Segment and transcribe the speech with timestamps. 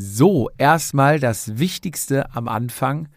[0.00, 3.08] So, erstmal das Wichtigste am Anfang.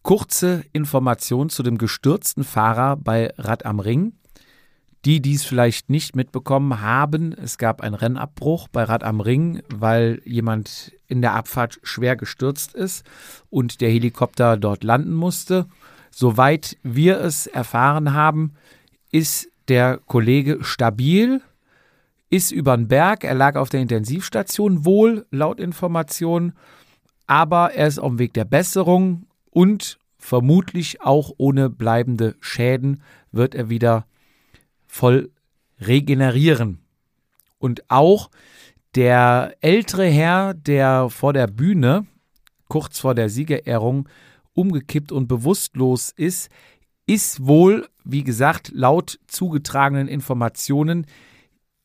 [0.00, 4.14] Kurze Information zu dem gestürzten Fahrer bei Rad am Ring.
[5.04, 9.60] Die, die es vielleicht nicht mitbekommen haben, es gab einen Rennabbruch bei Rad am Ring,
[9.68, 13.04] weil jemand in der Abfahrt schwer gestürzt ist
[13.50, 15.66] und der Helikopter dort landen musste.
[16.10, 18.54] Soweit wir es erfahren haben,
[19.12, 21.42] ist der Kollege stabil,
[22.34, 26.54] ist über den Berg, er lag auf der Intensivstation wohl, laut Informationen,
[27.28, 33.54] aber er ist auf dem Weg der Besserung und vermutlich auch ohne bleibende Schäden wird
[33.54, 34.06] er wieder
[34.88, 35.30] voll
[35.80, 36.80] regenerieren.
[37.58, 38.30] Und auch
[38.96, 42.04] der ältere Herr, der vor der Bühne,
[42.66, 44.08] kurz vor der Siegerehrung,
[44.54, 46.50] umgekippt und bewusstlos ist,
[47.06, 51.06] ist wohl, wie gesagt, laut zugetragenen Informationen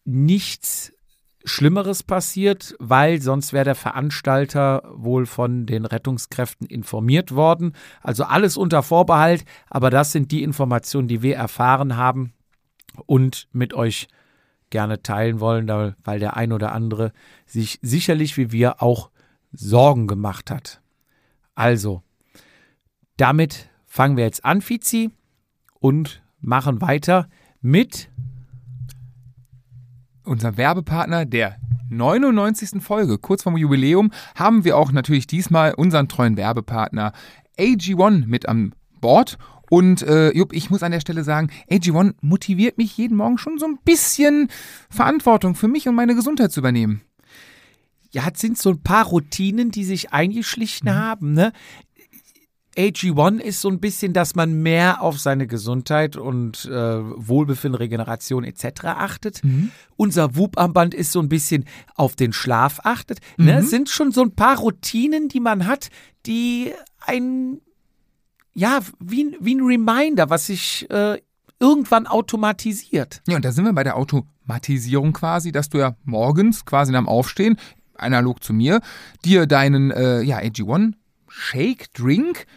[0.10, 0.94] nichts
[1.46, 7.74] Schlimmeres passiert, weil sonst wäre der Veranstalter wohl von den Rettungskräften informiert worden.
[8.02, 12.34] Also alles unter Vorbehalt, aber das sind die Informationen, die wir erfahren haben
[13.06, 14.08] und mit euch
[14.70, 17.14] gerne teilen wollen, weil der ein oder andere
[17.46, 19.10] sich sicherlich wie wir auch
[19.52, 20.82] Sorgen gemacht hat.
[21.56, 22.04] Also,
[23.18, 25.10] damit fangen wir jetzt an, Fizi,
[25.80, 27.28] und machen weiter
[27.62, 28.10] mit
[30.30, 31.58] unserem Werbepartner der
[31.90, 32.82] 99.
[32.82, 33.18] Folge.
[33.18, 37.14] Kurz vorm Jubiläum haben wir auch natürlich diesmal unseren treuen Werbepartner
[37.58, 39.38] AG1 mit an Bord
[39.70, 43.60] und äh, Jupp, ich muss an der Stelle sagen, AG1 motiviert mich jeden Morgen schon
[43.60, 44.50] so ein bisschen
[44.90, 47.02] Verantwortung für mich und meine Gesundheit zu übernehmen.
[48.12, 50.96] Ja, es sind so ein paar Routinen, die sich eingeschlichen mhm.
[50.96, 51.34] haben.
[51.34, 51.54] Ne?
[52.80, 58.46] AG1 ist so ein bisschen, dass man mehr auf seine Gesundheit und äh, Wohlbefinden, Regeneration
[58.46, 58.86] etc.
[58.86, 59.44] achtet.
[59.44, 59.72] Mhm.
[59.98, 63.20] Unser Whoop-Armband ist so ein bisschen auf den Schlaf achtet.
[63.36, 63.44] Ne?
[63.44, 63.60] Mhm.
[63.60, 63.64] Ne?
[63.64, 65.90] Sind schon so ein paar Routinen, die man hat,
[66.26, 66.72] die
[67.06, 67.60] ein
[68.54, 71.22] ja, wie, wie ein Reminder, was sich äh,
[71.60, 73.22] irgendwann automatisiert.
[73.28, 77.00] Ja, und da sind wir bei der Automatisierung quasi, dass du ja morgens quasi nach
[77.00, 77.58] dem Aufstehen,
[77.96, 78.82] analog zu mir,
[79.24, 80.94] dir deinen äh, ja, AG1
[81.30, 82.48] Shake, Drink,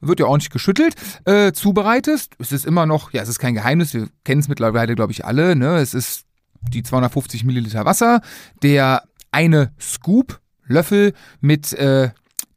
[0.00, 0.94] wird ja ordentlich geschüttelt,
[1.24, 2.34] äh, zubereitest.
[2.38, 5.24] Es ist immer noch, ja, es ist kein Geheimnis, wir kennen es mittlerweile, glaube ich,
[5.24, 5.78] alle, ne?
[5.78, 6.24] Es ist
[6.72, 8.20] die 250 Milliliter Wasser,
[8.62, 12.10] der eine Scoop, Löffel mit äh,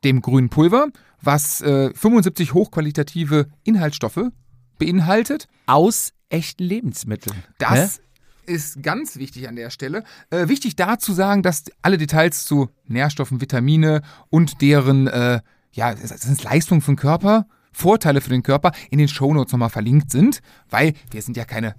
[0.03, 0.88] dem grünen Pulver
[1.24, 4.30] was äh, 75 hochqualitative Inhaltsstoffe
[4.78, 5.48] beinhaltet.
[5.66, 7.44] Aus echten Lebensmitteln.
[7.58, 8.53] Das ne?
[8.53, 10.03] ist ganz wichtig an der Stelle.
[10.30, 15.40] Äh, wichtig dazu sagen, dass alle Details zu Nährstoffen, Vitamine und deren äh,
[15.73, 20.11] ja, sind Leistungen für den Körper, Vorteile für den Körper in den Shownotes nochmal verlinkt
[20.11, 21.75] sind, weil wir sind ja keine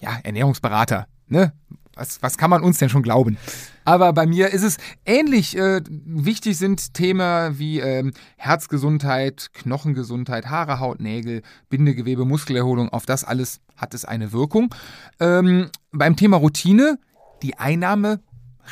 [0.00, 1.06] ja, Ernährungsberater.
[1.26, 1.52] Ne?
[1.94, 3.38] Was, was kann man uns denn schon glauben?
[3.84, 5.56] Aber bei mir ist es ähnlich.
[5.56, 12.90] Äh, wichtig sind Themen wie ähm, Herzgesundheit, Knochengesundheit, Haare, Haut, Nägel, Bindegewebe, Muskelerholung.
[12.90, 14.72] Auf das alles hat es eine Wirkung.
[15.18, 16.98] Ähm, beim Thema Routine,
[17.42, 18.20] die Einnahme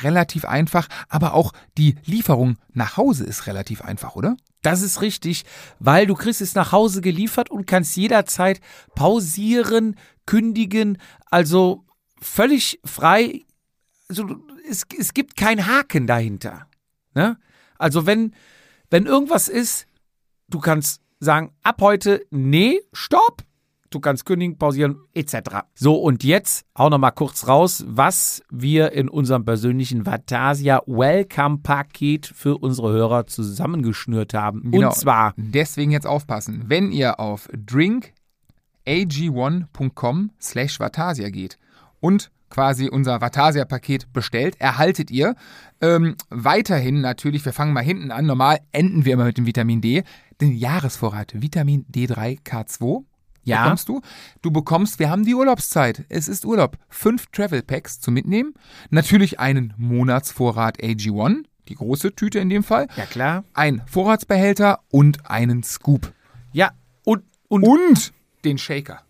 [0.03, 4.37] relativ einfach, aber auch die Lieferung nach Hause ist relativ einfach, oder?
[4.67, 5.45] Das ist richtig,
[5.79, 8.59] weil du kriegst es nach Hause geliefert und kannst jederzeit
[8.95, 9.95] pausieren,
[10.25, 10.97] kündigen.
[11.27, 11.85] Also
[12.21, 13.45] völlig frei.
[14.09, 14.27] Also
[14.69, 16.67] es, es gibt keinen Haken dahinter.
[17.15, 17.37] Ne?
[17.77, 18.33] Also wenn,
[18.89, 19.87] wenn irgendwas ist,
[20.49, 23.45] du kannst sagen, ab heute, nee, stopp.
[23.89, 25.35] Du kannst kündigen, pausieren, etc.
[25.73, 31.59] So, und jetzt auch noch mal kurz raus, was wir in unserem persönlichen Vatasia Welcome
[31.59, 34.71] Paket für unsere Hörer zusammengeschnürt haben.
[34.71, 34.87] Genau.
[34.87, 35.33] Und zwar.
[35.37, 36.63] Deswegen jetzt aufpassen.
[36.67, 41.59] Wenn ihr auf drinkag1.com slash Vatasia geht
[41.99, 45.35] und quasi unser Vatasia-Paket bestellt, erhaltet ihr
[45.81, 49.81] ähm, weiterhin natürlich, wir fangen mal hinten an, normal enden wir immer mit dem Vitamin
[49.81, 50.03] D,
[50.41, 53.03] den Jahresvorrat Vitamin D3K2.
[53.47, 53.63] Ja.
[53.63, 54.01] Bekommst du?
[54.41, 56.03] Du bekommst, wir haben die Urlaubszeit.
[56.09, 56.77] Es ist Urlaub.
[56.89, 58.53] Fünf Travel Packs zu mitnehmen.
[58.89, 62.87] Natürlich einen Monatsvorrat AG1, die große Tüte in dem Fall.
[62.97, 63.45] Ja, klar.
[63.53, 66.11] Ein Vorratsbehälter und einen Scoop.
[66.51, 66.71] Ja,
[67.05, 68.13] und, und, und
[68.43, 69.01] den Shaker.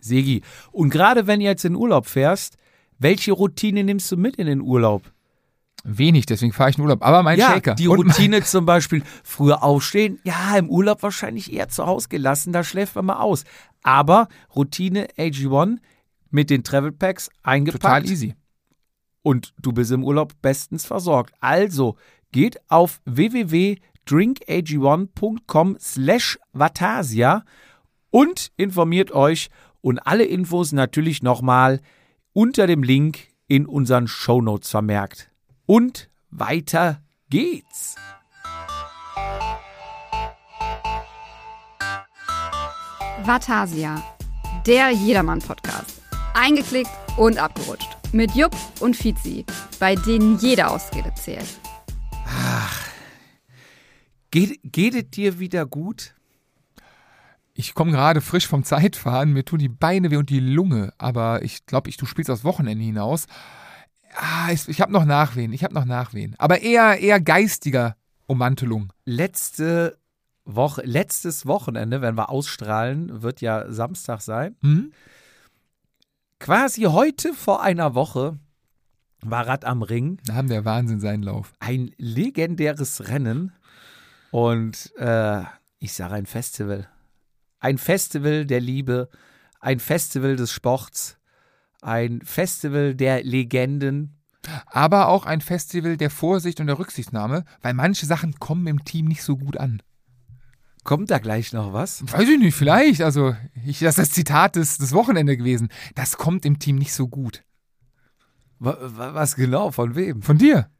[0.00, 0.42] Segi.
[0.72, 2.56] Und gerade wenn ihr jetzt in Urlaub fährst,
[2.98, 5.02] welche Routine nimmst du mit in den Urlaub?
[5.84, 7.04] Wenig, deswegen fahre ich in Urlaub.
[7.04, 7.74] Aber mein ja, Shaker.
[7.74, 12.64] Die Routine zum Beispiel, früher aufstehen, ja, im Urlaub wahrscheinlich eher zu Hause gelassen, da
[12.64, 13.44] schläft man mal aus.
[13.82, 15.78] Aber Routine AG1
[16.30, 17.82] mit den Travel Packs eingepackt.
[17.82, 18.34] Total easy.
[19.22, 21.34] Und du bist im Urlaub bestens versorgt.
[21.40, 21.96] Also
[22.32, 27.44] geht auf www.drinkag1.com slash Vatasia
[28.10, 29.50] und informiert euch
[29.80, 31.80] und alle Infos natürlich nochmal
[32.32, 35.30] unter dem Link in unseren Show Notes vermerkt.
[35.66, 37.96] Und weiter geht's.
[43.24, 44.00] Vatasia,
[44.64, 46.00] der Jedermann-Podcast.
[46.34, 47.88] Eingeklickt und abgerutscht.
[48.12, 49.44] Mit Jupp und Fizi,
[49.80, 51.58] bei denen jede Ausrede zählt.
[54.30, 56.14] Geht, geht es dir wieder gut?
[57.54, 61.42] Ich komme gerade frisch vom Zeitfahren, mir tun die Beine weh und die Lunge, aber
[61.42, 63.26] ich glaube, ich, du spielst aufs Wochenende hinaus.
[64.16, 66.34] Ah, ich ich habe noch Nachwehen, ich habe noch Nachwehen.
[66.38, 67.96] Aber eher, eher geistiger
[68.26, 68.92] Ummantelung.
[69.04, 69.98] Letzte
[70.44, 74.56] Woche, letztes Wochenende, wenn wir ausstrahlen, wird ja Samstag sein.
[74.62, 74.92] Hm?
[76.38, 78.38] Quasi heute vor einer Woche
[79.22, 81.52] war Rad am Ring Da haben der Wahnsinn seinen Lauf.
[81.58, 83.52] ein legendäres Rennen
[84.30, 85.42] und äh,
[85.78, 86.88] ich sage ein Festival.
[87.58, 89.08] Ein Festival der Liebe,
[89.60, 91.18] ein Festival des Sports,
[91.86, 94.12] ein Festival der Legenden.
[94.66, 99.06] Aber auch ein Festival der Vorsicht und der Rücksichtnahme, weil manche Sachen kommen im Team
[99.06, 99.82] nicht so gut an.
[100.84, 102.04] Kommt da gleich noch was?
[102.12, 103.02] Weiß ich nicht, vielleicht.
[103.02, 103.34] Also,
[103.64, 105.68] ich, das ist das Zitat des, des Wochenende gewesen.
[105.96, 107.42] Das kommt im Team nicht so gut.
[108.60, 109.72] Wa- wa- Was genau?
[109.72, 110.22] Von wem?
[110.22, 110.70] Von dir.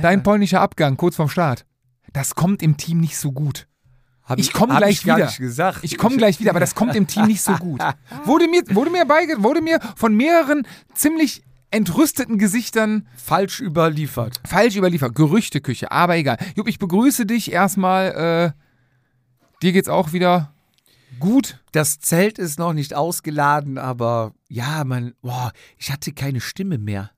[0.00, 1.66] Dein polnischer Abgang kurz vorm Start.
[2.14, 3.68] Das kommt im Team nicht so gut.
[4.38, 5.16] Ich komm hab gleich ich wieder.
[5.26, 5.80] nicht gesagt.
[5.82, 7.80] Ich komme gleich wieder, aber das kommt im Team nicht so gut.
[8.24, 14.40] Wurde mir, wurde mir, beige, wurde mir von mehreren ziemlich entrüsteten Gesichtern falsch überliefert.
[14.46, 15.14] falsch überliefert.
[15.14, 16.38] Gerüchteküche, aber egal.
[16.56, 18.54] Jupp, ich begrüße dich erstmal.
[18.54, 18.60] Äh,
[19.62, 20.52] dir geht's auch wieder
[21.20, 21.58] gut.
[21.72, 27.10] Das Zelt ist noch nicht ausgeladen, aber ja, man, boah, ich hatte keine Stimme mehr.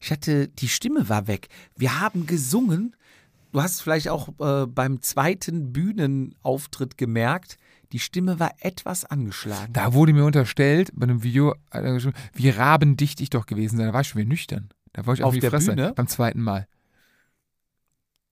[0.00, 1.48] Ich hatte, die Stimme war weg.
[1.76, 2.96] Wir haben gesungen.
[3.52, 7.58] Du hast vielleicht auch äh, beim zweiten Bühnenauftritt gemerkt,
[7.92, 9.72] die Stimme war etwas angeschlagen.
[9.74, 11.54] Da wurde mir unterstellt, bei einem Video,
[12.32, 13.86] wie rabendicht ich doch gewesen sein.
[13.88, 14.70] Da war ich schon wieder nüchtern.
[14.94, 15.92] Da war ich auf, Auf die der Fresse Bühne?
[15.94, 16.66] beim zweiten Mal.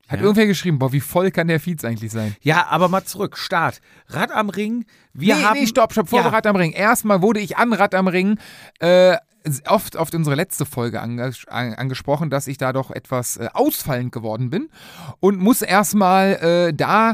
[0.09, 0.25] Hat Ja.
[0.25, 2.35] irgendwer geschrieben, boah, wie voll kann der Fietz eigentlich sein?
[2.41, 3.37] Ja, aber mal zurück.
[3.37, 3.81] Start.
[4.09, 4.87] Rad am Ring.
[5.13, 5.61] Wir nee, haben.
[5.61, 6.29] nee, stopp, stopp, vor Ja.
[6.29, 6.73] Rad am Ring.
[6.73, 8.39] Erstmal wurde ich an Rad am Ring
[8.81, 9.17] äh,
[9.67, 14.13] oft auf unsere letzte Folge anges an, angesprochen, dass ich da doch etwas äh, ausfallend
[14.13, 14.69] geworden bin
[15.21, 16.33] und muss erstmal
[16.69, 17.13] äh, da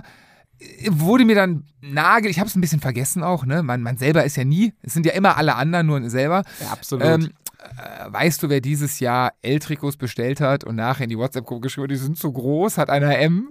[0.59, 3.63] äh, wurde mir dann nagel, ich habe es ein bisschen vergessen auch, ne?
[3.63, 6.43] Man, man selber ist ja nie, es sind ja immer alle anderen, nur selber.
[6.61, 7.05] Ja, absolut.
[7.05, 7.31] Ähm,
[7.63, 11.85] äh, weißt du, wer dieses Jahr L-Trikots bestellt hat und nachher in die WhatsApp-Gruppe geschrieben
[11.85, 13.51] hat, die sind zu groß, hat einer M?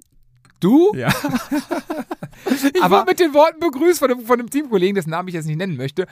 [0.60, 0.94] Du?
[0.96, 1.10] ja.
[2.74, 5.34] Ich Aber- wurde mit den Worten begrüßt von einem, von einem Teamkollegen, dessen Namen ich
[5.34, 6.06] jetzt nicht nennen möchte.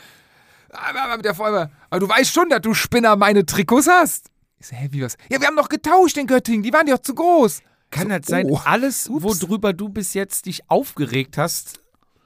[1.23, 4.27] Der Folge, aber du weißt schon, dass du Spinner meine Trikots hast.
[4.59, 5.15] Ich so, hä, wie was?
[5.29, 7.61] Ja, wir haben doch getauscht in Göttingen, die waren doch zu groß.
[7.91, 8.59] Kann So, das sein, oh.
[8.65, 9.41] alles, Ups.
[9.43, 11.79] worüber du bis jetzt dich aufgeregt hast,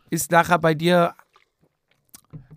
[0.09, 1.13] ist nachher bei dir.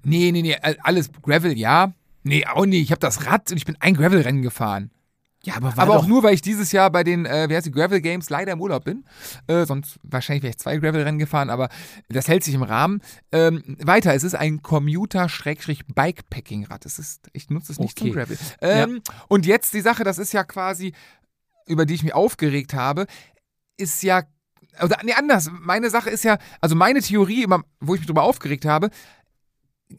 [0.05, 1.93] Nee, nee, nee, all- alles Gravel, ja.
[2.23, 2.83] Nee, auch nicht.
[2.83, 4.91] Ich habe das Rad und ich bin ein Gravel-Rennen gefahren.
[5.43, 7.71] Ja, aber, Aber auch nur, weil ich dieses Jahr bei den, äh, wie heißt die,
[7.71, 9.05] Gravel Games leider im Urlaub bin.
[9.47, 11.71] Äh, sonst wahrscheinlich wäre ich zwei Gravel-Rennen gefahren, aber
[12.11, 13.01] das hält sich im Rahmen.
[13.33, 16.85] Ähm, weiter, es ist ein Commuter-Bikepacking-Rad.
[16.85, 18.11] Es ist, ich nutze es nicht Okay.
[18.11, 18.39] zum Gravel.
[18.61, 20.93] Ähm, Und jetzt die Sache, das ist ja quasi,
[21.67, 23.07] über die ich mich aufgeregt habe,
[23.79, 24.25] ist ja,
[24.83, 25.51] oder nee, anders.
[25.51, 27.47] Meine Sache ist ja, also meine Theorie,
[27.81, 28.91] wo ich mich drüber aufgeregt habe,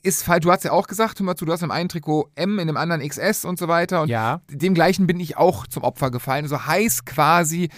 [0.03, 0.43] ist falsch.
[0.43, 2.67] Du hast ja auch gesagt, hör mal zu, du hast im einen Trikot M, in
[2.67, 4.01] dem anderen XS und so weiter.
[4.03, 4.41] Und Ja.
[4.49, 6.47] dem gleichen bin ich auch zum Opfer gefallen.
[6.47, 7.69] So heißt quasi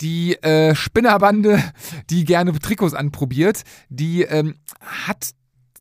[0.00, 1.62] die äh, Spinnerbande,
[2.10, 4.56] die gerne Trikots anprobiert, die ähm,
[5.06, 5.30] hat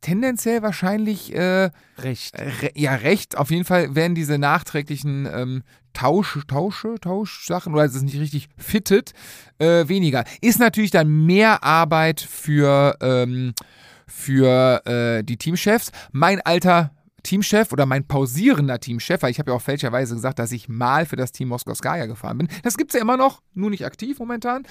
[0.01, 2.35] tendenziell wahrscheinlich äh, Recht.
[2.37, 3.37] re ja recht.
[3.37, 5.63] Auf jeden Fall werden diese nachträglichen ähm,
[5.93, 9.13] Tausch, Tausche, Tauschsachen oder es ist nicht richtig fittet,
[9.57, 10.23] äh, weniger.
[10.41, 13.53] Ist natürlich dann mehr Arbeit für, ähm,
[14.07, 15.91] für äh, die Teamchefs.
[16.11, 16.91] Mein alter
[17.23, 21.05] Teamchef oder mein pausierender Teamchef, weil ich habe ja auch fälschlicherweise gesagt, dass ich mal
[21.05, 22.47] für das Team Moskowskaja gefahren bin.
[22.63, 24.63] Das gibt es ja immer noch, nur nicht aktiv momentan.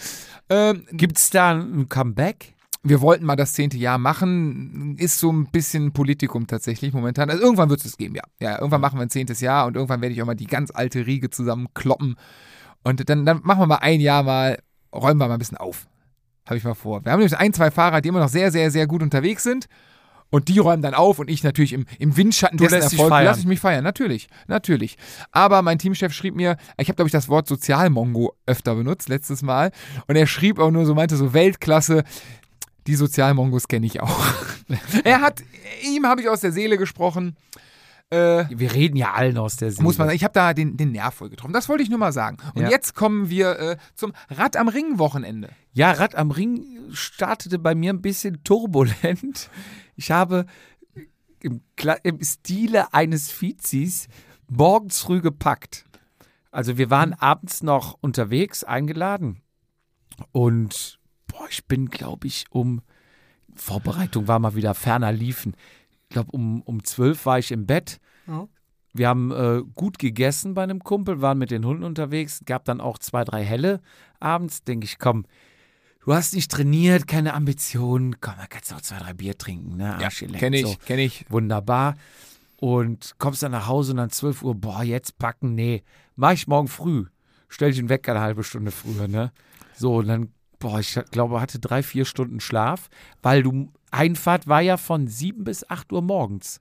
[0.48, 2.54] Ähm, Gibt es da ein Comeback?
[2.86, 7.30] wir wollten mal das zehnte Jahr machen, ist so ein bisschen Politikum tatsächlich momentan.
[7.30, 8.22] Also irgendwann wird es es geben, ja.
[8.40, 10.70] Ja, irgendwann machen wir ein zehntes Jahr und irgendwann werde ich auch mal die ganz
[10.72, 12.16] alte Riege zusammenkloppen.
[12.84, 14.58] Und dann, dann machen wir mal ein Jahr mal,
[14.94, 15.86] räumen wir mal ein bisschen auf.
[16.46, 17.04] Habe ich mal vor.
[17.04, 19.66] Wir haben nämlich ein, zwei Fahrer, die immer noch sehr, sehr, sehr gut unterwegs sind.
[20.30, 23.10] Und die räumen dann auf und ich natürlich im, im Windschatten Du dessen lässt Erfolg
[23.10, 23.84] lasse ich mich feiern.
[23.84, 24.96] Natürlich, natürlich.
[25.30, 29.42] Aber mein Teamchef schrieb mir, ich habe glaube ich das Wort Sozialmongo öfter benutzt letztes
[29.42, 29.70] Mal
[30.08, 32.02] und er schrieb auch nur so, meinte so Weltklasse,
[32.88, 34.24] die Sozialmongos kenne ich auch.
[35.04, 35.40] er hat,
[35.84, 37.36] ihm habe ich aus der Seele gesprochen.
[38.14, 39.82] Äh, Wir reden ja allen aus der Seele.
[39.82, 41.52] muss man sagen, ich habe da den, den Nerv voll getroffen.
[41.52, 42.36] Das wollte ich nur mal sagen.
[42.54, 42.70] Und Ja.
[42.70, 45.50] jetzt kommen wir äh, zum Rad am Ring Wochenende.
[45.72, 49.50] Ja, Rad am Ring startete bei mir ein bisschen turbulent.
[49.96, 50.46] Ich habe
[51.40, 54.08] im, Kla- im Stile eines Fizis
[54.48, 55.84] morgens früh gepackt.
[56.50, 59.40] Also wir waren abends noch unterwegs, eingeladen.
[60.32, 62.80] Und boah, ich bin, glaube ich, um
[63.56, 65.54] Vorbereitung war mal wieder ferner liefen.
[66.14, 67.98] Ich glaube, um, um zwölf war ich im Bett.
[68.28, 68.46] Ja.
[68.92, 72.80] Wir haben äh, gut gegessen bei einem Kumpel, waren mit den Hunden unterwegs, gab dann
[72.80, 73.80] auch zwei, drei Helle
[74.20, 74.62] abends.
[74.62, 75.26] Denke ich, komm,
[76.04, 79.76] du hast nicht trainiert, keine Ambitionen, komm, da kannst du auch zwei, drei Bier trinken.
[79.76, 79.96] Ne?
[79.98, 80.76] Ja, Arsch kenne ich, so.
[80.86, 81.26] kenne ich.
[81.30, 81.96] Wunderbar.
[82.58, 85.82] Und kommst dann nach Hause und dann 12 Uhr, boah, jetzt packen, nee,
[86.14, 87.06] mach ich morgen früh.
[87.48, 89.32] Stell ich den Wecker eine halbe Stunde früher, ne?
[89.76, 90.32] So, und dann,
[90.64, 92.88] boah, ich glaube, hatte drei, vier Stunden Schlaf,
[93.20, 96.60] weil du, Einfahrt war ja von sieben bis acht Uhr morgens.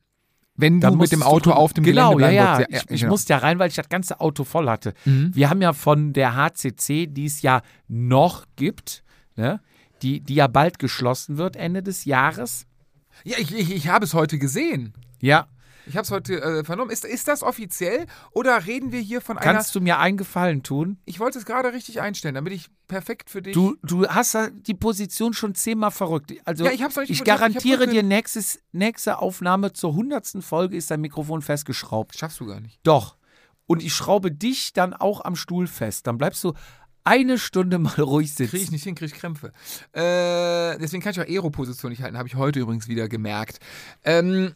[0.55, 2.57] Wenn Da du mit dem Auto auf dem genau, Gelände ja, ja.
[2.57, 2.83] wolltest.
[2.83, 3.13] Ich, ich genau.
[3.13, 4.93] musste ja rein, weil ich das ganze Auto voll hatte.
[5.05, 5.31] Mhm.
[5.33, 9.03] Wir haben ja von der HCC, die es ja noch gibt,
[9.35, 9.61] ne?
[10.01, 12.67] die, die ja bald geschlossen wird, Ende des Jahres.
[13.23, 14.93] Ja, ich, ich, ich habe es heute gesehen.
[15.21, 15.47] Ja.
[15.85, 16.91] Ich habe es heute äh, vernommen.
[16.91, 19.53] Ist, ist das offiziell oder reden wir hier von einer.
[19.53, 20.97] Kannst du mir einen Gefallen tun?
[21.05, 23.53] Ich wollte es gerade richtig einstellen, damit ich perfekt für dich.
[23.53, 24.37] Du, du hast
[24.67, 26.33] die Position schon zehnmal verrückt.
[26.45, 27.19] Also Ja, ich hab's noch nicht ich.
[27.19, 32.17] Ich garantiere ge- dir, nächstes, nächste Aufnahme zur hundertsten Folge ist dein Mikrofon festgeschraubt.
[32.17, 32.79] Schaffst du gar nicht.
[32.83, 33.17] Doch.
[33.65, 36.07] Und ich schraube dich dann auch am Stuhl fest.
[36.07, 36.53] Dann bleibst du
[37.05, 38.51] eine Stunde mal ruhig sitzen.
[38.51, 39.51] Kriege ich nicht hin, kriege ich Krämpfe.
[39.91, 43.59] Äh, deswegen kann ich auch Aero-Position nicht halten, habe ich heute übrigens wieder gemerkt.
[44.03, 44.51] Ähm, äh,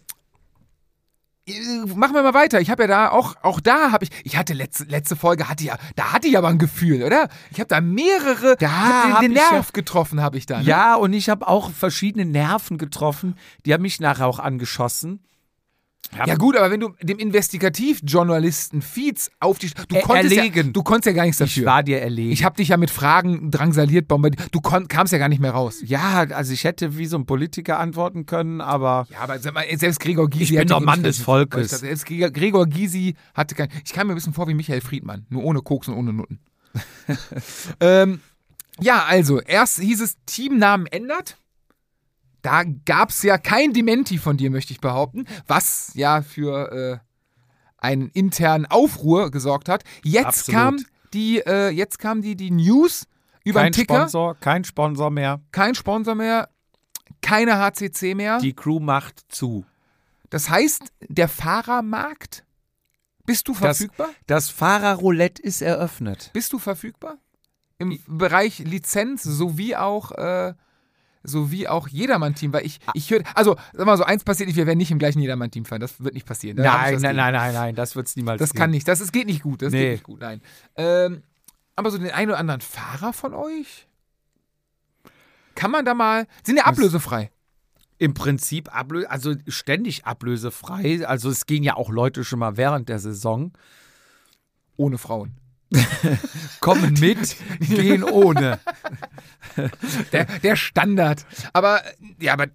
[1.96, 2.60] machen wir mal weiter.
[2.62, 5.64] Ich habe ja da auch, auch da habe ich, ich hatte letzte, letzte Folge, hatte
[5.64, 7.30] ja, da hatte ich aber ein Gefühl, oder?
[7.52, 10.46] Ich habe da mehrere, Da hab hab den, den ich ja- Nerv getroffen, habe ich
[10.46, 10.60] da.
[10.60, 10.64] Ne?
[10.66, 13.36] Ja, und ich habe auch verschiedene Nerven getroffen.
[13.66, 15.20] Die haben mich nachher auch angeschossen.
[16.26, 20.74] Ja gut, aber wenn du dem Investigativjournalisten Feeds auf die, du Ä- konntest ja, erlegen.
[20.74, 21.66] du konntest ja gar nichts Ich dafür.
[21.66, 22.32] war dir erlegen.
[22.32, 24.48] Ich habe dich ja mit Fragen drangsaliert, bombardiert.
[24.54, 25.82] Du kamst ja gar nicht mehr raus.
[25.84, 30.30] ja, also ich hätte wie so ein Politiker antworten können, aber Ja, aber selbst Gregor
[30.30, 31.70] Gysi Ich bin doch Mann des Volkes.
[31.72, 33.70] Selbst Gregor- Gregor Gysi hatte kein.
[33.86, 36.40] Ich kam mir ein bisschen vor wie Michael Friedmann, nur ohne Koks und ohne Nutten.
[37.80, 38.22] ähm,
[38.80, 41.38] ja, also, erst hieß es, Teamnamen ändert.
[42.48, 46.98] Da gab es ja kein Dementi von dir, möchte ich behaupten, was ja für äh,
[47.78, 49.84] einen internen Aufruhr gesorgt hat.
[50.04, 50.60] Jetzt Absolut.
[50.62, 50.78] kam
[51.14, 53.06] die, äh, jetzt kam die, die News
[53.44, 53.96] über kein den Ticker.
[53.96, 55.42] Sponsor, kein Sponsor mehr.
[55.52, 56.48] Kein Sponsor mehr,
[57.22, 58.40] keine HCC mehr.
[58.40, 59.66] Die Crew macht zu.
[60.30, 62.46] Das heißt, der Fahrermarkt,
[63.26, 64.10] bist du Das- verfügbar?
[64.26, 66.30] Das Fahrerroulette ist eröffnet.
[66.34, 67.18] Bist du verfügbar?
[67.78, 70.54] Im Bereich Lizenz sowie auch, äh,
[71.28, 74.66] sowie auch Jedermann-Team, weil ich, ich höre, also, sag mal so, eins passiert nicht, wir
[74.66, 76.58] werden nicht im gleichen Jedermann-Team fahren, das wird nicht passieren.
[76.58, 79.28] Nein, nein, nein, nein, nein, das wird es niemals Das kann nicht, das ist, geht
[79.28, 80.42] nicht gut, das geht nicht gut, nein.
[80.76, 81.24] Ähm,
[81.76, 83.88] aber so den einen oder anderen Fahrer von euch?
[85.56, 87.32] Kann man da mal, sind ja ablösefrei.
[88.00, 91.06] Im Prinzip ablö also ständig ablösefrei.
[91.08, 93.54] Also es gehen ja auch Leute schon mal während der Saison.
[94.76, 95.36] Ohne Frauen.
[96.60, 98.60] Kommen mit, gehen ohne.
[100.12, 101.26] Der, der Standard.
[101.52, 101.82] Aber,
[102.20, 102.46] ja, aber,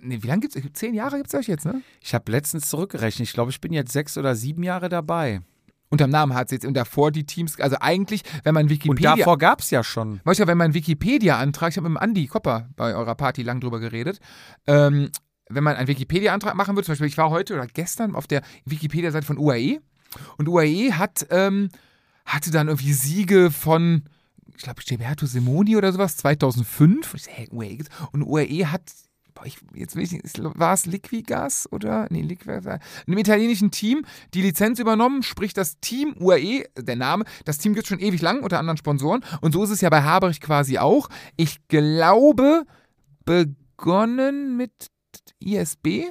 [0.00, 0.56] nee, wie lange gibt's?
[0.74, 1.82] Zehn Jahre gibt's euch jetzt, ne?
[2.00, 3.26] Ich habe letztens zurückgerechnet.
[3.26, 5.40] Ich glaube, ich bin jetzt sechs oder sieben Jahre dabei.
[5.88, 9.16] Unterm Namen hat jetzt und davor die Teams, also eigentlich, wenn man Und Wikipedia.
[9.16, 10.20] davor gab es ja schon.
[10.24, 13.60] Weißt du, wenn man Wikipedia-Antrag, ich habe mit dem Andi Kopper bei eurer Party lang
[13.60, 14.20] drüber geredet,
[14.66, 15.10] ähm,
[15.50, 18.42] wenn man einen Wikipedia-Antrag machen würde, zum Beispiel, ich war heute oder gestern auf der
[18.64, 19.80] Wikipedia-Seite von UAE
[20.38, 21.68] und UAE hat, ähm,
[22.24, 24.04] hatte dann irgendwie Siege von,
[24.56, 27.12] ich glaube, Gilberto Simoni oder sowas, 2005.
[27.12, 27.78] Und ich so, hey, UAE
[28.12, 28.82] und UAE hat,
[29.34, 32.06] boah, ich, jetzt will ich nicht, war es Liquigas oder?
[32.10, 32.80] Nee, Liquigas.
[33.06, 37.84] Einem italienischen Team die Lizenz übernommen, sprich das Team UAE, der Name, das Team gibt
[37.84, 40.78] es schon ewig lang unter anderen Sponsoren und so ist es ja bei Haberich quasi
[40.78, 41.08] auch.
[41.36, 42.64] Ich glaube,
[43.24, 44.90] begonnen mit
[45.40, 46.06] ISB,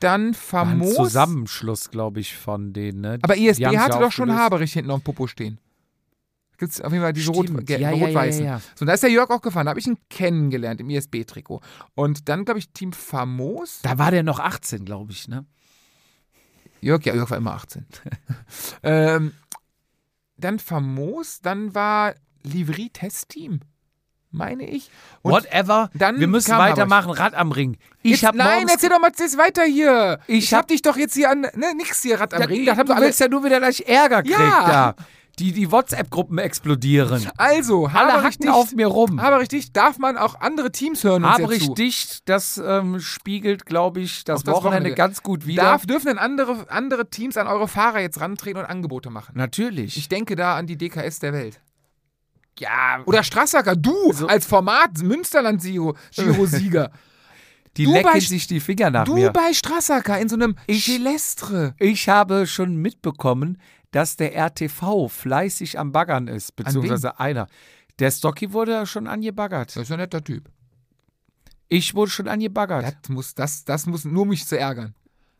[0.00, 0.94] dann War ein famos.
[0.94, 3.00] Zusammenschluss, glaube ich, von denen.
[3.00, 3.18] Ne?
[3.22, 4.38] Aber ISB hatte ja doch schon aufgelöst.
[4.38, 5.58] Haberich hinten auf dem Popo stehen.
[6.58, 7.68] Gibt es auf jeden Fall diese rot, Stimmt.
[7.68, 8.44] ja, ja, rot-weißen.
[8.44, 8.60] ja, ja.
[8.74, 9.66] So, und da ist der Jörg auch gefahren.
[9.66, 11.60] Da habe ich ihn kennengelernt im ISB-Trikot.
[11.94, 13.80] Und dann, glaube ich, Team Famos.
[13.82, 15.44] Da war der noch 18, glaube ich, ne?
[16.80, 17.84] Jörg, ja, Jörg war immer 18.
[18.82, 19.32] ähm,
[20.38, 23.60] dann Famos, dann war Livry-Test-Team,
[24.36, 24.90] meine ich.
[25.22, 25.90] Und Whatever.
[25.94, 27.10] dann Wir müssen weitermachen.
[27.10, 27.76] Rad am Ring.
[28.02, 30.20] Ich jetzt, habe nein, erzähl doch mal das weiter hier.
[30.28, 32.46] Ich Ich, hab, hab- dich doch jetzt hier an, ne, nix hier, Rad am Ja,
[32.46, 32.64] Ring.
[32.66, 33.06] Das haben du alle.
[33.06, 34.94] willst ja nur wieder gleich Ärger kriegen Ja.
[34.94, 34.94] da.
[35.38, 37.28] Die, die WhatsApp-Gruppen explodieren.
[37.36, 39.20] Also, Alle Haberich auf dicht, mir rum.
[39.20, 44.00] Haberich dicht, darf man auch andere Teams hören Haberich jetzt dicht, das ähm, spiegelt, glaube
[44.00, 44.94] ich, das, das Wochenende, Wochenende.
[44.94, 45.62] ganz gut wieder.
[45.64, 49.32] Darf, dürfen denn andere, andere Teams an eure Fahrer jetzt rantreten und Angebote machen?
[49.34, 49.98] Natürlich.
[49.98, 51.60] Ich denke da an die DKS der Welt.
[52.58, 56.90] Ja, Oder Strassacker, du So- als Format Münsterland-Giro-Sieger.
[57.76, 59.30] die du lecken bei- sich die Finger nach du mir.
[59.32, 61.74] bei Strassacker in so einem Ich- Gelestre.
[61.78, 63.60] Ich habe schon mitbekommen,
[63.90, 67.46] dass der RTV fleißig am Baggern ist, beziehungsweise einer.
[67.98, 69.74] Der Stocky wurde ja schon angebaggert.
[69.76, 70.50] Das ist ein netter Typ.
[71.68, 72.96] Ich wurde schon angebaggert.
[73.02, 74.94] Das muss, das, das muss nur mich zu ärgern.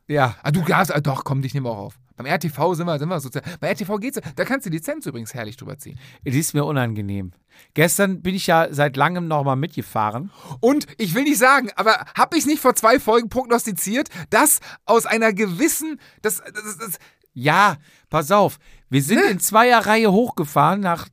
[0.09, 0.37] Ja.
[0.43, 1.99] Ah, du hast, ah, doch, komm, dich nehmen wir auch auf.
[2.17, 3.45] Beim RTV sind wir, sind wir sozial.
[3.61, 5.99] Bei RTV geht's, da kannst du die Lizenz übrigens herrlich drüber ziehen.
[6.25, 7.33] Es ist mir unangenehm.
[7.75, 10.31] Gestern bin ich ja seit langem noch mal mitgefahren.
[10.61, 15.07] Und ich will nicht sagen, aber habe ich nicht vor zwei Folgen prognostiziert, dass aus
[15.07, 16.99] einer gewissen, das, das, das,
[17.35, 17.77] Ja,
[18.11, 18.59] pass auf.
[18.89, 19.31] Wir sind Ne?
[19.31, 21.09] in Zweierreihe hochgefahren nach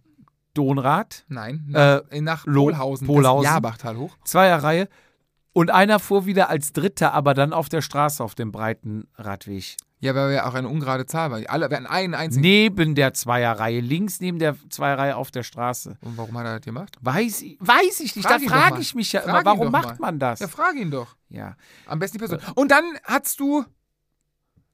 [0.54, 1.26] Donrath.
[1.28, 3.44] nein, Äh, nach, nach Lo- Polhausen, Polhausen.
[3.46, 4.16] das Jabachtal hoch.
[4.24, 4.88] Zweierreihe.
[5.52, 9.76] Und einer fuhr wieder als Dritter, aber dann auf der Straße auf dem breiten Radweg.
[10.04, 11.46] Ja, weil wir ja auch eine ungerade Zahl waren.
[11.48, 12.42] Alle, hatten einen einzigen.
[12.42, 15.98] Neben der Zweierreihe, links neben der Zweierreihe auf der Straße.
[16.02, 16.98] Und warum hat er das gemacht?
[17.00, 18.28] Weiß, ich- weiß ich nicht.
[18.28, 20.08] Frag da frage ich mich ja Frag immer, warum macht mal.
[20.08, 20.40] man das?
[20.42, 21.16] Ja, frage ihn doch.
[21.30, 21.56] Ja.
[21.86, 22.40] Am besten die Person.
[22.56, 23.64] Und dann hast du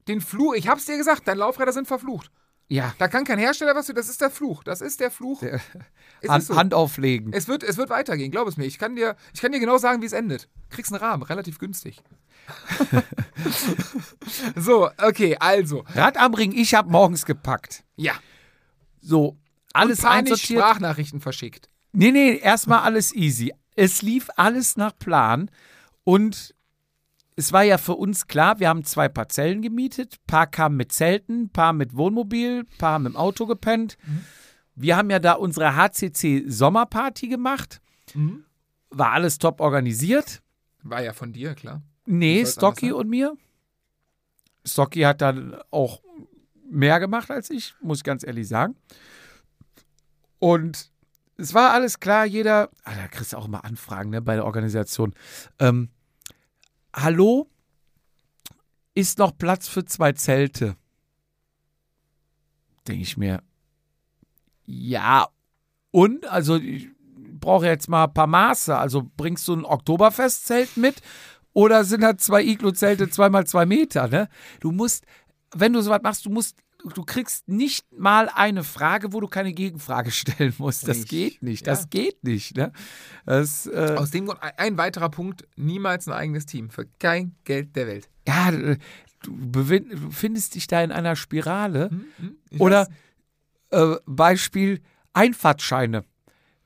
[0.08, 0.56] den Fluch.
[0.56, 2.32] Ich hab's dir gesagt, deine Laufräder sind verflucht.
[2.70, 2.94] Ja.
[3.00, 3.96] Da kann kein Hersteller was für.
[3.96, 4.64] Das ist der Fluch.
[4.64, 5.42] Das ist der Fluch.
[5.42, 5.62] Es,
[6.30, 6.56] Hand, so.
[6.56, 7.34] Hand auflegen.
[7.34, 8.66] es, wird, es wird weitergehen, glaub es mir.
[8.66, 10.48] Ich kann, dir, ich kann dir genau sagen, wie es endet.
[10.70, 12.02] Kriegst einen Rahmen, relativ günstig.
[14.56, 15.84] so, okay, also.
[15.94, 17.84] Rad am Ring, ich habe morgens gepackt.
[17.96, 18.14] Ja.
[19.02, 19.38] So,
[19.74, 20.60] alles Und einsortiert.
[20.60, 21.70] Sprachnachrichten verschickt.
[21.92, 23.52] Nee, nee, erstmal alles easy.
[23.76, 25.50] Es lief alles nach Plan
[26.04, 26.54] und
[27.40, 30.18] es war ja für uns klar, wir haben zwei Parzellen gemietet.
[30.28, 33.98] Paar kamen mit Zelten, paar mit Wohnmobil, paar haben im Auto gepennt.
[34.76, 37.80] Wir haben ja da unsere HCC Sommerparty gemacht.
[38.14, 38.44] Mhm.
[38.90, 40.42] War alles top organisiert.
[40.84, 41.82] War ja von dir, klar.
[42.06, 43.38] Nee, Stocky und mir.
[44.66, 46.02] Stocky hat dann auch
[46.70, 48.76] mehr gemacht als ich, muss ich ganz ehrlich sagen.
[50.40, 50.92] Und
[51.38, 54.44] es war alles klar, jeder, ah, da kriegst du auch immer Anfragen ne, bei der
[54.44, 55.14] Organisation.
[55.60, 55.90] Ähm,
[56.94, 57.48] Hallo,
[58.96, 60.76] ist noch Platz für zwei Zelte?
[62.88, 63.44] Denke ich mir,
[64.66, 65.28] ja,
[65.92, 66.28] und?
[66.28, 66.90] Also, ich
[67.40, 68.78] brauche jetzt mal ein paar Maße.
[68.78, 71.02] Also, bringst du ein Oktoberfestzelt mit
[71.54, 74.30] oder sind das zwei Iglu-Zelte zweimal zwei Meter, ne?
[74.60, 75.06] Du musst,
[75.56, 76.58] wenn du sowas machst, du musst,
[76.94, 80.88] du kriegst nicht mal eine Frage, wo du keine Gegenfrage stellen musst.
[80.88, 81.10] Das Nicht.
[81.10, 81.68] geht nicht.
[81.68, 81.74] Ja.
[81.74, 82.72] Das geht nicht, ne?
[83.26, 86.70] Das, äh, Aus dem Grund, ein- weiterer Punkt, niemals ein eigenes Team.
[86.70, 88.10] Für kein Geld der Welt.
[88.28, 91.90] ja, du findest dich da in einer Spirale.
[91.90, 92.06] Hm?
[92.18, 92.38] Hm?
[92.50, 92.88] Ich Oder
[93.72, 94.82] äh, Beispiel
[95.14, 96.06] Einfahrtscheine.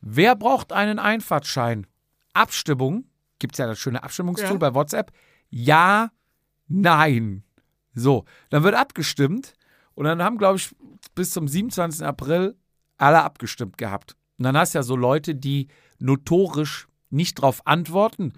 [0.02, 1.88] Wer braucht einen Einfahrtschein?
[2.34, 3.06] Abstimmung.
[3.40, 4.58] Gibt es ja das schöne Abstimmungstool Ja.
[4.58, 5.12] bei WhatsApp.
[5.50, 6.12] Ja,
[6.68, 7.44] nein.
[7.96, 9.54] So, dann wird abgestimmt
[9.96, 10.76] und dann haben, glaube ich,
[11.16, 12.06] bis zum 27.
[12.06, 12.56] April
[12.98, 14.16] alle abgestimmt gehabt.
[14.38, 15.68] Und dann hast du ja so Leute, die
[16.00, 18.34] notorisch nicht drauf antworten.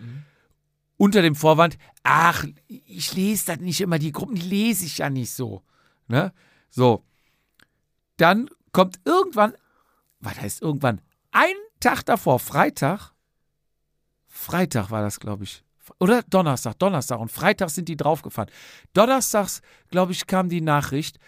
[0.98, 5.10] Unter dem Vorwand, ach, ich lese das nicht immer, die Gruppen, die lese ich ja
[5.10, 5.64] nicht so.
[6.08, 6.34] Ne?
[6.70, 7.04] So.
[8.18, 9.54] Dann kommt irgendwann,
[10.20, 11.02] was heißt irgendwann?
[11.32, 13.12] Ein Tag davor, Freitag.
[14.28, 15.65] Freitag war das, glaube ich.
[16.00, 17.20] Oder Donnerstag, Donnerstag.
[17.20, 18.52] Und Freitag sind die draufgefahren.
[18.94, 21.20] Donnerstags, glaube ich, kam die Nachricht,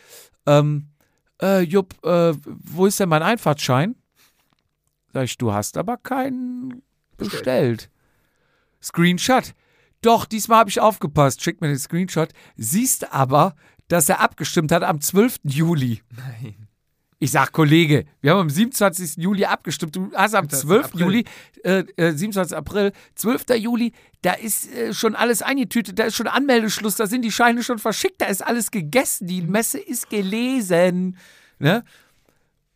[0.46, 0.90] ähm,
[1.42, 3.96] äh, Jupp, äh, wo ist denn mein Einfahrtschein?
[5.14, 6.82] Sag ich, du hast aber keinen
[7.18, 7.90] bestellt.
[8.82, 9.54] Screenshot.
[10.02, 11.42] Doch, diesmal habe ich aufgepasst.
[11.42, 12.30] Schick mir den Screenshot.
[12.56, 13.56] Siehst aber,
[13.88, 15.40] dass er abgestimmt hat am 12.
[15.44, 16.02] Juli.
[16.16, 16.67] Nein.
[17.20, 19.18] Ich sag, Kollege, wir haben am 27.
[19.18, 19.96] Juli abgestimmt.
[19.96, 20.86] Du hast am Das ist 12.
[20.86, 21.02] April.
[21.02, 21.26] Juli,
[21.64, 22.56] äh, äh, 27.
[22.56, 23.46] April, 12.
[23.58, 27.64] Juli, da ist äh, schon alles eingetütet, da ist schon Anmeldeschluss, da sind die Scheine
[27.64, 31.18] schon verschickt, da ist alles gegessen, die Messe ist gelesen.
[31.58, 31.84] Ne?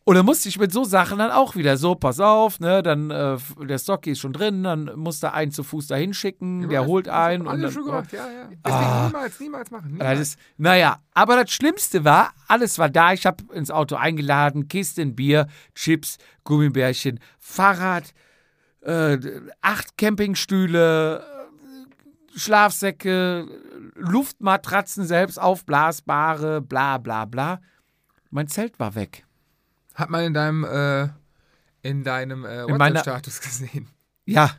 [0.03, 3.11] Und dann musste ich mit so Sachen dann auch wieder so, pass auf, ne, dann
[3.11, 7.07] äh, der Stocky ist schon drin, dann musste einen zu Fuß dahin schicken, der holt
[7.07, 7.43] einen.
[7.43, 8.49] und Alles dann, schon gemacht, ja, ja.
[8.49, 9.05] Deswegen Ah.
[9.05, 9.83] niemals, niemals machen.
[9.83, 10.19] das Niemals.
[10.19, 13.13] ist, naja, aber das Schlimmste war, alles war da.
[13.13, 18.13] Ich habe ins Auto eingeladen, Kisten Bier, Chips, Gummibärchen, Fahrrad,
[18.81, 19.19] äh,
[19.61, 23.45] acht Campingstühle, äh, Schlafsäcke,
[23.95, 27.61] Luftmatratzen selbst aufblasbare, bla bla bla.
[28.31, 29.25] Mein Zelt war weg.
[30.01, 31.07] Hat man in deinem, äh,
[31.83, 33.87] in deinem äh, WhatsApp-Status gesehen.
[34.25, 34.51] Ja,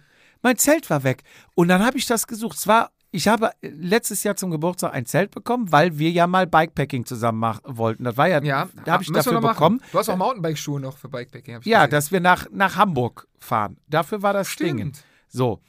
[0.42, 1.22] mein Zelt war weg.
[1.54, 2.56] Und dann habe ich das gesucht.
[2.56, 6.46] Es war, ich habe letztes Jahr zum Geburtstag ein Zelt bekommen, weil wir ja mal
[6.46, 8.04] Bikepacking zusammen machen wollten.
[8.04, 9.52] Das war ja, Ja, da habe ich dafür machen.
[9.54, 9.80] bekommen.
[9.92, 11.60] Du hast auch Mountainbike-Schuhe noch für Bikepacking.
[11.64, 11.90] Ja, gesehen.
[11.90, 13.76] dass wir nach, nach Hamburg fahren.
[13.88, 14.80] Dafür war das Stimmt.
[14.80, 14.92] Ding.
[15.28, 15.60] So.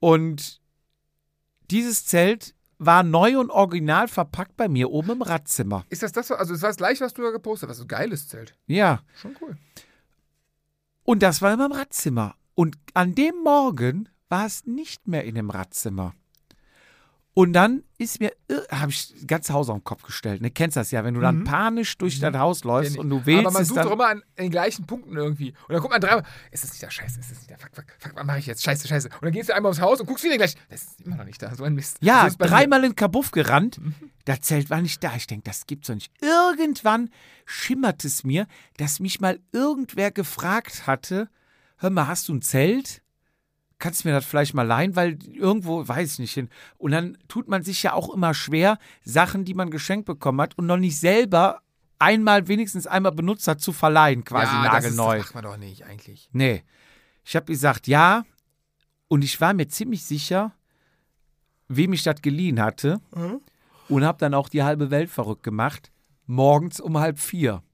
[0.00, 0.60] Und
[1.70, 5.84] dieses Zelt war neu und original verpackt bei mir oben im Radzimmer.
[5.88, 7.78] Ist das das, also das war das gleiche, was du da gepostet hast.
[7.78, 8.54] So ein geiles Zelt.
[8.66, 9.02] Ja.
[9.14, 9.56] Schon cool.
[11.04, 12.34] Und das war in meinem Radzimmer.
[12.54, 16.14] Und an dem Morgen war es nicht mehr in dem Radzimmer.
[17.34, 18.30] Und dann ist mir,
[18.70, 20.42] habe ich das ganze Haus auf den Kopf gestellt.
[20.42, 23.46] Ne, kennst das ja, wenn du dann panisch durch das Haus läufst und du wählst
[23.46, 25.50] Aber man sucht doch immer an, an den gleichen Punkten irgendwie.
[25.50, 27.70] Und dann guckt man dreimal, ist das nicht der Scheiße, ist das nicht der Fuck,
[27.74, 28.62] fuck, fuck, was mache ich jetzt?
[28.62, 29.08] Scheiße, Scheiße.
[29.08, 31.24] Und dann gehst du einmal aufs Haus und guckst wieder gleich, das ist immer noch
[31.24, 31.98] nicht da, so ein Mist.
[32.02, 33.80] Ja, dreimal in Kabuff gerannt.
[34.26, 35.16] Das Zelt war nicht da.
[35.16, 36.12] Ich denke, das gibt's doch nicht.
[36.20, 37.08] Irgendwann
[37.46, 41.30] schimmert es mir, dass mich mal irgendwer gefragt hatte:
[41.78, 43.02] Hör mal, hast du ein Zelt?
[43.82, 44.94] Kannst du mir das vielleicht mal leihen?
[44.94, 46.48] Weil irgendwo, weiß ich nicht hin.
[46.78, 50.56] Und dann tut man sich ja auch immer schwer, Sachen, die man geschenkt bekommen hat
[50.56, 51.62] und noch nicht selber
[51.98, 55.16] einmal, wenigstens einmal benutzt hat, zu verleihen, quasi ja, nagelneu.
[55.16, 56.28] Das ist, macht man doch nicht eigentlich.
[56.30, 56.62] Nee.
[57.24, 58.24] Ich habe gesagt, ja.
[59.08, 60.52] Und ich war mir ziemlich sicher,
[61.66, 63.00] wem ich das geliehen hatte.
[63.88, 65.90] Und habe dann auch die halbe Welt verrückt gemacht.
[66.26, 67.64] Morgens um halb vier.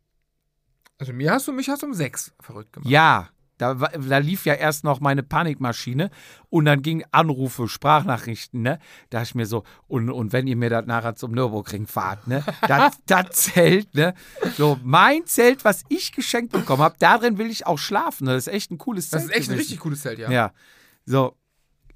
[0.97, 2.91] Also mir hast du, mich hast du um sechs verrückt gemacht.
[2.91, 6.11] Ja, da, da lief ja erst noch meine Panikmaschine
[6.49, 8.79] und dann ging Anrufe, Sprachnachrichten, ne?
[9.11, 12.45] Da ich mir so, und, und wenn ihr mir das nachher zum Nürburgring fahrt, ne?
[12.67, 14.15] Das, das Zelt, ne?
[14.57, 18.27] So, mein Zelt, was ich geschenkt bekommen habe, darin will ich auch schlafen.
[18.27, 19.31] Das ist echt ein cooles Das Zelt.
[19.33, 19.59] ist echt ein gewesen.
[19.59, 20.31] richtig cooles Zelt, ja.
[20.31, 20.53] Ja.
[21.05, 21.37] So,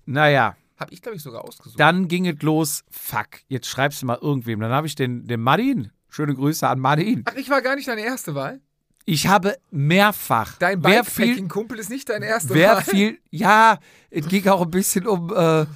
[0.05, 1.79] naja, Hab ich, glaube ich, sogar ausgesucht.
[1.79, 2.83] dann ging es los.
[2.90, 4.59] Fuck, jetzt schreibst du mal irgendwem.
[4.61, 5.92] Dann habe ich den, den Martin.
[6.09, 7.22] Schöne Grüße an Martin.
[7.27, 8.61] Ach, ich war gar nicht deine erste Wahl.
[9.04, 10.56] Ich habe mehrfach.
[10.58, 12.82] Dein Bikepacking-Kumpel ist nicht deine erste wer Wahl.
[12.84, 13.78] viel, ja,
[14.10, 15.66] es ging auch ein bisschen um, äh,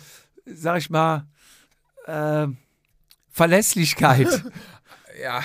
[0.47, 1.27] sag ich mal,
[2.07, 2.47] äh,
[3.31, 4.45] Verlässlichkeit.
[5.23, 5.43] Ja.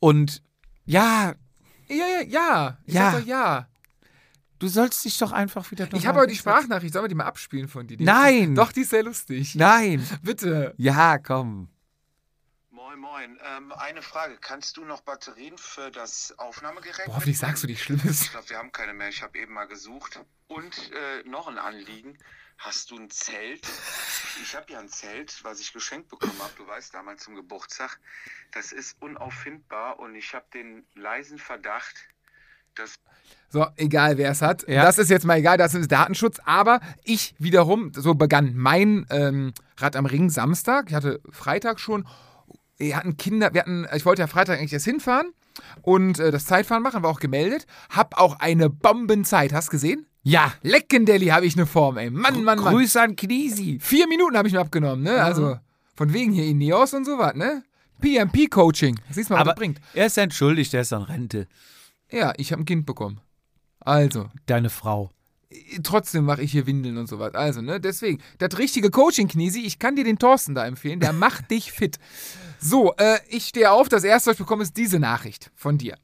[0.00, 0.42] Und
[0.86, 1.34] ja,
[1.88, 2.78] Ja, ja, ja.
[2.86, 3.10] Ich Ja.
[3.12, 3.68] sag doch ja.
[4.58, 6.94] du sollst dich doch einfach wieder Ich habe aber die Sprachnachricht.
[6.94, 7.98] Sollen wir die mal abspielen von dir?
[7.98, 8.54] Die Nein.
[8.54, 9.54] Doch, die ist sehr lustig.
[9.54, 10.02] Nein.
[10.22, 10.72] Bitte.
[10.78, 11.68] Ja, komm.
[12.94, 13.38] Moin, moin.
[13.56, 14.36] Ähm, eine Frage.
[14.40, 17.06] Kannst du noch Batterien für das Aufnahmegerät?
[17.06, 18.22] Boah, hoffentlich sagst du die Schlimmes.
[18.22, 19.08] Ich glaube, wir haben keine mehr.
[19.08, 20.20] Ich habe eben mal gesucht.
[20.46, 22.16] Und äh, noch ein Anliegen.
[22.58, 23.66] Hast du ein Zelt?
[24.42, 26.52] Ich habe ja ein Zelt, was ich geschenkt bekommen habe.
[26.56, 27.98] Du weißt, damals zum Geburtstag.
[28.52, 31.96] Das ist unauffindbar und ich habe den leisen Verdacht,
[32.76, 32.94] dass
[33.48, 34.68] So, egal wer es hat.
[34.68, 34.84] Ja.
[34.84, 36.38] Das ist jetzt mal egal, das ist Datenschutz.
[36.44, 40.90] Aber ich wiederum, so begann mein ähm, Rad am Ring Samstag.
[40.90, 42.06] Ich hatte Freitag schon.
[42.76, 45.32] Wir hatten Kinder, wir hatten, ich wollte ja Freitag eigentlich erst hinfahren
[45.82, 47.66] und äh, das Zeitfahren machen, war auch gemeldet.
[47.90, 50.06] Hab auch eine Bombenzeit, hast gesehen?
[50.22, 50.52] Ja.
[50.62, 52.10] Leckendelli habe ich eine Form, ey.
[52.10, 52.74] Mann, Mann, Mann.
[52.74, 53.78] Grüße an Knisi.
[53.80, 55.22] Vier Minuten habe ich mir abgenommen, ne?
[55.22, 55.58] Also,
[55.94, 57.62] von wegen hier Ineos und sowas, ne?
[58.00, 58.98] PMP-Coaching.
[59.10, 59.80] Siehst du mal, was Aber das bringt.
[59.92, 61.46] er ist entschuldigt, er ist an Rente.
[62.10, 63.20] Ja, ich habe ein Kind bekommen.
[63.80, 65.10] Also, Deine Frau.
[65.82, 67.34] Trotzdem mache ich hier Windeln und sowas.
[67.34, 71.12] Also, ne, deswegen, das richtige Coaching, Knisi, ich kann dir den Thorsten da empfehlen, der
[71.12, 71.98] macht dich fit.
[72.60, 75.96] So, äh, ich stehe auf, das erste, was ich bekomme, ist diese Nachricht von dir.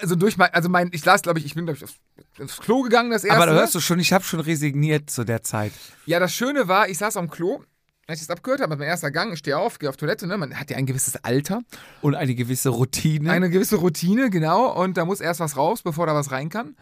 [0.00, 1.96] Also durch mein, also mein, ich las, glaube ich, ich bin, glaube ich, aufs,
[2.40, 3.36] aufs Klo gegangen, das erste.
[3.36, 5.72] Aber da hörst du schon, ich habe schon resigniert zu der Zeit.
[6.06, 7.64] Ja, das Schöne war, ich saß am Klo,
[8.06, 10.38] als ich das abgehört habe, mein erster Gang, ich stehe auf, gehe auf Toilette, ne,
[10.38, 11.62] man hat ja ein gewisses Alter,
[12.00, 13.30] Und eine gewisse Routine.
[13.30, 16.76] eine gewisse Routine, genau, und da muss erst was raus, bevor da was rein kann.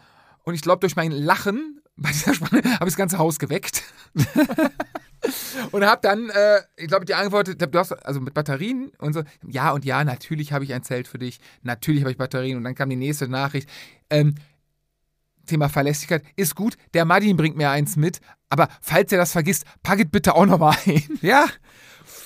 [0.47, 3.83] Und ich glaube, durch mein Lachen bei dieser Sprache habe ich das ganze Haus geweckt.
[5.71, 9.23] und habe dann, äh, ich glaube, die antwortet, du hast, also mit Batterien und so,
[9.45, 12.55] ja und ja, natürlich habe ich ein Zelt für dich, natürlich habe ich Batterien.
[12.55, 13.67] Und dann kam die nächste Nachricht,
[14.09, 14.35] ähm,
[15.47, 19.65] Thema Verlässlichkeit, ist gut, der Martin bringt mir eins mit, aber falls er das vergisst,
[19.83, 21.03] pack es bitte auch nochmal ein.
[21.21, 21.47] Ja.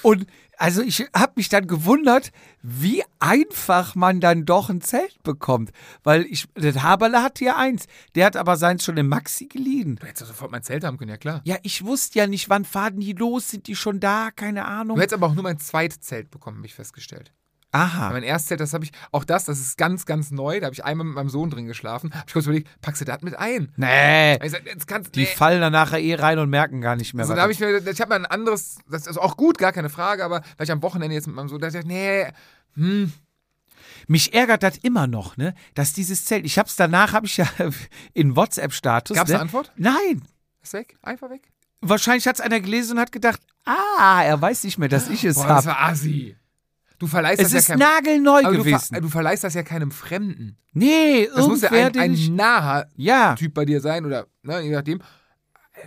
[0.04, 0.28] Und
[0.62, 5.72] also ich habe mich dann gewundert, wie einfach man dann doch ein Zelt bekommt.
[6.04, 7.88] Weil ich, der Haberle hatte ja eins.
[8.14, 9.96] Der hat aber seins schon im Maxi geliehen.
[9.96, 11.42] Du hättest doch sofort mein Zelt haben können, ja klar.
[11.46, 14.98] Ja, ich wusste ja nicht, wann fahren die los, sind die schon da, keine Ahnung.
[14.98, 17.34] Du hättest aber auch nur mein zweites Zelt bekommen, habe ich festgestellt.
[17.72, 18.10] Aha.
[18.12, 20.60] Mein erstes Zelt, das habe ich, auch das, das ist ganz, ganz neu.
[20.60, 22.14] Da habe ich einmal mit meinem Sohn drin geschlafen.
[22.14, 23.72] Habe ich kurz überlegt, packst du das mit ein?
[23.78, 24.36] Nee.
[24.44, 25.26] Ich sag, jetzt kannst Die nee.
[25.26, 27.60] fallen dann nachher eh rein und merken gar nicht mehr, Also, was da habe ich
[27.60, 30.66] mir, ich habe mal ein anderes, das ist auch gut, gar keine Frage, aber weil
[30.66, 32.28] ich am Wochenende jetzt mit meinem Sohn, da dachte ich, nee,
[32.76, 33.14] hm,
[34.08, 35.54] Mich ärgert das immer noch, ne?
[35.74, 37.48] Dass dieses Zelt, ich hab's danach, habe ich ja
[38.14, 39.16] in WhatsApp-Status.
[39.16, 39.36] Gab's ne?
[39.36, 39.72] eine Antwort?
[39.78, 40.22] Nein.
[40.62, 41.50] ist weg, einfach weg.
[41.82, 45.36] Wahrscheinlich hat's einer gelesen und hat gedacht, ah, er weiß nicht mehr, dass ich es
[45.36, 45.68] Boah, das habe.
[45.68, 46.36] war assi.
[47.02, 47.88] Du verleihst Es das ist ja keinem,
[48.24, 48.94] nagelneu aber du, gewesen.
[48.94, 50.56] ver, du verleihst das ja keinem Fremden.
[50.74, 53.34] nee, Das muss ja ein, ein naher Ja.
[53.34, 55.00] Typ bei dir sein oder, ne, je nachdem.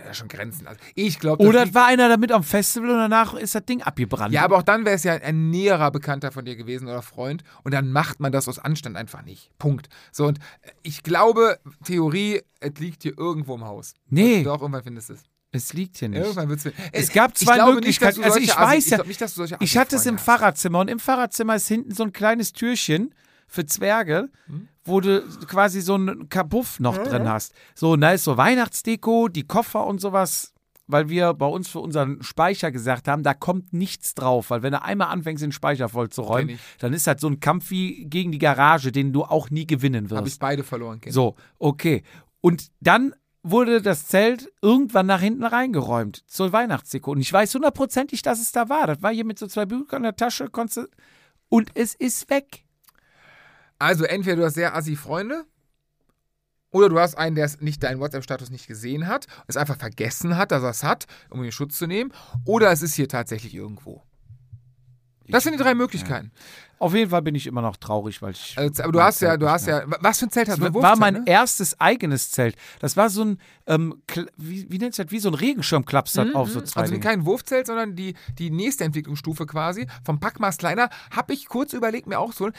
[0.05, 0.67] Ja, schon Grenzen.
[0.67, 3.81] Also, ich glaube, Oder es war einer damit am Festival und danach ist das Ding
[3.81, 4.33] abgebrannt.
[4.33, 7.45] Ja, aber auch dann wäre es ja ein näherer Bekannter von dir gewesen oder Freund
[7.63, 9.51] und dann macht man das aus Anstand einfach nicht.
[9.57, 9.87] Punkt.
[10.11, 10.39] So, und
[10.83, 13.93] ich glaube, Theorie, es liegt hier irgendwo im Haus.
[14.09, 14.43] Nee.
[14.43, 15.23] Doch, irgendwann findest du es.
[15.55, 16.19] Es liegt hier nicht.
[16.21, 16.73] Irgendwann wird es.
[16.91, 18.23] Es gab zwei Möglichkeiten.
[18.23, 20.23] Also ich weiß ja- nicht, du solche Ich hatte es im hast.
[20.25, 23.13] Fahrradzimmer und im Fahrradzimmer ist hinten so ein kleines Türchen
[23.47, 24.67] für Zwerge, Hm?
[24.83, 27.53] wo du quasi so einen Kabuff noch drin hast.
[27.75, 30.51] So, da ist so Weihnachtsdeko, die Koffer und sowas
[30.87, 34.71] weil wir bei uns für unseren Speicher gesagt haben, da kommt nichts drauf, weil wenn
[34.71, 36.61] du einmal anfängst, den Speicher voll zu räumen, Kenn ich.
[36.77, 40.11] dann ist das so ein Kampf wie gegen die Garage, den du auch nie gewinnen
[40.11, 40.39] Habe ich wirst.
[40.39, 41.01] beide verloren.
[41.01, 41.11] Kenny.
[41.11, 42.03] So, okay.
[42.39, 47.11] Und dann wurde das Zelt irgendwann nach hinten reingeräumt zur Weihnachtsdeko.
[47.11, 48.87] Und ich weiß hundertprozentig, dass es da war.
[48.87, 50.49] Das war hier mit so zwei Büchern in der Tasche.
[50.49, 50.89] konntest
[51.47, 52.65] Und es ist weg.
[53.77, 55.45] Also entweder du hast sehr assi Freunde
[56.71, 60.37] oder du hast einen, der es nicht deinen WhatsApp-Status nicht gesehen hat, es einfach vergessen
[60.37, 62.11] hat, dass er es hat, um den Schutz zu nehmen,
[62.45, 64.03] oder es ist hier tatsächlich irgendwo.
[65.27, 66.31] Das sind die drei Möglichkeiten.
[66.77, 68.53] Auf jeden Fall bin ich immer noch traurig, weil ich.
[68.57, 70.49] Also, aber du hast ja, Zelt du nicht hast mehr- ja, was für ein Zelt
[70.49, 70.65] hast du?
[70.69, 71.23] Das war mein ne?
[71.25, 72.55] erstes eigenes Zelt.
[72.79, 74.01] Das war so ein, ähm,
[74.37, 75.09] wie, wie nennt es das?
[75.09, 77.03] Wie so ein Regenschirm klappst das auf so zwei Also Dinge.
[77.03, 80.89] kein Wurfzelt, sondern die, die nächste Entwicklungsstufe quasi vom Packmaß kleiner.
[81.11, 82.49] Habe ich kurz überlegt, mir auch so.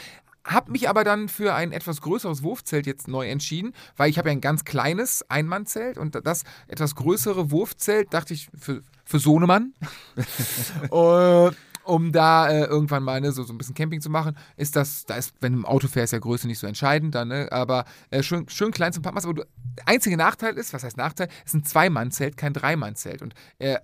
[0.43, 4.29] Habe mich aber dann für ein etwas größeres Wurfzelt jetzt neu entschieden, weil ich habe
[4.29, 9.73] ja ein ganz kleines Einmannzelt und das etwas größere Wurfzelt dachte ich für, für Sohnemann.
[10.91, 11.51] äh,
[11.87, 15.05] um da äh, irgendwann mal ne, so, so ein bisschen Camping zu machen, ist das,
[15.05, 17.85] da ist, wenn du im Auto fährst, ja Größe nicht so entscheidend, dann, ne, aber
[18.09, 19.25] äh, schön, schön klein zum Packmaß.
[19.25, 19.43] Aber du,
[19.77, 23.21] der einzige Nachteil ist, was heißt Nachteil, ist ein Zweimannzelt, kein Dreimannzelt.
[23.21, 23.77] Und äh,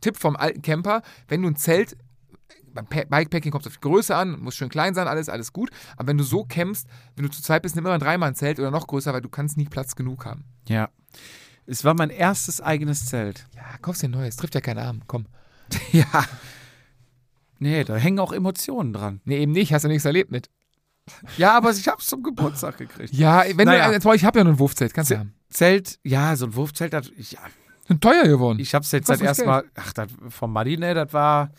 [0.00, 1.96] Tipp vom alten Camper, wenn du ein Zelt,
[2.74, 5.52] beim Pa- Bikepacking kommt es auf die Größe an, muss schön klein sein, alles, alles
[5.54, 5.70] gut.
[5.96, 8.70] Aber wenn du so campst, wenn du zu zweit bist, nimm immer ein Dreimannzelt oder
[8.70, 10.44] noch größer, weil du kannst nie Platz genug haben.
[10.68, 10.90] Ja.
[11.64, 13.46] Es war mein erstes eigenes Zelt.
[13.56, 15.24] Ja, kaufst dir ein neues, trifft ja keinen Arm, komm.
[15.92, 16.06] Ja.
[17.58, 19.20] Nee, da hängen auch Emotionen dran.
[19.24, 20.48] Nee, eben nicht, hast du nichts erlebt mit.
[21.38, 23.14] Ja, aber ich hab's zum Geburtstag gekriegt.
[23.14, 23.86] Ja, wenn Naja.
[23.88, 25.34] du, jetzt, ich habe ja nur ein Wurfzelt, kannst du haben.
[25.48, 27.38] Zelt, ja, so ein Wurfzelt, ich, ja,
[27.86, 28.58] Sind teuer geworden.
[28.58, 29.64] ich hab's jetzt Kostet das erste Geld.
[29.64, 31.50] Mal, ach, das vom Muddy, ne, das war,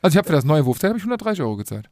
[0.00, 1.90] also ich habe für das neue Wurfzelt habe ich 130 Euro gezahlt.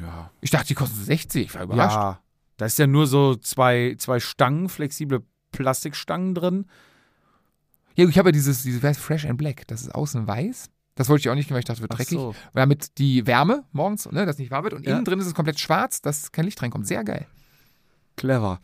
[0.00, 1.96] ja, Ich dachte, die kosten 60, ich war überrascht.
[1.96, 2.20] ja,
[2.58, 6.66] da ist ja nur so zwei, zwei Stangen, flexible Plastikstangen drin.
[7.96, 10.70] Ja, ich habe ja dieses, dieses Fresh and Black, das ist außen weiß.
[10.96, 12.18] Das wollte ich auch nicht, weil ich dachte, wird Ach dreckig.
[12.18, 12.34] so.
[12.54, 14.74] Damit die Wärme morgens, ne, dass nicht warm wird.
[14.74, 14.94] Und Ja.
[14.96, 16.86] innen drin ist es komplett schwarz, dass kein Licht reinkommt.
[16.88, 17.26] Sehr geil.
[18.16, 18.60] Clever.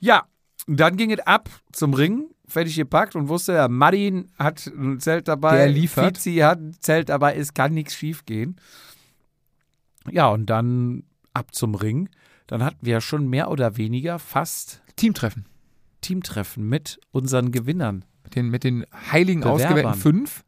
[0.00, 0.24] Ja,
[0.66, 5.28] dann ging es ab zum Ring, fertig gepackt und wusste, der Martin hat ein Zelt
[5.28, 5.56] dabei.
[5.56, 6.18] Der liefert.
[6.18, 8.56] Fizi hat ein Zelt dabei, es kann nichts schief gehen.
[10.10, 12.08] Ja, und dann ab zum Ring.
[12.48, 15.46] Dann hatten wir schon mehr oder weniger fast Teamtreffen.
[16.00, 18.04] Teamtreffen mit unseren Gewinnern.
[18.24, 19.62] Mit den, mit den heiligen Bewerbern.
[19.64, 20.44] ausgewählten fünf.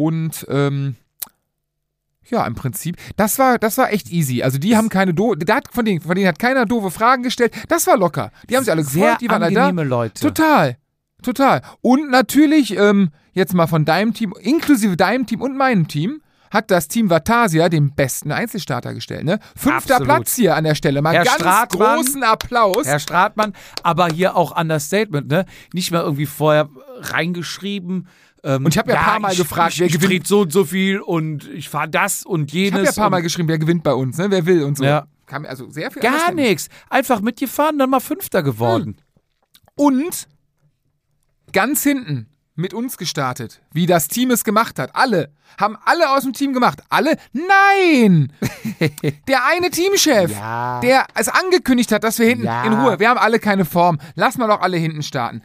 [0.00, 0.96] Und ähm,
[2.30, 4.42] ja, im Prinzip, das war, das war echt easy.
[4.42, 7.22] Also die haben keine do da hat, von, denen, von denen hat keiner doofe Fragen
[7.22, 7.52] gestellt.
[7.68, 8.30] Das war locker.
[8.48, 9.68] Die haben sich alle Sehr gefreut, die waren alle da.
[9.70, 10.22] Leute.
[10.22, 10.78] Total.
[11.22, 11.60] Total.
[11.82, 16.70] Und natürlich, ähm, jetzt mal von deinem Team, inklusive deinem Team und meinem Team, hat
[16.70, 19.24] das Team Vatasia den besten Einzelstarter gestellt.
[19.24, 19.38] Ne?
[19.54, 20.04] Fünfter Absolut.
[20.04, 21.02] Platz hier an der Stelle.
[21.02, 21.96] Mal Herr ganz Stratmann.
[21.98, 22.86] großen Applaus.
[22.86, 25.44] Herr Stratmann, aber hier auch Understatement, ne?
[25.72, 26.68] Nicht mal irgendwie vorher
[27.00, 28.08] reingeschrieben.
[28.42, 30.26] Ähm, Und ich hab ja ein paar Mal ich, gefragt, ich, wer ich gewinnt.
[30.26, 32.72] so und so viel und ich fahre das und ich jenes.
[32.74, 34.30] habe ja ein paar Mal geschrieben, wer gewinnt bei uns, ne?
[34.30, 34.84] wer will und so.
[34.84, 35.06] Ja.
[35.26, 36.68] Kam also sehr viel Gar nichts.
[36.88, 38.96] Einfach mitgefahren, dann mal Fünfter geworden.
[39.76, 40.26] Und
[41.52, 42.26] ganz hinten
[42.56, 44.94] mit uns gestartet, wie das Team es gemacht hat.
[44.94, 45.32] Alle.
[45.58, 46.82] Haben alle aus dem Team gemacht.
[46.90, 47.16] Alle?
[47.32, 48.32] Nein!
[49.28, 50.80] der eine Teamchef, Ja.
[50.80, 52.64] der es angekündigt hat, dass wir hinten Ja.
[52.64, 53.98] in Ruhe, wir haben alle keine Form.
[54.14, 55.42] Lass mal doch alle hinten starten.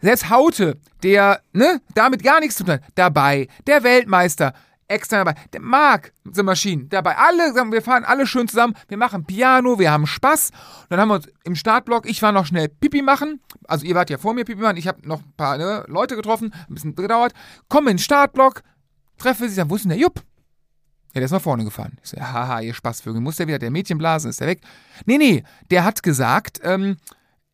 [0.00, 3.48] Selbst Haute, der ne, damit gar nichts zu tun hat, dabei.
[3.66, 4.52] Der Weltmeister,
[4.88, 5.34] extra dabei.
[5.52, 7.16] Der Marc, The Machine, dabei.
[7.16, 8.74] Alle wir fahren alle schön zusammen.
[8.88, 10.50] Wir machen Piano, wir haben Spaß.
[10.50, 13.40] Und dann haben wir uns im Startblock, ich war noch schnell Pipi machen.
[13.66, 14.76] Also ihr wart ja vor mir Pipi machen.
[14.76, 17.32] Ich habe noch ein paar ne, Leute getroffen, ein bisschen gedauert.
[17.68, 18.62] Komme in den Startblock,
[19.18, 20.22] treffe sie, sagen, wo ist denn der Jupp?
[21.14, 21.96] Ja, der ist nach vorne gefahren.
[22.02, 23.22] Ich so, haha, ihr Spaßvögel.
[23.22, 24.28] Muss der wieder der Mädchen blasen?
[24.28, 24.60] Ist der weg?
[25.06, 26.98] Nee, nee, der hat gesagt, ähm,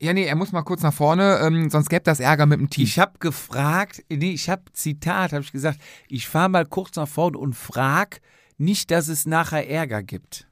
[0.03, 2.69] ja, nee, er muss mal kurz nach vorne, ähm, sonst gäbe das Ärger mit dem
[2.69, 2.83] Team.
[2.83, 7.07] Ich habe gefragt, nee, ich habe Zitat, habe ich gesagt, ich fahre mal kurz nach
[7.07, 8.21] vorne und frag
[8.59, 10.49] nicht, dass es nachher Ärger gibt.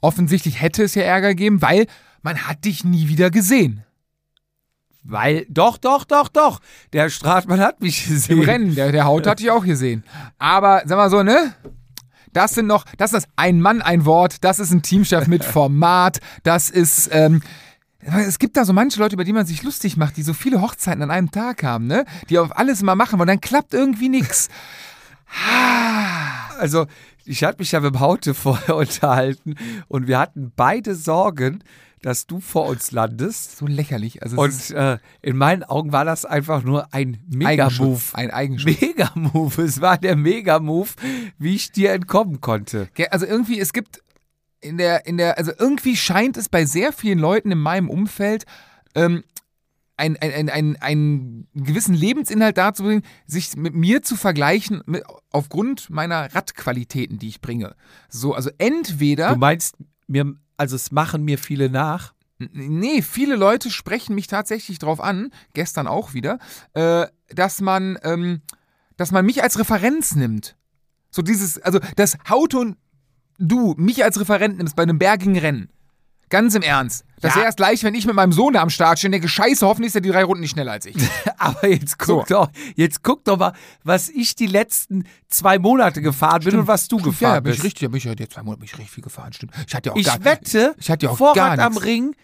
[0.00, 1.86] Offensichtlich hätte es ja Ärger gegeben, weil
[2.22, 3.84] man hat dich nie wieder gesehen.
[5.02, 6.60] Weil, doch, doch, doch, doch.
[6.94, 8.38] Der Stratmann hat mich gesehen.
[8.38, 10.02] Im Rennen, der, der Haut hatte ich auch gesehen.
[10.38, 11.54] Aber, sag mal so, ne?
[12.32, 16.20] Das sind noch, das ist ein Mann, ein Wort, das ist ein Teamchef mit Format,
[16.42, 17.42] das ist, ähm,
[18.04, 20.60] es gibt da so manche Leute, über die man sich lustig macht, die so viele
[20.60, 22.04] Hochzeiten an einem Tag haben, ne?
[22.28, 24.48] Die auf alles mal machen wollen, dann klappt irgendwie nichts.
[26.58, 26.86] Also,
[27.24, 29.56] ich hatte mich ja mit dem Haute vorher unterhalten
[29.88, 31.62] und wir hatten beide Sorgen,
[32.02, 33.58] dass du vor uns landest.
[33.58, 34.22] So lächerlich.
[34.22, 38.00] Also Und äh, in meinen Augen war das einfach nur ein Mega-Move.
[38.14, 38.80] Ein Eigenschutz.
[38.80, 39.62] Mega-Move.
[39.62, 40.90] Es war der Mega-Move,
[41.38, 42.88] wie ich dir entkommen konnte.
[43.10, 44.02] Also irgendwie, es gibt
[44.62, 48.44] in der, in der, also irgendwie scheint es bei sehr vielen Leuten in meinem Umfeld
[48.94, 49.24] ähm,
[49.96, 55.90] einen ein, ein, ein gewissen Lebensinhalt dazu bringen, sich mit mir zu vergleichen mit, aufgrund
[55.90, 57.76] meiner Radqualitäten, die ich bringe.
[58.08, 59.30] So, also entweder.
[59.30, 62.14] Du meinst, mir, also es machen mir viele nach.
[62.38, 66.38] Nee, viele Leute sprechen mich tatsächlich drauf an, gestern auch wieder,
[66.72, 68.42] äh, dass man, ähm,
[68.96, 70.56] dass man mich als Referenz nimmt.
[71.10, 72.76] So dieses, also das Hauton,
[73.48, 75.68] du mich als Referent nimmst bei einem bergigen Rennen.
[76.28, 77.04] Ganz im Ernst.
[77.20, 77.36] Das Ja.
[77.36, 79.66] wäre erst gleich, wenn ich mit meinem Sohn da am Start stehe und denke, scheiße,
[79.66, 80.96] hoffentlich ist er die drei Runden nicht schneller als ich.
[81.36, 83.52] Aber jetzt guck doch, jetzt guck doch mal,
[83.84, 87.58] was ich die letzten zwei Monate gefahren bin und was du gefahren ja, bin bist.
[87.58, 89.52] ich richtig, da bin ich ja zwei Monate bin ich richtig viel gefahren, stimmt.
[89.66, 91.76] Ich hatte ja auch Ich gar, wette, ich hatte ja auch Vorrat am.
[91.76, 92.16] Ring,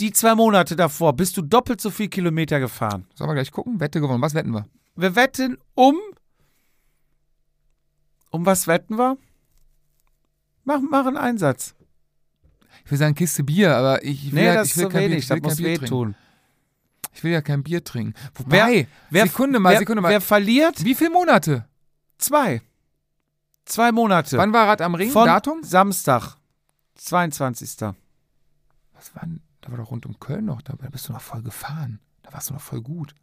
[0.00, 3.06] die zwei Monate davor, bist du doppelt so viel Kilometer gefahren.
[3.14, 3.78] Sollen wir gleich gucken?
[3.78, 4.22] Wette gewonnen.
[4.22, 4.66] Was wetten wir?
[4.96, 5.96] Wir wetten um.
[8.30, 9.16] Um was wetten wir?
[10.64, 11.74] Mach, mach einen Einsatz.
[12.84, 14.88] Ich will sagen Kiste Bier, aber ich will, Nee, ja, das ich ist will zu
[14.90, 15.82] kein Bier, wenig, ich das will kein muss Bier trinken.
[15.84, 16.14] wehtun.
[17.14, 18.14] Ich will ja kein Bier trinken.
[18.46, 20.08] Wer, Wobei, wer, Sekunde mal, wer, Sekunde mal.
[20.10, 20.84] Wer verliert?
[20.84, 21.66] Wie viele Monate?
[22.18, 22.62] Zwei.
[23.64, 24.38] Zwei Monate.
[24.38, 25.10] Wann war Rad am Ring?
[25.10, 25.62] Von Datum?
[25.62, 26.36] Samstag.
[26.96, 27.80] 22.
[28.94, 29.40] Was war denn?
[29.60, 30.84] Da war doch rund um Köln noch dabei.
[30.86, 32.00] Da bist du noch voll gefahren.
[32.22, 33.14] Da warst du noch voll gut.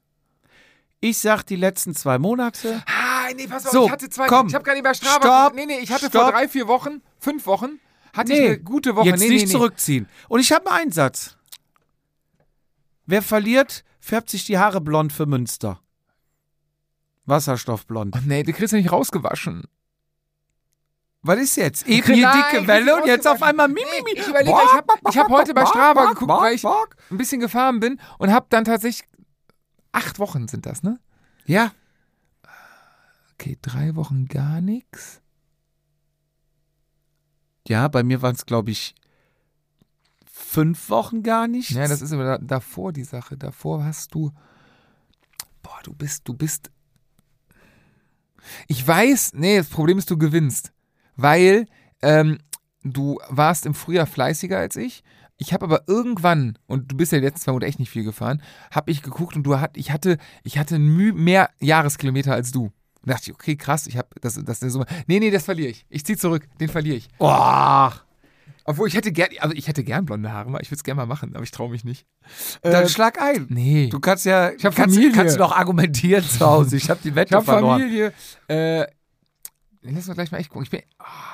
[1.02, 2.82] Ich sag die letzten zwei Monate.
[3.30, 4.28] Ah, nee, pass auf, So, ich hatte zwei.
[4.28, 4.48] komm.
[4.48, 5.16] Ich habe gar nicht bei Strava.
[5.22, 5.54] Stopp.
[5.54, 5.56] geguckt.
[5.56, 6.32] Nee, nee, ich hatte vor Stopp.
[6.32, 7.80] drei, vier Wochen, fünf Wochen,
[8.14, 9.08] hatte ich Nee, eine gute Woche.
[9.08, 10.08] Jetzt nee, nicht nee, zurückziehen.
[10.28, 11.38] Und ich habe einen Einsatz.
[13.06, 15.80] Wer verliert, färbt sich die Haare blond für Münster.
[17.26, 18.16] Wasserstoffblond.
[18.18, 19.64] Ach nee, du kriegst ja nicht rausgewaschen.
[21.22, 21.86] Was ist jetzt?
[21.88, 24.74] Eben hier Nein, dicke ich Welle und jetzt auf einmal mi, Nee, ich überlege, ich
[24.74, 26.64] hab- ich hab heute bei Strava geguckt, weil ich-.
[26.66, 29.08] Ein bisschen gefahren bin und habe dann tatsächlich.
[29.92, 31.00] Acht Wochen sind das, ne?
[31.46, 31.72] Ja,
[33.40, 35.22] Okay, drei Wochen gar nichts.
[37.66, 38.96] ja, bei mir waren es, glaube ich,
[40.30, 41.70] fünf Wochen gar nicht.
[41.70, 43.38] Ja, das ist aber da, davor die Sache.
[43.38, 44.34] Davor hast du.
[45.62, 46.70] Boah, du bist, du bist.
[48.68, 50.74] Ich weiß, nee, das Problem ist, du gewinnst.
[51.16, 51.66] Weil
[52.02, 52.40] ähm,
[52.84, 55.02] du warst im Frühjahr fleißiger als ich.
[55.38, 58.04] Ich habe aber irgendwann, und du bist ja die letzten zwei Monate echt nicht viel
[58.04, 62.74] gefahren, habe ich geguckt und du hat, ich hatte, ich hatte mehr Jahreskilometer als du.
[63.06, 64.86] Da dachte ich, okay, krass, ich habe das, das ist Summe.
[65.08, 65.86] Nee, nee, das verliere ich.
[65.90, 67.08] Ich zieh zurück, den verliere ich.
[67.18, 67.90] Oh,
[68.66, 71.06] Obwohl ich hätte gern, also ich hätte gern blonde Haare, ich würde es gerne mal
[71.06, 72.06] machen, aber ich traue mich nicht.
[72.62, 73.48] dann Äh, schlag ein.
[73.50, 73.88] nee.
[73.88, 75.16] Du kannst ja, Ich hab kannst, Familie.
[75.16, 76.76] kannst du noch argumentieren zu Hause.
[76.78, 77.80] Ich habe die Wette Ich habe verloren.
[77.80, 78.14] Familie.
[78.48, 78.86] Äh,
[79.82, 80.64] lass mal gleich mal echt gucken.
[80.66, 80.82] Ich bin,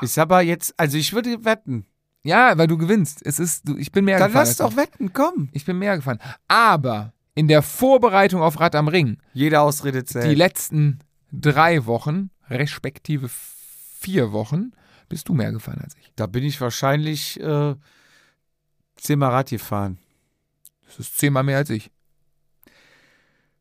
[0.02, 1.86] Ich aber jetzt, also ich würde wetten.
[2.24, 3.26] ja, weil du gewinnst.
[3.26, 4.48] Es ist, du, ich bin mehr Dann gefahren.
[4.48, 5.50] lass als doch wetten, komm.
[5.52, 6.20] Ich bin mehr gefahren.
[6.48, 10.26] Aber in der Vorbereitung auf Rad am Ring, Jede Ausrede zählt.
[10.30, 11.00] die letzten
[11.42, 14.72] drei Wochen, respektive vier Wochen,
[15.10, 16.12] bist du mehr gefahren als ich.
[16.16, 17.76] Da bin ich wahrscheinlich äh,
[18.96, 19.98] zehnmal Rad gefahren.
[20.86, 21.92] Das ist zehnmal mehr als ich.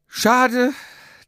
[0.06, 0.72] Schade,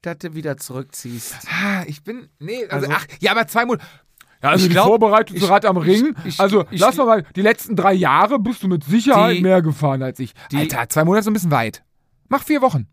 [0.02, 1.36] dass du wieder zurückziehst.
[1.50, 3.84] Ah, ich bin, nee, also, Also- ach, ja, aber zwei Monate.
[4.42, 6.14] Ja, also Ich die glaub, Vorbereitung zu ich- Rad am Ring.
[6.20, 9.38] ich- ich- also ich- lass mal mal, die letzten drei Jahre bist du mit Sicherheit
[9.38, 10.34] Die- mehr gefahren als ich.
[10.52, 11.82] die- Alter, zwei Monate ist ein bisschen weit.
[12.28, 12.86] Mach vier Wochen.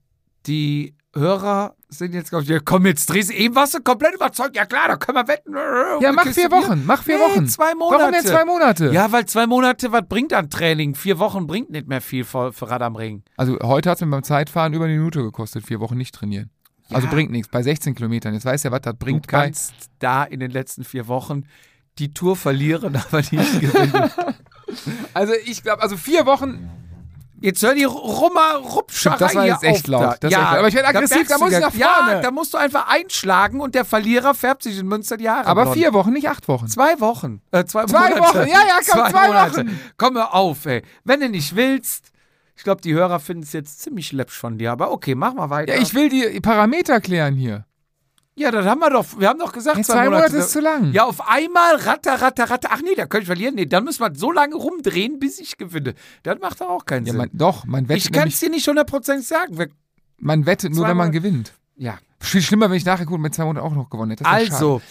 [0.48, 4.16] Die Hörer sind jetzt, glaube ich, ja, komm, jetzt drehst du eben warst du komplett
[4.16, 4.56] überzeugt.
[4.56, 5.54] Ja klar, da können wir wetten.
[6.02, 7.48] Ja, mach vier Wochen, mach vier Nee, Wochen.
[7.48, 8.00] zwei Monate.
[8.02, 8.92] Warum denn zwei Monate?
[8.92, 10.96] Ja, weil zwei Monate, was bringt an Training?
[10.96, 13.24] Vier Wochen bringt nicht mehr viel für, für Rad am Ring.
[13.38, 16.50] Also heute hat es mir beim Zeitfahren über eine Minute gekostet, vier Wochen nicht trainieren.
[16.92, 17.48] Also bringt nichts.
[17.48, 18.34] Bei 16 Kilometern.
[18.34, 19.26] Jetzt weiß ja, was das bringt.
[19.26, 21.44] du Bei, kannst da in den letzten vier Wochen
[22.00, 24.10] die Tour verlieren, aber nicht gewinnen.
[25.14, 26.70] also ich glaube, also vier Wochen.
[27.44, 30.16] Jetzt hör die Rummer Rupscherei Das war jetzt echt laut.
[30.22, 30.30] Da.
[30.30, 30.60] Ja, echt laut.
[30.60, 32.12] Aber ich werd da aggressiv, da du muss ich nach vorne.
[32.14, 35.46] Ja, da musst du einfach einschlagen und der Verlierer färbt sich in Münster die Haare
[35.48, 35.78] Aber blond.
[35.78, 36.68] vier Wochen, nicht acht Wochen.
[36.70, 37.42] Zwei Wochen.
[37.52, 38.22] Äh, zwei, Zwei Monate.
[38.22, 39.58] Wochen, ja, ja, komm, zwei Monate.
[39.58, 39.80] Wochen.
[39.98, 40.84] Komm hör auf, ey.
[41.04, 42.12] Wenn du nicht willst,
[42.56, 45.50] ich glaube, die Hörer finden es jetzt ziemlich läppsch von dir, aber okay, mach mal
[45.50, 45.76] weiter.
[45.76, 47.66] Ja, ich will die Parameter klären hier.
[48.36, 50.22] Ja, das haben wir doch, wir haben doch gesagt, Ja, zwei, zwei Monate.
[50.32, 50.92] Monate ist zu lang.
[50.92, 52.70] Ja, auf einmal ratter, ratter, ratter.
[52.72, 53.56] Ach nee, da könnte ich verlieren.
[53.56, 55.94] Nee, dann müssen wir so lange rumdrehen, bis ich gewinne.
[56.24, 57.18] Das macht doch auch keinen Ja, Sinn.
[57.20, 59.58] man, doch, man wettet, ich kann es dir nicht hundertprozentig sagen.
[59.58, 59.70] Wir,
[60.18, 61.54] man wettet nur, wenn man Monate- gewinnt.
[61.76, 61.98] ja.
[62.20, 64.26] Viel schlimmer, wenn ich nachher gut mit zwei Monaten auch noch gewonnen hätte.
[64.26, 64.82] Also,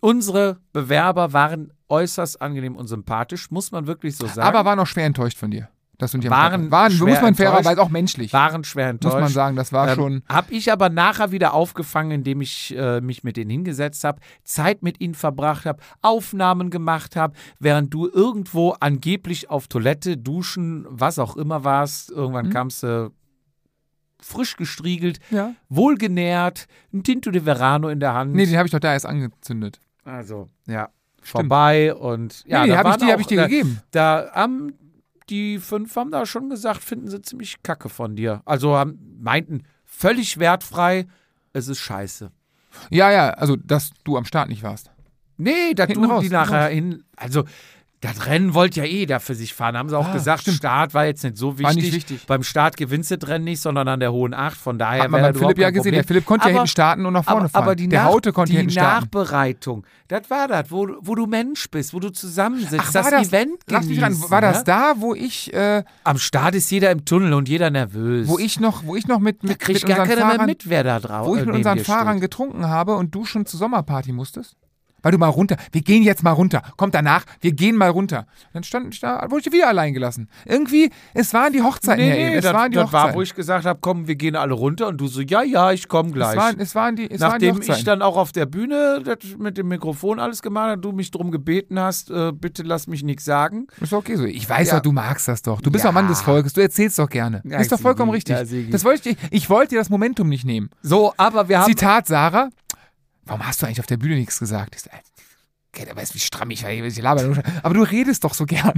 [0.00, 4.42] unsere Bewerber waren äußerst angenehm und sympathisch, muss man wirklich so sagen.
[4.42, 5.68] Aber waren auch schwer enttäuscht von dir.
[5.98, 8.32] Du nicht am Waren waren muss man fairerweise auch menschlich.
[8.32, 9.14] waren schwer enttäuscht.
[9.14, 10.22] muss man sagen, das war schon.
[10.28, 14.82] Habe ich aber nachher wieder aufgefangen, indem ich äh, mich mit denen hingesetzt habe, Zeit
[14.82, 21.18] mit ihnen verbracht habe, Aufnahmen gemacht habe, während du irgendwo angeblich auf Toilette, Duschen, was
[21.18, 22.10] auch immer warst.
[22.10, 22.52] Irgendwann Mhm.
[22.52, 23.10] kamst du
[24.20, 25.54] frisch gestriegelt, Ja.
[25.68, 28.34] wohlgenährt, ein Tinto de Verano in der Hand.
[28.34, 29.80] Nee, den habe ich doch da erst angezündet.
[30.04, 30.88] also, ja.
[31.22, 33.80] Vorbei und ja, nee, da habe ich, die habe auch- ich dir gegeben.
[33.90, 34.74] Da haben
[35.28, 38.42] die fünf haben da schon gesagt, finden sie ziemlich kacke von dir.
[38.44, 41.06] Also haben, meinten, völlig wertfrei,
[41.52, 42.30] es ist scheiße.
[42.90, 44.90] Ja, ja, also, dass du am Start nicht warst.
[45.38, 47.04] Nee, Hinten du raus, die nachher hin.
[47.16, 47.44] Also,
[48.12, 49.76] das Rennen wollte ja eh da für sich fahren.
[49.76, 50.56] Haben sie auch Ah, gesagt, stimmt.
[50.58, 51.64] Start war jetzt nicht so wichtig.
[51.66, 52.26] War nicht wichtig.
[52.26, 54.56] Beim Start gewinnst du das Rennen nicht, sondern an der hohen Acht.
[54.56, 55.92] Von daher Hat man beim Philipp ja gesehen.
[55.92, 57.62] Der Philipp konnte ja Aber- hinten starten und nach vorne aber, fahren.
[57.64, 59.04] aber die, der Haute konnte die hinten starten.
[59.12, 63.10] Nachbereitung, das war das, wo, wo du Mensch bist, wo du zusammensitzt, Ach, das, war
[63.10, 64.64] das, Event lass genießen, war das ne?
[64.64, 68.28] da, wo ich, äh, Am Start ist jeder im Tunnel und jeder nervös.
[68.28, 70.64] wo ich noch, wo ich noch mit, da mit, kriegt mit gar unseren Fahrern, mit,
[70.70, 72.20] da wo ich äh, mit unseren Fahrern steht.
[72.22, 74.56] getrunken habe und du schon zur Sommerparty musstest?
[75.06, 76.62] Weil du mal runter, wir gehen jetzt mal runter.
[76.76, 78.26] Kommt danach, wir gehen mal runter.
[78.52, 80.28] Dann stand ich da, wurde ich wieder allein gelassen.
[80.44, 82.34] Irgendwie, es waren die Hochzeiten Nee, ja nee.
[82.38, 83.16] Es das, waren die das war, Hochzeiten.
[83.18, 85.86] wo ich gesagt habe, komm, wir gehen alle runter und du so, ja, ja, ich
[85.86, 86.32] komme gleich.
[86.32, 89.00] es, waren, es waren die, es waren die Nachdem ich dann auch auf der Bühne
[89.38, 93.04] mit dem Mikrofon alles gemacht habe, du mich drum gebeten hast, äh, bitte lass mich
[93.04, 93.68] nichts sagen.
[93.80, 94.24] Ist okay so.
[94.24, 94.74] Ich weiß Ja.
[94.74, 95.60] doch, du magst das doch.
[95.60, 95.90] Du bist Ja.
[95.90, 96.52] doch Mann des Volkes.
[96.52, 97.42] Du erzählst doch gerne.
[97.44, 98.36] Ja, ist doch vollkommen richtig.
[98.72, 100.70] das wollte ich, ich wollte dir das Momentum nicht nehmen.
[100.82, 101.66] So, aber wir haben.
[101.68, 102.48] Zitat Sarah.
[103.26, 104.76] Warum hast du eigentlich auf der Bühne nichts gesagt?
[104.76, 105.00] Ich so, äh,
[105.74, 106.70] okay, der weiß, wie stramm ich war.
[106.70, 107.42] Ich laber nur.
[107.62, 108.72] Aber du redest doch so gern.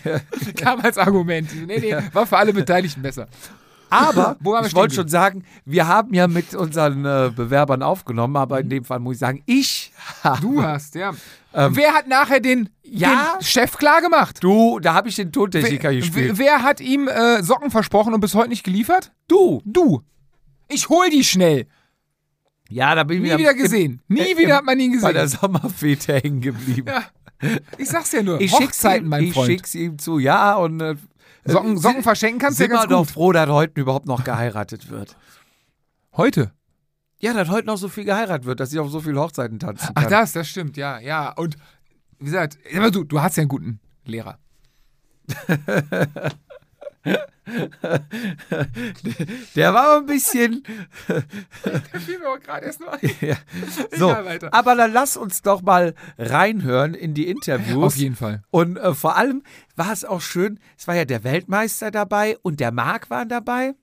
[0.56, 1.48] Kam als Argument.
[1.66, 3.28] Nee, nee, war für alle Beteiligten besser.
[3.90, 4.36] Aber
[4.66, 8.84] ich wollte schon sagen, wir haben ja mit unseren äh, Bewerbern aufgenommen, aber in dem
[8.84, 9.92] Fall muss ich sagen, ich.
[10.40, 11.12] Du hast, ja.
[11.52, 13.36] Ähm, wer hat nachher den, ja.
[13.36, 14.38] den Chef klar gemacht?
[14.40, 16.38] Du, da habe ich den Tontechniker wer, gespielt.
[16.38, 19.12] wer hat ihm äh, Socken versprochen und bis heute nicht geliefert?
[19.28, 19.60] Du.
[19.66, 20.02] Du.
[20.68, 21.66] Ich hol die schnell.
[22.72, 24.00] Ja, da bin ich Nie wieder, wieder gesehen.
[24.08, 25.38] Nie im- wieder hat man ihn bei der gesehen.
[25.40, 26.88] Sommerfete hängen geblieben.
[26.88, 27.02] Ja.
[27.78, 28.40] Ich sag's ja nur.
[28.40, 29.46] Ich schick's Hochzeiten, ihm, mein ich Freund.
[29.50, 30.94] schick's ihm zu, ja, und äh,
[31.44, 33.10] Socken, äh, Socken verschenken kannst du ja sind wir ganz doch gut.
[33.10, 35.16] froh, dass heute überhaupt noch geheiratet wird.
[36.16, 36.52] Heute.
[37.18, 39.90] Ja, dass heute noch so viel geheiratet wird, dass ich auf so viele Hochzeiten tanzen
[39.94, 40.10] Ach kann.
[40.10, 41.30] das, das stimmt, ja, ja.
[41.32, 41.56] Und
[42.18, 44.38] wie gesagt, aber du, du hast ja einen guten Lehrer.
[49.56, 50.62] Der war ein bisschen.
[51.64, 53.36] Da fiel mir auch gerade erst mal ja.
[53.96, 54.14] So,
[54.52, 57.84] aber dann lass uns doch mal reinhören in die Interviews.
[57.84, 58.42] Auf jeden Fall.
[58.50, 59.42] Und äh, vor allem
[59.76, 63.74] war es auch schön, es war ja der Weltmeister dabei und der Marc waren dabei.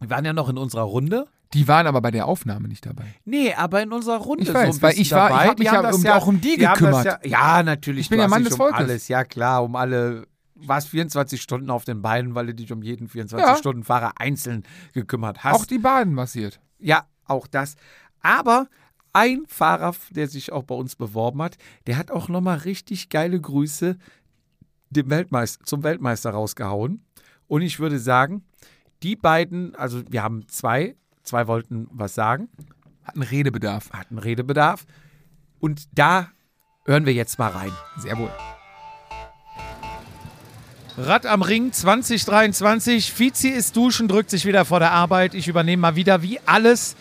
[0.00, 1.26] Wir waren ja noch in unserer Runde.
[1.54, 3.06] Die waren aber bei der Aufnahme nicht dabei.
[3.24, 4.42] Nee, aber in unserer Runde.
[4.44, 5.48] Ich weiß, so ein weil ich war- ich dabei.
[5.48, 7.04] hab mich Die ja um- auch um die das gekümmert.
[7.06, 8.02] Ja, ja, natürlich.
[8.02, 8.78] Ich bin ja Mann des um Volkes.
[8.78, 10.26] alles, ja klar, um alle.
[10.60, 15.54] Warst 24 Stunden auf den Beinen, weil du dich um jeden 24-Stunden-Fahrer einzeln gekümmert hast.
[15.54, 16.60] Auch die Baden massiert.
[16.78, 17.76] Ja, auch das.
[18.20, 18.68] Aber
[19.12, 21.56] ein Fahrer, der sich auch bei uns beworben hat,
[21.86, 23.96] der hat auch nochmal richtig geile Grüße
[24.90, 27.04] dem Weltmeister, zum Weltmeister rausgehauen.
[27.46, 28.44] Und ich würde sagen,
[29.02, 32.48] die beiden, also wir haben zwei, zwei wollten was sagen,
[33.04, 33.90] Hat einen Redebedarf.
[33.92, 34.86] hatten Redebedarf.
[35.60, 36.30] Und da
[36.84, 37.72] hören wir jetzt mal rein.
[37.98, 38.30] Sehr wohl.
[41.00, 43.12] Rad am Ring 2023.
[43.12, 45.32] Fizi ist duschen, drückt sich wieder vor der Arbeit.
[45.32, 46.96] Ich übernehme mal wieder wie alles.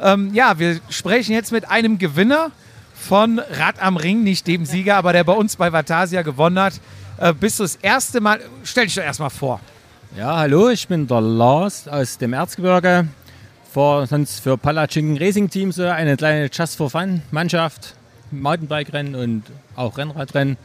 [0.00, 2.50] Ähm, ja, wir sprechen jetzt mit einem Gewinner
[2.94, 6.80] von Rad am Ring, nicht dem Sieger, aber der bei uns bei Vatasia gewonnen hat.
[7.18, 9.60] Äh, bist du das erste Mal, stell dich doch erstmal vor.
[10.16, 13.06] Ja, hallo, ich bin der Lars aus dem Erzgebirge.
[13.70, 17.96] Vor, sonst für Palatschinken Racing Team so eine kleine Just for Fun Mannschaft,
[18.30, 19.42] Mountainbike-Rennen und
[19.76, 20.56] auch Rennradrennen.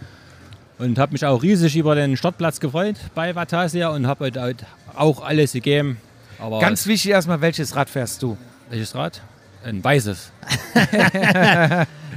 [0.79, 4.55] Und habe mich auch riesig über den Startplatz gefreut bei Vatasia und habe heute
[4.95, 5.97] auch alles gegeben.
[6.39, 8.37] Aber Ganz wichtig erstmal, welches Rad fährst du?
[8.69, 9.21] welches Rad?
[9.63, 10.31] Ein weißes.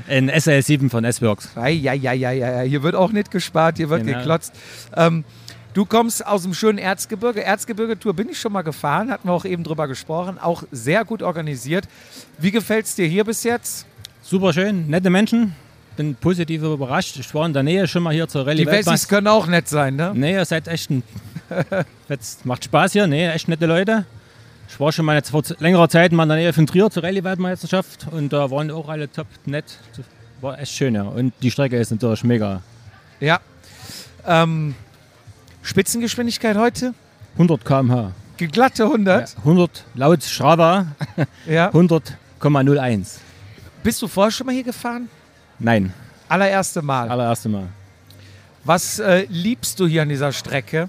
[0.09, 1.51] Ein SL7 von S-Works.
[1.57, 2.61] Ja, ja, ja, ja, ja.
[2.63, 4.19] Hier wird auch nicht gespart, hier wird Genau.
[4.19, 4.53] geklotzt.
[4.97, 5.25] Ähm,
[5.75, 7.43] du kommst aus dem schönen Erzgebirge.
[7.45, 10.39] Erzgebirge-Tour bin ich schon mal gefahren, hatten wir auch eben drüber gesprochen.
[10.39, 11.85] Auch sehr gut organisiert.
[12.39, 13.87] Wie gefällt es dir hier bis jetzt?
[14.23, 15.55] Super schön, nette Menschen.
[16.01, 17.19] Bin positiv überrascht.
[17.19, 19.69] Ich war in der Nähe schon mal hier zur Rallye Die Wessis können auch nett
[19.69, 20.13] sein, ne?
[20.15, 21.03] Nee, ihr seid echt ein.
[22.09, 24.07] Jetzt macht Spaß hier, nee, echt nette Leute.
[24.67, 27.03] Ich war schon mal jetzt vor längerer Zeit mal in der Nähe von Trier zur
[27.03, 29.79] Rallye-Weltmeisterschaft und da waren auch alle top nett.
[30.41, 31.03] War echt schön, ja.
[31.03, 32.63] Und die Strecke ist natürlich mega.
[33.21, 33.39] Ja.
[34.27, 34.75] Ähm,
[35.61, 36.95] Spitzengeschwindigkeit heute?
[37.35, 38.13] 100 km/h.
[38.39, 39.37] Glatte 100?
[39.37, 40.87] 100 laut Strava,
[41.47, 41.69] Ja.
[41.69, 43.19] 100,01.
[43.83, 45.11] Bist du vorher schon mal hier gefahren?
[45.61, 45.93] Nein,
[46.29, 47.09] Allererste Mal.
[47.09, 47.69] allererste Mal.
[48.65, 50.89] Was äh, liebst du hier an dieser Strecke?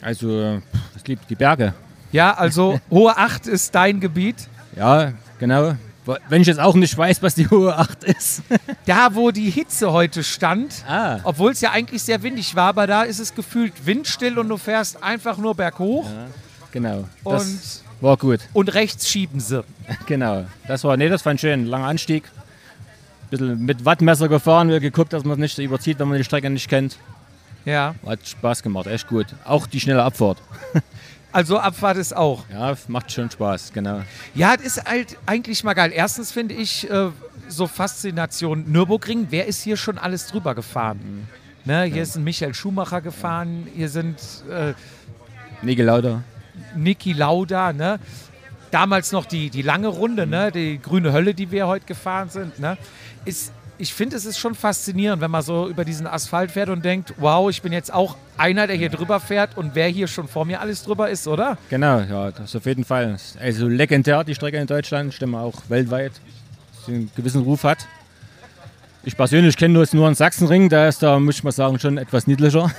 [0.00, 0.60] Also,
[0.96, 1.74] ich liebe die Berge.
[2.12, 4.36] Ja, also Hohe Acht ist dein Gebiet.
[4.76, 5.76] Ja, genau.
[6.28, 8.42] Wenn ich jetzt auch nicht weiß, was die hohe 8 ist.
[8.84, 12.86] Da, wo die Hitze heute stand, ah, obwohl es ja eigentlich sehr windig war, aber
[12.86, 16.06] da ist es gefühlt windstill und du fährst einfach nur berghoch
[16.74, 17.08] genau.
[17.24, 18.40] Das und, war gut.
[18.52, 19.64] und rechts schieben sie.
[20.06, 21.64] Genau, das war, nee, das fand ich schön.
[21.66, 22.24] Langer Anstieg.
[23.38, 26.50] Bisschen mit Wattmesser gefahren, wir geguckt, dass man es nicht überzieht, wenn man die Strecke
[26.50, 26.98] nicht kennt.
[27.64, 27.94] Ja.
[28.06, 29.26] Hat Spaß gemacht, echt gut.
[29.44, 30.38] Auch die schnelle Abfahrt.
[31.32, 32.44] Also Abfahrt ist auch.
[32.48, 34.02] Ja, macht schon Spaß, genau.
[34.36, 35.90] Ja, das ist halt eigentlich mal geil.
[35.92, 37.08] Erstens finde ich äh,
[37.48, 39.26] so Faszination Nürburgring.
[39.30, 41.26] Wer ist hier schon alles drüber gefahren?
[41.64, 44.16] Ne, hier ist ein Michael Schumacher gefahren, hier sind
[44.48, 44.74] äh,
[45.62, 46.22] Niki Lauda.
[46.76, 47.98] Niki Lauda, ne?
[48.74, 50.50] Damals noch die, die lange Runde, ne?
[50.50, 52.76] Die grüne Hölle, die wir heute gefahren sind, ne?
[53.24, 56.84] Ist, ich finde, es ist schon faszinierend, wenn man so über diesen Asphalt fährt und
[56.84, 60.26] denkt, wow, ich bin jetzt auch einer, der hier drüber fährt und wer hier schon
[60.26, 61.56] vor mir alles drüber ist, oder?
[61.70, 63.16] Genau, ja, das auf jeden Fall.
[63.40, 66.10] Also legendär, die Strecke in Deutschland, stimmt auch weltweit,
[66.74, 67.86] dass sie einen gewissen Ruf hat.
[69.04, 71.96] Ich persönlich kenne nur nur einen Sachsenring, da ist da, muss ich mal sagen, schon
[71.96, 72.72] etwas niedlicher.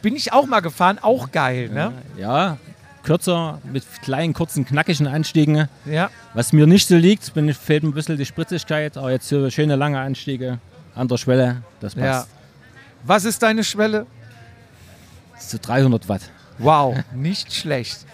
[0.00, 1.92] Bin ich auch mal gefahren, auch geil, ne?
[2.16, 2.56] Ja,
[3.02, 5.68] kürzer, mit kleinen, kurzen, knackigen Anstiegen.
[5.84, 6.10] Ja.
[6.34, 9.48] Was mir nicht so liegt, bin, fehlt mir ein bisschen die Spritzigkeit, aber jetzt so
[9.50, 10.58] schöne lange Anstiege
[10.94, 12.00] an der Schwelle, das ja.
[12.00, 12.28] passt.
[13.04, 14.06] Was ist deine Schwelle?
[15.38, 16.22] So 300 Watt.
[16.58, 18.04] Wow, nicht schlecht.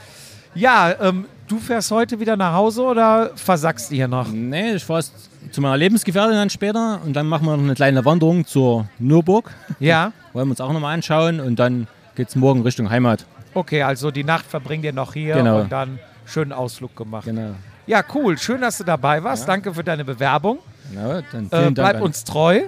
[0.55, 4.29] Ja, ähm, du fährst heute wieder nach Hause oder versackst du hier noch?
[4.29, 5.03] Nee, ich fahre
[5.51, 9.51] zu meiner Lebensgefährtin dann später und dann machen wir noch eine kleine Wanderung zur Nürburg.
[9.81, 10.13] Ja.
[10.33, 13.25] Wollen wir uns auch nochmal anschauen und dann geht es morgen Richtung Heimat.
[13.55, 15.61] Okay, also die Nacht verbringt ihr noch hier Genau.
[15.61, 17.25] und dann schönen Ausflug gemacht.
[17.25, 17.55] Genau.
[17.87, 18.37] Ja, cool.
[18.39, 19.47] Schön, dass du dabei warst.
[19.47, 20.59] Danke für deine Bewerbung.
[20.91, 22.63] genau dann Äh, bleib uns treu.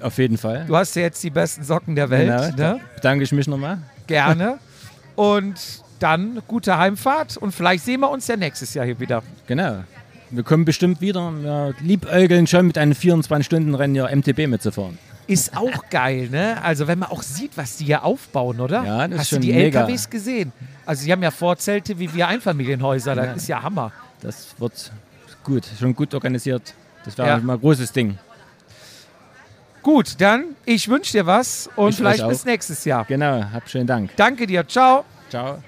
[0.00, 0.64] Auf jeden Fall.
[0.66, 2.56] Du hast ja jetzt die besten Socken der Welt.
[2.56, 2.80] Genau, Ne?
[2.94, 3.78] bedanke ich mich nochmal.
[4.06, 4.58] Gerne.
[5.16, 5.56] Und
[5.98, 9.22] dann gute Heimfahrt und vielleicht sehen wir uns ja nächstes Jahr hier wieder.
[9.46, 9.84] Genau.
[10.30, 11.30] Wir kommen bestimmt wieder.
[11.42, 14.98] Wir liebäugeln schon mit einem 24-Stunden-Rennen hier MTB mitzufahren.
[15.28, 16.60] Ist auch geil, ne?
[16.62, 18.82] Also wenn man auch sieht, was die hier aufbauen, oder?
[18.84, 19.80] Ja, das ist Hast schon du die mega.
[19.82, 20.52] LKWs gesehen?
[20.84, 23.14] Also die haben ja Vorzelte wie wir Einfamilienhäuser.
[23.14, 23.32] Das Ja.
[23.34, 23.92] ist ja Hammer.
[24.20, 24.92] Das wird
[25.44, 26.74] gut, schon gut organisiert.
[27.04, 27.38] Das wäre Ja.
[27.38, 28.18] mal ein großes Ding.
[29.82, 33.04] Gut, dann ich wünsche dir was und Ich vielleicht bis nächstes Jahr.
[33.04, 34.10] Genau, hab schönen Dank.
[34.16, 34.66] Danke dir.
[34.66, 35.04] Ciao.
[35.30, 35.58] Ciao.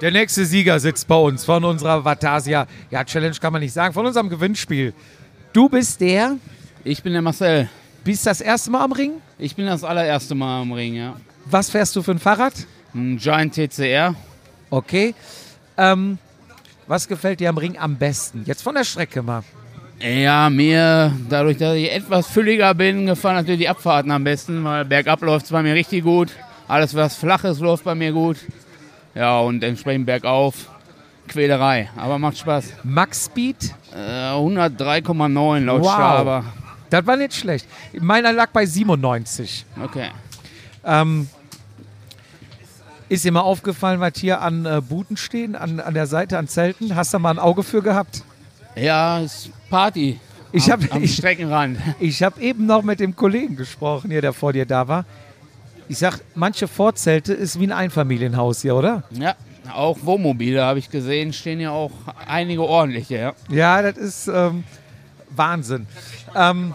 [0.00, 2.66] Der nächste Sieger sitzt bei uns von unserer Vatasia.
[2.90, 4.92] Ja, Challenge kann man nicht sagen, von unserem Gewinnspiel.
[5.56, 6.36] Du bist der,
[6.84, 7.70] Ich bin der Marcel.
[8.04, 9.12] bist das erste Mal am Ring.
[9.38, 11.16] Ich bin das allererste Mal am Ring, ja.
[11.46, 12.52] Was fährst du für ein Fahrrad?
[12.94, 14.14] Ein Giant TCR.
[14.68, 15.14] Okay.
[15.78, 16.18] Ähm,
[16.86, 18.42] was gefällt dir am Ring am besten?
[18.44, 19.44] Jetzt von der Strecke mal.
[19.98, 24.84] Ja, mir, dadurch, dass ich etwas fülliger bin, gefallen natürlich die Abfahrten am besten, weil
[24.84, 26.28] bergab läuft es bei mir richtig gut.
[26.68, 28.36] Alles, was flach ist, läuft bei mir gut.
[29.14, 30.68] Ja, und entsprechend bergauf.
[31.28, 32.72] Quälerei, aber macht Spaß.
[32.84, 35.92] Max Speed, Äh, 103,9 laut Wow.
[35.92, 36.44] Strava.
[36.90, 37.66] das war nicht schlecht.
[38.00, 39.64] Meiner lag bei 97.
[39.82, 40.08] Okay.
[40.84, 41.28] Ähm,
[43.08, 46.48] ist dir mal aufgefallen, was hier an äh, Buten stehen, an, an der Seite, an
[46.48, 46.96] Zelten?
[46.96, 48.22] Hast du mal ein Auge für gehabt?
[48.74, 50.18] Ja, ist Party.
[50.52, 51.78] Ich am, habe am ich, Streckenrand.
[52.00, 55.04] ich hab eben noch mit dem Kollegen gesprochen, hier, der vor dir da war.
[55.88, 59.04] Ich sag, manche Vorzelte ist wie ein Einfamilienhaus hier, oder?
[59.10, 59.34] Ja,
[59.68, 61.92] auch Wohnmobile habe ich gesehen, stehen ja auch
[62.26, 63.34] einige ordentliche, ja.
[63.48, 64.64] Ja, das ist ähm,
[65.30, 65.86] Wahnsinn.
[66.34, 66.74] Ähm,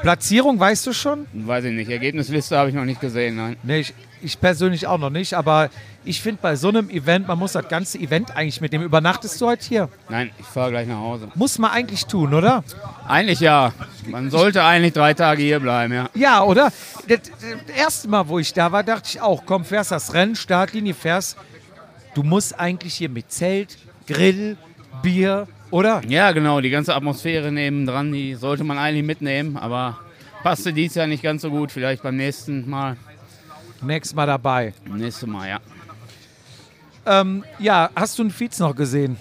[0.00, 1.26] Platzierung weißt du schon?
[1.32, 3.56] Weiß ich nicht, Ergebnisliste habe ich noch nicht gesehen, nein.
[3.62, 5.70] Nee, ich, ich persönlich auch noch nicht, aber
[6.04, 8.84] ich finde bei so einem Event, man muss das ganze Event eigentlich mitnehmen.
[8.84, 9.88] Übernachtest du heute hier?
[10.08, 11.28] Nein, ich fahre gleich nach Hause.
[11.34, 12.64] Muss man eigentlich tun, oder?
[13.06, 13.72] Eigentlich ja.
[14.06, 16.08] Man sollte eigentlich drei Tage hier bleiben, ja.
[16.14, 16.72] Ja, oder?
[17.06, 20.36] Das, das erste Mal, wo ich da war, dachte ich auch, komm, fährst das Rennen,
[20.36, 21.36] Startlinie, fährst.
[22.14, 24.56] Du musst eigentlich hier mit Zelt, Grill,
[25.02, 26.02] Bier, oder?
[26.08, 29.98] Ja, genau, die ganze Atmosphäre nebendran, die sollte man eigentlich mitnehmen, aber
[30.42, 31.70] passte dies Jahr nicht ganz so gut.
[31.70, 32.96] Vielleicht beim nächsten Mal.
[33.82, 34.74] Nächstes Mal dabei.
[34.86, 35.60] Nächstes Mal, ja.
[37.06, 39.16] Ähm, ja, hast du einen Viz noch gesehen?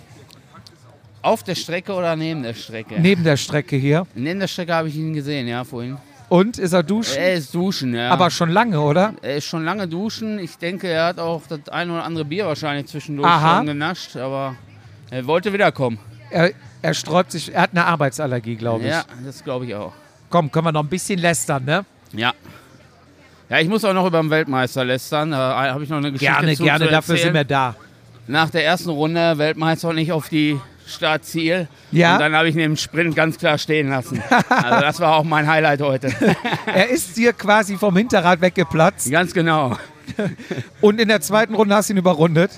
[1.21, 2.99] Auf der Strecke oder neben der Strecke?
[2.99, 4.07] Neben der Strecke hier.
[4.15, 5.97] Neben der Strecke habe ich ihn gesehen, ja, vorhin.
[6.29, 7.17] Und ist er duschen?
[7.17, 8.11] Er ist duschen, ja.
[8.11, 9.13] Aber schon lange, oder?
[9.21, 10.37] er ist schon lange duschen.
[10.39, 13.57] Ich denke, er hat auch das ein oder andere Bier wahrscheinlich zwischendurch Aha.
[13.57, 14.55] schon genascht, aber
[15.09, 15.97] er wollte wiederkommen.
[16.29, 16.51] Er,
[16.83, 18.91] er sträubt sich, er hat eine Arbeitsallergie, glaube ich.
[18.91, 19.93] Ja, das glaube ich auch.
[20.29, 21.83] Komm, können wir noch ein bisschen lästern, ne?
[22.13, 22.33] Ja.
[23.49, 25.31] Ja, ich muss auch noch über den Weltmeister lästern.
[25.31, 27.75] Da habe ich noch eine Geschichte Gerne, zu, gerne, zu dafür sind wir da.
[28.27, 30.59] Nach der ersten Runde Weltmeister nicht auf die
[30.89, 31.67] Startziel.
[31.91, 32.13] Ja?
[32.13, 34.21] Und dann habe ich ihn im Sprint ganz klar stehen lassen.
[34.49, 36.11] also das war auch mein Highlight heute.
[36.65, 39.77] Er ist dir quasi vom Hinterrad weggeplatzt ganz genau.
[40.81, 42.51] und in der zweiten Runde hast du ihn überrundet.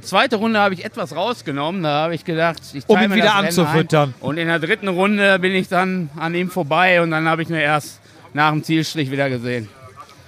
[0.00, 1.82] Zweite Runde habe ich etwas rausgenommen.
[1.82, 4.14] Da habe ich gedacht, ich Um ihn mir wieder anzufüttern.
[4.18, 4.26] Ein.
[4.26, 7.50] Und in der dritten Runde bin ich dann an ihm vorbei und dann habe ich
[7.50, 8.00] ihn erst
[8.32, 9.68] nach dem Zielstrich wieder gesehen.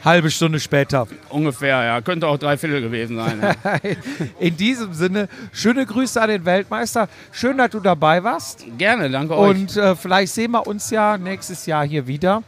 [0.05, 1.07] Halbe Stunde später.
[1.31, 2.01] Ungefähr, ja.
[2.03, 3.41] Könnte auch drei Viertel gewesen sein.
[3.43, 3.75] Ja.
[4.39, 7.09] In diesem Sinne, schöne Grüße an den Weltmeister.
[7.33, 8.65] Schön, dass du dabei warst.
[8.77, 9.51] Gerne, danke euch.
[9.51, 12.43] Und äh, vielleicht sehen wir uns ja nächstes Jahr hier wieder.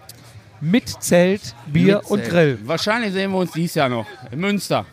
[0.60, 2.30] mit Zelt, Bier Mit und Zelt.
[2.30, 2.58] Grill.
[2.64, 4.06] Wahrscheinlich sehen wir uns dieses Jahr noch.
[4.30, 4.84] In Münster.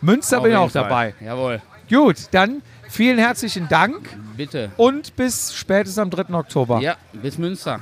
[0.00, 0.82] Münster Auf bin ich auch Fall.
[0.82, 1.14] dabei.
[1.20, 1.60] Jawohl.
[1.88, 4.70] Gut, dann vielen herzlichen Dank Bitte.
[4.76, 6.32] und bis spätestens am 3.
[6.34, 6.80] Oktober.
[6.80, 7.80] Ja, bis Münster.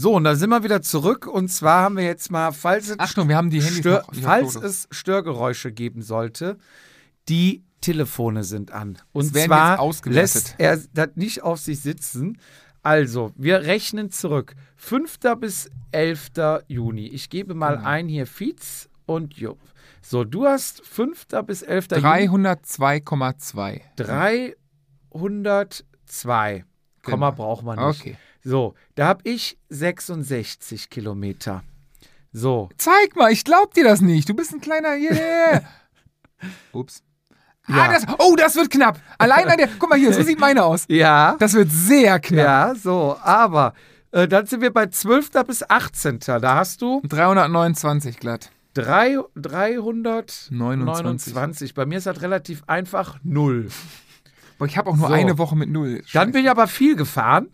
[0.00, 1.26] So, und da sind wir wieder zurück.
[1.26, 4.14] Und zwar haben wir jetzt mal, falls es, Achtung, wir haben die Handys Stör, noch.
[4.22, 6.56] Falls es Störgeräusche geben sollte,
[7.28, 8.98] die Telefone sind an.
[9.10, 12.38] Und zwar lässt er das nicht auf sich sitzen.
[12.84, 14.54] Also, wir rechnen zurück.
[14.76, 15.18] 5.
[15.36, 16.30] bis 11.
[16.68, 17.08] Juni.
[17.08, 17.88] Ich gebe mal Genau.
[17.88, 19.58] ein hier Fietz und Jupp.
[20.00, 21.26] So, du hast 5.
[21.44, 21.88] bis 11.
[21.90, 23.80] Juni 302,2.
[23.96, 26.64] 302.
[27.02, 28.00] Komma braucht man nicht.
[28.00, 28.16] Okay.
[28.44, 31.62] So, da habe ich 66 Kilometer.
[32.32, 34.28] So, Zeig mal, ich glaub dir das nicht.
[34.28, 34.94] Du bist ein kleiner.
[34.96, 35.62] Yeah.
[36.72, 37.02] Ups.
[37.68, 37.84] Ja.
[37.84, 38.98] Ah, das, oh, das wird knapp.
[39.18, 39.68] Allein an der.
[39.78, 40.84] Guck mal hier, so sieht meine aus.
[40.88, 42.38] ja, Das wird sehr knapp.
[42.44, 43.74] ja, so, aber
[44.12, 45.30] äh, dann sind wir bei 12.
[45.46, 46.18] bis 18.
[46.20, 48.50] Da hast du 329 glatt.
[48.72, 50.50] drei, 329.
[50.50, 51.74] 29.
[51.74, 53.68] Bei mir ist das relativ einfach null.
[54.58, 55.14] Boah, ich habe auch nur So.
[55.14, 56.02] eine Woche mit null.
[56.12, 57.48] Dann bin ich aber viel gefahren.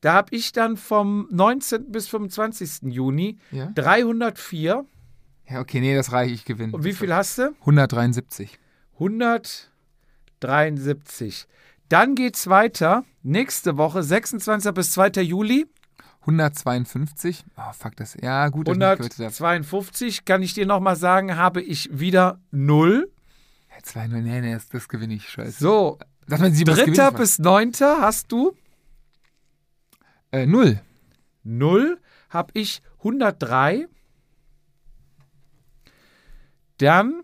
[0.00, 1.90] Da habe ich dann vom 19.
[1.92, 2.92] bis 25.
[2.92, 3.66] Juni Ja?
[3.74, 4.84] 304.
[5.48, 6.72] ja, okay, nee, das reicht, ich gewinne.
[6.72, 7.54] Und wie viel hast du?
[7.60, 8.58] 173.
[8.94, 11.46] 173.
[11.88, 13.04] Dann geht's weiter.
[13.22, 14.72] Nächste Woche, 26.
[14.72, 15.08] bis 2.
[15.22, 15.66] Juli,
[16.22, 17.44] 152.
[17.56, 18.14] Oh, fuck das.
[18.20, 19.24] Ja, gut, dass ich nicht gewettet habe.
[19.26, 20.24] 152.
[20.26, 23.10] Kann ich dir nochmal sagen, habe ich wieder 0.
[23.70, 25.28] Ja, 2, nee, nee, das, das gewinne ich.
[25.28, 25.58] Scheiße.
[25.58, 25.98] So,
[26.28, 26.84] Dass man sie was 3.
[26.86, 27.72] gewinnt, bis 9.
[27.80, 28.52] hast du
[30.32, 30.80] Äh, null.
[31.44, 31.98] 0.
[32.28, 33.88] Habe ich 103.
[36.78, 37.22] Dann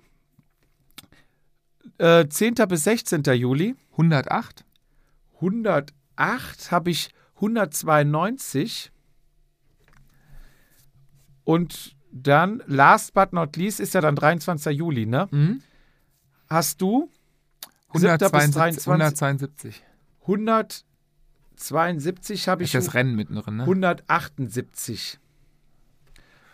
[1.98, 2.54] äh, 10.
[2.68, 3.22] bis 16.
[3.22, 3.74] Juli.
[3.92, 4.64] 108.
[5.36, 8.90] 108 habe ich 192.
[11.44, 14.76] Und dann, last but not least, ist ja dann 23.
[14.76, 15.28] Juli, ne?
[15.30, 15.62] Mhm.
[16.48, 17.10] Hast du
[17.94, 18.18] 7.
[18.18, 19.84] bis 172.
[20.20, 20.85] 23.
[21.60, 21.72] 172.
[21.72, 23.62] 172 habe ich das Rennen mittendrin, ne?
[23.62, 25.18] 178.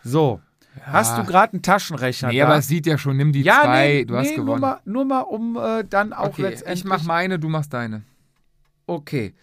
[0.03, 0.41] So.
[0.81, 2.45] Hast du gerade einen Taschenrechner Nee, da?
[2.45, 4.61] aber es sieht ja schon, nimm die ja, zwei, nee, du hast nee, Nur gewonnen.
[4.61, 6.79] mal, nur mal um äh, dann auch okay, letztendlich.
[6.79, 8.01] ich mach meine, du machst deine.
[8.87, 9.35] Okay.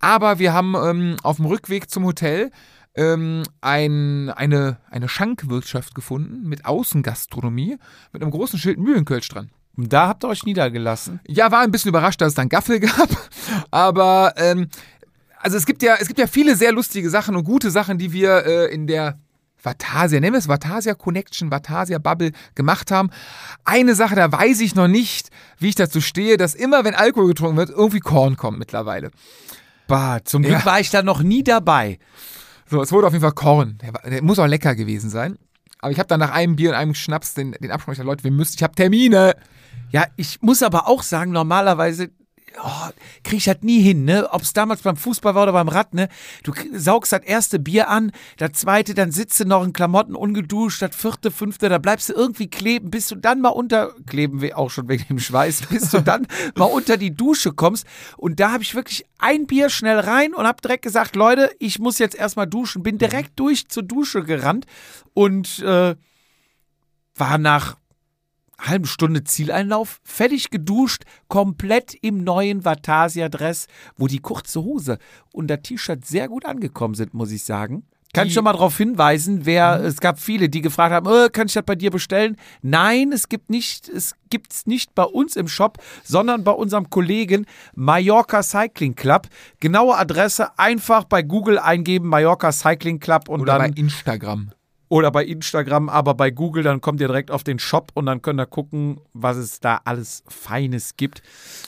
[0.00, 2.50] Aber wir haben ähm, auf dem Rückweg zum Hotel
[2.94, 7.78] ähm, ein, eine, eine Schankwirtschaft gefunden mit Außengastronomie,
[8.12, 9.50] mit einem großen Schild Mühlenkölsch dran.
[9.76, 11.20] und da habt ihr euch niedergelassen.
[11.26, 13.08] Ja, war ein bisschen überrascht, dass es dann Gaffel gab.
[13.70, 14.68] Aber ähm,
[15.38, 18.12] also es gibt ja, es gibt ja viele sehr lustige Sachen und gute Sachen, die
[18.12, 19.18] wir äh, in der
[19.62, 23.10] Vatasia, nennen wir es Vatasia Connection, Vatasia Bubble gemacht haben.
[23.64, 27.28] Eine Sache, da weiß ich noch nicht, wie ich dazu stehe, dass immer, wenn Alkohol
[27.28, 29.10] getrunken wird, irgendwie Korn kommt mittlerweile.
[29.86, 30.64] Bah, zum Glück Ja.
[30.64, 31.98] war ich da noch nie dabei.
[32.66, 33.78] So, es wurde auf jeden Fall Korn.
[33.82, 35.36] Der, war- der muss auch lecker gewesen sein.
[35.80, 38.22] Aber ich habe dann nach einem Bier und einem Schnaps den, den Absprung gesagt, Leute,
[38.24, 39.34] wir müssen, ich habe Termine.
[39.90, 42.10] Ja, ich muss aber auch sagen, normalerweise
[42.62, 42.88] oh,
[43.24, 44.28] krieg ich halt nie hin, ne?
[44.32, 46.08] Ob es damals beim Fußball war oder beim Rad, ne?
[46.42, 50.82] Du saugst das erste Bier an, das zweite, dann sitzt du noch in Klamotten ungeduscht,
[50.82, 54.58] das vierte, fünfte, da bleibst du irgendwie kleben, bis du dann mal unter, kleben wir
[54.58, 56.26] auch schon wegen dem Schweiß, bis du dann
[56.56, 57.86] mal unter die Dusche kommst.
[58.16, 61.78] Und da habe ich wirklich ein Bier schnell rein und habe direkt gesagt, Leute, ich
[61.78, 64.66] muss jetzt erstmal duschen, bin direkt durch zur Dusche gerannt
[65.14, 65.94] und äh,
[67.14, 67.79] war nach
[68.60, 74.98] halben Stunde Zieleinlauf, fertig geduscht, komplett im neuen Vatasia-Dress, wo die kurze Hose
[75.32, 77.84] und das T-Shirt sehr gut angekommen sind, muss ich sagen.
[78.12, 81.46] Kann ich schon mal darauf hinweisen, wer, es gab viele, die gefragt haben, äh, kann
[81.46, 82.36] ich das bei dir bestellen?
[82.60, 87.46] Nein, es gibt nicht, es gibt's nicht bei uns im Shop, sondern bei unserem Kollegen
[87.76, 89.28] Mallorca Cycling Club.
[89.60, 94.50] Genaue Adresse einfach bei Google eingeben, Mallorca Cycling Club und Oder dann bei Instagram.
[94.90, 98.20] Oder bei Instagram, aber bei Google, dann kommt ihr direkt auf den Shop und dann
[98.22, 101.22] könnt ihr gucken, was es da alles Feines gibt.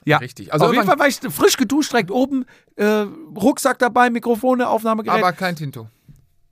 [0.05, 0.53] Ja, Richtig.
[0.53, 2.45] Also auf jeden Fall war ich frisch geduscht, direkt oben,
[2.77, 3.07] äh,
[3.37, 5.89] Rucksack dabei, Mikrofone, Aufnahmegerät, Aber kein Tinto.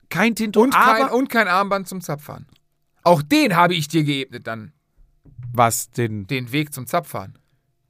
[0.09, 2.47] kein Tinto, Und kein, und kein Armband zum Zapfahren.
[3.03, 4.71] Auch den habe ich dir geebnet dann.
[5.53, 6.25] was denn?
[6.27, 7.37] Den Weg zum Zapfahren.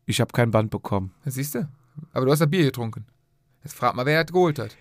[0.08, 1.14] Ich habe kein Band bekommen.
[1.26, 1.70] Siehst du?
[2.14, 3.06] Aber du hast das Bier getrunken.
[3.64, 4.76] Jetzt frag mal, wer das geholt hat.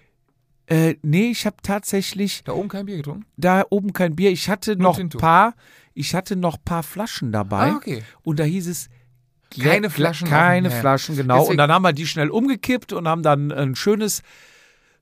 [0.71, 3.27] Äh, nee, ich habe tatsächlich Da oben kein Bier getrunken?
[3.37, 4.31] da oben kein Bier.
[4.31, 5.55] Ich hatte Nur noch ein paar,
[5.95, 7.73] ich hatte noch paar Flaschen dabei.
[7.73, 8.03] Ah, okay.
[8.23, 8.89] Und da hieß es,
[9.61, 10.81] Keine Flaschen Keine offen.
[10.81, 11.35] Flaschen, genau.
[11.39, 14.23] Deswegen- und dann haben wir die schnell umgekippt und haben dann ein schönes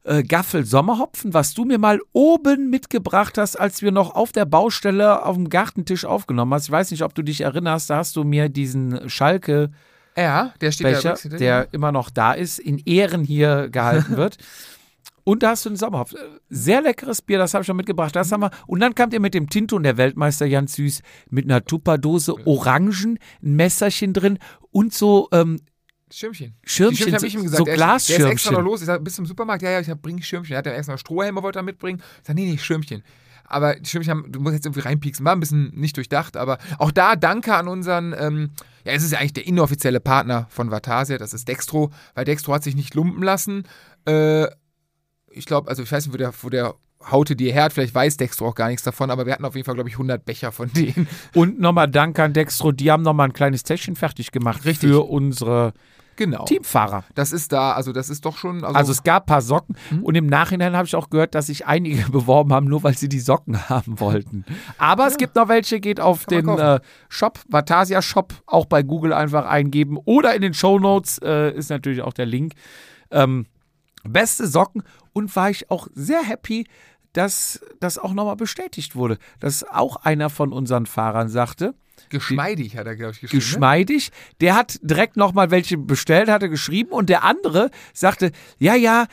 [0.05, 4.47] äh, Gaffel Sommerhopfen, was du mir mal oben mitgebracht hast, als wir noch auf der
[4.47, 6.65] Baustelle auf dem Gartentisch aufgenommen hast.
[6.67, 9.71] Ich weiß nicht, ob du dich erinnerst, da hast du mir diesen Schalke
[10.17, 11.37] Ja, der steht Becher, da.
[11.37, 14.39] der immer noch da ist, in Ehren hier gehalten wird.
[15.29, 16.15] Und da hast du einen Sommerhopf.
[16.49, 18.17] Sehr leckeres Bier, das habe ich schon mitgebracht.
[18.17, 18.51] Das haben wir.
[18.67, 22.35] Und dann kamt ihr mit dem Tinto und der Weltmeister ganz süß mit einer Tupperdose
[22.47, 24.39] Orangen, ein Messerchen drin
[24.71, 25.61] und so ähm,
[26.11, 26.55] Schirmchen.
[26.65, 27.59] Schirmchen, Schirmchen hab ich ihm gesagt.
[27.59, 28.53] so der ist- Der ist extra Glasschirmchen.
[28.55, 28.81] noch los.
[28.81, 29.63] Ich sag, bis zum Supermarkt.
[29.63, 30.55] Ja, ja, ich hab, bring Schirmchen.
[30.55, 32.01] Er hat ja erst mal Strohhelme wollte er mitbringen.
[32.23, 33.03] Ich sag, nee, nee, Schirmchen.
[33.45, 35.25] Aber die Schirmchen haben, du musst jetzt irgendwie reinpieksen.
[35.27, 38.51] War ein bisschen nicht durchdacht, aber auch da danke an unseren, ähm,
[38.85, 42.55] ja, es ist ja eigentlich der inoffizielle Partner von Vatasia, das ist Dextro, weil Dextro
[42.55, 43.65] hat sich nicht lumpen lassen.
[44.07, 44.47] Äh,
[45.39, 46.75] ich glaube, also ich weiß nicht, wo der, wo der
[47.11, 49.55] haute dir her hat, vielleicht weiß Dextro auch gar nichts davon, aber wir hatten auf
[49.55, 51.07] jeden Fall, glaube ich, 100 Becher von denen.
[51.35, 54.91] Und nochmal Dank an Dextro, die haben nochmal ein kleines Täschchen fertig gemacht Richtig.
[54.91, 55.73] für unsere
[56.17, 56.45] Genau.
[56.47, 57.05] Teamfahrer.
[57.15, 58.65] Das ist da, also das ist doch schon.
[58.65, 60.03] Also, Also es gab ein paar Socken Mhm.
[60.03, 63.09] und im Nachhinein habe ich auch gehört, dass sich einige beworben haben, nur weil sie
[63.09, 64.45] die Socken haben wollten.
[64.79, 68.83] Aber es gibt noch welche, geht auf Kann den äh, Shop, Vatasia Shop, auch bei
[68.83, 72.55] Google einfach eingeben oder in den Show Notes äh, ist natürlich auch der Link.
[73.13, 73.47] Ähm,
[74.09, 74.83] beste Socken
[75.13, 76.67] und war ich auch sehr happy,
[77.13, 81.75] dass das auch nochmal bestätigt wurde, dass auch einer von unseren Fahrern sagte,
[82.11, 83.39] geschmeidig hat er, glaube ich, geschrieben.
[83.39, 83.45] ne?
[83.45, 84.11] geschmeidig.
[84.41, 89.07] Der hat direkt nochmal welche bestellt, hatte geschrieben und der andere sagte, ja, ja,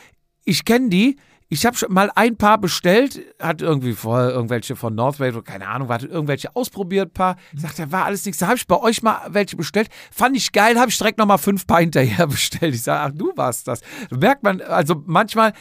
[0.44, 1.16] ich kenne die.
[1.48, 5.68] Ich habe schon mal ein paar bestellt, hat irgendwie vorher irgendwelche von Northway oder keine
[5.68, 7.36] Ahnung, hat irgendwelche ausprobiert, paar.
[7.54, 8.40] Sagt er, war alles nichts.
[8.40, 9.88] Da habe ich bei euch mal welche bestellt.
[10.10, 12.74] Fand ich geil, habe ich direkt nochmal fünf paar hinterher bestellt.
[12.74, 13.80] Ich sage, ach, du warst das.
[14.10, 15.52] Da merkt man, also manchmal,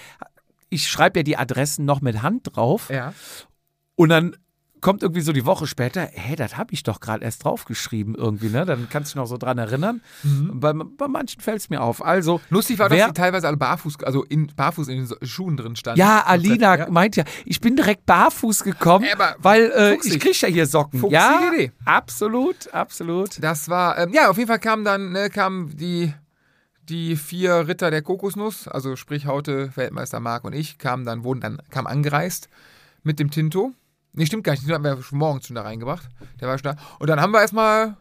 [0.70, 2.90] ich schreibe ja die Adressen noch mit Hand drauf.
[2.90, 3.14] Ja.
[3.96, 4.36] Und dann
[4.86, 8.50] kommt irgendwie so die Woche später, hä, das habe ich doch gerade erst draufgeschrieben irgendwie,
[8.50, 8.66] ne?
[8.66, 10.02] Dann kannst du dich noch so dran erinnern.
[10.24, 12.06] Bei, bei manchen fällt es mir auf.
[12.06, 15.58] Also, Lustig war, Wer- dass die teilweise alle barfuß, also in, barfuß in den Schuhen
[15.58, 16.00] drin standen.
[16.00, 16.90] ja, Alina Ja.
[16.92, 20.14] meint ja, ich bin direkt barfuß gekommen, Aber weil äh, fuchsig.
[20.14, 21.00] ich kriege ja hier Socken.
[21.00, 21.72] Fuchsige ja, Idee.
[21.84, 23.42] absolut, absolut.
[23.44, 26.14] Das war, ähm, ja, auf jeden Fall kamen dann, ne, kamen die,
[26.88, 31.42] die vier Ritter der Kokosnuss, also sprich Haute, Weltmeister Marc und ich, kamen dann, wurden
[31.42, 32.50] dann, kamen angereist
[33.04, 33.72] mit dem Tinto.
[34.16, 36.08] Nee, stimmt gar nicht, den haben wir schon morgens schon da reingebracht.
[36.40, 36.82] Der war schon da.
[37.00, 37.98] Und dann haben wir erstmal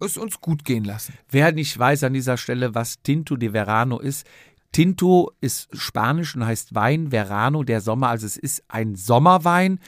[0.00, 1.14] es uns gut gehen lassen.
[1.30, 4.26] Wer nicht weiß an dieser Stelle, was Tinto de Verano ist,
[4.72, 9.78] Tinto ist Spanisch und heißt Wein, Verano der Sommer, also es ist ein Sommerwein.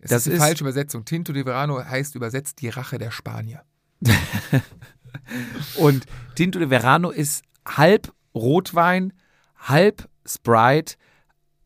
[0.00, 1.04] Das, Das ist die ist- falsche Übersetzung.
[1.04, 3.62] Tinto de Verano heißt übersetzt die Rache der Spanier.
[5.76, 6.04] Und
[6.34, 9.12] Tinto de Verano ist halb Rotwein,
[9.56, 10.94] halb Sprite,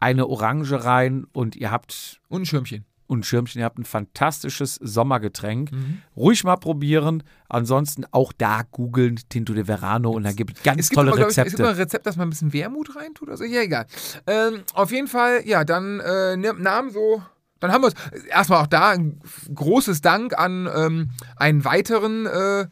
[0.01, 2.85] eine Orange rein und ihr habt Und ein Schirmchen.
[3.13, 5.71] Und Schirmchen, ihr habt ein fantastisches Sommergetränk.
[6.17, 7.23] Ruhig mal probieren.
[7.49, 11.19] Ansonsten auch da googeln Tinto de Verano und da gibt es ganz gibt, tolle aber,
[11.19, 11.63] glaub ich, es gibt Rezepte.
[11.63, 13.29] immer ein Rezept, dass man ein bisschen Wermut reintut.
[13.29, 13.87] Also, ja, egal.
[14.27, 17.23] Ähm, auf jeden Fall, ja, dann äh, nahm so.
[17.61, 18.25] Dann haben wir es.
[18.25, 19.21] Erstmal auch da ein
[19.55, 22.67] großes Dank an ähm, einen weiteren äh,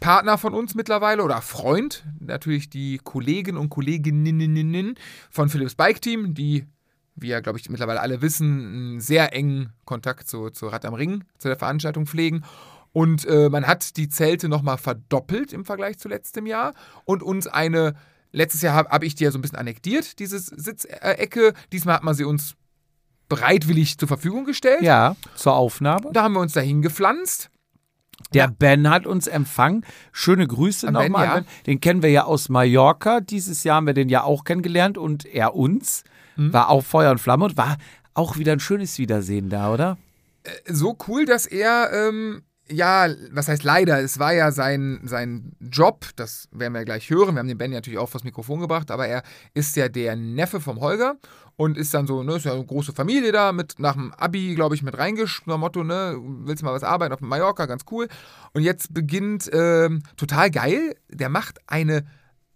[0.00, 2.04] Partner von uns mittlerweile oder Freund.
[2.18, 4.96] Natürlich die Kollegen und Kolleginnen
[5.30, 6.66] von Philips Bike Team, die,
[7.14, 10.94] wie ja, glaube ich, mittlerweile alle wissen, einen sehr engen Kontakt zu, zu Rad am
[10.94, 12.44] Ring, zu der Veranstaltung pflegen.
[12.92, 17.46] Und äh, man hat die Zelte nochmal verdoppelt im Vergleich zu letztem Jahr und uns
[17.46, 17.94] eine,
[18.32, 21.54] letztes Jahr habe hab ich die ja so ein bisschen annektiert, diese Sitzecke.
[21.72, 22.54] Diesmal hat man sie uns
[23.28, 24.82] bereitwillig zur Verfügung gestellt.
[24.82, 26.10] Ja, zur Aufnahme.
[26.12, 27.48] Da haben wir uns dahin gepflanzt.
[28.34, 29.84] Der Ben hat uns empfangen.
[30.12, 31.26] Schöne Grüße nochmal.
[31.26, 31.44] ja.
[31.66, 33.20] Den kennen wir ja aus Mallorca.
[33.20, 36.04] Dieses Jahr haben wir den ja auch kennengelernt und er uns.
[36.36, 36.52] Mhm.
[36.52, 37.76] War auch Feuer und Flamme und war
[38.14, 39.96] auch wieder ein schönes Wiedersehen da, oder?
[40.66, 46.06] so cool, dass er, ähm, ja, was heißt leider, es war ja sein, sein Job,
[46.16, 49.06] das werden wir gleich hören, wir haben den Ben natürlich auch vors Mikrofon gebracht, aber
[49.06, 49.22] er
[49.54, 51.16] ist ja der Neffe vom Holger
[51.56, 54.54] und ist dann so, ne, ist ja eine große Familie da, mit nach dem Abi,
[54.54, 58.08] glaube ich, mit dem Motto, ne, willst du mal was arbeiten auf Mallorca, ganz cool.
[58.54, 62.06] Und jetzt beginnt, ähm, total geil, der macht eine,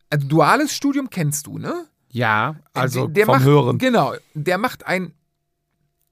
[0.08, 1.86] ein duales Studium kennst du, ne?
[2.16, 3.76] Ja, also der, der vom macht, Hören.
[3.76, 5.12] Genau, der macht ein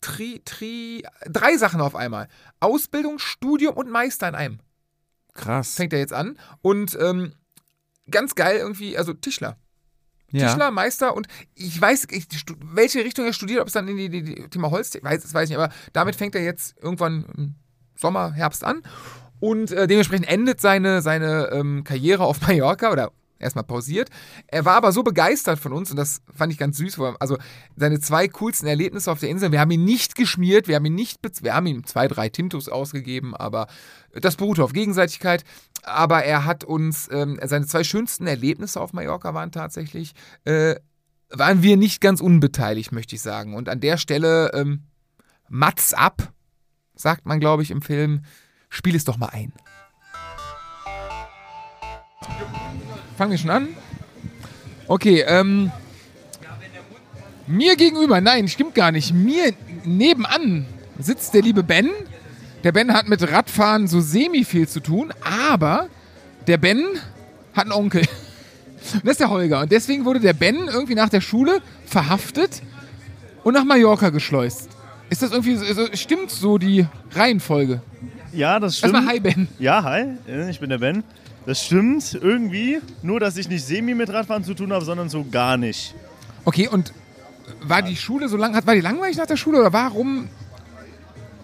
[0.02, 2.28] Tri, Tri, drei Sachen auf einmal.
[2.60, 4.58] Ausbildung, Studium und Meister in einem.
[5.32, 5.76] Krass.
[5.76, 6.38] Fängt er jetzt an.
[6.60, 7.32] Und ähm,
[8.10, 9.56] ganz geil irgendwie, also Tischler.
[10.30, 10.46] Ja.
[10.46, 12.26] Tischler, Meister und ich weiß, ich,
[12.62, 15.32] welche Richtung er studiert, ob es dann in die, die, die Thema Holz, weiß, das
[15.32, 17.54] weiß ich nicht, aber damit fängt er jetzt irgendwann im
[17.96, 18.82] Sommer, Herbst an.
[19.40, 24.08] Und äh, dementsprechend endet seine, seine ähm, Karriere auf Mallorca oder erstmal pausiert.
[24.46, 26.98] Er war aber so begeistert von uns und das fand ich ganz süß.
[27.18, 27.38] Also
[27.76, 29.52] seine zwei coolsten Erlebnisse auf der Insel.
[29.52, 32.68] Wir haben ihn nicht geschmiert, wir haben ihn nicht, wir haben ihm zwei, drei Tintos
[32.68, 33.66] ausgegeben, aber
[34.12, 35.44] das beruhte auf Gegenseitigkeit.
[35.82, 40.14] Aber er hat uns, ähm, seine zwei schönsten Erlebnisse auf Mallorca waren tatsächlich,
[40.44, 40.76] äh,
[41.30, 43.54] waren wir nicht ganz unbeteiligt, möchte ich sagen.
[43.54, 44.84] Und an der Stelle, ähm,
[45.48, 46.32] Mats ab,
[46.94, 48.22] sagt man, glaube ich, im Film.
[48.68, 49.52] Spiel es doch mal ein.
[53.16, 53.68] Fangen wir schon an?
[54.88, 55.70] Okay, ähm.
[57.46, 59.12] Mir gegenüber, nein, stimmt gar nicht.
[59.12, 59.52] Mir
[59.84, 60.64] nebenan
[60.98, 61.90] sitzt der liebe Ben.
[62.64, 65.12] Der Ben hat mit Radfahren so semi viel zu tun,
[65.50, 65.88] aber
[66.46, 66.82] der Ben
[67.52, 68.00] hat einen Onkel.
[68.94, 69.60] Und das ist der Holger.
[69.60, 72.62] Und deswegen wurde der Ben irgendwie nach der Schule verhaftet
[73.42, 74.68] und nach Mallorca geschleust.
[75.10, 77.80] Ist das irgendwie, so- stimmt so die Reihenfolge?
[78.32, 78.94] Ja, das stimmt.
[78.94, 79.48] Erstmal hi Ben.
[79.58, 80.06] Ja, hi,
[80.50, 81.02] ich bin der Ben.
[81.46, 85.24] Das stimmt irgendwie, nur dass ich nicht semi mit Radfahren zu tun habe, sondern so
[85.30, 85.94] gar nicht.
[86.44, 86.92] Okay, und
[87.62, 90.28] war die Schule so lang, war die langweilig nach der Schule oder warum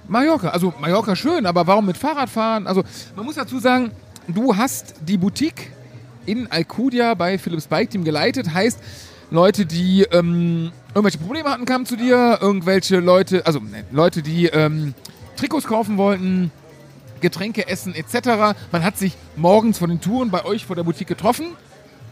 [0.09, 0.49] Mallorca?
[0.49, 2.67] Also Mallorca schön, aber warum mit Fahrradfahren?
[2.67, 2.83] Also
[3.15, 3.91] man muss dazu sagen,
[4.27, 5.71] du hast die Boutique
[6.27, 8.53] in Alcudia bei Philips Bike Team geleitet.
[8.53, 8.81] Heißt,
[9.31, 12.39] Leute, die ähm, irgendwelche Probleme hatten, kamen zu dir.
[12.41, 14.95] Irgendwelche Leute, also ne, Leute, die ähm,
[15.37, 16.51] Trikots kaufen wollten,
[17.21, 18.57] Getränke essen etc.
[18.73, 21.57] Man hat sich morgens vor den Touren bei euch vor der Boutique getroffen.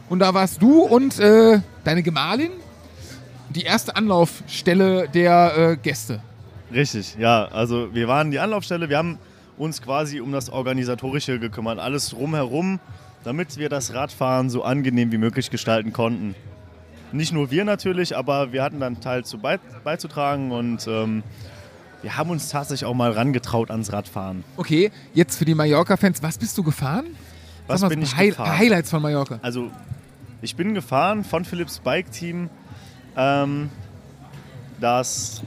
[0.08, 2.50] Und da warst du und äh, deine Gemahlin
[3.50, 6.20] die erste Anlaufstelle der äh, Gäste.
[6.72, 7.46] Richtig, ja.
[7.46, 9.18] Also wir waren die Anlaufstelle, wir haben
[9.56, 11.78] uns quasi um das Organisatorische gekümmert.
[11.78, 12.78] Alles drumherum,
[13.24, 16.34] damit wir das Radfahren so angenehm wie möglich gestalten konnten.
[17.10, 21.22] Nicht nur wir natürlich, aber wir hatten dann Teil zu bei, beizutragen und ähm,
[22.02, 24.44] wir haben uns tatsächlich auch mal rangetraut ans Radfahren.
[24.56, 27.06] Okay, jetzt für die Mallorca-Fans, was bist du gefahren?
[27.66, 28.58] Was mal, bin ich Hi gefahren?
[28.58, 29.38] Highlights von Mallorca.
[29.42, 29.70] Also,
[30.40, 32.48] ich bin gefahren von Philips Bike Team.
[33.16, 33.70] Ähm,
[34.80, 35.42] das.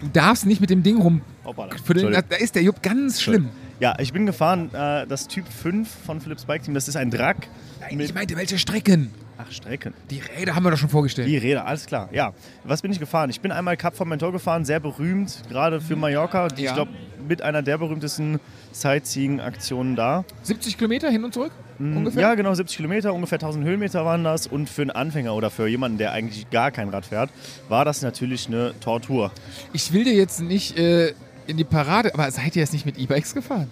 [0.00, 1.22] Du darfst nicht mit dem Ding rum.
[1.44, 3.48] Hoppala, den, da ist der Jupp ganz schlimm.
[3.80, 6.74] Ja, ich bin gefahren, äh, das Typ 5 von Philips Bike Team.
[6.74, 7.36] Das ist ein Drag.
[7.80, 9.10] Nein, ich meinte, welche Strecken?
[9.40, 9.94] Ach, Strecken.
[10.10, 11.28] Die Räder haben wir doch schon vorgestellt.
[11.28, 12.08] Die Räder, alles klar.
[12.12, 12.32] Ja,
[12.64, 13.30] was bin ich gefahren?
[13.30, 16.48] Ich bin einmal Cap von Mentor gefahren, sehr berühmt, gerade für Mallorca.
[16.48, 16.70] Die, Ja.
[16.70, 16.90] Ich glaube,
[17.28, 18.40] mit einer der berühmtesten
[18.72, 20.24] Sightseeing-Aktionen da.
[20.42, 21.52] 70 Kilometer hin und zurück?
[21.78, 22.22] Ungefähr?
[22.22, 24.48] Ja, genau, 70 Kilometer, ungefähr 1000 Höhenmeter waren das.
[24.48, 27.30] Und für einen Anfänger oder für jemanden, der eigentlich gar kein Rad fährt,
[27.68, 29.30] war das natürlich eine Tortur.
[29.72, 31.12] Ich will dir jetzt nicht äh,
[31.48, 33.70] in die Parade, aber seid ihr jetzt nicht mit E-Bikes gefahren?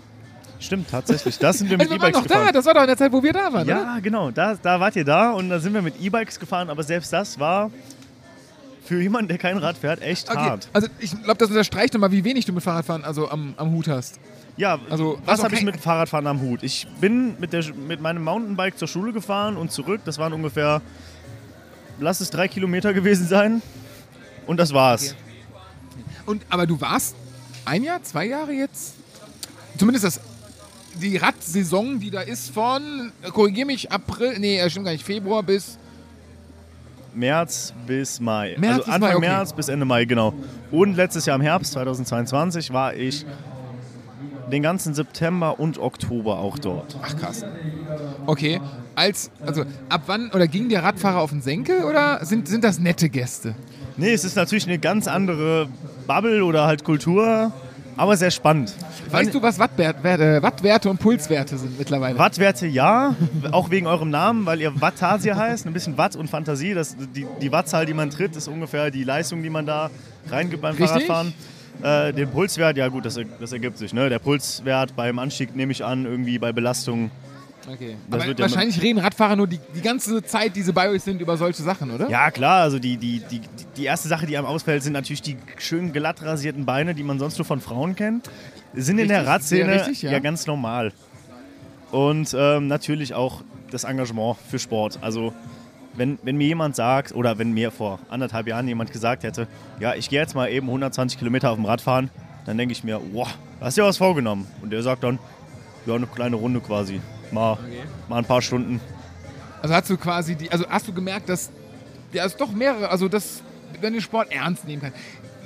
[0.59, 1.39] Stimmt, tatsächlich.
[1.39, 2.55] Das sind wir mit Also E-Bikes noch da, gefahren.
[2.55, 3.67] das war doch in der Zeit, wo wir da waren, oder?
[3.67, 6.83] Ja, genau, da, da wart ihr da und da sind wir mit E-Bikes gefahren, aber
[6.83, 7.71] selbst das war
[8.85, 10.69] für jemanden, der kein Rad fährt, echt Okay, hart.
[10.73, 13.89] also ich glaube, das unterstreicht nochmal, wie wenig du mit Fahrradfahren also am, am Hut
[13.89, 14.19] hast.
[14.57, 16.63] Ja, Also, was habe ich mit Fahrradfahren am Hut?
[16.63, 20.01] Ich bin mit, der, mit meinem Mountainbike zur Schule gefahren und zurück.
[20.07, 20.81] Das waren ungefähr,
[22.01, 23.61] lass es drei Kilometer gewesen sein.
[24.47, 25.15] Und das war's.
[26.25, 27.17] Und, aber du warst
[27.67, 28.95] ein Jahr, zwei Jahre jetzt?
[29.77, 30.21] Zumindest das,
[31.01, 35.43] die Radsaison, die da ist von, korrigier mich, April, nee, äh, stimmt gar nicht, Februar
[35.43, 35.79] bis,
[37.15, 38.57] März bis Mai.
[38.59, 39.29] März also bis Anfang Mai, okay.
[39.29, 40.35] März bis Ende Mai, genau.
[40.71, 43.25] Und letztes Jahr im Herbst 2022 war ich
[44.53, 46.97] den ganzen September und Oktober auch dort.
[47.03, 47.45] ach krass.
[48.27, 48.61] Okay,
[48.95, 52.79] als, also ab wann, oder ging der Radfahrer auf den Senkel oder sind, sind das
[52.79, 53.55] nette Gäste?
[53.97, 55.69] Nee, es ist natürlich eine ganz andere
[56.07, 57.53] Bubble oder halt Kultur.
[57.97, 58.75] aber sehr spannend.
[59.11, 62.19] Weißt du, was Wattwert, Werte, Wattwerte und Pulswerte sind mittlerweile?
[62.19, 63.15] Wattwerte ja,
[63.53, 65.67] auch wegen eurem Namen, weil ihr Wattasia heißt.
[65.67, 66.75] Ein bisschen Watt und Fantasie.
[66.75, 69.91] Das, die, die Wattzahl, die man tritt, ist ungefähr die Leistung, die man da
[70.31, 71.07] reingibt beim Richtig.
[71.07, 71.33] Fahrradfahren.
[71.83, 73.93] Äh, den Pulswert, ja gut, das, das ergibt sich.
[73.95, 74.09] Ne?
[74.09, 77.11] Der Pulswert beim Anstieg nehme ich an, irgendwie bei Belastung.
[77.73, 77.97] Okay.
[78.09, 80.89] Das Aber wird ja wahrscheinlich reden Radfahrer nur die, die ganze Zeit, die sie bei
[80.89, 82.09] euch sind, über solche Sachen, oder?
[82.09, 83.41] Ja klar, also die, die, die,
[83.77, 87.19] die erste Sache, die einem ausfällt, sind natürlich die schön glatt rasierten Beine, die man
[87.19, 88.31] sonst nur von Frauen kennt.
[88.75, 90.13] Sind in der Richtig, Radszene richtig, ja.
[90.13, 90.19] ja.
[90.19, 90.93] ganz normal.
[91.91, 94.99] Und ähm, natürlich auch das Engagement für Sport.
[95.01, 95.33] Also
[95.95, 99.49] wenn, wenn mir jemand sagt, oder wenn mir vor anderthalb Jahren jemand gesagt hätte,
[99.81, 102.11] ja, ich gehe jetzt mal eben 120 Kilometer auf dem Rad fahren,
[102.45, 103.29] dann denke ich mir, wow,
[103.61, 104.47] hast du dir was vorgenommen?
[104.63, 105.19] Und der sagt dann,
[105.87, 107.01] ja, eine kleine Runde quasi.
[107.31, 107.59] Mal,
[108.09, 108.81] mal ein paar Stunden.
[109.63, 111.51] Also hast du quasi die, also hast du gemerkt, dass
[112.13, 113.43] der ist doch mehrere, also dass
[113.83, 114.93] man den Sport ernst nehmen kann.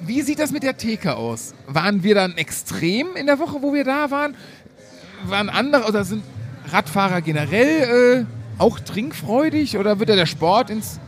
[0.03, 1.55] Wie sieht das mit der Theke aus?
[1.66, 4.35] Waren wir dann extrem in der Woche, wo wir da waren?
[5.24, 6.22] Waren andere oder sind
[6.70, 11.01] Radfahrer generell äh, auch trinkfreudig oder wird da der Sport ins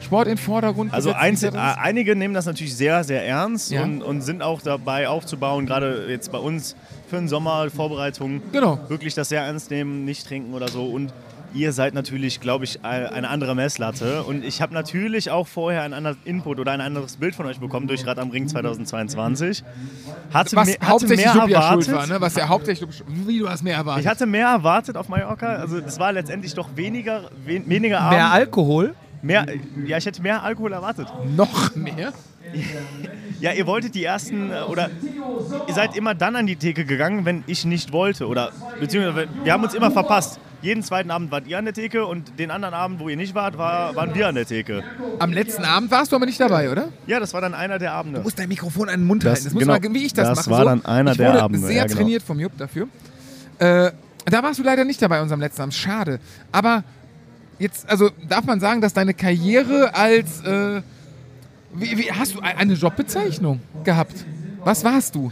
[0.00, 3.82] Sport in den Vordergrund Also einzel, äh, einige nehmen das natürlich sehr, sehr ernst Ja.
[3.84, 6.76] und, und sind auch dabei aufzubauen, gerade jetzt bei uns
[7.14, 8.78] für den Sommer Vorbereitungen, Genau.
[8.88, 10.84] wirklich das sehr ernst nehmen, nicht trinken oder so.
[10.86, 11.12] Und
[11.54, 14.24] ihr seid natürlich, glaube ich, ein- eine andere Messlatte.
[14.24, 17.60] Und ich habe natürlich auch vorher einen anderen Input oder ein anderes Bild von euch
[17.60, 19.62] bekommen durch Rad am Ring 2022.
[20.32, 21.84] Hatte, Was mehr, hatte hauptsächlich mehr erwartet.
[21.84, 22.20] schuld war, ne?
[22.20, 24.04] Was ja hauptsächlich Wie du hast mehr erwartet.
[24.04, 25.46] Ich hatte mehr erwartet auf Mallorca.
[25.54, 28.16] Also es war letztendlich doch weniger, wen, weniger Abend.
[28.18, 28.94] Mehr Alkohol?
[29.22, 29.46] mehr,
[29.86, 31.06] ja, ich hätte mehr Alkohol erwartet.
[31.36, 32.12] noch mehr.
[33.40, 34.90] Ja, ihr wolltet die ersten, äh, oder
[35.68, 38.26] ihr seid immer dann an die Theke gegangen, wenn ich nicht wollte.
[38.26, 40.38] Oder beziehungsweise wir haben uns immer verpasst.
[40.62, 43.34] Jeden zweiten Abend wart ihr an der Theke und den anderen Abend, wo ihr nicht
[43.34, 44.82] wart, war, waren wir an der Theke.
[45.18, 46.88] Am letzten Abend warst du aber nicht dabei, oder?
[47.06, 48.20] Ja, das war dann einer der Abende.
[48.20, 49.44] Du musst dein Mikrofon an den Mund Das- halten.
[49.44, 49.74] Das muss genau.
[49.78, 50.50] mal, wie ich das, Das mache.
[50.50, 50.64] war so.
[50.64, 51.96] dann einer ich der wurde Abende, sehr ja, genau.
[51.96, 52.88] trainiert vom Jupp dafür.
[53.58, 53.90] Äh,
[54.24, 55.74] da warst du leider nicht dabei, unserem letzten Abend.
[55.74, 56.18] Schade.
[56.50, 56.82] Aber
[57.58, 60.40] jetzt, also darf man sagen, dass deine Karriere als.
[60.44, 60.80] Äh,
[61.74, 64.24] wie, wie, hast du ein- eine Jobbezeichnung gehabt?
[64.64, 65.30] Was warst du?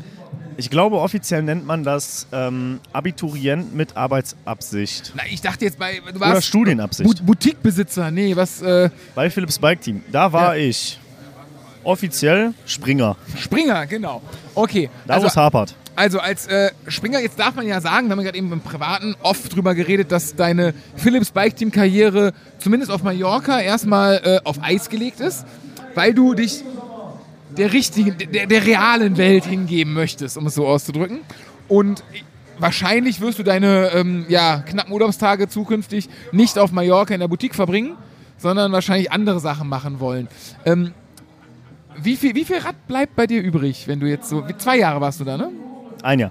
[0.59, 5.12] Ich glaube, offiziell nennt man das ähm, Abiturient mit Arbeitsabsicht.
[5.16, 6.01] Na, ich dachte jetzt bei.
[6.01, 7.09] Du Oder warst Studienabsicht.
[7.09, 8.11] Bu Boutiquebesitzer.
[8.11, 8.61] Nee, was.
[8.61, 10.03] Äh, Bei Philips Bike Team.
[10.12, 10.99] Da war ich
[11.84, 13.16] offiziell Springer.
[13.38, 14.20] Springer, genau.
[14.55, 14.90] Okay.
[15.07, 15.74] Da, also, wo es hapert.
[15.95, 19.14] Also als äh, Springer, jetzt darf man ja sagen, wir haben gerade eben im Privaten
[19.22, 24.62] oft drüber geredet, dass deine Philips Bike Team Karriere zumindest auf Mallorca erstmal äh, auf
[24.62, 25.45] Eis gelegt ist,
[25.95, 26.64] weil du dich
[27.57, 31.20] der richtigen, der, der realen Welt hingeben möchtest, um es so auszudrücken.
[31.68, 32.03] Und
[32.59, 37.55] wahrscheinlich wirst du deine ähm, ja, knappen Urlaubstage zukünftig nicht auf Mallorca in der Boutique
[37.55, 37.97] verbringen,
[38.38, 40.28] sondern wahrscheinlich andere Sachen machen wollen.
[40.64, 40.95] Ähm,
[41.99, 44.43] wie viel, wie viel Rad bleibt bei dir übrig, wenn du jetzt so.
[44.57, 45.51] Zwei Jahre warst du da, ne?
[46.03, 46.30] Ein Jahr.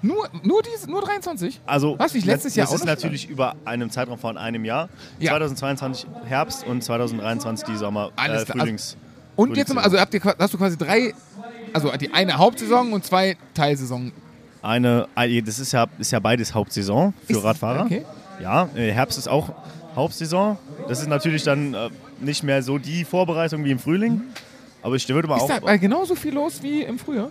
[0.00, 1.60] Nur, nur, diese, nur 23?
[1.66, 4.88] Also, Was, nicht letztes Jahr Das auch ist natürlich über einem Zeitraum von einem Jahr.
[5.18, 5.30] Ja.
[5.32, 8.46] 2022 Herbst und 2023 die Sommer, Alles äh.
[8.46, 8.96] Frühlings.
[9.34, 11.14] Und jetzt nochmal, also habt ihr, hast du quasi drei,
[11.72, 14.12] also die eine Hauptsaison und zwei Teilsaison.
[14.62, 17.84] Eine, ein- das ist ja, ist ja beides Hauptsaison für Ist- Radfahrer.
[17.84, 18.04] okay.
[18.40, 19.50] Ja, äh, Herbst ist auch
[19.96, 20.58] Hauptsaison.
[20.88, 21.90] Das ist natürlich dann äh,
[22.20, 24.22] nicht mehr so die Vorbereitung wie im Frühling.
[24.82, 27.30] Aber ich würde mal Ist auch da äh, genauso viel los wie im Frühjahr?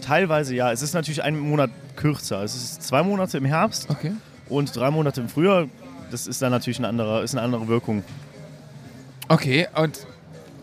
[0.00, 0.72] Teilweise ja.
[0.72, 2.42] Es ist natürlich ein Monat kürzer.
[2.42, 4.12] Es ist zwei Monate im Herbst Okay.
[4.48, 5.66] und drei Monate im Frühjahr.
[6.10, 8.02] Das ist dann natürlich eine andere, ist eine andere Wirkung.
[9.28, 10.06] Okay, und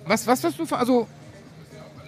[0.05, 1.07] was, was hast du für, also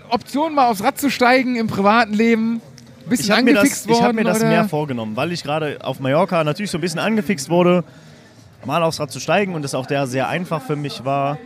[0.09, 2.61] Option mal aufs Rad zu steigen im privaten Leben?
[3.07, 4.47] Bisschen Ich habe mir, das, angefixt ich hab worden mir das oder?
[4.49, 7.83] mehr vorgenommen, weil ich gerade auf Mallorca natürlich so ein bisschen angefixt wurde,
[8.65, 11.37] mal aufs Rad zu steigen und das auch der sehr einfach für mich war.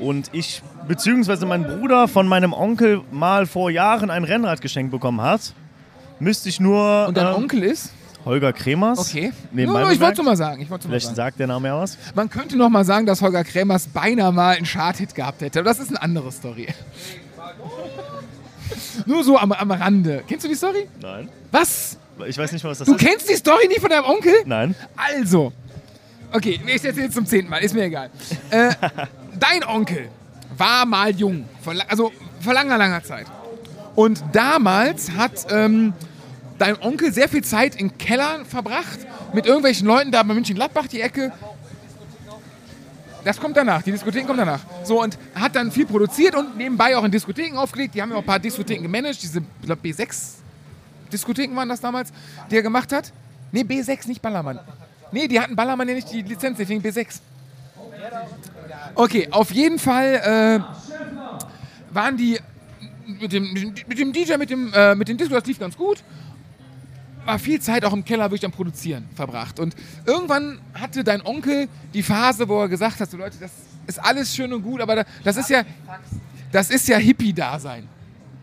[0.00, 5.20] Und ich, beziehungsweise mein Bruder von meinem Onkel mal vor Jahren ein Rennrad geschenkt bekommen
[5.20, 5.54] hat,
[6.18, 7.92] müsste ich nur Und dein ähm, Onkel ist?
[8.24, 8.98] Holger Kremers.
[8.98, 9.32] Okay.
[9.52, 10.60] Nebenbei Nur, ich wollte mal sagen.
[10.60, 11.16] Ich mal Vielleicht sagen.
[11.16, 11.96] sagt der Name ja was.
[12.14, 15.60] Man könnte noch mal sagen, dass Holger Krämers beinahe mal einen Chart-Hit gehabt hätte.
[15.60, 16.66] Aber das ist eine andere Story.
[19.06, 20.24] Nur so am, am Rande.
[20.26, 20.88] Kennst du die Story?
[21.00, 21.28] Nein.
[21.52, 21.98] Was?
[22.26, 23.00] Ich weiß nicht mal, was das Du ist.
[23.00, 24.34] kennst die Story nicht von deinem Onkel?
[24.44, 24.74] Nein.
[24.96, 25.52] Also.
[26.32, 28.10] Okay, ich erzähle jetzt zum zehnten Mal, ist mir egal.
[28.50, 28.70] Äh,
[29.38, 30.08] dein Onkel
[30.58, 31.48] war mal jung,
[31.88, 33.26] also vor langer, langer Zeit.
[33.94, 35.92] Und damals hat ähm,
[36.58, 39.00] dein Onkel sehr viel Zeit in Kellern verbracht,
[39.32, 41.32] mit irgendwelchen Leuten da bei München-Gladbach die Ecke.
[43.24, 44.60] Das kommt danach, die Diskotheken kommen danach.
[44.84, 47.94] So, und hat dann viel produziert und nebenbei auch in Diskotheken aufgelegt.
[47.94, 52.12] Die haben ja auch ein paar Diskotheken gemanagt, diese ich glaub, B6-Diskotheken waren das damals,
[52.50, 53.12] die er gemacht hat.
[53.50, 54.60] Nee, B6, nicht Ballermann.
[55.10, 57.20] Nee, die hatten Ballermann ja nicht die Lizenz, deswegen B6.
[58.94, 62.38] Okay, auf jeden Fall äh, waren die
[63.20, 63.52] mit dem,
[63.86, 66.02] mit dem DJ, mit dem, äh, mit dem Disco, das lief ganz gut.
[67.24, 69.58] War viel Zeit auch im Keller wirklich am Produzieren verbracht.
[69.58, 69.74] Und
[70.06, 73.50] irgendwann hatte dein Onkel die Phase, wo er gesagt hat, so Leute, das
[73.86, 75.62] ist alles schön und gut, aber da, das ist ja,
[76.52, 77.88] das ist ja Hippie-Dasein.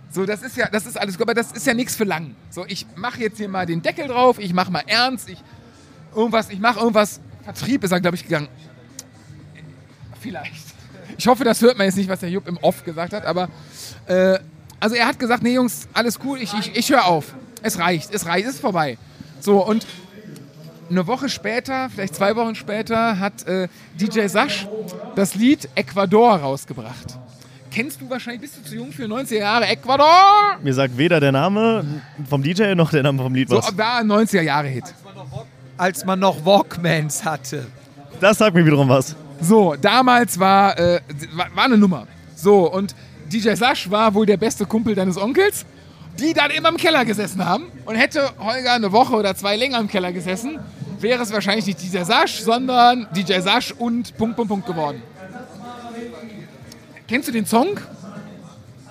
[0.09, 2.35] So, das ist ja, das ist alles aber das ist ja nichts für lang.
[2.49, 5.41] So, ich mache jetzt hier mal den Deckel drauf, ich mache mal ernst, ich
[6.15, 7.19] irgendwas, ich mache irgendwas.
[7.43, 8.47] Vertrieb ist er, glaube ich, gegangen.
[10.23, 10.63] Vielleicht.
[11.17, 13.49] Ich hoffe, das hört man jetzt nicht, was der Jupp im Off gesagt hat, aber
[14.07, 14.39] äh,
[14.79, 17.35] also er hat gesagt, nee Jungs, alles cool, ich, ich, ich höre auf.
[17.61, 18.97] Es reicht, es reicht, es ist vorbei.
[19.39, 19.85] So, und
[20.89, 23.67] eine Woche später, vielleicht zwei Wochen später, hat äh,
[23.99, 24.67] DJ Sasch
[25.15, 27.19] das Lied Ecuador rausgebracht.
[27.71, 30.57] Kennst du wahrscheinlich, bist du zu jung für 90er Jahre Ecuador?
[30.61, 33.77] Mir sagt weder der Name vom DJ noch der Name vom Lied So, was.
[33.77, 34.85] war ein 90er Jahre Hit.
[35.77, 37.65] Als man noch Walkmans hatte.
[38.19, 39.15] Das sagt mir wiederum was.
[39.43, 41.01] So, damals war, äh,
[41.33, 42.07] war, eine Nummer.
[42.33, 42.95] So, und
[43.31, 45.65] DJ Sasch war wohl der beste Kumpel deines Onkels,
[46.17, 47.65] die dann immer im Keller gesessen haben.
[47.85, 50.59] Und hätte Holger eine Woche oder zwei länger im Keller gesessen,
[50.99, 55.03] wäre es wahrscheinlich nicht DJ Sasch, sondern DJ Sasch und Punkt, Punkt, Punkt geworden.
[57.05, 57.77] Kennst du den Song?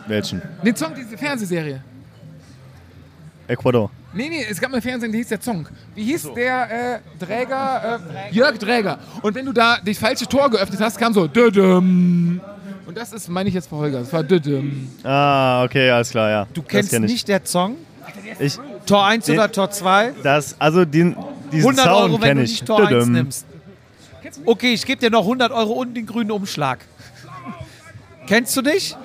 [0.07, 0.43] Welchen?
[0.63, 1.83] Den Song, diese Fernsehserie.
[3.49, 3.91] Ecuador.
[4.15, 5.67] Nee, nee, es gab eine Fernsehen, die hieß der Zong.
[5.95, 8.01] Wie hieß der äh, Träger?
[8.31, 8.99] Äh, Jörg Träger.
[9.23, 12.41] Und wenn du da das falsche Tor geöffnet hast, kam so Dödüm.
[12.87, 14.89] Und das ist, meine ich jetzt für Holger, das war Dödüm.
[15.03, 16.47] Ah, okay, alles klar, ja.
[16.53, 17.13] Du kennst kenn ich.
[17.13, 17.77] nicht der Song?
[18.39, 20.13] Ich, Tor 1 Den- oder Tor 2?
[20.23, 21.17] das, also den,
[21.51, 22.51] diesen 100 Euro, Sound wenn kenne du ich.
[22.51, 23.13] nicht Tor 1 Düdüm.
[23.13, 23.47] nimmst.
[24.45, 26.81] Okay, ich gebe dir noch 100 Euro und den grünen Umschlag.
[28.27, 28.97] Kennst du nicht?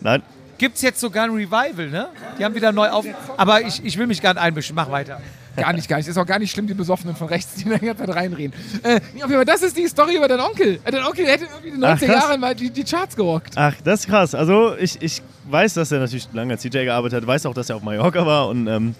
[0.00, 0.22] Nein,
[0.58, 2.08] Gibt's jetzt sogar ein Revival, ne?
[2.38, 3.04] Die haben wieder neu auf.
[3.36, 4.76] Aber ich, ich will mich gar nicht einmischen.
[4.76, 5.20] Mach weiter.
[5.56, 6.08] Gar nicht, gar nicht.
[6.08, 8.58] Ist auch gar nicht schlimm, die Besoffenen von rechts, die da Zeit reinreden.
[8.82, 10.80] Äh, auf jeden Fall, das ist die Story über deinen Onkel.
[10.84, 12.22] Äh, dein Onkel hätte irgendwie in den Ach, 90er krass.
[12.22, 13.52] Jahren mal die, die Charts gerockt.
[13.56, 14.34] Ach, das ist krass.
[14.34, 17.68] Also ich, ich weiß, dass er natürlich lange als DJ gearbeitet hat, weiß auch, dass
[17.68, 18.94] er auf Mallorca war und ähm,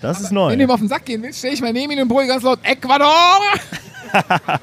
[0.00, 0.50] das ist neu.
[0.50, 2.28] Wenn du ihm auf den Sack gehen willst, stelle ich mal neben ihn und brülle
[2.28, 3.40] ganz laut Ecuador!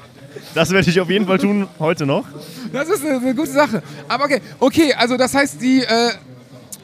[0.54, 2.24] Das werde ich auf jeden Fall tun, heute noch.
[2.72, 3.82] Das ist eine, eine gute Sache.
[4.08, 6.10] Aber okay, okay, also das heißt, die, äh,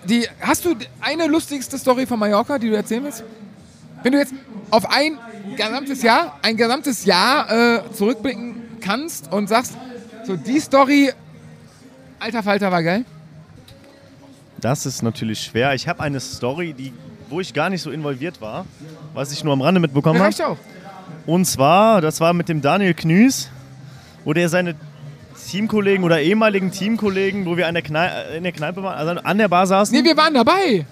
[0.09, 3.25] die, hast du eine lustigste Story von Mallorca, die du erzählen willst?
[4.03, 4.35] Wenn du jetzt
[4.71, 5.19] auf ein
[5.57, 9.77] gesamtes Jahr, ein gesamtes Jahr äh, zurückblicken kannst und sagst,
[10.25, 11.13] so die Story,
[12.19, 13.05] alter Falter war geil.
[14.61, 15.75] Das ist natürlich schwer.
[15.75, 16.93] Ich habe eine Story, die,
[17.29, 18.65] wo ich gar nicht so involviert war,
[19.13, 20.57] was ich nur am Rande mitbekommen Ja, habe.
[21.27, 23.49] Und zwar, das war mit dem Daniel Knüs,
[24.25, 24.75] wo der seine
[25.59, 29.39] Teamkollegen oder ehemaligen Teamkollegen, wo wir an der Kneipe, in der Kneipe waren, also an
[29.39, 29.97] der Bar saßen.
[29.97, 30.85] Nee, wir waren dabei.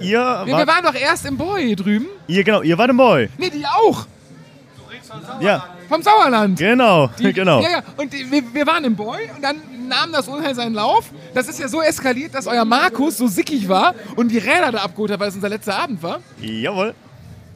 [0.00, 2.06] ihr, Nee, war, wir waren doch erst im Boy drüben.
[2.26, 3.28] ihr, genau, ihr wart im Boy.
[3.38, 4.04] Nee, die auch.
[5.40, 6.58] Ja, Vom Sauerland.
[6.58, 7.60] genau, Die, genau.
[7.62, 7.82] Ja, ja.
[7.96, 9.56] Und die, wir, wir waren im Boy und dann
[9.88, 11.10] nahm das Unheil seinen Lauf.
[11.32, 14.78] Das ist ja so eskaliert, dass euer Markus so sickig war und die Räder da
[14.78, 16.18] abgeholt hat, weil es unser letzter Abend war.
[16.40, 16.94] Jawohl.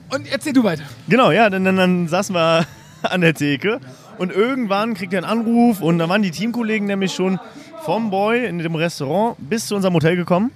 [0.08, 0.84] Und erzähl du weiter.
[1.08, 2.64] Genau, ja, dann, dann, dann saßen wir
[3.02, 3.80] an der Theke
[4.22, 7.40] und irgendwann kriegt er einen Anruf und da waren die Teamkollegen nämlich schon
[7.82, 10.52] vom Boy in dem Restaurant bis zu unserem Hotel gekommen,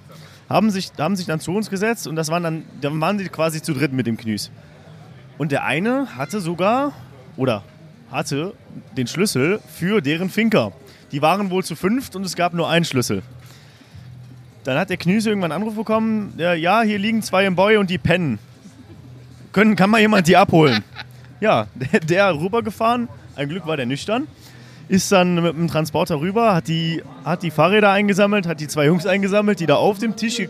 [0.47, 3.27] haben sich, haben sich dann zu uns gesetzt und das waren dann, dann waren sie
[3.27, 4.51] quasi zu dritt mit dem Knüs.
[5.37, 6.93] Und der eine hatte sogar,
[7.35, 7.61] oder
[8.09, 8.53] hatte
[8.95, 10.71] den Schlüssel für deren Finker.
[11.11, 13.21] Die waren wohl zu fünft und es gab nur einen Schlüssel.
[14.63, 17.75] Dann hat der Knüse irgendwann einen Anruf bekommen, ja, ja, hier liegen zwei im Boy
[17.75, 18.39] und die pennen.
[19.51, 20.85] Können, kann mal jemand die abholen?
[21.41, 24.27] Ja, der, der rübergefahren, ein Glück war der nüchtern,
[24.89, 28.85] ist dann mit dem Transporter rüber, hat die, hat die Fahrräder eingesammelt, hat die zwei
[28.85, 30.49] Jungs eingesammelt, die da auf dem Tisch ge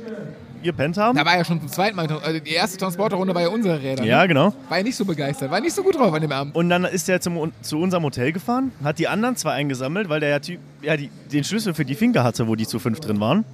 [0.63, 1.15] gepennt haben.
[1.15, 4.03] Da war ja schon zum zweiten Mal, also die erste Transporterrunde war ja unsere Räder.
[4.03, 4.27] Ja, Ne?
[4.29, 4.53] genau.
[4.67, 6.55] War ja nicht so begeistert, war nicht so gut drauf an dem Abend.
[6.55, 10.19] Und dann ist er zum, zu unserem Hotel gefahren, hat die anderen zwei eingesammelt, weil
[10.19, 12.99] der ja, Typ, ja die, den Schlüssel für die Finker hatte, wo die zu fünf
[12.99, 13.45] drin waren.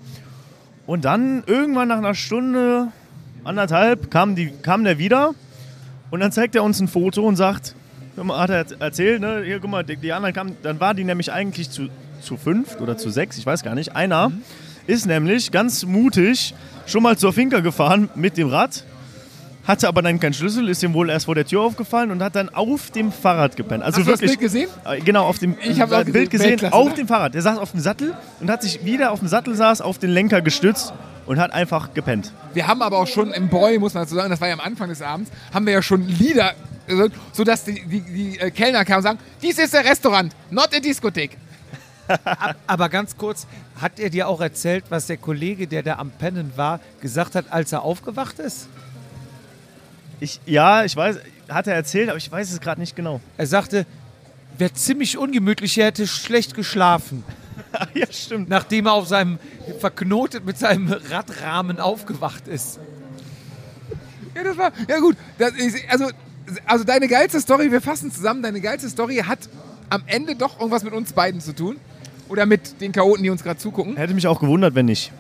[0.88, 2.88] Und dann irgendwann nach einer Stunde,
[3.43, 5.35] anderthalb, kam, die, kam der wieder
[6.10, 7.76] und dann zeigt er uns ein Foto und sagt,
[8.18, 11.31] hat er erzählt, ne, hier, guck mal, die, die anderen kamen, dann war die nämlich
[11.31, 11.90] eigentlich zu,
[12.22, 13.95] zu fünf oder zu sechs, ich weiß gar nicht.
[13.95, 14.31] Einer
[14.88, 16.53] ist nämlich ganz mutig
[16.85, 18.84] schon mal zur Finker gefahren mit dem Rad,
[19.65, 22.35] hatte aber dann keinen Schlüssel, ist ihm wohl erst vor der Tür aufgefallen und hat
[22.35, 23.81] dann auf dem Fahrrad gepennt.
[23.84, 24.40] Also Hast du das wirklich.
[24.40, 24.69] Bild gesehen?
[24.85, 26.30] Äh, Genau, auf dem Ich Bild gesehen.
[26.30, 26.95] gesehen, Weltklasse, auf ne?
[26.95, 27.34] dem Fahrrad.
[27.34, 30.10] Der saß auf dem Sattel und hat sich wieder auf dem Sattel saß, auf den
[30.10, 30.94] Lenker gestützt
[31.26, 32.34] und hat einfach gepennt.
[32.53, 34.60] Wir haben aber auch schon im Boy, muss man dazu sagen, das war ja am
[34.60, 36.52] Anfang des Abends, haben wir ja schon Lieder,
[36.99, 40.76] äh, sodass die, die, die äh, Kellner kamen und sagen, dies ist der Restaurant, not
[40.76, 41.38] a Diskothek.
[42.68, 43.48] Aber ganz kurz,
[43.80, 47.52] hat er dir auch erzählt, was der Kollege, der da am Pennen war, gesagt hat,
[47.52, 48.68] als er aufgewacht ist?
[50.20, 51.18] Ich, ja, ich weiß,
[51.49, 53.20] hat er erzählt, aber ich weiß es gerade nicht genau.
[53.38, 53.86] Er sagte,
[54.57, 57.24] wäre ziemlich ungemütlich, er hätte schlecht geschlafen.
[57.94, 58.49] ja, stimmt.
[58.49, 59.40] nachdem er auf seinem
[59.80, 62.80] verknotet mit seinem Radrahmen aufgewacht ist.
[64.36, 65.18] Ja, das war, ja gut.
[65.38, 66.10] Das ist, also,
[66.65, 69.40] also deine geilste Story, wir fassen zusammen, deine geilste Story hat
[69.90, 71.78] am Ende doch irgendwas mit uns beiden zu tun.
[72.30, 73.95] Oder mit den Chaoten, die uns gerade zugucken.
[73.98, 75.11] Hätte mich auch gewundert, wenn nicht.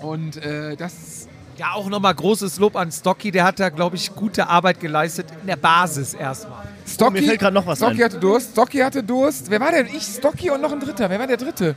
[0.00, 4.14] Und äh, das Ja, auch nochmal großes Lob an Stocky, der hat da, glaube ich,
[4.14, 6.66] gute Arbeit geleistet in der Basis erstmal.
[6.86, 8.04] Stocky, mir fällt grad noch was Stocky ein.
[8.04, 9.48] hatte Durst, Stocky hatte Durst.
[9.50, 9.86] Wer war denn?
[9.86, 11.08] Ich, Stocky und noch ein Dritter.
[11.08, 11.76] Wer war der Dritte?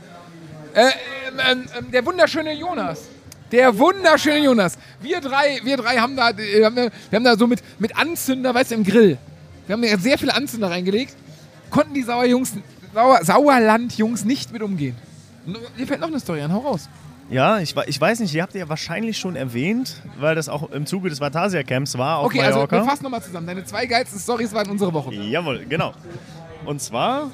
[0.74, 0.90] Äh,
[1.50, 3.02] ähm, ähm, der wunderschöne Jonas.
[3.54, 4.76] Der wunderschöne Jonas.
[5.00, 7.96] Wir drei, wir drei haben da, äh, haben, da- wir haben da so mit, mit
[7.96, 9.16] Anzünder, weißt du, im Grill.
[9.68, 11.14] Wir haben da sehr viele Anzünder reingelegt.
[11.70, 12.54] Konnten die Sauerjungs,
[12.92, 14.96] Sauer, Sauerland-Jungs nicht mit umgehen.
[15.78, 16.88] Dir fällt noch eine Story an, hau raus.
[17.30, 20.84] Ja, ich, ich weiß nicht, ihr habt ja wahrscheinlich schon erwähnt, weil das auch im
[20.84, 22.76] Zuge des Vatasia Camps war auf Okay, also Mallorca.
[22.78, 23.46] wir fassen nochmal zusammen.
[23.46, 25.14] Deine zwei geilsten Stories waren unsere Woche.
[25.14, 25.92] Jawohl, genau.
[26.66, 27.30] Und zwar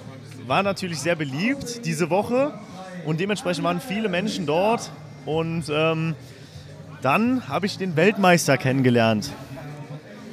[0.46, 2.52] war natürlich sehr beliebt diese Woche
[3.06, 4.90] und dementsprechend waren viele Menschen dort.
[5.26, 6.14] Und ähm,
[7.02, 9.30] dann habe ich den Weltmeister kennengelernt.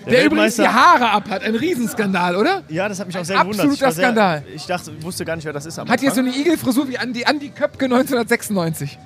[0.10, 1.44] Der übrigens die Haare ab hat.
[1.44, 2.64] Ein Riesenskandal, oder?
[2.70, 3.66] Ja, das hat mich auch sehr gewundert.
[3.66, 4.44] Ich, absoluter war sehr, Skandal.
[4.56, 5.78] ich dachte, wusste gar nicht, wer das ist.
[5.78, 8.98] Hat jetzt so eine Igelfrisur wie Andi, Andi Köpke 1996.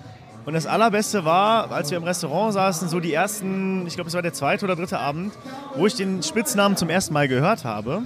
[0.45, 4.13] Und das Allerbeste war, als wir im Restaurant saßen, so die ersten, ich glaube, es
[4.15, 5.33] war der zweite oder dritte Abend,
[5.75, 8.03] wo ich den Spitznamen zum ersten Mal gehört habe.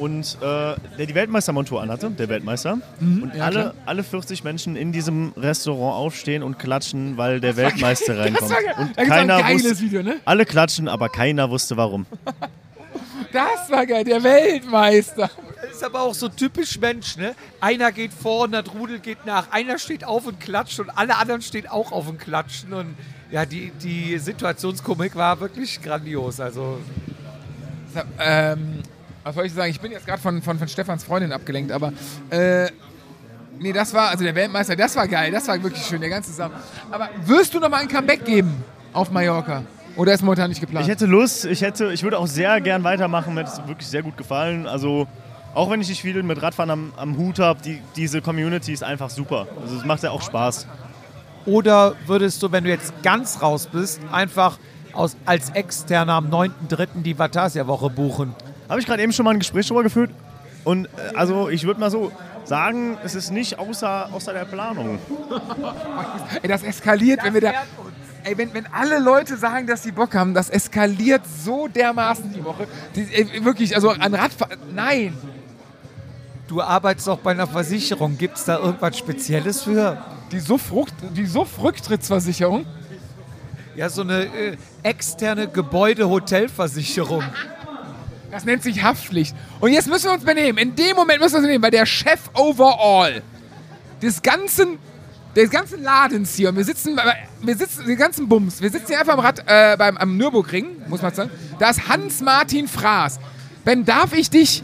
[0.00, 2.72] Und äh, der die Weltmeistermontur anhatte, der Weltmeister.
[2.72, 3.74] und Mhm, ja, alle, klar.
[3.86, 8.50] alle 40 Menschen in diesem Restaurant aufstehen und klatschen, weil der Weltmeister reinkommt.
[8.50, 8.74] war geil.
[8.78, 10.16] Und keiner geiles wusste, Video, ne?
[10.24, 12.06] alle klatschen, aber keiner wusste warum.
[13.32, 15.30] Das war geil, der Weltmeister.
[15.62, 17.36] Das ist aber auch so typisch Mensch, ne?
[17.60, 19.52] Einer geht vor und das Rudel geht nach.
[19.52, 22.72] Einer steht auf und klatscht und alle anderen stehen auch auf und klatschen.
[22.72, 22.96] Und
[23.30, 26.40] ja, die, die Situationskomik war wirklich grandios.
[26.40, 26.78] Also,
[28.18, 28.82] Ähm,
[29.30, 29.70] was soll ich sagen?
[29.70, 31.92] Ich bin jetzt gerade von, von, von Stefans Freundin abgelenkt, aber
[32.30, 32.66] äh,
[33.60, 36.32] nee, das war, also der Weltmeister, das war geil, das war wirklich schön, der ganze
[36.32, 36.50] Sache.
[36.90, 39.62] Aber wirst du noch mal ein Comeback geben auf Mallorca?
[39.94, 40.84] Oder ist momentan nicht geplant?
[40.84, 43.86] Ich hätte Lust, ich, hätte, ich würde auch sehr gern weitermachen, mir hat es wirklich
[43.86, 44.66] sehr gut gefallen.
[44.66, 45.06] Also
[45.54, 48.82] auch wenn ich nicht viel mit Radfahren am, am Hut habe, die, diese Community ist
[48.82, 49.46] einfach super.
[49.62, 50.66] Also es macht ja auch Spaß.
[51.46, 54.58] oder würdest du, wenn du jetzt ganz raus bist, einfach
[54.92, 57.02] aus, als Externer am 9.3.
[57.02, 58.34] die Vatasia-Woche buchen?
[58.70, 60.10] Habe ich gerade eben schon mal ein Gespräch darüber geführt.
[60.62, 62.12] Und äh, also ich würde mal so
[62.44, 65.00] sagen, es ist nicht außer, außer der Planung.
[66.40, 67.52] Ey, das eskaliert, wenn wir da.
[68.22, 72.44] Ey, wenn, wenn alle Leute sagen, dass sie Bock haben, das eskaliert so dermaßen die
[72.44, 72.68] Woche.
[72.94, 74.58] Die, ey, wirklich, also an Radfahren.
[74.72, 75.16] Nein.
[76.46, 78.18] Du arbeitest auch bei einer Versicherung.
[78.18, 80.00] Gibt es da irgendwas Spezielles für?
[80.30, 82.66] Die Suff-Ruck- die Suff-Rücktrittsversicherung.
[83.74, 87.24] Ja, so eine äh, externe Gebäude-Hotelversicherung.
[88.30, 89.34] Das nennt sich Haftpflicht.
[89.60, 90.58] Und jetzt müssen wir uns benehmen.
[90.58, 93.22] In dem Moment müssen wir uns benehmen, weil der Chef overall
[94.00, 94.78] des ganzen,
[95.34, 96.98] des ganzen Ladens hier, und wir sitzen,
[97.42, 100.66] wir sitzen, den ganzen Bums, wir sitzen hier einfach am Rad, äh, beim, am Nürburgring,
[100.88, 101.30] muss man sagen.
[101.58, 103.18] Da ist Hans-Martin Fraß.
[103.64, 104.62] Ben, darf ich dich.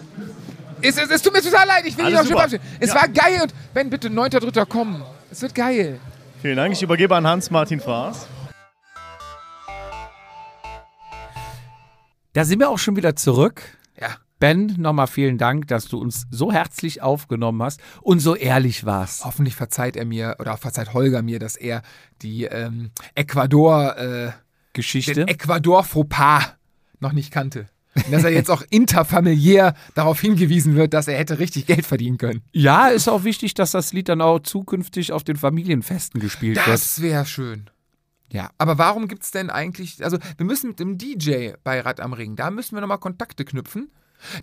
[0.82, 2.48] Es, es, es tut mir total leid, ich will dich Alles schon super.
[2.48, 2.76] verabschieden.
[2.80, 2.94] Es Ja.
[2.97, 4.64] war geil und Ben, bitte 9.3.
[4.66, 5.02] kommen.
[5.30, 5.98] Es wird geil.
[6.40, 6.72] Vielen Dank.
[6.72, 8.26] Ich übergebe an Hans-Martin Fraß.
[12.36, 13.62] Da sind wir auch schon wieder zurück.
[13.98, 14.18] Ja.
[14.40, 19.24] Ben, nochmal vielen Dank, dass du uns so herzlich aufgenommen hast und so ehrlich warst.
[19.24, 21.80] Hoffentlich verzeiht er mir, oder verzeiht Holger mir, dass er
[22.20, 24.32] die ähm, Ecuador, äh,
[24.76, 26.56] den Ecuador-Fauxpas
[27.00, 27.70] noch nicht kannte.
[27.94, 32.18] Und dass er jetzt auch interfamiliär darauf hingewiesen wird, dass er hätte richtig Geld verdienen
[32.18, 32.42] können.
[32.52, 36.68] Ja, ist auch wichtig, dass das Lied dann auch zukünftig auf den Familienfesten gespielt wird.
[36.68, 37.70] Das wäre schön.
[38.32, 42.01] Ja, aber warum gibt es denn eigentlich, also wir müssen mit dem DJ bei Rad
[42.01, 43.90] am Ring, da müssen wir nochmal Kontakte knüpfen.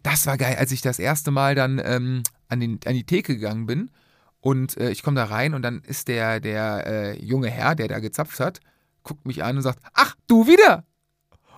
[0.04, 3.36] Das war geil, als ich das erste Mal dann ähm, an, den, an die Theke
[3.36, 3.92] gegangen bin
[4.40, 7.88] und äh, ich komme da rein und dann ist der, der äh, junge Herr, der
[7.88, 8.60] da gezapft hat,
[9.04, 10.86] guckt mich an und sagt, ach, du wieder?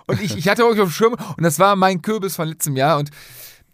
[0.07, 2.75] Und ich, ich hatte euch auf dem Schirm und das war mein Kürbis von letztem
[2.75, 3.09] Jahr und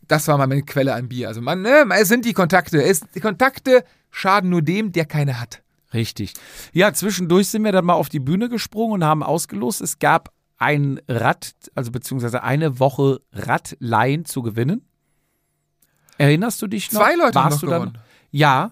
[0.07, 1.28] das war mal meine Quelle an Bier.
[1.28, 2.84] Also man, ne, es sind die Kontakte.
[2.84, 5.61] Es, die Kontakte schaden nur dem, der keine hat.
[5.93, 6.34] Richtig.
[6.73, 9.81] Ja, zwischendurch sind wir dann mal auf die Bühne gesprungen und haben ausgelost.
[9.81, 14.88] Es gab ein Rad, also beziehungsweise eine Woche Radleihen zu gewinnen.
[16.18, 17.01] Erinnerst du dich noch?
[17.01, 17.81] Zwei Leute haben Warst noch du dann?
[17.81, 17.97] gewonnen.
[18.31, 18.72] Ja,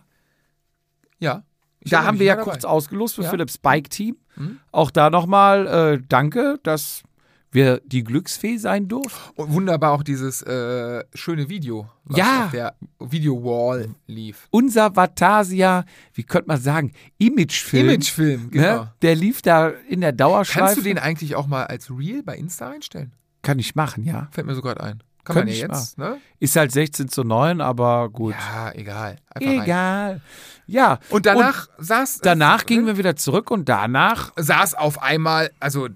[1.19, 1.43] Ja.
[1.81, 2.73] Ich da haben wir ja war kurz dabei.
[2.73, 3.29] ausgelost für Ja.
[3.29, 4.17] Philips Bike Team.
[4.35, 4.59] Mhm.
[4.71, 7.03] Auch da nochmal äh, danke, dass
[7.51, 9.31] wir die Glücksfee sein durften.
[9.35, 12.45] Und wunderbar auch dieses äh, schöne Video, was Ja.
[12.45, 14.47] auf der Video-Wall lief.
[14.51, 17.89] Unser Vatasia, wie könnte man sagen, Imagefilm.
[17.89, 18.83] Imagefilm, genau.
[18.83, 18.93] Ne?
[19.01, 20.65] Der lief da in der Dauerschleife.
[20.65, 23.13] Kannst du den eigentlich auch mal als Reel bei Insta reinstellen?
[23.41, 24.27] Kann ich machen, ja.
[24.31, 25.03] Fällt mir so gerade ein.
[25.23, 26.17] Kann man Könnte ja ich jetzt, ne?
[26.39, 28.33] Ist halt 16 zu 9, aber gut.
[28.33, 29.17] Ja, egal.
[29.29, 29.61] Einfach rein.
[29.63, 30.21] Egal.
[30.65, 30.99] Ja.
[31.09, 35.87] Und danach saß danach gingen wir wieder zurück und danach saß auf einmal, also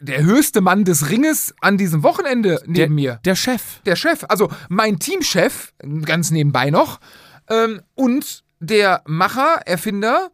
[0.00, 3.20] der höchste Mann des Ringes an diesem Wochenende neben der, mir.
[3.24, 3.80] der Chef.
[3.84, 5.72] Der Chef, also mein Teamchef,
[6.02, 7.00] ganz nebenbei noch,
[7.48, 10.30] ähm, und der Macher, Erfinder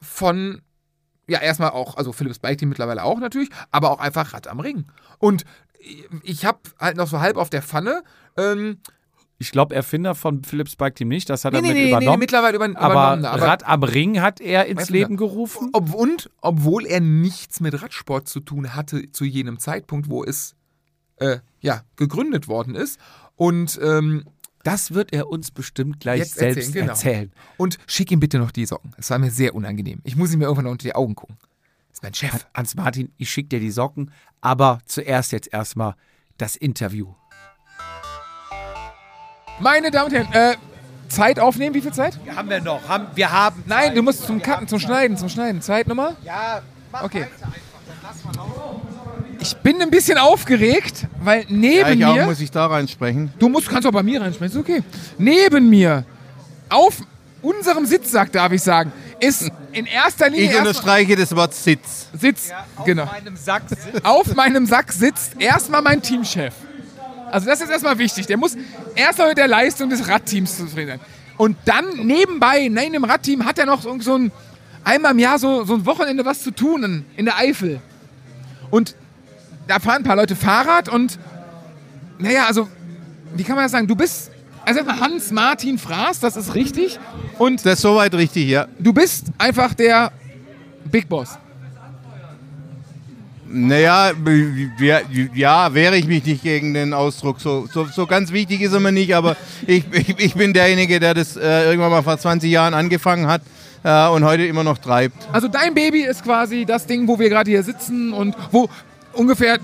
[0.00, 0.62] von,
[1.26, 4.60] ja, erstmal auch, also Philips Bike Team mittlerweile auch natürlich, aber auch einfach Rad am
[4.60, 4.86] Ring.
[5.18, 5.44] Und
[6.22, 8.02] ich habe halt noch so halb auf der Pfanne,
[8.36, 8.78] ähm,
[9.42, 11.84] Ich glaube, Erfinder von Philips Bike Team nicht, das hat er nee, mit nee, nee,
[11.86, 12.18] nee, übernommen.
[12.20, 13.42] mittlerweile über, aber übernommen.
[13.42, 14.90] Rad am Ring hat er ins.
[14.90, 15.70] Leben gerufen.
[15.72, 20.54] Ob, und obwohl er nichts mit Radsport zu tun hatte zu jenem Zeitpunkt, wo es
[21.16, 23.00] äh, ja, gegründet worden ist.
[23.34, 24.26] Und ähm,
[24.62, 26.92] Das wird er uns bestimmt gleich Jetzt selbst erzählen, genau.
[26.92, 27.32] erzählen.
[27.56, 28.92] Und schick ihm bitte noch die Socken.
[28.98, 30.00] Es war mir sehr unangenehm.
[30.04, 31.38] Ich muss ihm mir irgendwann noch unter die Augen gucken.
[31.88, 32.46] Das ist mein Chef.
[32.52, 34.10] Hans Martin, ich schicke dir die Socken,
[34.42, 35.94] aber zuerst jetzt erstmal
[36.36, 37.14] das Interview.
[39.60, 40.56] Meine Damen und Herren, äh,
[41.08, 42.18] Zeit aufnehmen, wie viel Zeit?
[42.34, 42.88] Haben wir noch?
[42.88, 43.62] Haben, wir haben.
[43.66, 45.60] Nein, du musst zum Cutten, zum Schneiden, zum Schneiden.
[45.60, 46.16] Zeitnummer?
[46.24, 46.62] Ja,
[47.02, 47.26] Okay.
[49.38, 52.24] Ich bin ein bisschen aufgeregt, weil neben Ja, ich mir.
[52.24, 53.32] auch, muss ich da reinsprechen.
[53.38, 54.82] Du musst, kannst auch bei mir reinsprechen, ist okay.
[55.16, 56.04] Neben mir,
[56.68, 56.98] auf
[57.40, 62.08] unserem Sitzsack, darf ich sagen, ist in erster Linie Ich unterstreiche das Wort Sitz.
[62.18, 62.50] Sitz,
[62.84, 63.06] genau.
[63.06, 63.62] meinem Sack
[64.02, 66.54] Auf meinem Sack sitzt erstmal mein Teamchef.
[67.30, 68.26] Also das ist erstmal wichtig.
[68.26, 68.56] Der muss
[68.94, 71.00] erstmal mit der Leistung des Radteams zufrieden sein.
[71.36, 74.30] Und dann nebenbei, neben dem Radteam, hat er noch so, ein,
[74.84, 77.80] einmal im Jahr so, so ein Wochenende was zu tun in, der Eifel.
[78.70, 78.94] Und
[79.66, 81.18] da fahren ein paar Leute Fahrrad und
[82.18, 82.68] naja, also,
[83.34, 83.86] wie kann man das sagen?
[83.86, 84.30] Du bist,
[84.66, 86.98] also Hans-Martin Fraß, das ist richtig.
[87.38, 88.66] Und Das ist soweit richtig, ja.
[88.78, 90.12] du bist einfach der
[90.84, 91.38] Big Boss.
[93.52, 94.12] Naja,
[95.34, 97.40] ja, wehre ich mich nicht gegen den Ausdruck.
[97.40, 99.36] So, so, so ganz wichtig ist er mir nicht, aber
[99.66, 103.42] ich, ich, ich bin derjenige, der das äh, irgendwann mal vor 20 Jahren angefangen hat
[103.82, 105.16] äh, und heute immer noch treibt.
[105.32, 108.68] Also dein Baby ist quasi das Ding, wo wir gerade hier sitzen und wo
[109.14, 109.58] ungefähr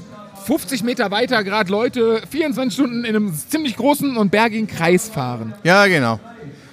[0.47, 5.55] 50 Meter weiter gerade Leute 24 Stunden in einem ziemlich großen und bergigen Kreis fahren.
[5.63, 6.19] Ja, genau.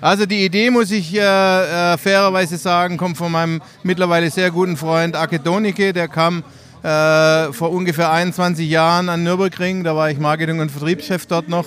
[0.02, 4.78] Also die Idee, muss ich äh, äh, fairerweise sagen, kommt von meinem mittlerweile sehr guten
[4.78, 5.94] Freund Ake Donike.
[5.94, 6.44] Der kam
[6.84, 9.84] äh, vor ungefähr 21 Jahren an Nürburgring.
[9.84, 11.66] Da war ich Marketing- und Vertriebschef dort noch.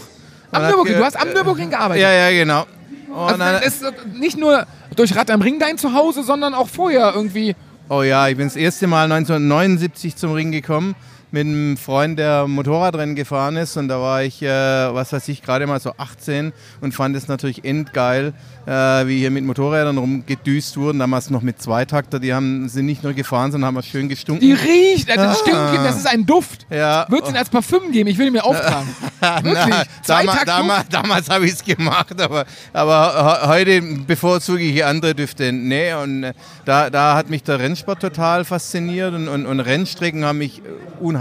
[0.53, 2.03] Am Und Nürburgring, du hast am Nürburgring gearbeitet.
[2.03, 2.67] Ja, ja, genau.
[3.09, 3.85] Und Also dann, das ist
[4.15, 7.57] nicht nur durch Rad am Ring dein Zuhause, sondern auch vorher irgendwie.
[7.89, 10.95] oh ja, ich bin das erste Mal 1979 zum Ring gekommen
[11.37, 13.77] mit einem Freund, der Motorradrennen gefahren ist.
[13.77, 17.29] Und da war ich, äh, was weiß ich, gerade mal so 18 und fand es
[17.29, 18.33] natürlich endgeil,
[18.67, 18.71] äh,
[19.07, 20.99] wie hier mit Motorrädern rumgedüst wurden.
[20.99, 22.21] Damals noch mit Zweitakter.
[22.21, 24.41] Die haben, sind nicht nur gefahren, sondern haben auch schön gestunken.
[24.41, 25.43] Die riecht, also das Ah.
[25.43, 26.67] stinkt, das ist ein Duft.
[26.71, 27.05] Ja.
[27.11, 28.09] Wird es ihn als Parfüm geben?
[28.09, 28.89] Ich will ihn mir auftragen.
[29.43, 29.75] Wirklich.
[29.75, 35.15] Na, damals damals, damals habe ich es gemacht, aber, aber he- heute bevorzuge ich andere
[35.15, 35.53] Düfte.
[35.53, 36.33] Nee, und äh,
[36.65, 40.63] da, da hat mich der Rennsport total fasziniert und, und, und Rennstrecken haben mich äh,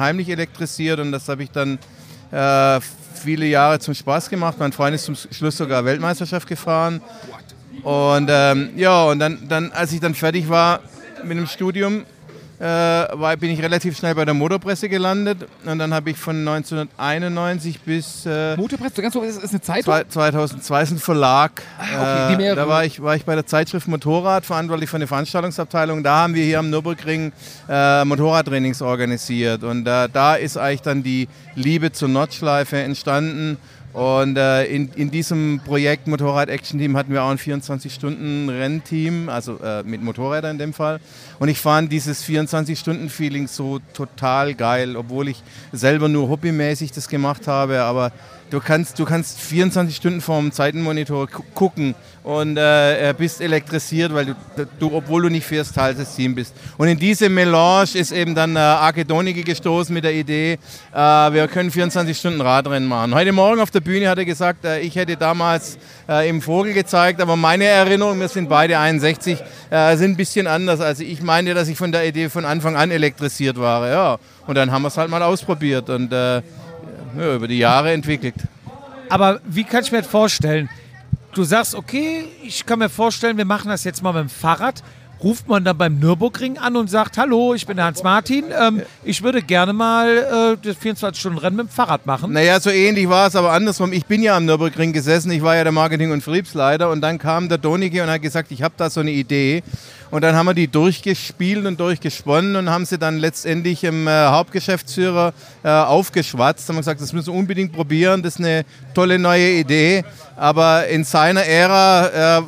[0.06, 1.80] unheimlich elektrisiert und das habe ich dann
[2.32, 2.80] äh,
[3.16, 4.58] viele Jahre zum Spaß gemacht.
[4.60, 7.02] Mein Freund ist zum Schluss sogar Weltmeisterschaft gefahren.
[7.82, 10.82] Und ähm, ja, und dann, dann, als ich dann fertig war
[11.24, 12.04] mit dem Studium,
[12.60, 15.48] äh, war, bin ich relativ schnell bei der Motorpresse gelandet.
[15.66, 19.62] Und dann habe ich von 1991 bis äh, Motorpress, du ganz so, ist, ist eine
[19.62, 19.84] Zeitung?
[19.94, 21.62] zwei- 2002 ist ein Verlag.
[21.80, 25.08] okay, die äh, da war ich, war ich bei der Zeitschrift Motorrad, verantwortlich für eine
[25.08, 26.04] Veranstaltungsabteilung.
[26.04, 27.32] Da haben wir hier am Nürburgring
[27.68, 29.64] äh, Motorradtrainings organisiert.
[29.64, 33.58] Und da ist eigentlich dann die Liebe zur Nordschleife entstanden.
[33.96, 39.58] Und äh, in, in diesem Projekt Motorrad Action Team hatten wir auch ein 24-Stunden-Rennteam, also
[39.64, 41.00] äh, mit Motorrädern in dem Fall.
[41.40, 45.42] Und ich fand dieses 24-Stunden-Feeling so total geil, obwohl ich
[45.72, 47.84] selber nur hobbymäßig das gemacht habe.
[47.84, 48.12] Aber
[48.50, 54.26] du kannst, du kannst 24 Stunden vorm Zeitenmonitor gu- gucken und äh, bist elektrisiert, weil
[54.28, 54.34] du,
[54.80, 56.56] du, obwohl du nicht fährst, Teil des Teams bist.
[56.78, 60.54] Und in diese Melange ist eben dann äh, Arke Donige gestoßen mit der Idee,
[60.94, 63.14] äh, wir können 24 Stunden Radrennen machen.
[63.14, 65.78] Heute Morgen auf der Bühne hat er gesagt, äh, ich hätte damals
[66.10, 69.38] äh, im Vogel gezeigt, aber meine Erinnerungen, wir sind beide 61,
[69.70, 70.80] äh, sind ein bisschen anders.
[70.82, 73.88] Also ich meine, dass ich von der Idee von Anfang an elektrisiert war.
[73.88, 74.18] Ja.
[74.48, 76.42] Und dann haben wir es halt mal ausprobiert und äh,
[77.18, 78.36] ja, über die Jahre entwickelt.
[79.10, 80.70] Aber wie kann ich mir das vorstellen?
[81.34, 84.84] Du sagst, okay, ich kann mir vorstellen, wir machen das jetzt mal mit dem Fahrrad.
[85.26, 89.42] Ruft man dann beim Nürburgring an und sagt, hallo, ich bin Hans-Martin, ähm, ich würde
[89.42, 90.08] gerne mal
[90.54, 92.32] äh, das 24-Stunden-Rennen mit dem Fahrrad machen.
[92.32, 93.92] Naja, so ähnlich war es, aber andersrum.
[93.92, 97.18] Ich bin ja am Nürburgring gesessen, ich war ja der Marketing- und Vertriebsleiter und dann
[97.18, 99.64] kam der Donige und hat gesagt, ich habe da so eine Idee.
[100.12, 104.28] Und dann haben wir die durchgespielt und durchgesponnen und haben sie dann letztendlich im äh,
[104.28, 105.34] Hauptgeschäftsführer
[105.64, 106.70] äh, aufgeschwatzt.
[106.70, 110.04] Haben gesagt, das müssen wir unbedingt probieren, das ist eine tolle neue Idee.
[110.36, 112.42] Aber in seiner Ära äh,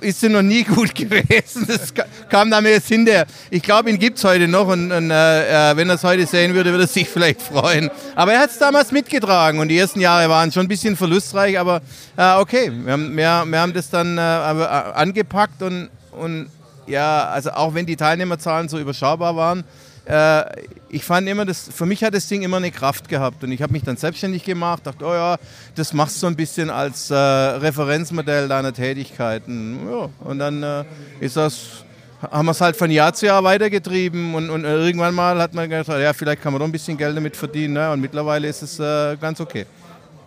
[0.00, 1.66] ist sie noch nie gut gewesen.
[1.66, 1.92] Das
[2.28, 3.26] kam dann jetzt hinterher.
[3.50, 6.26] Ich glaube, ihn gibt es heute noch und, und äh, äh wenn er es heute
[6.26, 7.90] sehen würde, würde er sich vielleicht freuen.
[8.14, 11.58] Aber er hat es damals mitgetragen und die ersten Jahre waren schon ein bisschen verlustreich,
[11.58, 11.82] aber
[12.16, 16.48] äh, okay, wir haben, wir, wir haben das dann äh, angepackt und, und
[16.86, 19.64] ja, also auch wenn die Teilnehmerzahlen so überschaubar waren,
[20.06, 20.44] äh,
[20.90, 23.62] ich fand immer, das, für mich hat das Ding immer eine Kraft gehabt und ich
[23.62, 25.36] habe mich dann selbstständig gemacht, dachte, oh ja,
[25.74, 29.78] das machst du so ein bisschen als äh, Referenzmodell deiner Tätigkeiten.
[29.90, 30.84] Ja, und dann äh,
[31.20, 31.84] ist das,
[32.20, 35.70] haben wir es halt von Jahr zu Jahr weitergetrieben und, und irgendwann mal hat man
[35.70, 37.90] gedacht, ja, vielleicht kann man doch ein bisschen Geld damit verdienen ne?
[37.90, 39.64] und mittlerweile ist es äh, ganz okay.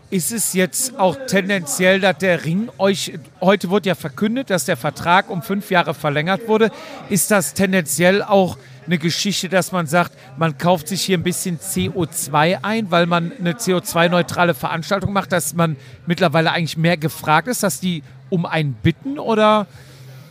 [0.10, 4.78] Ist es jetzt auch tendenziell, dass der Ring euch, heute wurde ja verkündet, dass der
[4.78, 6.72] Vertrag um fünf Jahre verlängert wurde,
[7.10, 11.60] ist das tendenziell auch eine Geschichte, dass man sagt, man kauft sich hier ein bisschen
[11.60, 17.64] CO2 ein, weil man eine CO2-neutrale Veranstaltung macht, dass man mittlerweile eigentlich mehr gefragt ist,
[17.64, 19.68] dass die um einen bitten oder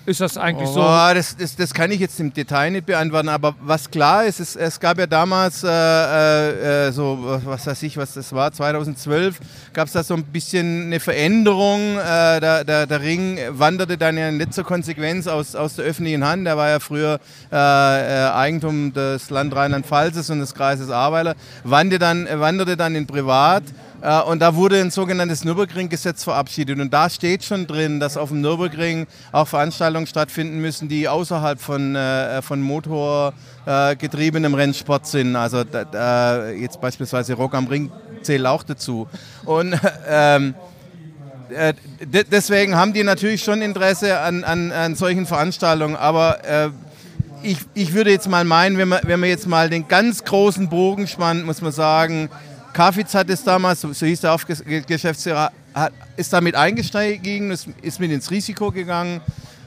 [0.07, 0.81] ist das eigentlich oh, so?
[0.81, 4.55] Das, das, das, kann ich jetzt im Detail nicht beantworten, aber was klar ist, es,
[4.55, 9.41] es gab ja damals äh, äh, so, was weiß ich, was das war, 2012,
[9.73, 11.99] gab es da so ein bisschen eine Veränderung.
[11.99, 16.25] Äh, der, der, der, Ring wanderte dann ja in letzter Konsequenz aus, aus der öffentlichen
[16.25, 16.47] Hand.
[16.47, 17.19] Der war ja früher
[17.51, 21.35] äh, äh, Eigentum des Land Rheinland-Pfalzes und des Kreises Ahrweiler,
[21.65, 23.65] wanderte dann, wanderte dann in Privat.
[24.03, 26.79] Äh, und da wurde ein sogenanntes Nürburgring-Gesetz verabschiedet.
[26.79, 31.61] Und da steht schon drin, dass auf dem Nürburgring auch Veranstaltungen stattfinden müssen, die außerhalb
[31.61, 35.37] von, äh, von motorgetriebenem äh, Rennsport sind.
[35.37, 35.65] Also
[36.59, 37.91] jetzt beispielsweise Rock am Ring
[38.23, 39.09] zählt auch dazu.
[39.45, 39.79] Und
[40.09, 40.55] ähm,
[41.49, 41.75] äh,
[42.31, 45.97] deswegen haben die natürlich schon Interesse an, an, an solchen Veranstaltungen.
[45.97, 46.73] Aber
[47.43, 50.69] ich, ich würde jetzt mal meinen, wenn man, wenn man jetzt mal den ganz großen
[50.69, 52.29] Bogen spannt, muss man sagen,
[52.77, 54.37] Kafitz hat es damals, so hieß der
[54.87, 55.51] Geschäftsführer,
[56.19, 59.23] ist damit eingestiegen, ist, ist mit ins Risiko gegangen.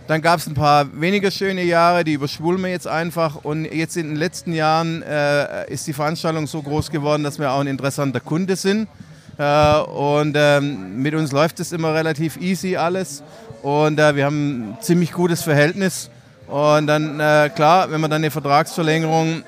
[0.05, 3.43] Dann gab es ein paar weniger schöne Jahre, die überschwulen wir jetzt einfach.
[3.43, 7.51] Und jetzt in den letzten Jahren äh, ist die Veranstaltung so groß geworden, dass wir
[7.51, 8.87] auch ein interessanter Kunde sind.
[9.39, 13.23] Äh, und ähm, mit uns läuft es immer relativ easy alles.
[13.63, 16.11] Und äh, wir haben ein ziemlich gutes Verhältnis.
[16.45, 19.41] Und dann, äh, klar, wenn man dann eine Vertragsverlängerung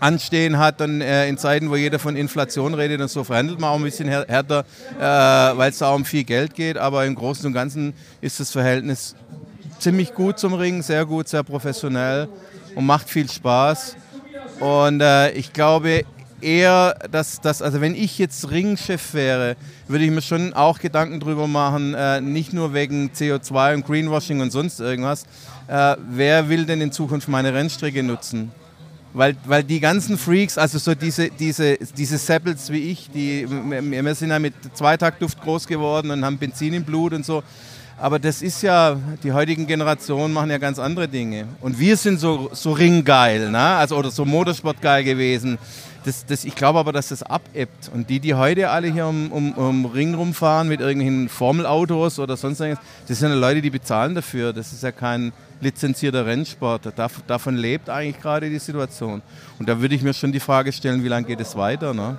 [0.00, 3.70] anstehen hat, dann äh, in Zeiten, wo jeder von Inflation redet und so, verhandelt man
[3.70, 4.64] auch ein bisschen härter,
[4.98, 6.76] äh, weil es da um viel Geld geht.
[6.78, 9.14] Aber im Großen und Ganzen ist das Verhältnis
[9.78, 12.28] ziemlich gut zum Ring, sehr gut, sehr professionell
[12.74, 13.96] und macht viel Spaß.
[14.60, 16.04] Und äh, ich glaube
[16.40, 19.56] eher, dass das, also wenn ich jetzt Ringchef wäre,
[19.88, 24.40] würde ich mir schon auch Gedanken drüber machen, äh, nicht nur wegen CO2 und Greenwashing
[24.40, 25.24] und sonst irgendwas.
[25.66, 28.52] Äh, wer will denn in Zukunft meine Rennstrecke nutzen?
[29.14, 34.14] Weil, weil die ganzen Freaks, also so diese, diese, diese Sapples wie ich, die, wir
[34.16, 37.44] sind ja mit Zweitaktduft groß geworden und haben Benzin im Blut und so.
[37.96, 41.46] Aber das ist ja, die heutigen Generationen machen ja ganz andere Dinge.
[41.60, 43.58] Und wir sind so, so ringgeil, ne?
[43.58, 45.58] also, oder so Motorsportgeil gewesen.
[46.04, 47.90] Das, das, ich glaube aber, dass das abebbt.
[47.92, 52.36] Und die, die heute alle hier um, um, um Ring rumfahren mit irgendwelchen Formelautos oder
[52.36, 54.52] sonst irgendwas, das sind ja Leute, die bezahlen dafür.
[54.52, 55.32] Das ist ja kein,
[55.64, 56.92] lizenzierter Rennsport.
[57.26, 59.22] davon lebt eigentlich gerade die Situation.
[59.58, 61.92] Und da würde ich mir schon die Frage stellen, wie lange geht es weiter?
[61.92, 62.18] Ne?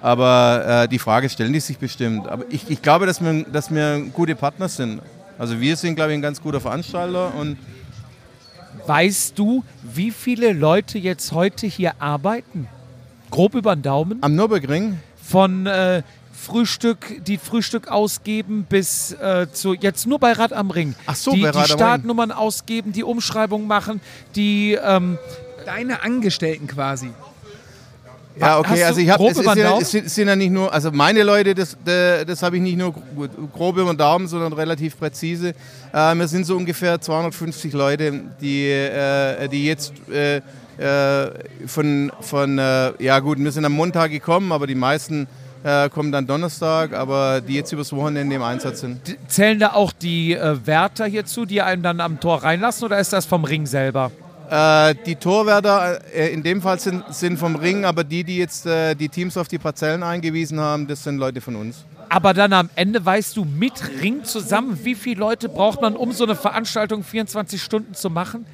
[0.00, 2.28] Aber äh, die Frage stellen die sich bestimmt.
[2.28, 5.00] Aber ich, ich glaube, dass wir, dass wir gute Partner sind.
[5.38, 7.56] Also wir sind, glaube ich, ein ganz guter Veranstalter und
[8.86, 12.68] Weißt du, wie viele Leute jetzt heute hier arbeiten?
[13.34, 14.18] Grob über den Daumen?
[14.20, 15.00] Am Nürburgring?
[15.20, 20.94] Von äh, Frühstück, die Frühstück ausgeben bis äh, zu jetzt nur bei Rad am Ring.
[21.04, 24.00] Ach so, die, bei Rad die Startnummern ausgeben, die Umschreibung machen,
[24.36, 25.18] die ähm,
[25.66, 27.10] deine Angestellten quasi.
[28.38, 31.24] Ja, okay, also ich habe, es, ist ja, es sind ja nicht nur, also meine
[31.24, 32.94] Leute, das, das habe ich nicht nur
[33.52, 35.54] grob über den Daumen, sondern relativ präzise.
[35.92, 40.40] Äh, wir sind so ungefähr 250 Leute, die, äh, die jetzt äh,
[41.66, 45.28] von, von äh, ja gut, wir sind am Montag gekommen, aber die meisten
[45.64, 49.16] äh, kommen dann Donnerstag, aber die jetzt übers Wochenende im Einsatz sind.
[49.28, 53.12] Zählen da auch die äh, Wärter hierzu, die einen dann am Tor reinlassen oder ist
[53.12, 54.10] das vom Ring selber?
[54.50, 58.66] Äh, die Torwärter äh, in dem Fall sind, sind vom Ring, aber die, die jetzt
[58.66, 61.84] äh, die Teams auf die Parzellen eingewiesen haben, das sind Leute von uns.
[62.10, 63.72] Aber dann am Ende weißt du mit
[64.02, 68.44] Ring zusammen, wie viele Leute braucht man, um so eine Veranstaltung 24 Stunden zu machen?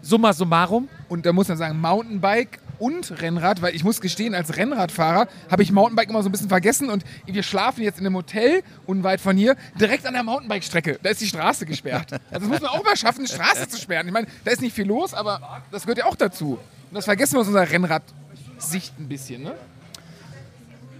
[0.00, 0.88] Summa summarum.
[1.10, 5.62] Und da muss man sagen, Mountainbike und Rennrad, weil ich muss gestehen, als Rennradfahrer habe
[5.64, 9.20] ich Mountainbike immer so ein bisschen vergessen und wir schlafen jetzt in einem Hotel unweit
[9.20, 11.00] von hier, direkt an der Mountainbike-Strecke.
[11.02, 12.12] Da ist die Straße gesperrt.
[12.30, 14.06] Also das muss man auch mal schaffen, eine Straße zu sperren.
[14.06, 16.52] Ich meine, da ist nicht viel los, aber das gehört ja auch dazu.
[16.52, 19.54] Und das vergessen wir aus unserer Rennradsicht ein bisschen, ne?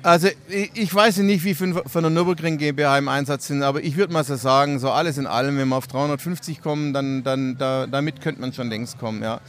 [0.02, 3.84] Also ich, ich weiß nicht, wie viele von der Nürburgring GmbH im Einsatz sind, aber
[3.84, 7.22] ich würde mal so sagen, so alles in allem, wenn wir auf 350 kommen, dann,
[7.22, 9.40] dann da, damit könnte man schon längst kommen, ja.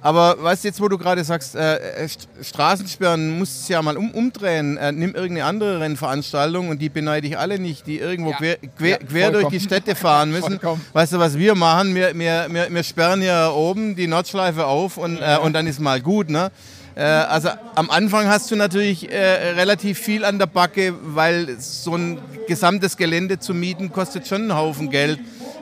[0.00, 3.96] Aber weißt du, jetzt, wo du gerade sagst, äh, St Straßensperren musst du ja mal
[3.96, 4.76] um, umdrehen.
[4.76, 8.36] Äh, nimm irgendeine andere Rennveranstaltung und die beneide ich alle nicht, die irgendwo Ja.
[8.36, 9.60] quer, quer, Ja, quer durch die.
[9.60, 10.42] Städte fahren müssen.
[10.60, 10.84] Vollkommen.
[10.92, 11.94] Weißt du, was wir machen?
[11.94, 15.80] Wir, wir, wir, wir sperren ja oben die Nordschleife auf und, äh, und dann ist
[15.80, 16.30] mal gut.
[16.30, 16.50] Ne?
[16.94, 19.18] Äh, also am Anfang hast du natürlich äh,
[19.52, 24.54] relativ viel an der Backe, weil so ein gesamtes Gelände zu mieten kostet schon einen
[24.56, 25.18] Haufen Geld.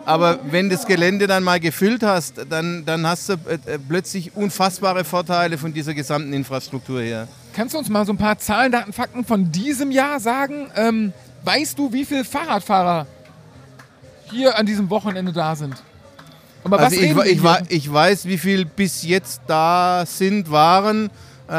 [0.07, 4.35] Aber wenn das Gelände dann mal gefüllt hast, dann, dann hast du äh, äh, plötzlich
[4.37, 7.27] unfassbare Vorteile von dieser gesamten Infrastruktur her.
[7.55, 10.71] Kannst du uns mal so ein paar Zahlen, Daten, Fakten von diesem Jahr sagen?
[10.77, 11.13] Ähm,
[11.45, 13.07] weißt du, wie viele Fahrradfahrer
[14.31, 15.75] hier an diesem Wochenende da sind?
[16.63, 17.43] Aber was Also ich, wir ich, hier?
[17.43, 21.11] wa- ich weiß, wie viel bis jetzt da sind, waren.
[21.49, 21.53] Äh,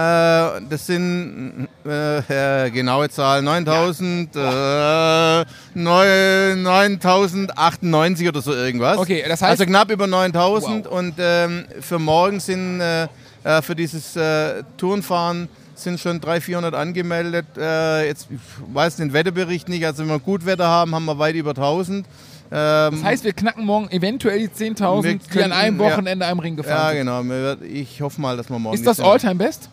[0.70, 5.46] das sind äh, äh, genaue Zahl 9000, äh,
[5.76, 8.98] neu- 9098 oder so irgendwas.
[8.98, 13.08] Okay, das heißt- also knapp über 9000 und ähm, für morgen sind äh,
[13.44, 17.46] äh, für dieses äh, Tourenfahren sind schon 300, 400 angemeldet.
[17.58, 18.40] Äh, jetzt ich
[18.74, 22.06] weiß den Wetterbericht nicht, also wenn wir gut Wetter haben, haben wir weit über 1000.
[22.50, 25.92] Ähm, Das heißt, wir knacken morgen eventuell die 10.000, Wir die an einem ja.
[25.92, 27.06] Wochenende am Ring ja, gefahren sind.
[27.06, 27.24] genau.
[27.24, 28.76] Wir werd- Ich hoffe mal, dass wir morgen.
[28.76, 29.70] Ist das All-Time-Best?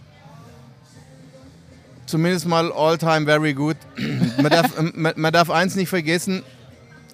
[2.14, 3.76] Zumindest mal all-time very good.
[4.40, 6.44] man, darf, ähm, man, man darf eins nicht vergessen: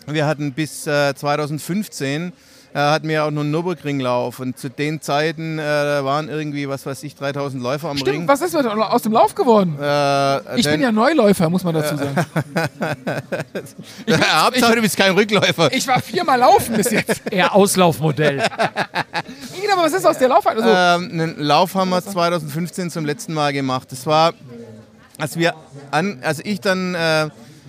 [0.07, 2.35] Wir hatten bis äh, 2015
[2.75, 6.85] äh, hatten wir auch nur einen Nürburgringlauf und zu den Zeiten äh, waren irgendwie, was
[6.85, 8.29] weiß ich, 3000 Läufer am Stimmt, Ring.
[8.29, 9.79] was ist mit aus dem Lauf geworden?
[9.81, 12.15] Äh, Ich bin ja Neuläufer, muss man dazu sagen.
[14.07, 15.73] ja, Hauptsache, du bist kein Rückläufer.
[15.73, 17.23] Ich war viermal laufen bis jetzt.
[17.33, 18.43] Eher Auslaufmodell.
[19.73, 20.57] Aber was ist aus der Laufheit?
[20.59, 23.91] Also, Ähm, einen Lauf haben wir 2015 zum letzten Mal gemacht.
[23.91, 24.35] Das war,
[25.21, 25.55] als wir
[25.91, 27.29] an, als ich dann äh,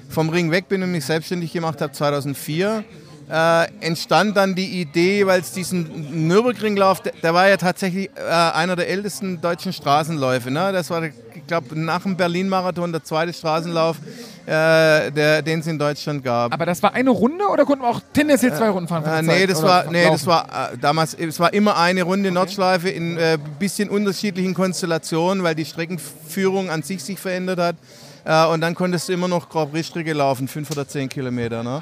[0.10, 2.84] vom Ring weg bin und mich selbstständig gemacht habe 2004,
[3.32, 8.30] äh, entstand dann die Idee, weil es diesen Nürburgringlauf, der, der war ja tatsächlich äh,
[8.30, 10.52] einer der ältesten deutschen Straßenläufe.
[10.52, 10.72] Ne?
[10.74, 11.14] Das war, ich
[11.52, 13.98] glaube, nach dem Berlin-Marathon der zweite Straßenlauf,
[14.46, 16.54] äh, den es in Deutschland gab.
[16.54, 19.04] aber das war eine Runde oder konnten wir auch tendenziell zwei Runden fahren?
[19.06, 22.90] Äh, nee, das war, nee, das war äh, damals, es war immer eine Runde Nordschleife
[22.90, 27.76] in äh, bisschen unterschiedlichen Konstellationen, weil die Streckenführung an sich sich verändert hat.
[28.24, 31.64] Äh, und dann konntest du immer noch Grand Prix-Strecke laufen, 5 oder 10 Kilometer.
[31.64, 31.82] Ne?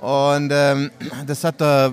[0.00, 0.90] Und ähm,
[1.26, 1.92] das hat der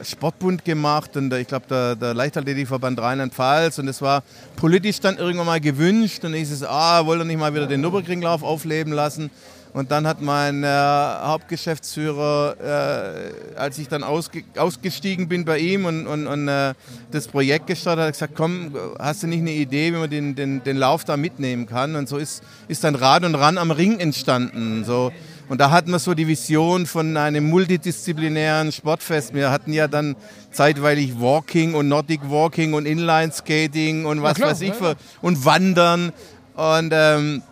[0.00, 4.24] äh, Sportbund gemacht und der, ich glaube der, der Leichtathletikverband Rheinland-Pfalz und es war
[4.56, 7.68] politisch dann irgendwann mal gewünscht und dann hieß es, ah, wollt ihr nicht mal wieder
[7.68, 9.30] den Nürburgringlauf aufleben lassen?
[9.74, 15.84] Und dann hat mein äh, Hauptgeschäftsführer, äh, als ich dann ausge ausgestiegen bin bei ihm
[15.84, 16.74] und, und, und äh,
[17.10, 20.62] das Projekt gestartet hat, gesagt, komm, hast du nicht eine Idee, wie man den, den,
[20.62, 21.96] den Lauf da mitnehmen kann?
[21.96, 24.84] Und so ist, ist dann Rad und Ran am Ring entstanden.
[24.84, 25.12] So.
[25.48, 29.34] Und da hatten wir so die Vision von einem multidisziplinären Sportfest.
[29.34, 30.16] Wir hatten ja dann
[30.50, 34.96] zeitweilig Walking und Nordic Walking und Inline Skating und was klar, weiß ich ja, für,
[35.20, 36.12] und Wandern.
[36.54, 37.42] Und ähm,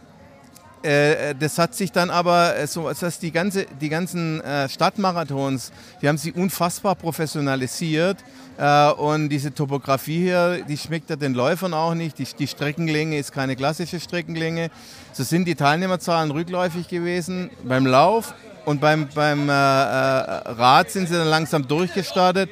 [0.83, 4.69] äh, das hat sich dann aber, äh, so, das heißt, die, ganze, die ganzen äh,
[4.69, 5.71] Stadtmarathons,
[6.01, 8.19] die haben sich unfassbar professionalisiert.
[8.59, 12.19] Äh, und diese Topografie hier, die schmeckt ja den Läufern auch nicht.
[12.19, 14.71] Die, die Streckenlänge ist keine klassische Streckenlänge.
[15.13, 18.35] So sind die Teilnehmerzahlen rückläufig gewesen beim Lauf.
[18.65, 22.49] Und beim, beim äh, äh, Rad sind sie dann langsam durchgestartet.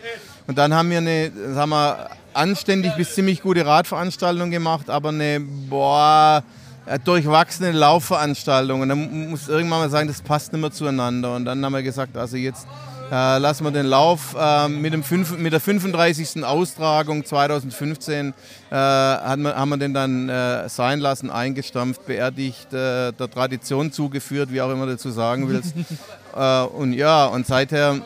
[0.47, 5.39] Und dann haben wir eine, sagen wir, anständig bis ziemlich gute Radveranstaltung gemacht, aber eine,
[5.41, 6.43] boah,
[6.87, 8.81] äh, durchwachsene Laufveranstaltung.
[8.81, 11.37] Und dann mu- muss irgendwann mal sagen, das passt nicht mehr zueinander.
[11.37, 12.67] Und dann haben wir gesagt, also jetzt
[13.11, 16.45] äh, lassen wir den Lauf äh, mit, dem fünf, mit der 35.
[16.45, 18.29] Austragung 2015
[18.71, 23.91] äh, haben, wir, haben wir den dann äh, sein lassen, eingestampft, beerdigt, äh, der Tradition
[23.93, 25.75] zugeführt, wie auch immer du dazu sagen willst.
[26.37, 28.01] äh, und ja, und seither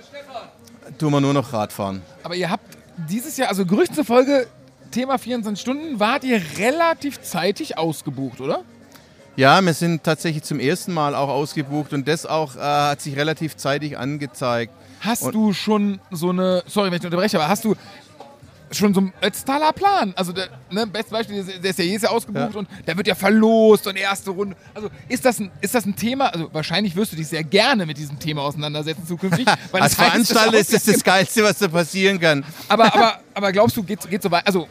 [0.99, 2.03] tun wir nur noch Radfahren.
[2.23, 2.79] Aber ihr habt
[3.09, 4.47] dieses Jahr, also Gerüchten zufolge,
[4.91, 8.63] Thema 24 Stunden, wart ihr relativ zeitig ausgebucht, oder?
[9.37, 13.17] Ja, wir sind tatsächlich zum ersten Mal auch ausgebucht und das auch äh, hat sich
[13.17, 14.73] relativ zeitig angezeigt.
[15.05, 17.75] Hast Und- du schon so eine, sorry, wenn ich unterbreche, aber hast du
[18.73, 20.13] schon so ein Ötztaler Plan.
[20.17, 23.15] Also, der, ne, bestes Beispiel, der ist ja jedes Jahr ausgebucht und der wird ja
[23.15, 24.57] verlost und erste Runde.
[24.75, 26.29] Also, ist das, ein, ist das ein Thema?
[26.33, 29.47] Also, wahrscheinlich wirst du dich sehr gerne mit diesem Thema auseinandersetzen zukünftig.
[29.73, 32.45] Als Veranstalter ist das das Geilste, was da passieren kann.
[32.69, 34.47] aber, aber, aber glaubst du, geht, geht so weiter?
[34.47, 34.67] Also,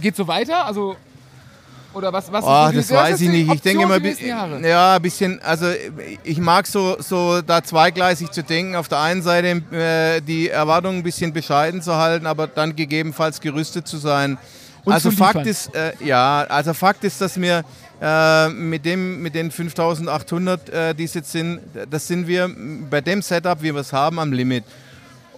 [0.00, 0.66] geht so weiter?
[0.66, 0.96] Also,
[1.94, 2.30] oder was?
[2.30, 3.52] was die- das weiß ich nicht.
[3.52, 4.60] Ich denke nächsten Jahre?
[4.66, 5.66] ja, ein bisschen, also
[6.24, 8.76] ich mag so, so da zweigleisig zu denken.
[8.76, 13.40] Auf der einen Seite äh, die Erwartungen ein bisschen bescheiden zu halten, aber dann gegebenenfalls
[13.40, 14.38] gerüstet zu sein.
[14.84, 17.64] Und also Fakt ist, äh, ja, also Fakt ist, dass wir
[18.00, 21.60] äh, mit, dem, mit den 5800, äh, die es jetzt sind,
[21.90, 22.48] das sind wir
[22.88, 24.64] bei dem Setup, wie wir es haben, am Limit.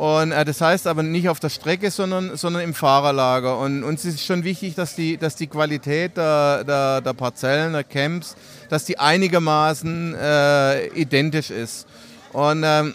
[0.01, 3.59] Und äh, das heißt aber nicht auf der Strecke, sondern, sondern im Fahrerlager.
[3.59, 7.85] Und uns ist schon wichtig, dass die, dass die Qualität der, der, der Parzellen, der
[7.85, 8.35] Camps,
[8.71, 11.87] dass die einigermaßen äh, identisch ist.
[12.33, 12.95] Und ähm,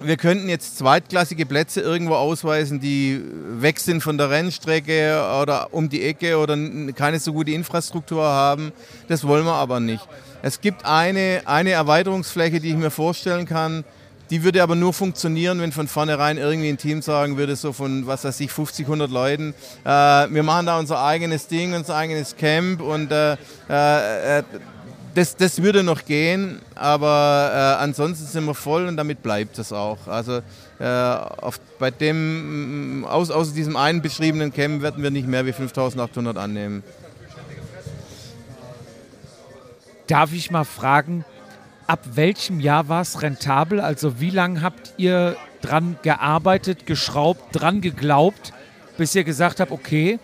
[0.00, 3.22] wir könnten jetzt zweitklassige Plätze irgendwo ausweisen, die
[3.60, 6.56] weg sind von der Rennstrecke oder um die Ecke oder
[6.94, 8.72] keine so gute Infrastruktur haben.
[9.06, 10.08] Das wollen wir aber nicht.
[10.40, 13.84] Es gibt eine, eine Erweiterungsfläche, die ich mir vorstellen kann.
[14.32, 18.06] Die würde aber nur funktionieren, wenn von vornherein irgendwie ein Team sagen würde, so von,
[18.06, 19.52] was weiß ich, 50, 100 Leuten,
[19.84, 23.36] äh, wir machen da unser eigenes Ding, unser eigenes Camp und äh,
[23.68, 24.42] äh, äh,
[25.14, 29.70] das, das würde noch gehen, aber äh, ansonsten sind wir voll und damit bleibt es
[29.70, 30.06] auch.
[30.06, 30.40] Also
[30.78, 35.44] äh, auf, bei dem, mm, aus, außer diesem einen beschriebenen Camp werden wir nicht mehr
[35.44, 36.82] wie 5800 annehmen.
[40.06, 41.26] Darf ich mal fragen,
[41.86, 43.80] ab welchem Jahr war es rentabel?
[43.80, 48.52] Also wie lange habt ihr dran gearbeitet, geschraubt, dran geglaubt,
[48.96, 50.18] bis ihr gesagt habt, okay,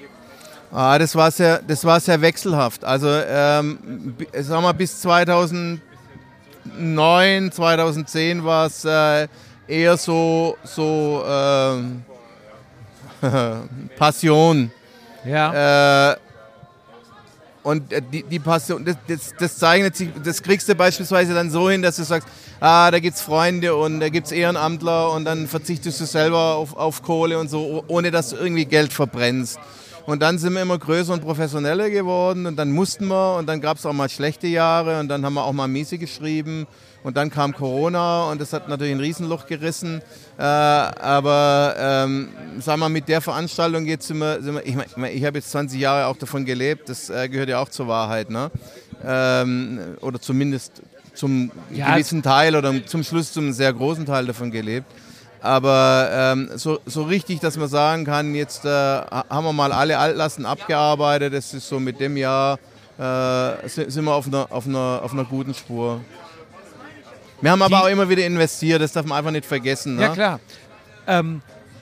[0.70, 2.84] Ah, das, war sehr, das war sehr wechselhaft.
[2.84, 5.80] Also ähm, sagen wir, bis 2009,
[7.52, 9.28] 2010 war es äh,
[9.66, 12.04] eher so, so ähm,
[13.96, 14.70] Passion.
[15.24, 16.16] ja, Äh,
[17.68, 21.50] und äh, die, die Passion, das, das, das zeichnet sich, das kriegst du beispielsweise dann
[21.50, 22.26] so hin, dass du sagst,
[22.60, 27.02] ah, da gibt's Freunde und da gibt's Ehrenamtler und dann verzichtest du selber auf, auf
[27.02, 29.58] Kohle und so, oh- ohne dass du irgendwie Geld verbrennst.
[30.06, 33.60] Und dann sind wir immer größer und professioneller geworden und dann mussten wir und dann
[33.60, 36.66] gab es auch mal schlechte Jahre und dann haben wir auch mal miese geschrieben
[37.02, 40.02] und dann kam Corona und das hat natürlich ein Riesenloch gerissen.
[40.36, 42.28] Äh, aber ähm,
[42.60, 45.50] sagen wir, mit der Veranstaltung jetzt sind wir, sind wir ich, mein, ich, habe jetzt
[45.50, 48.50] 20 Jahre auch davon gelebt, das äh, gehört ja auch zur Wahrheit, ne?
[49.04, 50.82] Ähm, oder zumindest
[51.14, 54.86] zum Ja, gewissen Teil oder zum Schluss zum sehr großen Teil davon gelebt.
[55.40, 59.98] Aber ähm, so, so richtig, dass man sagen kann, jetzt äh, haben wir mal alle
[59.98, 62.58] Altlasten abgearbeitet, das ist so mit dem Jahr,
[62.98, 66.00] äh, sind sind wir auf einer, auf, einer, auf einer guten Spur.
[67.40, 69.96] Wir haben aber auch immer wieder investiert, das darf man einfach nicht vergessen.
[69.96, 70.02] Ne?
[70.02, 70.40] ja klar.
[71.06, 71.40] Ähm,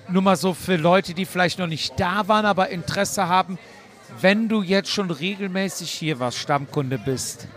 [0.08, 3.58] nur mal so für Leute, die vielleicht noch nicht da waren, aber Interesse haben,
[4.20, 7.48] wenn du jetzt schon regelmäßig hier warst, Stammkunde bist,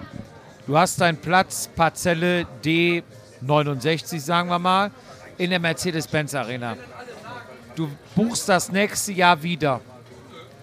[0.66, 4.92] du hast deinen Platz, Parzelle D69, sagen wir mal,
[5.38, 6.76] in der Mercedes-Benz Arena.
[7.76, 9.82] Du buchst das nächste Jahr wieder.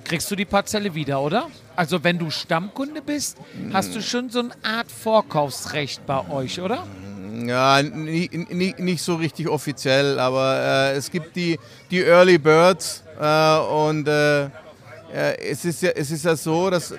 [0.05, 1.51] Kriegst du die Parzelle wieder, oder?
[1.75, 3.39] Also wenn du Stammkunde bist,
[3.73, 6.87] hast du schon so eine Art Vorkaufsrecht bei euch, oder?
[7.45, 8.29] Ja, nie,
[8.79, 11.59] nicht so richtig offiziell, aber äh, es gibt die,
[11.91, 14.49] die Early Birds äh, und äh,
[15.17, 16.93] äh, es, ist ja, es ist ja so, dass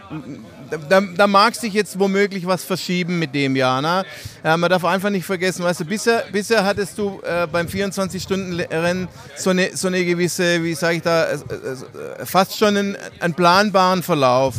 [0.89, 3.81] da, da mag sich jetzt womöglich was verschieben mit dem Jahr.
[3.81, 4.05] Ne?
[4.43, 9.07] Äh, man darf einfach nicht vergessen, weißt du, bisher, bisher hattest du äh, beim 24-Stunden-Rennen
[9.35, 11.27] so eine, so eine gewisse, wie sage ich da,
[12.23, 14.55] fast schon einen, einen planbaren Verlauf.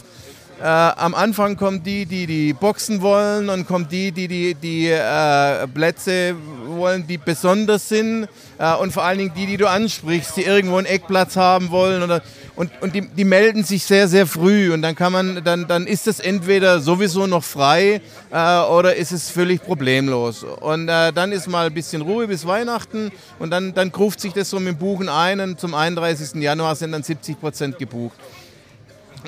[0.60, 4.88] Äh, am Anfang kommen die, die die Boxen wollen und kommen die, die die, die
[4.88, 6.34] äh, Plätze
[6.66, 8.26] wollen, die besonders sind
[8.58, 12.02] äh, und vor allen Dingen die, die du ansprichst, die irgendwo einen Eckplatz haben wollen
[12.02, 12.22] oder
[12.56, 15.86] und, und die, die melden sich sehr, sehr früh und dann kann man, dann, dann
[15.86, 18.00] ist es entweder sowieso noch frei
[18.32, 20.42] äh, oder ist es völlig problemlos.
[20.42, 24.32] Und äh, dann ist mal ein bisschen Ruhe bis Weihnachten und dann, dann ruft sich
[24.32, 26.42] das so mit dem Buchen ein und zum 31.
[26.42, 28.16] Januar sind dann 70 Prozent gebucht.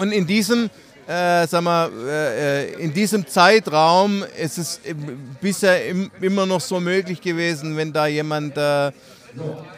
[0.01, 0.69] Und in diesem,
[1.11, 4.95] äh, sag mal, äh, in diesem Zeitraum ist es äh,
[5.41, 8.93] bisher im, immer noch so möglich gewesen, wenn da jemand äh,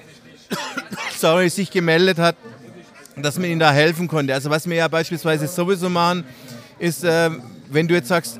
[1.18, 2.36] sorry, sich gemeldet hat,
[3.16, 4.34] dass man ihnen da helfen konnte.
[4.34, 6.24] Also was wir ja beispielsweise sowieso machen,
[6.78, 7.30] ist, äh,
[7.70, 8.38] wenn du jetzt sagst,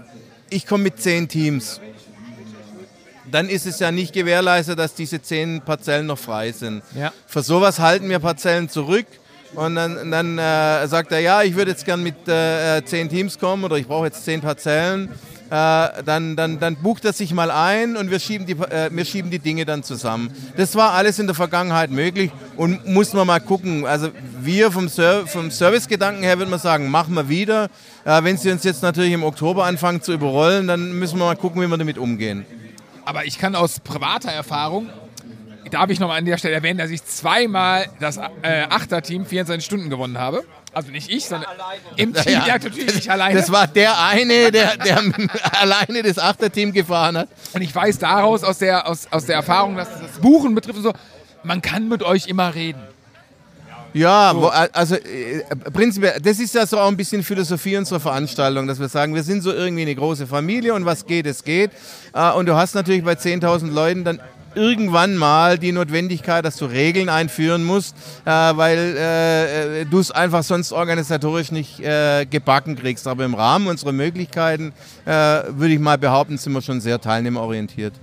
[0.50, 1.80] ich komme mit zehn Teams,
[3.30, 6.82] dann ist es ja nicht gewährleistet, dass diese zehn Parzellen noch frei sind.
[6.94, 7.10] Ja.
[7.26, 9.06] Für sowas halten wir Parzellen zurück.
[9.54, 13.38] Und dann, dann äh, sagt er, ja, ich würde jetzt gern mit äh, zehn Teams
[13.38, 15.10] kommen oder ich brauche jetzt zehn Parzellen.
[15.52, 19.04] äh, dann, dann, dann bucht er sich mal ein und wir schieben, die, äh, wir
[19.04, 20.30] schieben die Dinge dann zusammen.
[20.56, 23.84] Das war alles in der Vergangenheit möglich und muss man mal gucken.
[23.84, 24.08] Also
[24.40, 27.68] wir vom, Ser vom Servicegedanken her würde man sagen, machen wir wieder.
[28.06, 31.36] Äh, wenn sie uns jetzt natürlich im Oktober anfangen zu überrollen, dann müssen wir mal
[31.36, 32.46] gucken, wie wir damit umgehen.
[33.04, 34.88] Aber ich kann aus privater Erfahrung,
[35.72, 39.64] darf ich noch mal an der Stelle erwähnen, dass ich zweimal das äh, Achterteam 24
[39.64, 40.44] Stunden gewonnen habe.
[40.74, 41.50] Also nicht ich, sondern
[41.96, 43.38] im Team, ja, natürlich nicht alleine.
[43.38, 45.02] Das war der eine, der, der
[45.60, 47.28] alleine das Achterteam gefahren hat.
[47.52, 50.84] Und ich weiß daraus, aus der, aus, aus der Erfahrung, dass das Buchen betrifft und
[50.84, 50.92] so,
[51.42, 52.82] man kann mit euch immer reden.
[53.94, 55.42] Ja, wo, also äh,
[55.72, 59.22] prinzipiell, das ist ja so auch ein bisschen Philosophie unserer Veranstaltung, dass wir sagen, wir
[59.22, 61.70] sind so irgendwie eine große Familie und was geht, es geht.
[62.14, 64.20] Äh, und du hast natürlich bei 10.000 Leuten dann
[64.54, 70.42] irgendwann mal die Notwendigkeit, dass du Regeln einführen musst, äh, weil äh, du es einfach
[70.42, 73.06] sonst organisatorisch nicht äh, gebacken kriegst.
[73.06, 74.72] Aber im Rahmen unserer Möglichkeiten
[75.04, 77.94] äh, würde ich mal behaupten, sind wir schon sehr teilnehmerorientiert.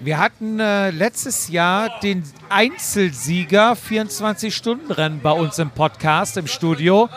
[0.00, 7.08] Wir hatten äh, letztes Jahr den Einzelsieger 24-Stunden-Rennen bei uns im Podcast, im Studio.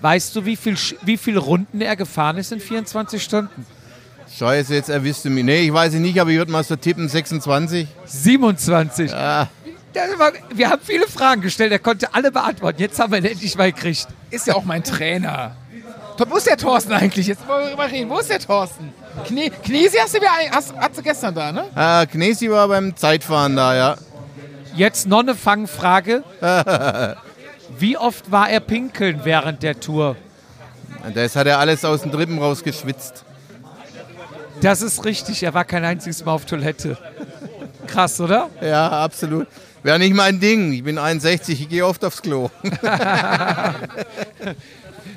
[0.00, 3.64] Weißt du, wie viele wie viel Runden er gefahren ist in 24 Stunden?
[4.38, 5.44] Scheiße, jetzt erwisst du mich.
[5.44, 7.88] Nee, ich weiß es nicht, aber ich würde mal so tippen, 26.
[8.04, 9.10] 27.
[9.10, 9.48] Ja.
[10.18, 12.82] War, wir haben viele Fragen gestellt, er konnte alle beantworten.
[12.82, 14.08] Jetzt haben wir ihn endlich mal gekriegt.
[14.30, 15.56] Ist ja auch mein Trainer.
[16.18, 17.26] Wo ist der Thorsten eigentlich?
[17.26, 18.10] Jetzt wollen wir mal reden.
[18.10, 18.92] Wo ist der Thorsten?
[19.26, 21.64] Kne Knesi hast du, wieder, hast, hast du gestern da, ne?
[21.74, 23.96] Äh, Knesi war beim Zeitfahren da, ja.
[24.74, 26.24] Jetzt noch eine Fangfrage.
[27.78, 30.16] Wie oft war er pinkeln während der Tour?
[31.14, 33.24] Das hat er alles aus den Trippen rausgeschwitzt.
[34.60, 36.96] Das ist richtig, er war kein einziges Mal auf Toilette.
[37.86, 38.50] Krass, oder?
[38.60, 39.46] Ja, absolut.
[39.82, 40.72] Wäre nicht mein Ding.
[40.72, 42.50] Ich bin 61, ich gehe oft aufs Klo.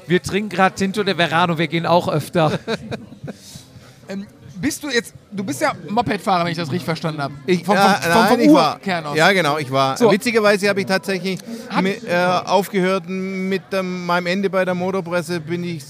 [0.07, 2.60] wir trinken gerade Tinto de Verano, wir gehen auch öfter.
[4.07, 7.34] ähm, bist du jetzt, du bist ja Mopedfahrer, wenn ich das richtig verstanden habe.
[7.48, 9.18] Ich, vom, ja, vom, vom, vom ich war, aus.
[9.18, 9.98] Ja, genau, ich war.
[9.98, 10.11] So.
[10.11, 11.40] Witzigerweise habe ich tatsächlich
[11.82, 15.84] mit, äh, aufgehört mit ähm, meinem Ende bei der Motorpresse, bin ich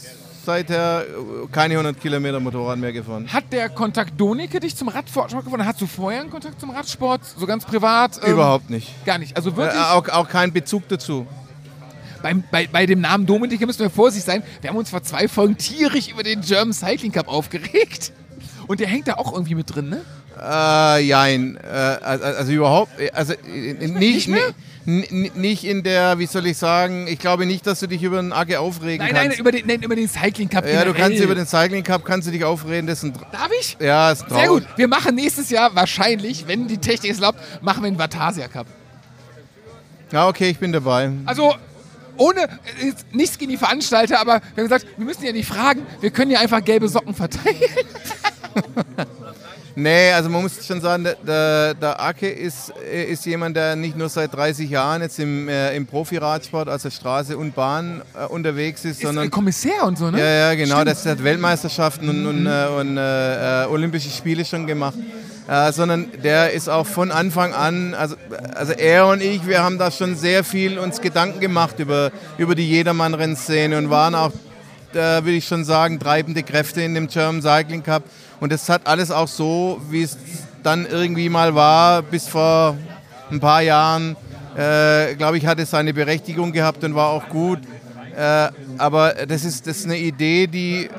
[0.46, 1.06] seither
[1.52, 3.28] keine 100 Kilometer Motorrad mehr gefahren.
[3.32, 5.66] Hat der Kontakt Donike dich zum Radsport gefunden?
[5.66, 8.20] Hast du vorher einen Kontakt zum Radsport, so ganz privat?
[8.24, 9.06] Ähm, Überhaupt nicht.
[9.06, 9.36] Gar nicht.
[9.36, 9.80] Also wirklich.
[9.80, 11.28] Äh, auch, auch keinen Bezug dazu.
[12.22, 14.44] Beim, bei, bei dem Namen Dominik müssen wir vorsichtig sein.
[14.62, 18.12] Wir haben uns vor zwei Folgen tierisch über den German Cycling Cup aufgeregt.
[18.68, 20.02] Und der hängt da auch irgendwie mit drin, ne?
[20.42, 21.58] Äh, jein.
[21.58, 24.56] Äh, also, also, überhaupt, also nicht, nicht, nicht,
[24.90, 28.34] nicht, in der, wie soll ich sagen, ich glaube nicht, dass du dich über den
[28.34, 29.30] Agge aufregen nein, kannst.
[29.32, 30.66] Nein, über den, nein, über den Cycling Cup.
[30.66, 30.94] Ja, generell.
[30.94, 32.88] du kannst über den Cycling Cup kannst du dich aufreden.
[32.88, 33.78] Das ist Darf ich?
[33.80, 34.66] Ja, ist Sehr gut.
[34.76, 38.68] Wir machen nächstes Jahr wahrscheinlich, wenn die Technik es erlaubt, machen wir einen Vatasia Cup.
[40.12, 41.12] Ja, okay, ich bin dabei.
[41.26, 41.56] Also
[42.18, 42.48] ohne,
[43.12, 46.32] nichts gegen die Veranstalter, aber wir haben gesagt, wir müssen ja nicht fragen, wir können
[46.32, 47.56] ja einfach gelbe Socken verteilen.
[49.82, 54.10] nee, also man muss schon sagen, der, der Ake ist, ist jemand, der nicht nur
[54.10, 58.98] seit 30 Jahren jetzt im, äh, im Profi-Radsport, also Straße und Bahn äh, unterwegs ist,
[58.98, 59.30] ist sondern...
[59.32, 60.20] Kommissär und so, ne?
[60.20, 60.76] Ja, ja, genau.
[60.76, 60.92] Stimmt.
[60.92, 64.98] Das hat Weltmeisterschaften und, und, äh, und äh, Olympische Spiele schon gemacht.
[65.50, 68.16] Äh, sondern der ist auch von Anfang an, also,
[68.54, 72.54] also er und ich, wir haben da schon sehr viel uns Gedanken gemacht über, über
[72.54, 74.32] die Jedermann-Rennszene und waren auch,
[74.94, 78.04] äh, würde ich schon sagen, treibende Kräfte in dem German Cycling Cup.
[78.40, 80.18] Und das hat alles auch so, wie es
[80.64, 82.78] dann irgendwie mal war, bis vor
[83.32, 84.16] ein paar Jahren,
[84.56, 87.60] äh, glaube ich, hat es seine Berechtigung gehabt und war auch gut.
[88.16, 90.90] Äh, aber das ist, das ist eine Idee, die, äh,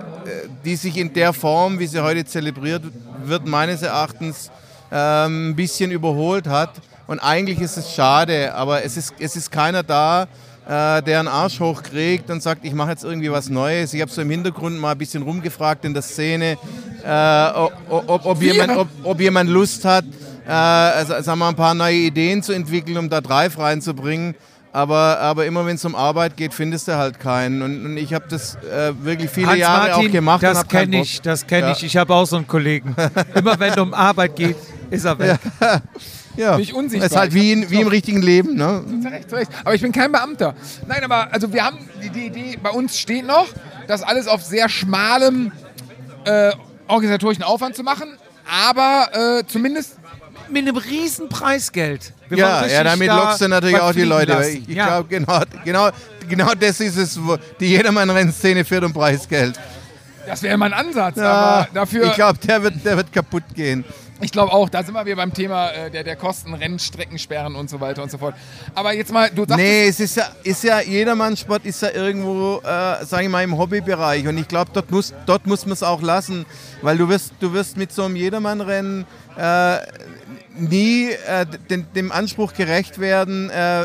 [0.64, 2.82] die sich in der Form, wie sie heute zelebriert
[3.24, 4.50] wird, meines Erachtens
[4.92, 6.70] ähm, ein bisschen überholt hat.
[7.06, 10.28] Und eigentlich ist es schade, aber es ist, es ist keiner da,
[10.70, 13.92] äh, der einen Arsch hochkriegt und sagt, ich mache jetzt irgendwie was Neues.
[13.92, 16.56] Ich habe so im Hintergrund mal ein bisschen rumgefragt in der Szene,
[17.04, 20.04] äh, ob, ob, ob, jemand, ob, ob jemand Lust hat,
[20.46, 24.36] äh, also, sagen wir, ein paar neue Ideen zu entwickeln, um da Drive reinzubringen.
[24.72, 27.62] Aber, aber immer wenn es um Arbeit geht, findest du halt keinen.
[27.62, 30.42] Und, und ich habe das äh, wirklich viele Hans Jahre Martin, auch gemacht.
[30.44, 31.72] Das kenne ich, das kenne ja.
[31.72, 31.82] ich.
[31.82, 32.94] Ich habe auch so einen Kollegen.
[33.34, 34.56] immer wenn es um Arbeit geht,
[34.88, 35.40] ist er weg.
[35.60, 35.82] Ja.
[36.40, 36.52] Ja.
[36.52, 37.08] Bin ich unsichtbar.
[37.08, 38.54] Das ist halt wie, in, wie im richtigen Leben.
[38.54, 38.82] Ne?
[39.02, 39.50] Zu Recht, zu Recht.
[39.64, 40.54] Aber ich bin kein Beamter.
[40.86, 43.46] Nein, aber also wir haben, die, die Idee bei uns steht noch,
[43.86, 45.52] das alles auf sehr schmalem
[46.24, 46.52] äh,
[46.88, 48.16] organisatorischen Aufwand zu machen.
[48.68, 49.98] Aber äh, zumindest
[50.48, 52.12] mit einem riesen Preisgeld.
[52.28, 54.32] Wir ja, ja, damit da lockst du natürlich auch die Leute.
[54.32, 54.56] Lassen.
[54.56, 54.86] Ich, ich ja.
[54.86, 55.90] glaube, genau, genau,
[56.28, 59.58] genau das ist es, wo die Jedermann-Rennszene führt um Preisgeld.
[60.30, 62.06] Das wäre mein Ansatz, Ja, aber dafür.
[62.06, 63.84] ich glaube, der wird, der wird kaputt gehen.
[64.22, 67.70] Ich glaube auch, da sind wir wieder beim Thema äh, der, der Kosten, Rennstreckensperren und
[67.70, 68.34] so weiter und so fort.
[68.74, 69.56] Aber jetzt mal, du sagst.
[69.56, 73.56] Nee, es ist ja, ist ja Jedermannsport ist ja irgendwo, äh, sage ich mal, im
[73.56, 74.28] Hobbybereich.
[74.28, 76.44] Und ich glaube, dort muss, dort muss man es auch lassen.
[76.82, 79.06] Weil du wirst, du wirst mit so einem Jedermannrennen
[79.38, 79.76] äh,
[80.60, 83.84] nie äh, den, dem Anspruch gerecht werden, äh,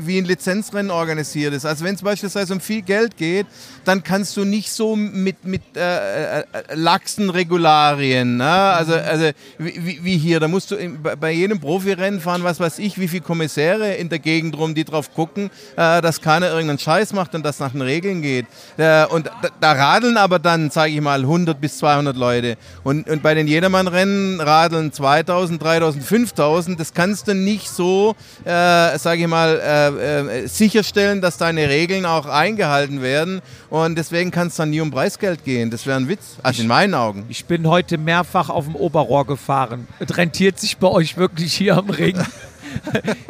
[0.00, 1.66] wie ein Lizenzrennen organisiert ist.
[1.66, 3.46] Also wenn es beispielsweise um viel Geld geht,
[3.84, 6.44] dann kannst du nicht so mit, mit äh, äh,
[6.74, 8.44] laxen Regularien, ne?
[8.48, 10.76] also, also wie, wie- hier, da musst du
[11.20, 14.84] bei jedem Profirennen fahren, was weiß ich, wie viele Kommissäre in der Gegend rum, die
[14.84, 18.46] drauf gucken, äh, dass keiner irgendeinen Scheiß macht und das nach den Regeln geht.
[18.76, 22.56] Äh, und da, da radeln aber dann, sage ich mal, 100 bis 200 Leute.
[22.84, 26.78] Und, und bei den Jedermann-Rennen radeln 2000, 3000, 5000.
[26.78, 28.14] Das kannst du nicht so,
[28.44, 33.40] äh, sage ich mal, äh, äh, sicherstellen, dass deine Regeln auch eingehalten werden.
[33.70, 35.70] Und deswegen kann es dann nie um Preisgeld gehen.
[35.70, 36.36] Das wäre ein Witz.
[36.42, 37.24] Also in meinen Augen.
[37.30, 39.88] Ich bin heute mehrfach auf dem Oberrohr gefahren.
[40.00, 42.18] Es rentiert sich bei euch wirklich hier am Ring.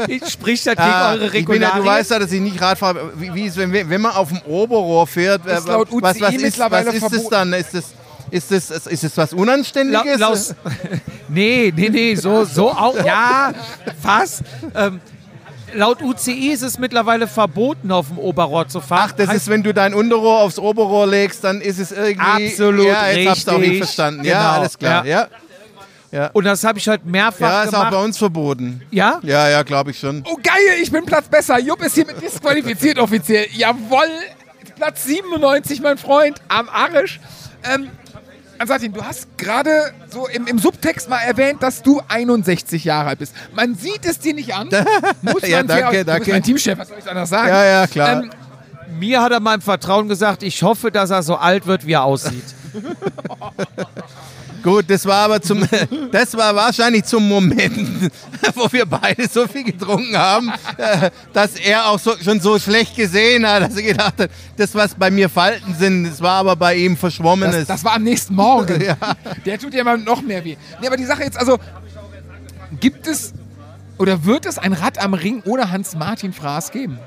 [0.06, 1.82] Ich Spricht das gegen Ah, eure ich bin ja, Regularien?
[1.82, 3.12] du weißt ja, dass ich nicht Rad fahre.
[3.16, 6.86] Wie, wie ist, wenn, wenn man auf dem Oberrohr fährt, äh, was, was, ist, was
[6.94, 7.52] ist das dann?
[7.52, 7.86] Ist das,
[8.32, 10.18] ist das, ist was Unanständiges?
[10.18, 10.54] La Laus
[11.28, 12.96] nee, nee, nee, so, so auch.
[13.04, 13.52] Ja,
[14.02, 14.42] fast.
[14.74, 15.00] Ähm,
[15.74, 19.10] laut UCI ist es mittlerweile verboten, auf dem Oberrohr zu fahren.
[19.10, 22.48] Ach, das Heißt- ist, wenn du dein Unterrohr aufs Oberrohr legst, dann ist es irgendwie.
[22.50, 23.78] Absolut Ja, jetzt hab's auch nicht richtig.
[23.84, 24.24] verstanden.
[24.24, 25.06] Ja, Genau, alles klar.
[25.06, 25.28] Ja,
[26.10, 26.30] ja.
[26.34, 27.90] Und das habe ich heute mehrfach ja ist auch gemacht.
[27.92, 28.82] bei uns verboten.
[28.90, 29.18] ja?
[29.22, 30.22] Ja, ja, glaube ich schon.
[30.26, 31.58] Oh geil, ich bin Platz besser.
[31.58, 33.46] Jupp ist hiermit disqualifiziert offiziell.
[33.52, 34.08] Jawoll,
[34.76, 37.18] Platz 97, mein Freund, am Arsch.
[37.64, 37.88] Ähm,
[38.62, 43.18] Ansatin, du hast gerade so im, im Subtext mal erwähnt, dass du 61 Jahre alt
[43.18, 43.34] bist.
[43.54, 44.68] Man sieht es dir nicht an.
[45.22, 46.20] Muss Ja, danke, Du danke.
[46.20, 47.48] bist mein Teamchef, was soll ich anders sagen?
[47.48, 48.22] Ja, ja, klar.
[48.22, 48.30] Ähm,
[48.98, 52.04] Mir hat er meinem Vertrauen gesagt, ich hoffe, dass er so alt wird, wie er
[52.04, 52.44] aussieht.
[54.62, 55.66] Gut, das war aber zum,
[56.12, 58.10] das war wahrscheinlich zum Moment,
[58.54, 62.94] wo wir beide so viel getrunken haben, äh, dass er auch so, schon so schlecht
[62.96, 66.54] gesehen hat, dass er gedacht hat, das, was bei mir Falten sind, das war aber
[66.56, 67.56] bei ihm Verschwommenes.
[67.56, 68.80] das, das war am nächsten Morgen.
[68.92, 68.96] Ja.
[69.46, 70.56] Der tut dir mal noch mehr weh.
[70.80, 71.58] Nee, aber die Sache jetzt, also,
[72.80, 73.32] gibt es
[73.98, 76.98] oder wird es ein Rad am Ring ohne Hans-Martin Fraß geben?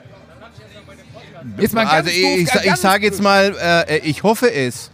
[1.58, 4.52] Jetzt mal ganz also ich, doof, ich, ich ganz sage jetzt mal, äh, ich hoffe
[4.52, 4.92] es.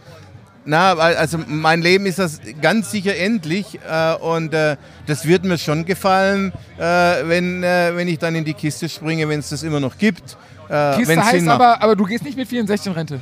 [0.64, 4.76] Na, weil also mein Leben ist das ganz sicher endlich äh, und äh,
[5.06, 9.28] das wird mir schon gefallen, äh, wenn, äh, wenn ich dann in die Kiste springe,
[9.28, 10.36] wenn es das immer noch gibt.
[10.68, 13.20] Äh, Kiste heißt aber, aber du gehst nicht mit 64 in Rente.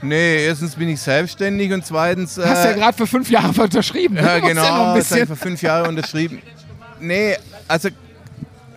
[0.00, 2.36] Nee, erstens bin ich selbstständig und zweitens.
[2.36, 4.16] Du hast ja äh, gerade für fünf Jahre unterschrieben.
[4.16, 5.26] Ja, genau, Ja das ich bisschen.
[5.26, 6.40] für fünf Jahre unterschrieben.
[7.00, 7.36] Nee,
[7.66, 7.88] also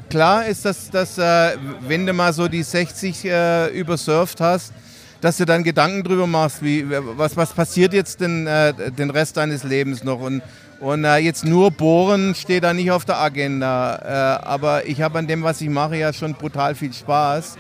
[0.10, 4.74] klar ist, dass, dass äh, wenn du mal so die 60 äh, übersurft hast,
[5.22, 9.38] dass du dann Gedanken drüber machst, wie, was, was passiert jetzt den, äh, den Rest
[9.38, 10.19] deines Lebens noch.
[10.19, 10.41] Und,
[10.80, 14.39] und äh, jetzt nur bohren steht da nicht auf der Agenda.
[14.41, 17.56] Äh, aber ich habe an dem, was ich mache, ja schon brutal viel Spaß.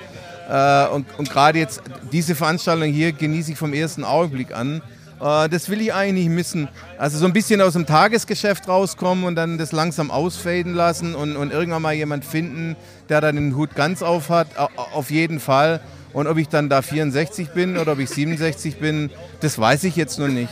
[0.49, 1.81] Äh, und und gerade jetzt
[2.11, 4.81] diese Veranstaltung hier genieße ich vom ersten Augenblick an.
[5.21, 6.67] Äh, das will ich eigentlich nicht missen.
[6.97, 11.35] Also so ein bisschen aus dem Tagesgeschäft rauskommen und dann das langsam ausfaden lassen und,
[11.37, 12.75] und irgendwann mal jemand finden,
[13.07, 15.79] der dann den Hut ganz auf hat, au- auf jeden Fall.
[16.13, 19.09] Und ob ich dann da 64 bin oder ob ich 67 bin,
[19.39, 20.51] das weiß ich jetzt noch nicht.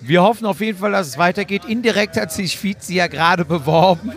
[0.00, 1.64] Wir hoffen auf jeden Fall, dass es weitergeht.
[1.64, 4.12] Indirekt hat sich Vizi ja gerade beworben.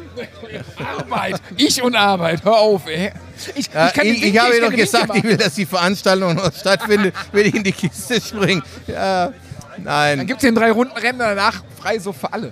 [0.99, 1.41] Arbeit.
[1.55, 2.43] Ich und Arbeit.
[2.43, 3.11] Hör auf, ey.
[3.55, 5.65] Ich, ich, kann den ich, Winkel- ich habe kann doch gesagt, ich will, dass die
[5.65, 8.63] Veranstaltung noch stattfindet, will ich in die Kiste springen.
[8.85, 10.27] Ja, Dann nein.
[10.27, 12.51] gibt es den drei Runden Rennen danach frei so für alle.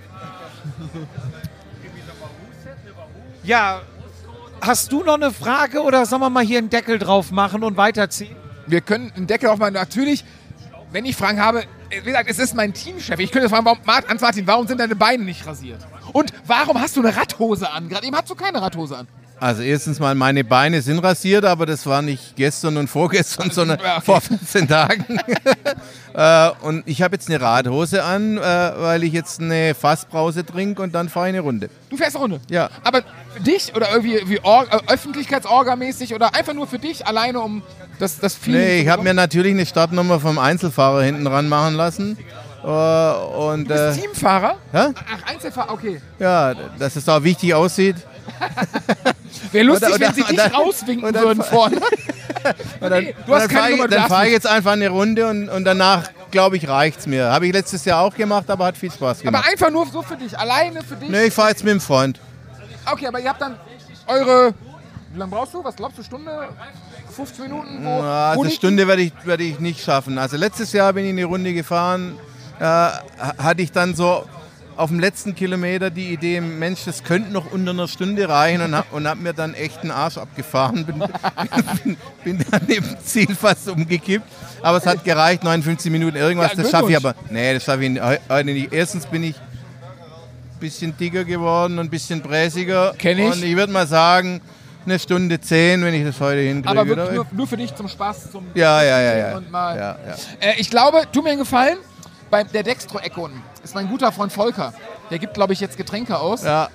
[3.43, 3.81] Ja,
[4.61, 7.77] hast du noch eine Frage oder sollen wir mal hier einen Deckel drauf machen und
[7.77, 8.36] weiterziehen?
[8.68, 9.73] Wir können einen Deckel aufmachen.
[9.73, 10.26] Natürlich,
[10.91, 13.19] wenn ich Fragen habe, wie gesagt, es ist mein Teamchef.
[13.19, 15.80] Ich könnte fragen, warum, Mart- Hans-Martin, warum sind deine Beine nicht rasiert?
[16.14, 17.90] Und warum hast du eine Radhose an?
[17.90, 19.07] Gerade eben hast du keine Radhose an.
[19.39, 23.79] Also erstens mal, meine Beine sind rasiert, aber das war nicht gestern und vorgestern, sondern
[24.03, 25.19] vor 15 Tagen.
[26.13, 30.81] äh, und ich habe jetzt eine Radhose an, äh, weil ich jetzt eine Fassbrause trinke
[30.81, 31.69] und dann fahre ich eine Runde.
[31.89, 32.39] Du fährst eine Runde.
[32.49, 32.69] Ja.
[32.83, 33.01] Aber
[33.35, 37.61] für dich oder irgendwie wie Or äh, Öffentlichkeitsorgamäßig oder einfach nur für dich alleine, um
[37.99, 41.75] das, das Feeling Nee, ich habe mir natürlich eine Startnummer vom Einzelfahrer hinten ran machen
[41.75, 42.17] lassen.
[42.63, 44.55] Äh, und Du bist äh, Teamfahrer?
[44.73, 46.01] ja, Ach, Einzelfahrer, okay.
[46.19, 47.97] ja, dass es auch wichtig aussieht.
[49.52, 51.77] Wäre lustig, Oder- oder- wenn sie dich oder- rauswinken oder- würden vorne.
[52.80, 54.89] Dann, Nee, du hast dann keine fahre Nummer, dann darfst fahr ich jetzt einfach eine
[54.89, 57.31] Runde und, und danach, glaube ich, reicht es mir.
[57.31, 59.49] Habe ich letztes Jahr auch gemacht, aber hat viel Spaß Aber gemacht.
[59.49, 61.10] einfach nur so für dich, alleine für dich.
[61.10, 62.19] Nee, ich fahre jetzt mit dem Freund.
[62.85, 63.57] Okay, aber ihr habt dann
[64.06, 64.53] eure.
[65.11, 65.64] Wie lange brauchst du?
[65.64, 66.03] Was glaubst du?
[66.03, 66.49] Stunde?
[67.15, 67.84] 50 Minuten?
[67.84, 70.19] Wo, Ja, also liegt- Stunde werde ich, werde ich nicht schaffen.
[70.19, 72.19] Also letztes Jahr bin ich eine Runde gefahren,
[72.60, 73.02] äh, ha-
[73.39, 74.23] hatte ich dann so
[74.77, 78.76] auf dem letzten Kilometer die Idee, Mensch, das könnte noch unter einer Stunde reichen und
[78.76, 80.85] habe und hab mir dann echt einen Arsch abgefahren.
[80.85, 80.99] Bin,
[81.84, 84.26] bin, bin dann im Ziel fast umgekippt.
[84.61, 87.15] Aber es hat gereicht, 59 Minuten irgendwas, Ja, das schaffe ich aber.
[87.30, 88.73] Nee, das schaffe ich heu- heute nicht.
[88.73, 92.93] Erstens bin ich ein bisschen dicker geworden und ein bisschen bräsiger.
[92.97, 93.31] Kenn ich.
[93.31, 94.41] Und ich würde mal sagen,
[94.85, 96.69] eine Stunde zehn, wenn ich das heute hinkriege.
[96.69, 99.38] aber wirklich nur, nur für dich zum Spaß, zum Ja, ja, ja, ja.
[99.38, 99.76] Und mal.
[99.77, 100.15] ja, ja.
[100.49, 101.77] Äh, ich glaube, tu mir einen Gefallen.
[102.30, 104.73] Bei der Dextro-Ecke unten ist mein guter Freund Volker.
[105.10, 106.43] Der gibt, glaube ich, jetzt Getränke aus.
[106.43, 106.69] ja,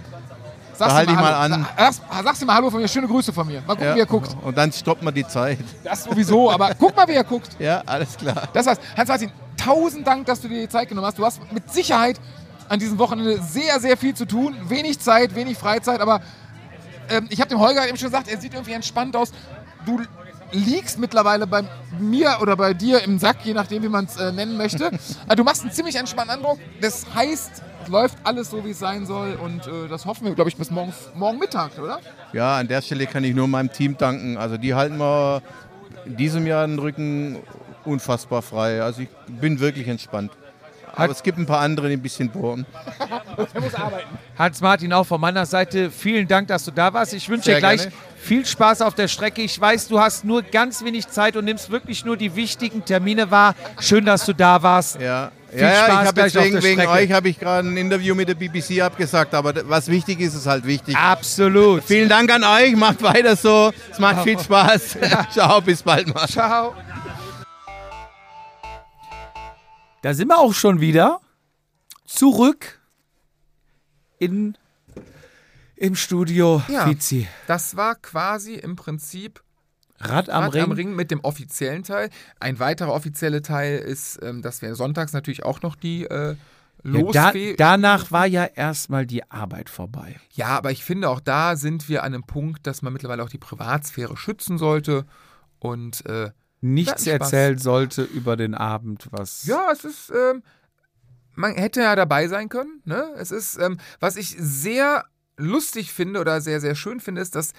[0.78, 1.54] du halte ich mal Hallo.
[1.54, 1.66] an.
[1.76, 2.88] Sag, sagst du mal Hallo von mir.
[2.88, 3.60] Schöne Grüße von mir.
[3.62, 3.94] Mal gucken, ja.
[3.96, 4.36] wie er guckt.
[4.42, 5.58] Und dann stoppt man die Zeit.
[5.84, 7.50] Das sowieso, aber guck mal, wie er guckt.
[7.58, 8.48] Ja, alles klar.
[8.52, 11.18] Das heißt, Hans-Martin, tausend Dank, dass du dir die Zeit genommen hast.
[11.18, 12.20] Du hast mit Sicherheit
[12.68, 14.56] an diesem Wochenende sehr, sehr viel zu tun.
[14.68, 16.20] Wenig Zeit, wenig Freizeit, aber
[17.08, 19.32] ähm, ich habe dem Holger eben schon gesagt, er sieht irgendwie entspannt aus.
[19.84, 20.00] Du
[20.52, 21.62] liegst mittlerweile bei
[21.98, 24.90] mir oder bei dir im Sack, je nachdem, wie man es äh, nennen möchte.
[25.26, 26.58] Aber du machst einen ziemlich entspannten Eindruck.
[26.80, 30.34] Das heißt, es läuft alles so, wie es sein soll und äh, das hoffen wir,
[30.34, 32.00] glaube ich, bis morgen, morgen Mittag, oder?
[32.32, 34.36] Ja, an der Stelle kann ich nur meinem Team danken.
[34.36, 35.42] Also die halten mir
[36.04, 37.38] in diesem Jahr den Rücken
[37.84, 38.82] unfassbar frei.
[38.82, 40.32] Also ich bin wirklich entspannt.
[40.94, 42.66] Aber es gibt ein paar andere, die ein bisschen bohren.
[44.38, 47.14] Hans-Martin, auch von meiner Seite vielen Dank, dass du da warst.
[47.14, 47.92] Ich wünsche dir gleich gerne.
[48.16, 49.42] viel Spaß auf der Strecke.
[49.42, 53.30] Ich weiß, du hast nur ganz wenig Zeit und nimmst wirklich nur die wichtigen Termine
[53.30, 53.54] wahr.
[53.80, 55.00] Schön, dass du da warst.
[55.00, 57.38] Ja, Viel ja, ja Spaß ich habe gleich auf deswegen der wegen euch habe ich
[57.38, 59.34] gerade ein Interview mit der BBC abgesagt.
[59.34, 60.96] Aber was wichtig ist, ist halt wichtig.
[60.96, 61.84] Absolut.
[61.84, 62.76] Vielen Dank an euch.
[62.76, 63.72] Macht weiter so.
[63.90, 64.98] Es macht viel Spaß.
[65.32, 66.26] Ciao, bis bald mal.
[66.26, 66.74] Ciao.
[70.02, 71.20] Da sind wir auch schon wieder
[72.06, 72.80] zurück
[74.18, 74.56] in,
[75.76, 76.86] im Studio Ja.
[76.86, 77.28] Fizi.
[77.46, 79.42] Das war quasi im Prinzip
[79.98, 80.62] Rad am Rad Ring.
[80.64, 82.08] am Ring mit dem offiziellen Teil.
[82.38, 86.28] Ein weiterer offizieller Teil ist, ähm, dass wir sonntags natürlich auch noch die äh,
[86.84, 87.54] Ja, da, Losfee.
[87.56, 90.18] danach war ja erstmal die Arbeit vorbei.
[90.32, 93.28] Ja, aber ich finde, auch da sind wir an einem Punkt, dass man mittlerweile auch
[93.28, 95.04] die Privatsphäre schützen sollte.
[95.58, 99.46] Und äh, Nichts erzählen sollte über den Abend, was.
[99.46, 100.42] ja, es ist, ähm,
[101.34, 102.82] man hätte ja dabei sein können.
[102.84, 103.14] Ne?
[103.16, 105.04] Es ist, ähm, was ich sehr
[105.36, 107.52] lustig finde oder sehr, sehr schön finde, ist, dass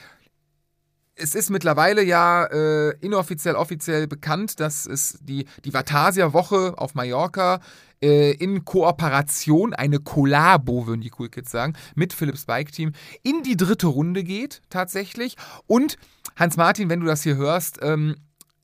[1.15, 7.59] es ist mittlerweile ja äh, inoffiziell, offiziell bekannt, dass es die, die Vatasia-Woche auf Mallorca
[8.01, 13.43] äh, in Kooperation, eine Kollabo, würden die Cool Kids sagen, mit Philips Bike Team in
[13.43, 15.35] die dritte Runde geht, tatsächlich.
[15.67, 15.97] Und
[16.37, 18.15] Hans-Martin, wenn du das hier hörst, ähm,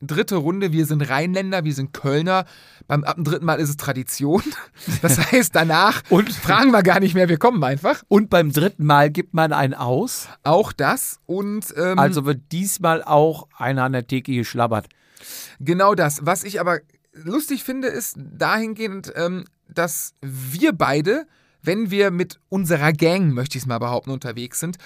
[0.01, 2.45] dritte Runde, wir sind Rheinländer, wir sind Kölner.
[2.87, 4.43] Beim ab dem dritten Mal ist es Tradition.
[5.01, 8.03] Das heißt, danach Und- fragen wir gar nicht mehr, wir kommen einfach.
[8.07, 10.27] Und beim dritten Mal gibt man ein Aus.
[10.43, 11.19] Auch das.
[11.25, 14.87] Und ähm, Also wird diesmal auch einer an der Theke geschlabbert.
[15.59, 16.25] Genau das.
[16.25, 16.79] Was ich aber
[17.13, 21.25] lustig finde, ist dahingehend, ähm, dass wir beide,
[21.61, 24.77] wenn wir mit unserer Gang, möchte ich es mal behaupten, unterwegs sind,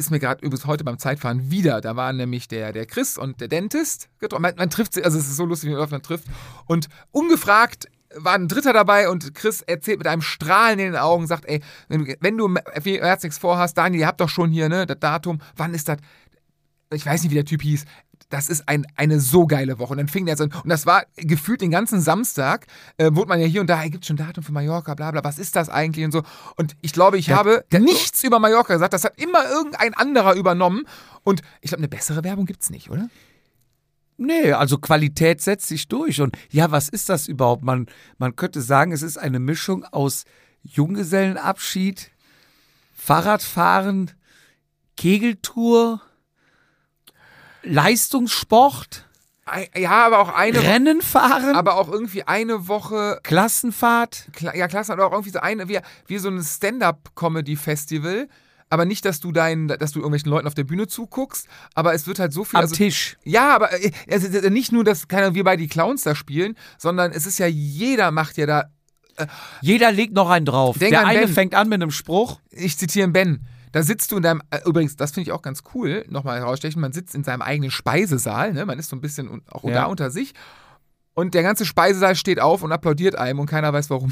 [0.00, 1.80] ist mir gerade übrigens heute beim Zeitfahren wieder.
[1.80, 4.42] Da waren nämlich der, der Chris und der Dentist getroffen.
[4.42, 6.24] Man, man trifft sie, also es ist so lustig, wie man man trifft.
[6.66, 11.28] Und ungefragt war ein Dritter dabei und Chris erzählt mit einem Strahlen in den Augen,
[11.28, 14.68] sagt, ey, wenn du, wenn du März nichts vorhast, Daniel, ihr habt doch schon hier,
[14.68, 15.98] ne, das Datum, wann ist das?
[16.92, 17.84] ich weiß nicht, wie der Typ hieß.
[18.30, 19.92] Das ist ein, eine so geile Woche.
[19.92, 20.52] Und dann fing der so an.
[20.52, 22.66] Und das war gefühlt den ganzen Samstag,
[22.96, 25.22] äh, wurde man ja hier und da, hey, gibt schon Datum für Mallorca, bla bla,
[25.22, 26.22] was ist das eigentlich und so.
[26.56, 28.94] Und ich glaube, ich habe nichts über Mallorca gesagt.
[28.94, 30.86] Das hat immer irgendein anderer übernommen.
[31.24, 33.10] Und ich glaube, eine bessere Werbung gibt es nicht, oder?
[34.16, 36.20] Nee, also Qualität setzt sich durch.
[36.20, 37.64] Und ja, was ist das überhaupt?
[37.64, 37.86] Man,
[38.18, 40.24] man könnte sagen, es ist eine Mischung aus
[40.62, 42.10] Junggesellenabschied,
[42.92, 44.10] Fahrradfahren,
[44.96, 46.02] Kegeltour,
[47.62, 49.06] Leistungssport,
[49.46, 54.28] Ei- Ja, aber auch eine Rennen fahren, aber auch irgendwie eine Woche Klassenfahrt.
[54.32, 58.28] Kla ja, klasse, oder auch irgendwie so eine, wie, wie so ein Stand-up-Comedy-Festival.
[58.72, 62.06] Aber nicht, dass du deinen, dass du irgendwelchen Leuten auf der Bühne zuguckst, aber es
[62.06, 62.56] wird halt so viel.
[62.56, 63.16] Am also, Tisch.
[63.24, 66.56] Ja, aber äh, es ist nicht nur, dass keine, wir bei die Clowns da spielen,
[66.78, 68.64] sondern es ist ja, jeder macht ja da,
[69.60, 70.78] Jeder legt noch einen drauf.
[70.78, 71.28] Der an eine Ben.
[71.34, 72.40] fängt an mit einem Spruch.
[72.50, 75.62] ich zitiere Ben, da sitzt du in deinem, äh, übrigens, das finde ich auch ganz
[75.74, 78.66] cool, nochmal herausstechen, man sitzt in seinem eigenen Speisesaal, ne?
[78.66, 79.72] man ist so ein bisschen auch Ja.
[79.72, 80.34] da unter sich
[81.14, 84.10] und der ganze Speisesaal steht auf und applaudiert einem und keiner weiß warum.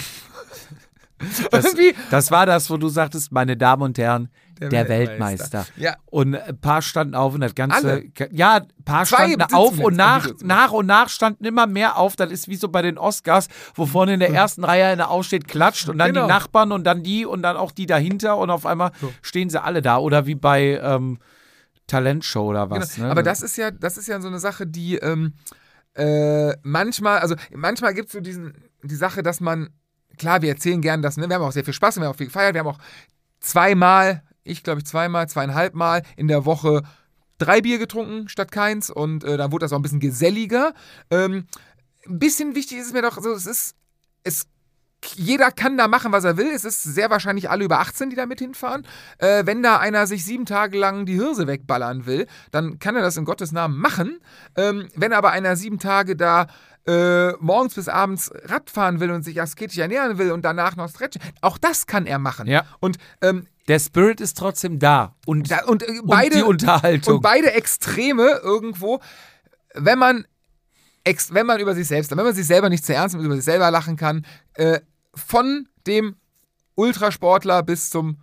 [1.51, 1.75] Das,
[2.11, 4.29] das war das, wo du sagtest, meine Damen und Herren,
[4.61, 5.59] der, Der Weltmeister.
[5.59, 5.67] Weltmeister.
[5.77, 5.97] Ja.
[6.07, 7.77] Und ein paar standen auf und das Ganze.
[7.77, 8.05] Alle?
[8.33, 12.17] Ja, ein paar Zwei standen auf und nach, nach und nach standen immer mehr auf.
[12.17, 15.49] Das ist wie so bei den Oscars, wo vorne in der ersten Reihe einer aussteht,
[15.49, 16.23] klatscht und dann Genau.
[16.23, 19.63] die Nachbarn und dann die und dann auch die dahinter und auf einmal stehen sie
[19.63, 19.99] alle da.
[19.99, 21.19] Oder wie bei ähm,
[21.87, 22.95] Talentshow oder was.
[22.95, 23.07] Genau.
[23.07, 23.11] Ne?
[23.13, 25.35] Aber das ist ja, das ist ja so eine Sache, die ähm,
[25.95, 29.71] äh, manchmal, also manchmal gibt es so diesen, die Sache, dass man,
[30.17, 31.29] klar, wir erzählen gern das, ne?
[31.29, 32.79] wir haben auch sehr viel Spaß, wir haben auch viel gefeiert, wir haben auch
[33.41, 36.83] zweimal, ich glaube ich zweimal, zweieinhalb Mal in der Woche
[37.39, 40.75] drei Bier getrunken statt keins und äh, dann wurde das auch ein bisschen geselliger.
[41.11, 41.47] Ähm,
[42.07, 43.77] ein bisschen wichtig ist es mir doch, so, es ist,
[44.25, 44.47] es
[45.15, 46.49] jeder kann da machen, was er will.
[46.49, 48.85] Es ist sehr wahrscheinlich alle über 18, die da mit hinfahren.
[49.19, 53.03] Äh, wenn da einer sich sieben Tage lang die Hirse wegballern will, dann kann er
[53.03, 54.19] das in Gottes Namen machen.
[54.57, 56.49] Ähm, wenn aber einer sieben Tage da
[56.87, 61.23] äh, morgens bis abends Radfahren will und sich asketisch ernähren will und danach noch stretchen,
[61.43, 62.49] auch das kann er machen.
[62.49, 62.65] Ja.
[62.81, 65.15] Und ähm, Der Spirit ist trotzdem da.
[65.27, 67.17] Und, da, und, äh, und beide, die Unterhaltung.
[67.17, 69.01] und beide Extreme irgendwo,
[69.75, 70.27] wenn man,
[71.05, 73.37] ex, wenn man über sich selbst, wenn man sich selber nicht zu ernst nimmt, über
[73.37, 74.25] sich selber lachen kann,
[74.55, 74.81] äh,
[75.15, 76.17] von dem
[76.75, 78.19] Ultrasportler bis zum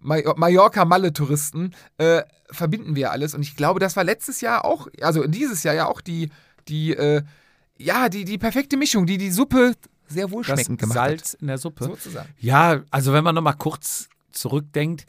[0.00, 3.34] Mallor- Mallorca-Malle-Touristen äh, verbinden wir alles.
[3.34, 6.30] Und ich glaube, das war letztes Jahr auch, also dieses Jahr ja auch die,
[6.68, 7.22] die, äh,
[7.78, 9.74] ja, die, die perfekte Mischung, die die Suppe
[10.06, 11.84] sehr das wohlschmeckend gemacht Salz in der Suppe.
[11.84, 11.92] hat.
[11.92, 12.28] Sozusagen.
[12.38, 15.06] Ja, also wenn man nochmal kurz zurückdenkt,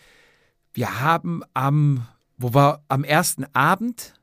[0.74, 2.08] wir haben am,
[2.38, 4.14] wo war am ersten Abend,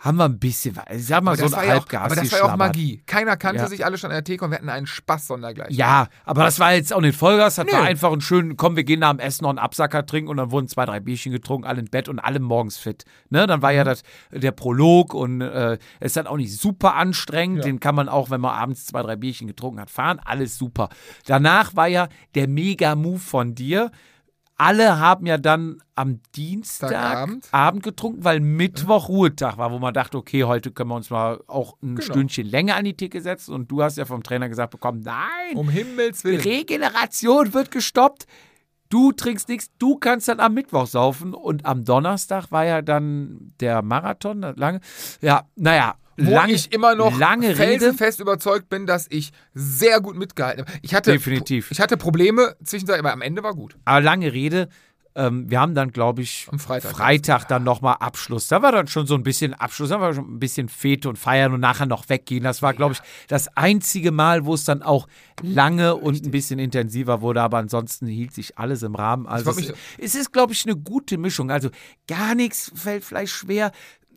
[0.00, 2.02] haben wir ein bisschen, ich sag mal Aber so das ein war ja auch, Halbgas
[2.04, 2.56] aber das war ja auch.
[2.56, 3.02] Magie.
[3.06, 3.68] Keiner kannte Ja.
[3.68, 5.70] sich alle schon an der Theke und wir hatten einen Spaß sondergleich.
[5.70, 7.72] Ja, aber das war jetzt auch nicht Vollgas, das Nö.
[7.72, 10.36] war einfach ein schön, komm, wir gehen nach dem Essen noch einen Absacker trinken und
[10.36, 13.04] dann wurden zwei, drei Bierchen getrunken, alle im Bett und alle morgens fit.
[13.30, 13.76] Ne, dann war Mhm.
[13.76, 17.94] ja das, der Prolog und äh, es ist dann auch nicht super anstrengend, den kann
[17.96, 20.90] man auch, wenn man abends zwei, drei Bierchen getrunken hat, fahren, alles super.
[21.26, 23.90] Danach war ja der Mega-Move von dir.
[24.60, 27.48] Alle haben ja dann am Dienstag Dienstagabend.
[27.52, 31.40] Abend getrunken, weil Mittwoch Ruhetag war, wo man dachte, okay, heute können wir uns mal
[31.46, 32.02] auch ein Genau.
[32.02, 33.54] Stündchen länger an die Theke setzen.
[33.54, 36.40] Und du hast ja vom Trainer gesagt bekommen, nein, Um Himmels die Willen.
[36.40, 38.26] Regeneration wird gestoppt.
[38.88, 41.34] Du trinkst nichts, du kannst dann am Mittwoch saufen.
[41.34, 44.80] Und am Donnerstag war ja dann der Marathon, lange.
[45.20, 47.56] Ja, naja, Wo lange, ich immer noch lange Rede.
[47.56, 50.78] felsenfest überzeugt bin, dass ich sehr gut mitgehalten habe.
[50.82, 51.70] Ich hatte, Definitiv.
[51.70, 53.76] Ich hatte Probleme zwischendurch, aber am Ende war gut.
[53.84, 54.68] Aber lange Rede.
[55.18, 56.92] Ähm, wir haben dann, glaube ich, Am Freitag.
[56.92, 58.46] Freitag dann nochmal Abschluss.
[58.46, 61.16] Da war dann schon so ein bisschen Abschluss, da war schon ein bisschen Fete und
[61.18, 62.44] Feiern und nachher noch weggehen.
[62.44, 65.08] Das war, glaube ich, das einzige Mal, wo es dann auch
[65.42, 69.26] lange und ein bisschen intensiver wurde, aber ansonsten hielt sich alles im Rahmen.
[69.26, 71.50] Also es, es ist, glaube ich, eine gute Mischung.
[71.50, 71.70] Also
[72.06, 73.72] gar nichts fällt vielleicht schwer.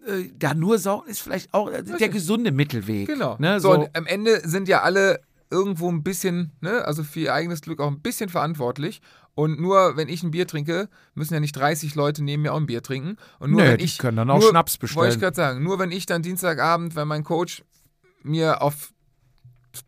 [0.05, 3.07] Äh, Da nur saugen ist vielleicht auch äh, der gesunde Mittelweg.
[3.07, 3.35] Genau.
[3.39, 3.59] Ne?
[3.59, 5.19] so, So, und am Ende sind ja alle
[5.49, 9.01] irgendwo ein bisschen, ne, also für ihr eigenes Glück auch ein bisschen verantwortlich.
[9.33, 12.57] Und nur wenn ich ein Bier trinke, müssen ja nicht 30 Leute neben mir auch
[12.59, 13.17] ein Bier trinken.
[13.39, 13.97] Und nur Nö, wenn ich.
[13.97, 15.19] können dann auch nur, Schnaps Wollte ich bestellen.
[15.19, 17.63] gerade sagen, nur wenn ich dann Dienstagabend, wenn mein Coach
[18.23, 18.91] mir auf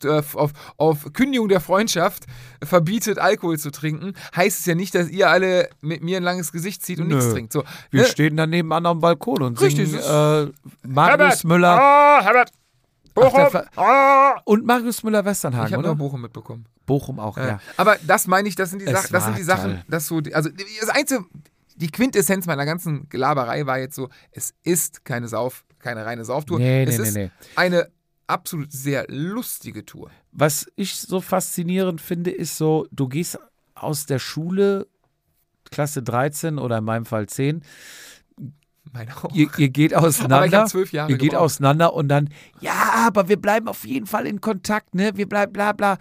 [0.05, 2.25] auf, auf Kündigung der Freundschaft
[2.63, 6.51] verbietet, Alkohol zu trinken, heißt es ja nicht, dass ihr alle mit mir ein langes
[6.51, 7.15] Gesicht zieht und Nö.
[7.15, 7.53] nichts trinkt.
[7.53, 8.07] So, wir ne?
[8.07, 10.51] stehen dann nebenan am Balkon und Richtig, singen es äh,
[10.87, 11.79] Marius Müller.
[11.79, 12.51] Ah, Herbert!
[13.13, 13.61] Bochum!
[13.75, 14.41] Ach.
[14.45, 15.95] Und Marius Ich Müller-Westernhagen, habe nur?
[15.95, 16.65] Bochum mitbekommen.
[16.85, 17.47] Bochum auch, Ja.
[17.47, 17.59] ja.
[17.77, 20.19] Aber das meine ich, das sind die, Es Sachen, das sind die Sachen, dass so,
[20.33, 20.49] also
[20.79, 21.23] das Einzige,
[21.75, 26.59] die Quintessenz meiner ganzen Gelaberei war jetzt so, es ist keine Sauf, keine reine Sauftour.
[26.59, 27.31] Nee, es nee, nee, ist nee.
[27.55, 27.87] eine
[28.27, 30.09] absolut sehr lustige Tour.
[30.31, 33.39] Was ich so faszinierend finde, ist so, du gehst
[33.75, 34.87] aus der Schule,
[35.71, 37.63] Klasse 13 oder in meinem Fall 10,
[38.91, 39.33] Meine auch.
[39.33, 40.57] ihr, ihr geht auseinander.
[40.59, 41.45] habe zwölf Jahre Ihr geht gebraucht.
[41.45, 42.29] auseinander und dann,
[42.59, 45.11] ja, aber wir bleiben auf jeden Fall in Kontakt, ne?
[45.15, 45.97] Wir bleiben bla bla.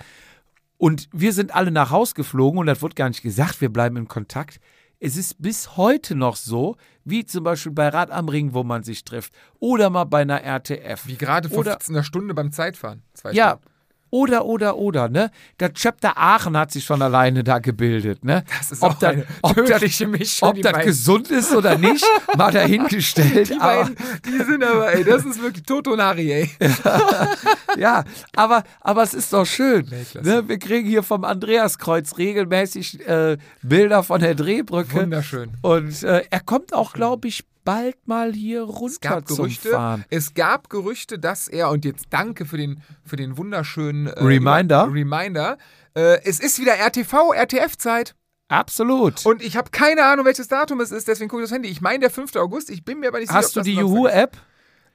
[0.78, 3.96] Und wir sind alle nach Haus geflogen und das wurde gar nicht gesagt, wir bleiben
[3.96, 4.58] in Kontakt.
[5.04, 8.84] Es ist bis heute noch so, wie zum Beispiel bei Rad am Ring, wo man
[8.84, 9.32] sich trifft.
[9.58, 11.08] Oder mal bei einer RTF.
[11.08, 13.02] Wie gerade vor Oder- 15 einer Stunde beim Zeitfahren.
[13.12, 13.58] Zwei Ja.
[13.58, 13.71] Stunden.
[14.14, 15.30] Oder, oder, oder, ne?
[15.58, 18.44] Der Chapter Aachen hat sich schon alleine da gebildet, ne?
[18.58, 21.78] Das ist ob auch das, eine ob tödliche das, Mischung, Ob das gesund ist oder
[21.78, 22.04] nicht,
[22.36, 23.48] mal dahingestellt.
[23.48, 26.50] Die aber, beiden, die sind aber, ey, das ist wirklich Toto und Harry, ey.
[27.78, 28.04] ja,
[28.36, 29.88] aber, aber es ist doch schön.
[30.20, 30.46] Ne?
[30.46, 34.92] Wir kriegen hier vom Andreaskreuz regelmäßig äh, Bilder von der Drehbrücke.
[34.92, 35.52] Wunderschön.
[35.62, 39.70] Und äh, er kommt auch, glaube ich, bald mal hier runter Es gab zum Gerüchte,
[39.70, 40.04] Fahren.
[40.10, 44.88] es gab Gerüchte, dass er, und jetzt danke für den, für den wunderschönen äh, Reminder.
[44.92, 45.58] Reminder
[45.94, 48.14] äh, es ist wieder RTV, RTF-Zeit.
[48.48, 49.24] Absolut.
[49.24, 51.68] Und ich habe keine Ahnung, welches Datum es ist, deswegen gucke ich das Handy.
[51.68, 52.36] Ich meine der 5.
[52.36, 54.36] August, ich bin mir aber nicht sicher, Hast du die Juhu-App?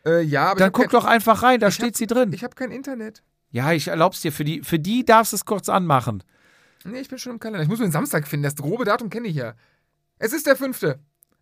[0.05, 2.33] Äh, ja, aber Dann guck kein, doch einfach rein, da steht hab- sie drin.
[2.33, 3.23] Ich habe kein Internet.
[3.49, 4.31] Ja, ich erlaub's dir.
[4.31, 6.23] Für die, für die darfst du es kurz anmachen.
[6.83, 7.63] Nee, ich bin schon im Kalender.
[7.63, 8.43] Ich muss nur den Samstag finden.
[8.43, 9.53] Das grobe Datum kenne ich ja.
[10.19, 10.95] Es ist der 5.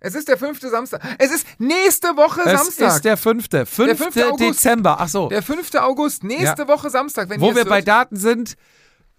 [0.06, 0.62] Es ist der 5.
[0.62, 1.02] Samstag.
[1.18, 2.96] Es ist nächste Woche Es Samstag.
[2.98, 3.48] ist der 5.
[3.50, 3.68] 5.
[3.68, 4.18] 5.
[4.18, 4.40] August.
[4.40, 4.98] Dezember.
[5.00, 5.30] Ach so.
[5.30, 5.74] der 5.
[5.76, 7.28] August, nächste Woche Samstag.
[7.30, 7.82] Wenn Wo wir es bei.
[7.82, 8.56] Daten sind,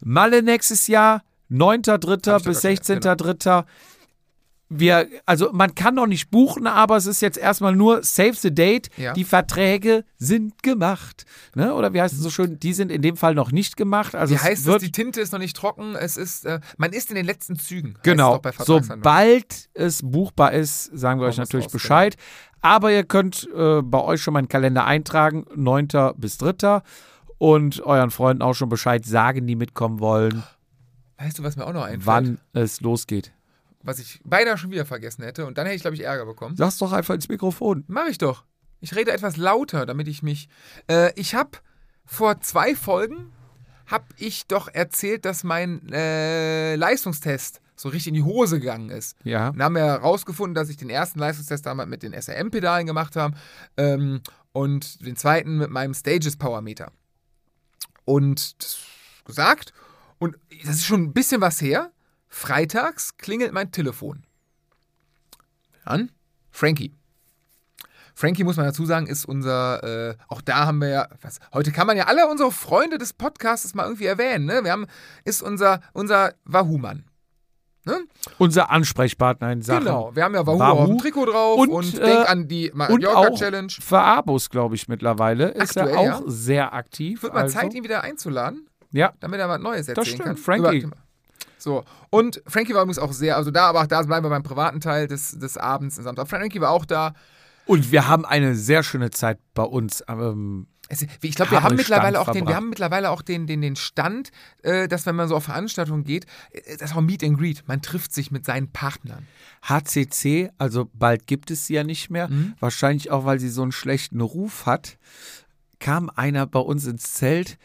[0.01, 2.31] Malle nächstes Jahr, 9.3.
[2.31, 3.65] Hab ich bis doch gerade, 16.3.
[4.69, 8.53] wir, also man kann noch nicht buchen, aber es ist jetzt erstmal nur Save the
[8.53, 8.89] Date.
[8.97, 9.13] Ja.
[9.13, 11.25] Die Verträge sind gemacht.
[11.55, 11.73] Ne?
[11.73, 12.59] Oder wie heißt es so schön?
[12.59, 14.15] Die sind in dem Fall noch nicht gemacht.
[14.17, 17.11] Also Wie heißt es, die Tinte ist noch nicht trocken, es ist, äh, man ist
[17.11, 17.95] in den letzten Zügen.
[18.03, 18.41] Genau.
[18.59, 21.69] Sobald es buchbar ist, sagen wir Man euch natürlich.
[21.69, 22.17] Bescheid.
[22.61, 25.89] Aber ihr könnt äh, bei euch schon mal einen Kalender eintragen, 9.
[26.17, 26.83] bis 3.
[27.39, 30.43] Und euren Freunden auch schon Bescheid sagen, die mitkommen wollen,
[31.19, 32.07] Weißt du, was mir auch noch einfällt?
[32.07, 33.33] wann es losgeht.
[33.87, 36.57] Was ich beinahe schon wieder vergessen hätte und dann hätte ich, glaube ich, Ärger bekommen.
[36.57, 37.85] Sag's doch einfach ins Mikrofon.
[37.87, 38.45] Mach ich doch.
[38.81, 40.49] Ich rede etwas lauter, damit ich mich.
[40.91, 41.59] Äh, ich habe
[42.05, 43.33] vor zwei Folgen
[43.87, 49.17] habe ich doch erzählt, dass mein äh, Leistungstest so richtig in die Hose gegangen ist.
[49.23, 49.53] Ja.
[49.53, 53.37] Dann haben wir herausgefunden, dass ich den ersten Leistungstest damals mit den SRM-Pedalen gemacht habe
[53.77, 54.21] ähm,
[54.53, 56.91] und den zweiten mit meinem Stages Power Meter.
[58.05, 58.79] Und das
[59.27, 59.73] gesagt.
[60.19, 61.93] Und das ist schon ein bisschen was her.
[62.29, 64.25] Freitags klingelt mein Telefon.
[65.85, 66.11] An
[66.51, 66.93] Frankie.
[68.15, 71.71] Frankie, muss man dazu sagen, ist unser, äh, auch da haben wir ja, was, heute
[71.71, 74.65] kann man ja alle unsere Freunde des Podcasts mal irgendwie erwähnen, ne?
[74.65, 74.87] Wir haben,
[75.25, 77.05] ist unser, unser Wahoo-Mann.
[77.85, 78.01] Ne?
[78.39, 79.85] Unser Ansprechpartner in Sachen.
[79.85, 82.49] Genau, wir haben ja Wahoo, Wahoo auf dem Trikot drauf und, und, denk äh, an
[82.49, 83.69] die Und Mallorca auch Challenge.
[83.71, 85.51] für Abos, glaube ich, mittlerweile.
[85.51, 86.23] Ist er Aktuell, auch ja.
[86.27, 87.23] sehr aktiv.
[87.23, 87.59] Wird mal also.
[87.61, 90.37] Zeit, ihn wieder einzuladen, Ja, damit er was Neues erzählen stimmt, kann.
[90.37, 90.79] Frankie.
[90.79, 90.97] Über-
[91.59, 94.43] So, und Frankie war übrigens auch sehr, also da, aber auch da bleiben wir beim
[94.43, 96.29] privaten Teil des, des Abends am Samstag.
[96.29, 97.15] Frankie war auch da.
[97.65, 100.05] und wir haben eine sehr schöne Zeit bei uns.
[100.07, 103.47] Ähm, Es, ich glaube, wir Haben mittlerweile Stand auch den, wir haben mittlerweile auch den,
[103.49, 104.31] den, den Stand,
[104.63, 107.65] äh, dass wenn man so auf Veranstaltungen geht, äh, das ist auch Meet and Greet.
[107.67, 109.27] Man trifft sich mit seinen Partnern.
[109.63, 112.55] HCC, also bald gibt es sie ja nicht mehr, Mhm.
[112.61, 114.99] wahrscheinlich auch, weil sie so einen schlechten Ruf hat,
[115.81, 117.59] kam einer bei uns ins Zelt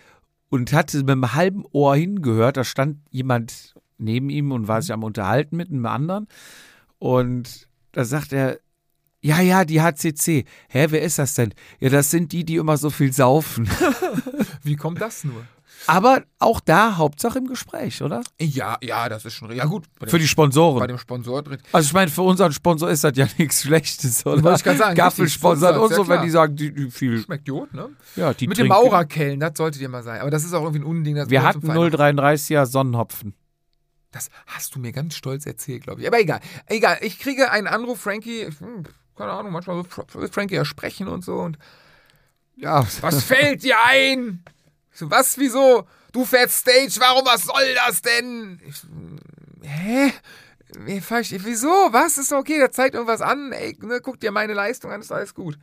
[0.49, 2.57] und hatte mit einem halben Ohr hingehört.
[2.57, 4.67] Da stand jemand neben ihm und Mhm.
[4.67, 6.27] war sich am Unterhalten mit einem anderen.
[6.99, 8.59] Und da sagt er,
[9.23, 10.45] ja, ja, die HCC.
[10.69, 11.53] Hä, wer ist das denn?
[11.79, 13.69] Ja, das sind die, die immer so viel saufen.
[14.63, 15.45] Wie kommt das nur?
[15.87, 18.21] Aber auch da Hauptsache im Gespräch, oder?
[18.39, 19.51] Ja, ja, das ist schon.
[19.51, 19.85] Ja, gut.
[19.99, 20.87] Bei dem, Für die bei Sponsoren.
[20.87, 21.57] dem Sponsor drin.
[21.71, 24.43] Also ich meine, für unseren Sponsor ist das ja nichts Schlechtes, oder?
[24.43, 26.91] Wollte ich gerade sagen, Gaffel richtig, sponsert Zusatz, und so, wenn die sagen, die, die
[26.91, 27.19] viel.
[27.23, 27.89] Schmeckt Jod, ne?
[28.15, 30.21] Ja, die Mit dem trinken- Maurerkellen, das solltet ihr mal sein.
[30.21, 31.15] Aber das ist auch irgendwie ein Unding.
[31.15, 31.91] Das Wir hatten zum Verein.
[32.19, 33.33] 0,33er Sonnenhopfen.
[34.11, 36.07] Das hast du mir ganz stolz erzählt, glaube ich.
[36.07, 36.41] Aber egal.
[36.67, 36.97] Egal.
[37.01, 38.45] Ich kriege einen Anruf, Frankie.
[38.59, 38.83] Hm,
[39.15, 41.39] keine Ahnung, manchmal will Frankie ja sprechen und so.
[41.39, 41.57] Und
[42.55, 44.43] Ja, was fällt dir ein?
[44.91, 45.87] Ich so, was, wieso?
[46.11, 48.59] Du fährst Stage, warum, was soll das denn?
[48.67, 48.87] Ich so,
[49.61, 50.11] hä?
[50.77, 51.69] Wieso?
[51.91, 52.17] Was?
[52.17, 53.51] Ist okay, der zeigt irgendwas an.
[53.51, 55.57] Ey, ne, guck dir meine Leistung an, ist alles gut.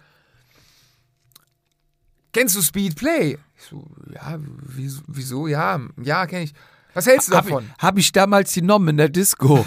[2.32, 3.38] Kennst du Speedplay?
[3.56, 5.02] Ich so, ja, wieso?
[5.06, 5.46] wieso?
[5.46, 6.54] Ja, ja, kenne ich.
[6.98, 7.64] Was hältst du Habe davon?
[7.64, 9.64] ich, hab ich damals genommen in der Disco.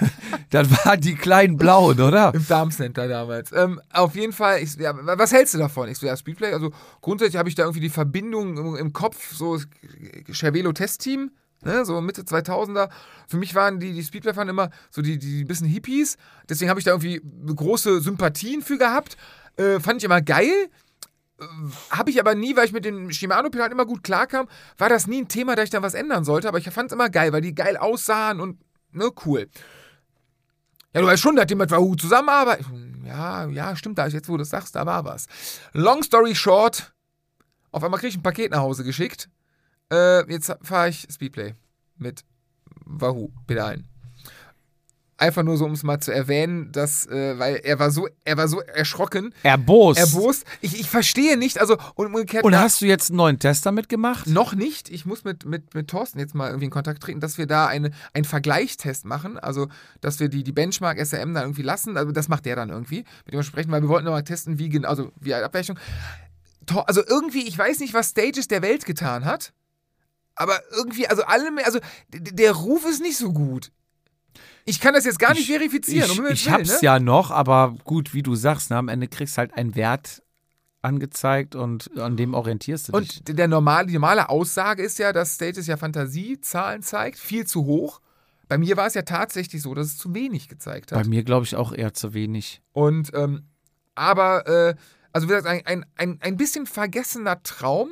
[0.50, 2.34] das waren die kleinen Blauen, oder?
[2.34, 3.52] Im Darmcenter damals.
[3.52, 5.88] Ähm, auf jeden Fall, ich, ja, was hältst du davon?
[5.88, 9.32] Ich so, ja, Speedplay, also grundsätzlich habe ich da irgendwie die Verbindung im, im Kopf,
[9.32, 9.60] so
[10.28, 11.30] Cervelo-Testteam,
[11.64, 12.88] ne, so Mitte 2000er.
[13.28, 16.16] Für mich waren die, die Speedplay-Fahren immer so die, die bisschen Hippies,
[16.48, 19.16] deswegen habe ich da irgendwie große Sympathien für gehabt.
[19.56, 20.68] Äh, fand ich immer geil.
[21.90, 24.48] Habe ich aber nie, weil ich mit den Shimano-Pedalen immer gut klarkam,
[24.78, 26.48] war das nie ein Thema, da ich da was ändern sollte.
[26.48, 28.58] Aber ich fand es immer geil, weil die geil aussahen und
[28.92, 29.48] ne, cool.
[30.94, 33.04] Ja, du weißt schon, dass die mit Wahoo zusammenarbeiten.
[33.06, 35.26] Ja, ja, stimmt, da jetzt, wo du das sagst, da war was.
[35.72, 36.92] Long story short,
[37.70, 39.28] auf einmal krieg ich ein Paket nach Hause geschickt.
[39.90, 41.54] Äh, jetzt fahre ich Speedplay
[41.96, 42.24] mit
[42.84, 43.91] Wahoo-Pedalen.
[45.18, 48.36] Einfach nur so, um es mal zu erwähnen, dass, äh, weil er war so, er
[48.38, 50.00] war so erschrocken, Erbost.
[50.00, 50.44] erbost.
[50.62, 52.44] Ich, ich verstehe nicht, also und umgekehrt.
[52.44, 54.26] Und hast du jetzt einen neuen Tester mitgemacht?
[54.26, 54.88] noch nicht.
[54.90, 57.66] Ich muss mit, mit, mit Thorsten jetzt mal irgendwie in Kontakt treten, dass wir da
[57.68, 59.38] eine, einen Vergleichstest machen.
[59.38, 59.68] Also,
[60.00, 61.96] dass wir die, die Benchmark SRM da irgendwie lassen.
[61.96, 63.04] Also, das macht der dann irgendwie.
[63.24, 65.78] Mit dem wir sprechen, weil wir wollten nochmal testen, wie genau, also wie eine Abweichung.
[66.66, 69.52] Thor- Also, irgendwie, ich weiß nicht, was Stages der Welt getan hat.
[70.34, 71.78] Aber irgendwie, also alle, also
[72.08, 73.70] der Ruf ist nicht so gut.
[74.64, 76.10] Ich kann das jetzt gar nicht verifizieren.
[76.10, 76.78] Ich, um ich Willen, hab's ne?
[76.82, 80.22] ja noch, aber gut, wie du sagst, ne, am Ende kriegst halt einen Wert
[80.82, 83.22] angezeigt und an dem orientierst du dich.
[83.28, 87.64] Und der normale, die normale Aussage ist ja, dass Status ja Fantasiezahlen zeigt, viel zu
[87.64, 88.00] hoch.
[88.48, 91.06] Bei mir war es ja tatsächlich so, dass es zu wenig gezeigt Bei hat.
[91.06, 92.60] mir glaube ich auch eher zu wenig.
[92.72, 93.46] Und ähm,
[93.94, 94.74] aber, äh,
[95.12, 97.90] also wie gesagt, ein, ein, ein, ein bisschen vergessener Traum.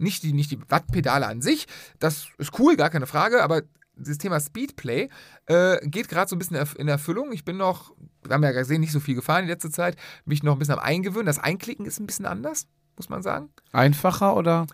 [0.00, 1.66] Nicht die, nicht die Wattpedale an sich,
[1.98, 3.62] das ist cool, gar keine Frage, aber
[3.98, 5.08] das Thema Speedplay
[5.46, 7.32] äh, geht gerade so ein bisschen in Erfüllung.
[7.32, 7.92] Ich bin noch,
[8.24, 10.74] wir haben ja gesehen, nicht so viel gefahren in letzter Zeit, mich noch ein bisschen
[10.74, 11.26] am Eingewöhnen.
[11.26, 12.66] Das Einklicken ist ein bisschen anders,
[12.96, 13.50] muss man sagen.
[13.72, 14.66] Einfacher oder?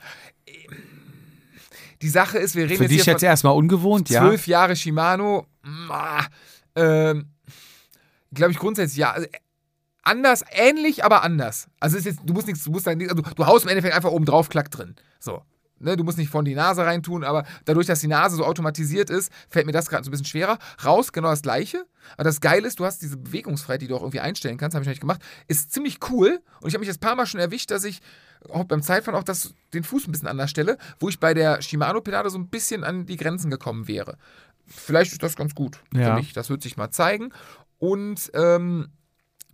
[2.02, 4.20] Die Sache ist, wir reden Für jetzt dich hier jetzt erstmal ungewohnt, ja?
[4.20, 5.46] zwölf Jahre Shimano.
[6.76, 7.30] ähm,
[8.32, 9.12] glaube ich, grundsätzlich ja.
[9.12, 9.28] Also,
[10.02, 11.68] anders, ähnlich, aber anders.
[11.80, 14.10] Also ist jetzt, du musst nichts, du musst dann, also du haust im Endeffekt einfach
[14.10, 14.96] oben drauf, klack drin.
[15.18, 15.42] So.
[15.84, 19.10] Ne, du musst nicht von die Nase reintun, aber dadurch, dass die Nase so automatisiert
[19.10, 20.58] ist, fällt mir das gerade so ein bisschen schwerer.
[20.84, 21.84] Raus, genau das gleiche.
[22.14, 24.82] Aber das Geile ist, du hast diese Bewegungsfreiheit, die du auch irgendwie einstellen kannst, habe
[24.82, 26.40] ich noch nicht gemacht, ist ziemlich cool.
[26.60, 28.00] Und ich habe mich jetzt ein paar Mal schon erwischt, dass ich
[28.50, 31.62] auch beim Zeitfahren auch das, den Fuß ein bisschen anders stelle, wo ich bei der
[31.62, 34.18] Shimano-Pedale so ein bisschen an die Grenzen gekommen wäre.
[34.66, 36.08] Vielleicht ist das ganz gut Ja.
[36.10, 36.32] für mich.
[36.32, 37.32] Das wird sich mal zeigen.
[37.78, 38.88] Und ähm,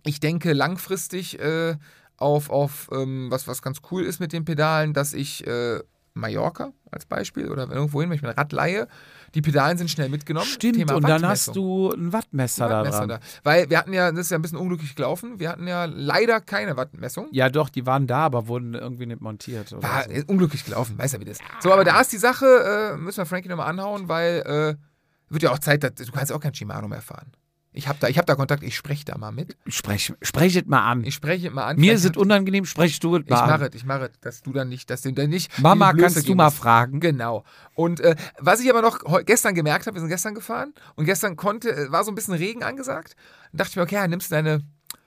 [0.03, 1.75] ich denke langfristig äh,
[2.17, 5.79] auf, auf ähm, was, was ganz cool ist mit den Pedalen, dass ich äh,
[6.13, 8.87] Mallorca als Beispiel oder irgendwohin, wenn ich mein Rad leihe,
[9.33, 10.47] die Pedalen sind schnell mitgenommen.
[10.47, 13.19] Stimmt, Thema und dann hast du ein Wattmesser da Wattmesser da.
[13.43, 16.41] Weil wir hatten ja, das ist ja ein bisschen unglücklich gelaufen, wir hatten ja leider
[16.41, 17.27] keine Wattmessung.
[17.31, 19.71] Ja, doch, die waren da, aber wurden irgendwie nicht montiert.
[19.71, 20.23] Oder War so.
[20.27, 21.45] unglücklich gelaufen, weiß ja wie das ist.
[21.61, 25.43] So, aber da ist die Sache, äh, müssen wir Frankie nochmal anhauen, weil äh, wird
[25.43, 27.31] ja auch Zeit, dass, du kannst auch kein Shimano mehr fahren.
[27.73, 29.55] Ich habe da, ich hab da Kontakt, ich spreche da mal mit.
[29.67, 31.05] Sprech, sprechet mal an.
[31.05, 31.77] Ich spreche mal an.
[31.77, 33.61] Mir Vielleicht ist es hat- unangenehm, sprech du Ich mal mache an.
[33.69, 35.57] es, ich mache es, dass du dann nicht, dass du dann nicht.
[35.59, 36.57] Mama, kannst du mal musst.
[36.57, 36.99] fragen?
[36.99, 37.45] Genau.
[37.73, 41.37] Und äh, was ich aber noch gestern gemerkt habe, wir sind gestern gefahren und gestern
[41.37, 43.15] konnte, äh, war so ein bisschen Regen angesagt.
[43.53, 44.61] Dann dachte ich mir, okay, ja, nimmst du deine,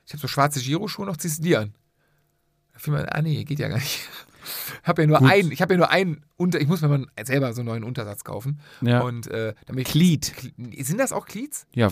[0.07, 1.75] ich habe so schwarze Giro-Schuhe noch, ziehst du die an.
[2.73, 4.09] Da fiel mir, ah nee, geht ja gar nicht.
[4.83, 5.31] Hab ja nur Gut.
[5.31, 7.85] einen, ich habe ja nur einen unter, ich muss mir mal selber so einen neuen
[7.85, 8.61] Untersatz kaufen.
[8.83, 9.01] Ja.
[9.01, 10.33] Und äh, damit ich, Glied.
[10.81, 11.67] Sind das auch Cleats?
[11.75, 11.89] Ja,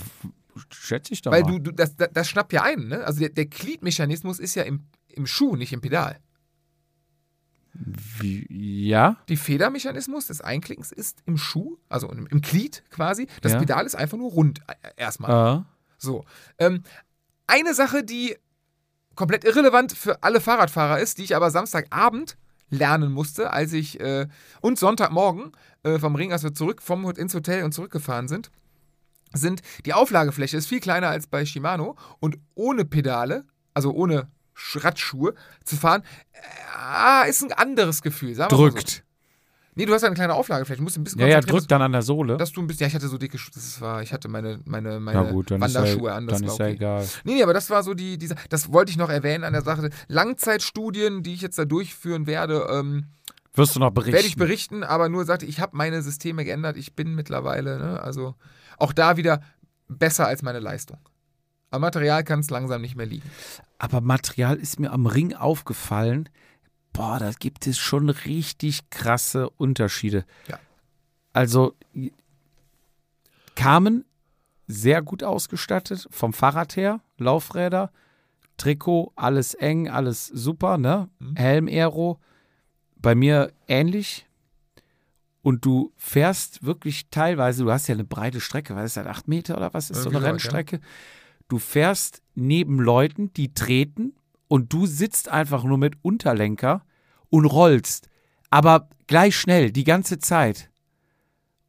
[0.70, 1.52] schätze ich doch Weil mal.
[1.52, 3.04] du, du das, das, das schnappt ja ein, ne?
[3.04, 6.18] Also der, der Gliedmechanismus ist ja im, im Schuh, nicht im Pedal.
[7.74, 8.46] Wie,
[8.88, 9.16] ja?
[9.28, 13.26] Die Federmechanismus des Einklickens ist im Schuh, also im, im Glied quasi.
[13.40, 13.58] Das Ja.
[13.58, 15.60] Pedal ist einfach nur rund äh, erstmal.
[15.60, 15.62] Äh,
[15.96, 16.24] So.
[16.58, 16.82] Ähm,
[17.46, 18.36] eine Sache, die
[19.14, 22.36] komplett irrelevant für alle Fahrradfahrer ist, die ich aber Samstagabend
[22.68, 24.26] lernen musste, als ich äh,
[24.60, 25.52] und Sonntagmorgen
[25.82, 28.50] äh, vom Ring, als wir zurück vom ins Hotel und zurückgefahren sind,
[29.34, 33.44] sind die Auflagefläche ist viel kleiner als bei Shimano und ohne Pedale,
[33.74, 35.34] also ohne Sch- Radschuhe
[35.64, 36.02] zu fahren,
[37.24, 38.36] äh, ist ein anderes Gefühl.
[38.36, 38.56] Mal So.
[38.56, 39.04] drückt.
[39.74, 41.80] Nee, du hast ja eine kleine Auflagefläche, du musst ein bisschen Ja, ja, drückt dann
[41.80, 42.36] an der Sohle.
[42.36, 44.60] dass du ein bisschen, ja, ich hatte so dicke Schuhe, das war, ich hatte meine,
[44.66, 46.74] meine, meine ja gut, ist ja, Wanderschuhe an, das dann war ist ja okay.
[46.74, 47.08] egal.
[47.24, 49.62] Nee, nee, aber das war so die, diese, das wollte ich noch erwähnen an der
[49.62, 49.88] Sache.
[50.08, 53.06] Langzeitstudien, die ich jetzt da durchführen werde, ähm,
[53.54, 54.12] Wirst du noch berichten?
[54.14, 58.00] werde ich berichten, aber nur sagte, ich habe meine Systeme geändert, ich bin mittlerweile, ne,
[58.02, 58.34] also
[58.78, 59.42] auch da wieder
[59.88, 60.98] besser als meine Leistung.
[61.70, 63.30] Am Material kann es langsam nicht mehr liegen.
[63.78, 66.28] Aber Material ist mir am Ring aufgefallen.
[66.92, 70.26] Boah, da gibt es schon richtig krasse Unterschiede.
[70.48, 70.58] Ja.
[71.32, 71.74] Also
[73.54, 74.04] kamen
[74.66, 77.90] sehr gut ausgestattet vom Fahrrad her, Laufräder,
[78.56, 81.08] Trikot, alles eng, alles super, ne?
[81.18, 81.36] Mhm.
[81.36, 82.20] Helm Aero,
[82.96, 84.26] bei mir ähnlich.
[85.42, 89.26] Und du fährst wirklich teilweise, du hast ja eine breite Strecke, weil es halt acht
[89.26, 90.30] Meter oder was ist so eine sowas, ja.
[90.30, 90.80] Rennstrecke.
[91.48, 94.14] Du fährst neben Leuten, die treten
[94.46, 96.84] und du sitzt einfach nur mit Unterlenker
[97.28, 98.08] und rollst.
[98.50, 100.70] Aber gleich schnell, die ganze Zeit.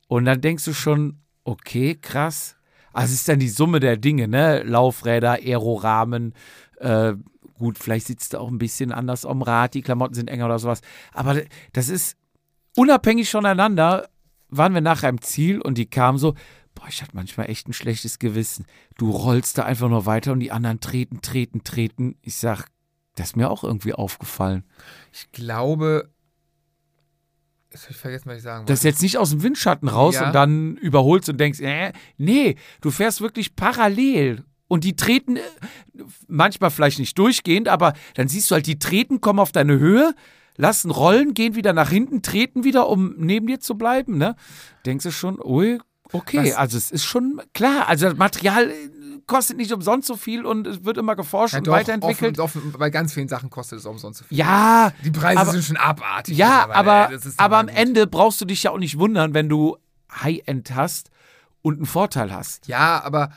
[0.08, 2.56] Und dann denkst du schon, okay, krass.
[2.92, 4.62] Also es ist dann die Summe der Dinge, ne?
[4.64, 6.36] Laufräder, Aerorahmen,
[6.78, 7.14] äh,
[7.58, 10.60] gut, vielleicht sitzt du auch ein bisschen anders am Rad, die Klamotten sind enger oder
[10.60, 10.82] sowas.
[11.14, 11.42] Aber
[11.72, 12.18] das ist
[12.76, 14.10] unabhängig voneinander,
[14.50, 16.36] waren wir nachher im Ziel und die kamen so,
[16.76, 18.66] boah, ich hatte manchmal echt ein schlechtes Gewissen.
[18.98, 22.16] Du rollst da einfach nur weiter und die anderen treten, treten, treten.
[22.22, 22.68] Ich sag,
[23.16, 24.64] das ist mir auch irgendwie aufgefallen.
[25.12, 26.10] Ich glaube,
[27.72, 28.94] jetzt hab ich vergessen, was ich sagen Das ist wollte.
[28.96, 30.28] jetzt nicht aus dem Windschatten raus Ja.
[30.28, 34.44] und dann überholst und denkst, äh, nee, du fährst wirklich parallel.
[34.68, 35.42] Und die treten, äh,
[36.28, 40.14] manchmal vielleicht nicht durchgehend, aber dann siehst du halt, die treten, kommen auf deine Höhe,
[40.58, 44.36] lassen rollen, gehen wieder nach hinten, treten wieder, um neben dir zu bleiben, ne?
[44.86, 45.80] Denkst du schon, ui,
[46.12, 48.74] okay, Was- also es ist schon klar, also das Material äh,
[49.26, 52.40] kostet nicht umsonst so viel und es wird immer geforscht Ja, und doch, weiterentwickelt.
[52.40, 54.38] Offen, offen, bei ganz vielen Sachen kostet es umsonst so viel.
[54.38, 56.38] Ja, Die Preise aber- sind schon abartig.
[56.38, 57.76] ja, aber, aber aber am gut.
[57.76, 59.78] Ende brauchst du dich ja auch nicht wundern, wenn du
[60.22, 61.10] High-End hast
[61.62, 62.68] und einen Vorteil hast.
[62.68, 63.32] Ja, aber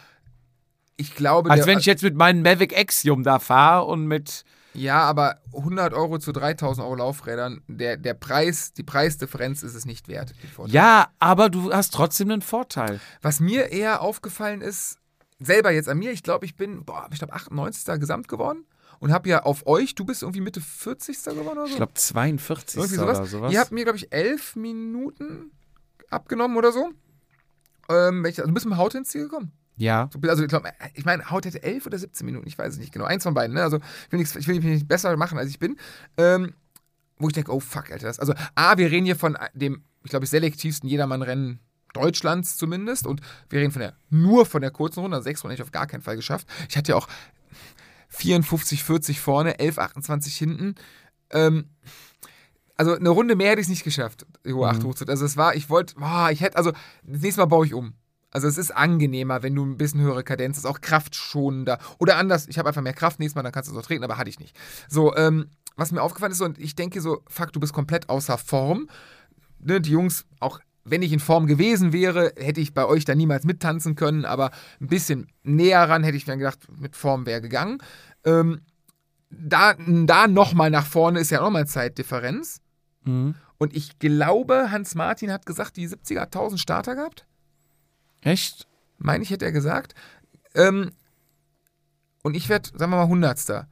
[0.98, 1.50] ich glaube.
[1.50, 4.44] Als wenn ich jetzt mit meinem Mavic Axiom da fahre und mit.
[4.76, 9.84] Ja, aber 100 Euro zu 3000 Euro Laufrädern, der, der Preis, die Preisdifferenz ist es
[9.86, 10.34] nicht wert.
[10.66, 13.00] Ja, aber du hast trotzdem einen Vorteil.
[13.22, 14.98] Was mir eher aufgefallen ist,
[15.38, 18.00] selber jetzt an mir, ich glaube, ich bin, boah, ich glaube 98.
[18.00, 18.66] Gesamt geworden
[18.98, 21.22] und habe ja auf euch, du bist irgendwie Mitte 40.
[21.24, 21.72] geworden oder so?
[21.72, 23.30] Ich glaube 42 Irgendwie oder sowas.
[23.30, 23.52] sowas.
[23.52, 25.50] Ihr habt mir, glaube ich, elf Minuten
[26.10, 26.90] abgenommen oder so.
[27.88, 29.52] Ähm, ich, also du bist mit dem Haut ins Ziel gekommen.
[29.76, 30.08] Ja.
[30.12, 32.78] So, Also ich glaube, ich meine, Haut hätte 11 oder 17 Minuten, ich weiß es
[32.78, 33.04] nicht genau.
[33.04, 33.62] Eins von beiden, ne?
[33.62, 35.76] Also ich will, nichts, ich will mich nicht besser machen, als ich bin.
[36.16, 36.54] Ähm,
[37.18, 38.18] wo ich denke, oh fuck, Alter, das.
[38.18, 41.60] Also, A, wir reden hier von dem, ich glaube, selektivsten Jedermann-Rennen
[41.94, 43.06] Deutschlands zumindest.
[43.06, 45.66] Und wir reden von der, nur von der kurzen Runde, also sechs Runden hätte ich
[45.66, 46.46] auf gar keinen Fall geschafft.
[46.68, 47.08] Ich hatte ja auch
[48.08, 50.74] 54, 40 vorne, 11, 28 hinten.
[51.30, 51.70] Ähm,
[52.76, 55.10] also eine Runde mehr hätte ich es nicht geschafft, hohe 8 hochzuziehen.
[55.10, 56.72] Also es war, ich wollte, boah, ich hätte, also
[57.04, 57.94] das nächste Mal baue ich um.
[58.36, 61.78] Also es ist angenehmer, wenn du ein bisschen höhere Kadenz hast, auch kraftschonender.
[61.98, 64.04] Oder anders, ich habe einfach mehr Kraft nächstes Mal, dann kannst du es auch treten,
[64.04, 64.54] aber hatte ich nicht.
[64.90, 68.36] So, ähm, was mir aufgefallen ist, und ich denke so, fuck, du bist komplett außer
[68.36, 68.90] Form.
[69.58, 73.14] Ne, die Jungs, auch wenn ich in Form gewesen wäre, hätte ich bei euch da
[73.14, 74.50] niemals mittanzen können, aber
[74.82, 77.78] ein bisschen näher ran hätte ich mir gedacht, mit Form wäre gegangen.
[78.26, 78.60] Ähm,
[79.30, 82.60] da da nochmal nach vorne ist ja nochmal Zeitdifferenz.
[83.04, 83.34] Mhm.
[83.56, 87.24] Und ich glaube, Hans Martin hat gesagt, die 70er hat 1000 Starter gehabt.
[88.22, 88.66] Echt?
[88.98, 89.94] Meine ich, hätte er gesagt.
[90.54, 90.92] Ähm,
[92.22, 93.68] und ich werde, sagen wir mal, Hundertster.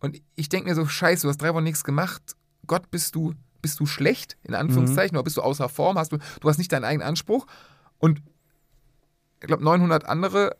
[0.00, 2.36] Und ich denke mir so, scheiße, du hast drei Wochen nichts gemacht.
[2.66, 6.18] Gott, bist du, bist du schlecht, in Anführungszeichen, oder bist du außer Form, hast du,
[6.40, 7.46] du hast nicht deinen eigenen Anspruch.
[7.98, 8.22] Und
[9.40, 10.56] ich glaube, 900 andere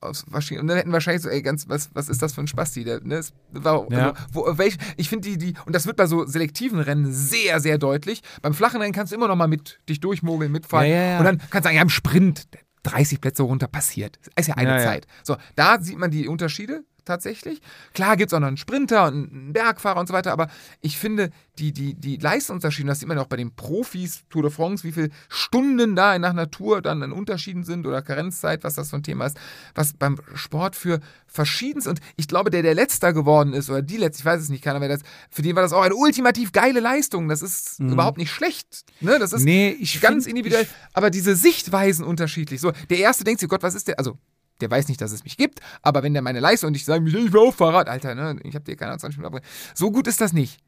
[0.00, 2.46] aus, wahrscheinlich- und dann hätten wahrscheinlich so, ey, ganz, was, was ist das für ein
[2.46, 2.84] Spasti?
[2.84, 4.10] Der, ne, es war, Ja.
[4.10, 7.60] also, wo, welch, ich finde die, die, und das wird bei so selektiven Rennen sehr,
[7.60, 8.22] sehr deutlich.
[8.42, 10.86] Beim flachen Rennen kannst du immer noch mal mit dich durchmogeln, mitfahren.
[10.88, 11.18] Ja, ja.
[11.18, 12.48] Und dann kannst du sagen, ja, im Sprint
[12.82, 14.18] 30 Plätze runter passiert.
[14.36, 14.82] Ist ja eine.
[14.82, 15.06] Zeit.
[15.22, 17.60] So, da sieht man die Unterschiede tatsächlich.
[17.94, 20.48] Klar gibt es auch noch einen Sprinter und einen Bergfahrer und so weiter, aber
[20.80, 24.42] ich finde, die, die, die Leistungsunterschiede, das sieht man ja auch bei den Profis Tour
[24.42, 28.74] de France, wie viele Stunden da nach Natur dann an Unterschieden sind oder Karenzzeit, was
[28.74, 29.36] das für ein Thema ist,
[29.74, 33.98] was beim Sport für verschiedenes und ich glaube, der, der Letzter geworden ist oder die
[33.98, 35.00] Letzte, ich weiß es nicht, keiner, wer das,
[35.30, 37.28] für den war das auch eine ultimativ geile Leistung.
[37.28, 38.84] Das ist überhaupt nicht schlecht.
[39.00, 39.18] Ne?
[39.18, 39.44] Das ist Mhm.
[39.46, 42.60] Nee, ich ganz find- individuell, aber diese Sichtweisen unterschiedlich.
[42.60, 43.98] So, der erste denkt sich, Gott, was ist der?
[43.98, 44.18] Also,
[44.60, 47.06] der weiß nicht, dass es mich gibt, aber wenn der meine Leistung und ich sage,
[47.08, 49.52] ich will auf Fahrrad, Alter, ne, ich habe dir keine Ahnung, 20 Minuten abgebracht.
[49.74, 50.58] So gut ist das nicht.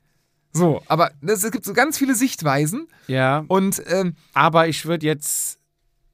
[0.52, 3.44] So, aber es gibt so ganz viele Sichtweisen Ja.
[3.48, 5.58] und ähm, Aber ich würde jetzt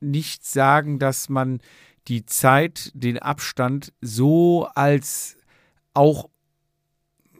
[0.00, 1.60] nicht sagen, dass man
[2.06, 5.36] die Zeit, den Abstand so als
[5.92, 6.28] auch,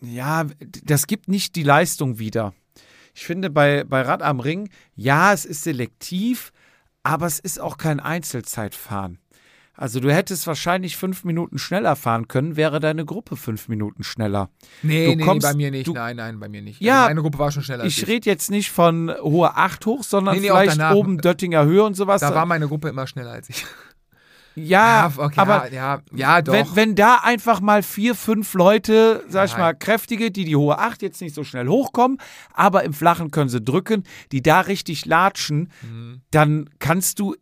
[0.01, 0.45] ja,
[0.85, 2.53] das gibt nicht die Leistung wieder.
[3.15, 6.53] Ich finde bei, bei Rad am Ring, ja, es ist selektiv,
[7.03, 9.19] aber es ist auch kein Einzelzeitfahren.
[9.81, 14.51] Also du hättest wahrscheinlich fünf Minuten schneller fahren können, wäre deine Gruppe fünf Minuten schneller.
[14.83, 15.87] nee, nee, kommst- nee, bei mir nicht.
[15.87, 16.81] du- nein, nein, bei mir nicht.
[16.81, 18.09] Ja, also meine Gruppe war schon schneller Ich ich.
[18.09, 21.95] rede jetzt nicht von hohe 8 hoch, sondern Nee, nee, vielleicht oben Döttinger Höhe und
[21.95, 22.21] sowas.
[22.21, 23.65] Da war meine Gruppe immer schneller als ich.
[24.57, 26.53] ja, okay, aber ja, ja, ja, doch.
[26.53, 29.61] wenn, wenn da einfach mal vier, fünf Leute, sag ich Nein.
[29.61, 32.19] mal, kräftige, die die hohe 8 jetzt nicht so schnell hochkommen,
[32.53, 34.03] aber im Flachen können sie drücken,
[34.33, 36.23] die da richtig latschen, Mhm.
[36.33, 37.37] dann kannst du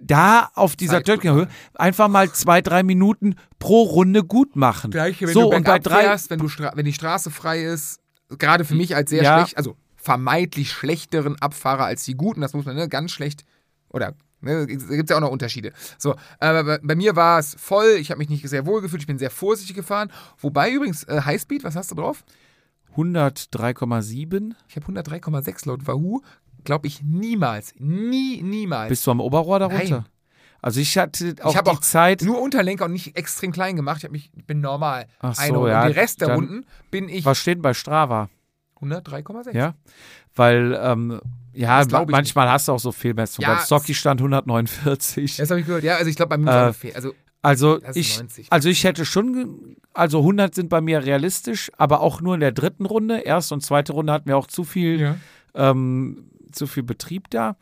[0.00, 4.56] da auf dieser Zeit gut Döttinger Höhe einfach mal zwei, drei Minuten pro Runde gut
[4.56, 4.90] machen.
[4.90, 7.62] Gleiche, wenn so, du und bei bergab drei, fährst, wenn, du wenn die Straße frei
[7.64, 9.38] ist, gerade für mich als sehr Ja.
[9.38, 13.44] schlecht, also vermeintlich schlechteren Abfahrer als die guten, das muss man, ne, ganz schlecht,
[13.88, 15.72] oder, ne, gibt es ja auch noch Unterschiede.
[15.98, 19.02] So, aber bei, bei mir war es voll, ich habe mich nicht sehr wohl gefühlt,
[19.02, 22.24] ich bin sehr vorsichtig gefahren, wobei übrigens, äh, Highspeed, was hast du drauf?
[22.96, 26.22] 103,7 Ich habe 103,6 laut Wahoo,
[26.66, 28.90] glaube ich niemals, nie, niemals.
[28.90, 29.88] bist du am Oberrohr darunter.
[29.88, 30.04] Nein.
[30.62, 32.22] Also ich hatte auch ich die auch Zeit.
[32.22, 34.02] nur Unterlenker und nicht extrem klein gemacht.
[34.04, 35.06] Ich, mich, ich bin normal.
[35.20, 37.62] Ach so, Eine ja, und den Rest der dann- Runden bin ich Was steht denn
[37.62, 38.28] bei Strava?
[38.80, 39.54] 103,6.
[39.56, 39.74] Ja,
[40.34, 41.20] weil ähm,
[41.54, 43.48] ja, manchmal hast du auch so Fehlmessungen.
[43.48, 45.36] Ja, Beim Stocky stand 149.
[45.36, 45.84] Das habe ich gehört.
[45.84, 46.94] Ja, also ich glaube, bei mir Äh, war ungefähr.
[46.96, 47.12] Also,
[47.42, 48.48] Also ich, 90.
[48.52, 52.52] also ich hätte schon, also 100 sind bei mir realistisch, aber auch nur in der
[52.52, 53.18] dritten Runde.
[53.20, 55.16] Erste und zweite Runde hatten wir auch zu viel, ja.
[55.54, 57.56] ähm, zu viel Betrieb da.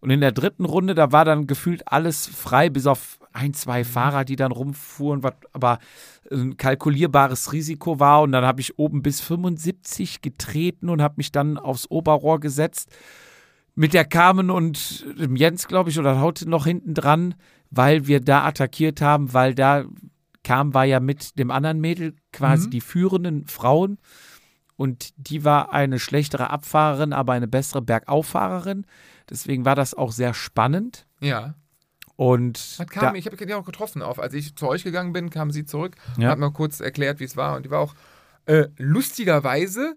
[0.00, 3.54] Und in der dritten Runde, da war dann gefühlt alles frei, bis auf ein, Mhm.
[3.54, 5.78] zwei Fahrer, die dann rumfuhren, was aber
[6.30, 8.20] ein kalkulierbares Risiko war.
[8.22, 12.90] Und dann habe ich oben bis 75 getreten und habe mich dann aufs Oberrohr gesetzt.
[13.74, 17.34] Mit der Carmen und dem Jens, glaube ich, oder Haute noch hinten dran,
[17.70, 19.84] weil wir da attackiert haben, weil da
[20.44, 22.70] Carmen war ja mit dem anderen Mädel quasi Mhm.
[22.70, 23.98] die führenden Frauen.
[24.76, 28.86] Und die war eine schlechtere Abfahrerin, aber eine bessere Bergauffahrerin.
[29.30, 31.06] Deswegen war das auch sehr spannend.
[31.20, 31.54] Ja.
[32.16, 34.02] Und Hat da, kam, ich habe die auch getroffen.
[34.02, 36.30] Auf, als ich zu euch gegangen bin, kam sie zurück und Ja.
[36.30, 37.56] hat mal kurz erklärt, wie es war.
[37.56, 37.94] Und die war auch
[38.46, 39.96] äh, lustigerweise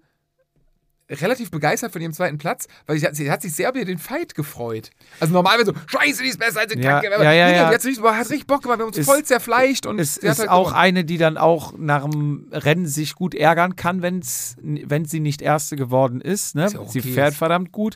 [1.10, 3.98] relativ begeistert von ihrem zweiten Platz, weil sie hat, sie hat sich sehr über den
[3.98, 4.90] Fight gefreut.
[5.20, 7.10] Also normalerweise so, scheiße, die ist besser als die Ja, Kacke.
[7.24, 7.70] ja, ja, ja.
[7.70, 9.86] Die hat richtig, boah, hat richtig Bock gemacht, wir haben uns Es- voll zerfleischt.
[9.86, 10.76] Und hat ist halt auch gewonnen.
[10.82, 15.42] eine, die dann auch nach dem Rennen sich gut ärgern kann, wenn's, wenn sie nicht
[15.42, 16.56] Erste geworden ist.
[16.56, 16.66] Ne?
[16.66, 17.12] Ist auch Sie okay.
[17.14, 17.96] fährt verdammt gut.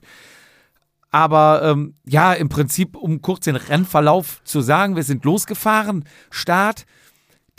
[1.14, 6.86] Aber ähm, ja, im Prinzip, um kurz den Rennverlauf zu sagen, wir sind losgefahren, Start.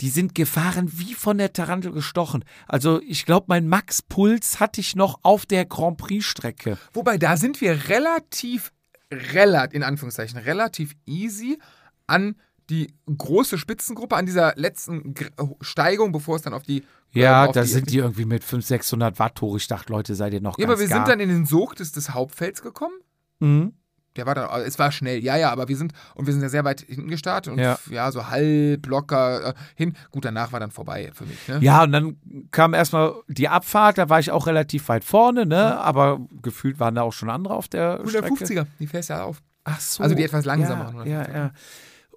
[0.03, 2.43] Die sind gefahren wie von der Tarantel gestochen.
[2.67, 6.77] Also ich glaube, mein Max-Puls hatte ich noch auf der Grand Prix-Strecke.
[6.91, 8.73] Wobei, da sind wir relativ,
[9.11, 11.57] relativ, in Anführungszeichen, relativ easy
[12.05, 12.35] an
[12.69, 15.29] die große Spitzengruppe, an dieser letzten Gr-
[15.61, 16.83] Steigung, bevor es dann auf die.
[17.13, 19.55] Ja, äh, da sind die irgendwie mit 500, 600 Watt hoch.
[19.55, 20.97] Ich dachte, Leute, seid ihr noch Ja, ganz aber wir gar.
[20.99, 22.95] sind dann in den Sog des, des Hauptfelds gekommen.
[23.39, 23.73] Mhm.
[24.15, 26.49] Der war dann, es war schnell, ja, ja, aber wir sind, und wir sind ja
[26.49, 27.79] sehr weit hinten gestartet und Ja.
[27.89, 29.95] ja, so halb locker äh, hin.
[30.11, 31.47] Gut, danach war dann vorbei für mich.
[31.47, 31.59] Ne?
[31.61, 32.17] Ja, und dann
[32.51, 35.79] kam erstmal die Abfahrt, da war ich auch relativ weit vorne, ne?
[35.79, 38.27] Aber gefühlt waren da auch schon andere auf der Strecke.
[38.27, 39.41] 150er, die fährst ja auf.
[39.63, 40.03] Ach so.
[40.03, 41.07] Also die etwas langsameren.
[41.07, 41.51] Ja, ja, ja.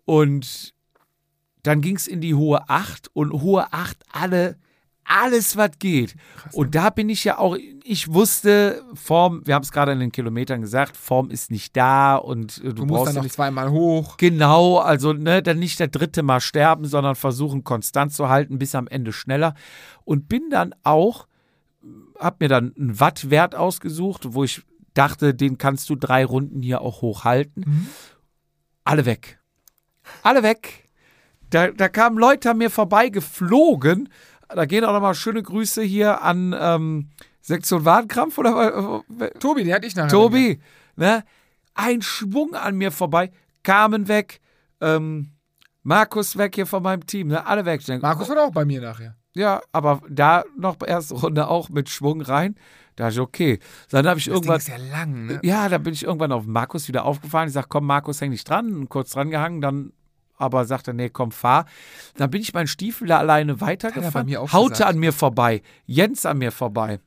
[0.04, 0.74] Und
[1.62, 4.56] dann ging es in die hohe 8 und hohe 8 alle,
[5.06, 6.16] alles, was geht.
[6.52, 10.12] und da bin ich ja auch, ich wusste, Form, wir haben es gerade in den
[10.12, 13.34] Kilometern gesagt, Form ist nicht da und äh, du, Du musst brauchst dann noch nicht
[13.34, 14.16] zweimal hoch.
[14.16, 18.74] Genau, also ne, dann nicht der dritte Mal sterben, sondern versuchen konstant zu halten, bis
[18.74, 19.54] am Ende schneller.
[20.04, 21.26] Und bin dann auch,
[22.18, 24.62] hab mir dann einen Wattwert ausgesucht, wo ich
[24.94, 27.88] dachte, den kannst du drei Runden hier auch hochhalten.
[28.84, 29.38] Alle weg.
[30.22, 30.84] Alle weg.
[31.50, 34.08] Da, da kamen Leute an mir vorbei geflogen.
[34.48, 37.10] Da gehen auch nochmal schöne Grüße hier an ähm,
[37.40, 40.08] Sektion Wadenkrampf oder äh, Tobi, die hatte ich nachher.
[40.08, 40.60] Tobi,
[40.96, 41.24] ne?
[41.74, 43.30] Ein Schwung an mir vorbei,
[43.62, 44.40] Carmen weg,
[44.80, 45.32] ähm,
[45.82, 47.46] Markus weg hier von meinem Team, ne?
[47.46, 47.80] Alle weg.
[47.80, 49.16] Ich denk, Markus war auch bei mir nachher.
[49.34, 52.54] Ja, aber da noch erste Runde auch mit Schwung rein.
[52.96, 53.58] Da dachte ich, okay.
[53.90, 54.58] Dann habe ich Das irgendwann.
[54.58, 55.40] Ding ist ja lang, ne?
[55.42, 57.46] Ja, da bin ich irgendwann auf Markus wieder aufgefahren.
[57.48, 58.88] Ich sage, komm, Markus, häng dich dran.
[58.88, 59.92] Kurz dran gehangen, dann
[60.36, 61.66] aber sagte, nee, komm, fahr.
[62.16, 64.36] Dann bin ich meinen Stiefel da alleine er weitergefahren.
[64.52, 64.90] Haute gesagt.
[64.90, 65.62] an mir vorbei.
[65.86, 67.00] Jens an mir vorbei.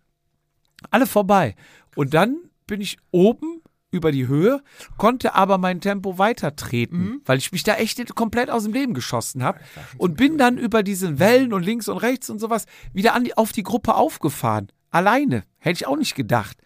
[0.91, 1.55] Alle vorbei.
[1.95, 2.37] Und dann
[2.67, 3.61] bin ich oben
[3.91, 4.61] über die Höhe,
[4.97, 7.21] konnte aber mein Tempo weiter treten, Mhm.
[7.25, 9.59] weil ich mich da echt komplett aus dem Leben geschossen habe.
[9.97, 13.35] Und bin dann über diesen Wellen und links und rechts und sowas wieder an die,
[13.35, 14.71] auf die Gruppe aufgefahren.
[14.91, 15.43] Alleine.
[15.57, 16.57] Hätte ich auch nicht gedacht.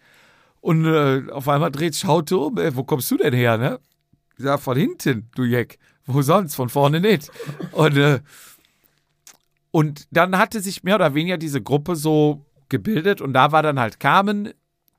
[0.60, 2.56] Und äh, auf einmal dreht sich Haute um.
[2.58, 3.80] Ey, wo kommst du denn her, ne?
[4.36, 5.78] Ich sag, von hinten, du Jeck.
[6.06, 6.54] Wo sonst?
[6.54, 7.30] Von vorne nicht.
[7.72, 8.20] Und, äh,
[9.70, 13.80] und dann hatte sich mehr oder weniger diese Gruppe so gebildet und da war dann
[13.80, 14.52] halt Carmen,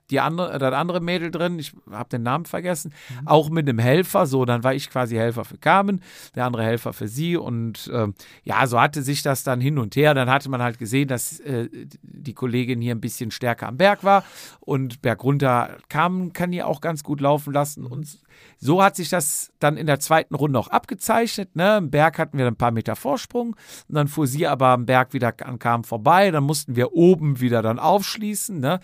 [0.10, 2.94] die andere, äh, das andere Mädel drin, ich habe den Namen vergessen,
[3.26, 6.02] auch mit einem Helfer, so, dann war ich quasi Helfer für Carmen,
[6.36, 8.14] der andere Helfer für sie und ähm,
[8.44, 11.40] ja, so hatte sich das dann hin und her, dann hatte man halt gesehen, dass
[11.40, 11.70] äh,
[12.02, 14.24] die Kollegin hier ein bisschen stärker am Berg war
[14.60, 18.20] und bergunter Carmen kann die auch ganz gut laufen lassen und
[18.58, 21.56] so hat sich das dann in der zweiten Runde auch abgezeichnet.
[21.56, 21.78] Ne?
[21.78, 23.56] Im Berg hatten wir ein paar Meter Vorsprung
[23.88, 26.32] und dann fuhr sie aber am Berg wieder an Kam vorbei.
[26.32, 28.60] Dann mussten wir oben wieder dann aufschließen.
[28.60, 28.80] Ne?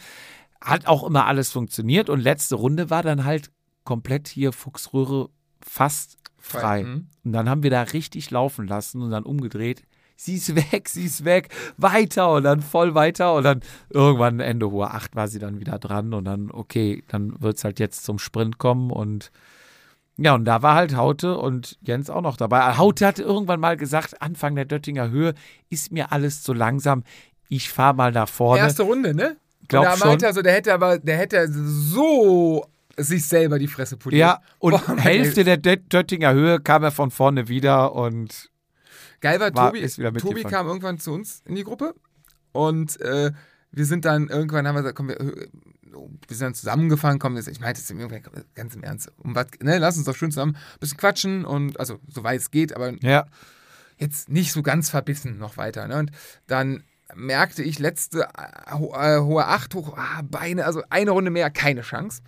[0.63, 3.51] Hat auch immer alles funktioniert und letzte Runde war dann halt
[3.83, 5.29] komplett hier Fuchsröhre
[5.59, 6.83] fast frei.
[6.83, 7.07] Mhm.
[7.23, 9.83] Und dann haben wir da richtig laufen lassen und dann umgedreht.
[10.15, 14.69] Sie ist weg, sie ist weg, weiter und dann voll weiter und dann irgendwann Ende
[14.69, 18.03] hohe 8 war sie dann wieder dran und dann, okay, dann wird es halt jetzt
[18.03, 19.31] zum Sprint kommen und
[20.17, 22.77] ja, und da war halt Haute und Jens auch noch dabei.
[22.77, 25.33] Haute hatte irgendwann mal gesagt, Anfang der Döttinger Höhe
[25.69, 27.03] ist mir alles zu langsam.
[27.49, 28.61] Ich fahre mal nach vorne.
[28.61, 29.37] Erste Runde, ne?
[29.71, 30.07] Glaub und da schon.
[30.09, 32.65] meinte er so, der hätte aber, der hätte so
[32.97, 34.19] sich selber die Fresse poliert.
[34.19, 38.49] ja, und Boah, Hälfte der Dö- Döttinger Höhe kam er von vorne wieder und
[39.21, 41.93] Geil war, War- Tobi, ist wieder Tobi kam irgendwann zu uns in die Gruppe
[42.51, 43.31] und äh,
[43.71, 45.47] wir sind dann irgendwann haben wir gesagt, komm, wir, äh,
[46.27, 48.21] wir sind dann zusammengefahren, komm, ich meinte es irgendwann
[48.55, 51.79] ganz im Ernst, um was, ne, lass uns doch schön zusammen ein bisschen quatschen und
[51.79, 53.25] also soweit es geht, aber ja,
[53.97, 55.87] jetzt nicht so ganz verbissen noch weiter.
[55.87, 55.97] Ne?
[55.99, 56.11] Und
[56.47, 56.83] dann
[57.15, 61.81] merkte ich letzte äh, äh, hohe Acht, hoch, ah, Beine, also eine Runde mehr, keine
[61.81, 62.21] Chance.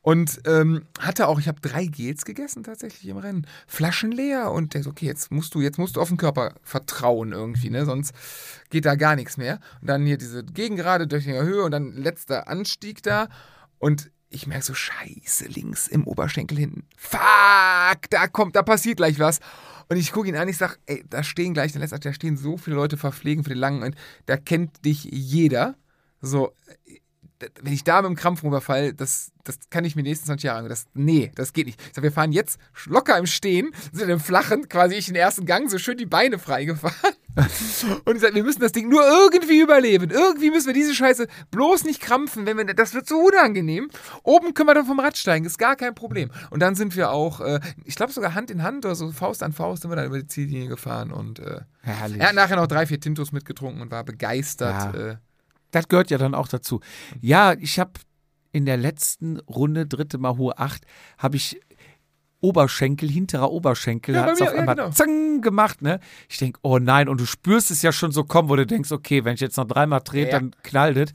[0.00, 4.72] Und ähm, hatte auch, ich habe drei Gels gegessen tatsächlich im Rennen, Flaschen leer und
[4.72, 7.84] der so, okay, jetzt musst du, jetzt musst du auf den Körper vertrauen irgendwie, ne?
[7.84, 8.14] Sonst
[8.70, 9.58] geht da gar nichts mehr.
[9.80, 13.28] Und dann hier diese Gegengerade durch die Höhe und dann letzter Anstieg da
[13.78, 16.84] und ich merke so, scheiße, links im Oberschenkel hinten.
[16.96, 19.40] Fuck, da kommt, da passiert gleich was.
[19.88, 22.36] Und ich gucke ihn an, ich sage, ey, da stehen gleich, der letzte, da stehen
[22.36, 23.96] so viele Leute verpflegen für den langen und
[24.26, 25.76] da kennt dich jeder.
[26.20, 26.52] So,
[27.62, 30.58] wenn ich da mit dem Krampf rüberfall, das, das kann ich mir nächsten 20 Jahre
[30.60, 30.68] an.
[30.68, 31.80] Das, nee, das geht nicht.
[31.80, 35.46] Ich sag, wir fahren jetzt locker im Stehen, sind im Flachen, quasi ich den ersten
[35.46, 37.14] Gang, so schön die Beine freigefahren.
[38.04, 40.10] Und ich sag, wir müssen das Ding nur irgendwie überleben.
[40.10, 43.90] Irgendwie müssen wir diese Scheiße bloß nicht krampfen, wenn wir, das wird so unangenehm.
[44.24, 46.30] Oben können wir dann vom Rad steigen, ist gar kein Problem.
[46.50, 49.42] Und dann sind wir auch, äh, ich glaube sogar Hand in Hand oder so Faust
[49.42, 52.20] an Faust sind wir dann über die Ziellinie gefahren und äh, herrlich.
[52.20, 54.94] er hat nachher noch drei, vier Tintos mitgetrunken und war begeistert.
[54.94, 55.10] Ja.
[55.10, 55.16] Äh,
[55.70, 56.80] Das gehört ja dann auch dazu.
[57.20, 57.92] Ja, ich habe
[58.52, 60.84] in der letzten Runde, dritte Mal hohe 8,
[61.18, 61.60] habe ich
[62.40, 64.90] Oberschenkel, hinterer Oberschenkel, Ja, hat es auf ja, einmal genau.
[64.90, 65.98] zang gemacht, ne?
[66.28, 68.92] Ich denke, oh nein, und du spürst es ja schon so kommen, wo du denkst,
[68.92, 70.30] okay, wenn ich jetzt noch dreimal drehe, Ja.
[70.32, 71.12] dann knallt es.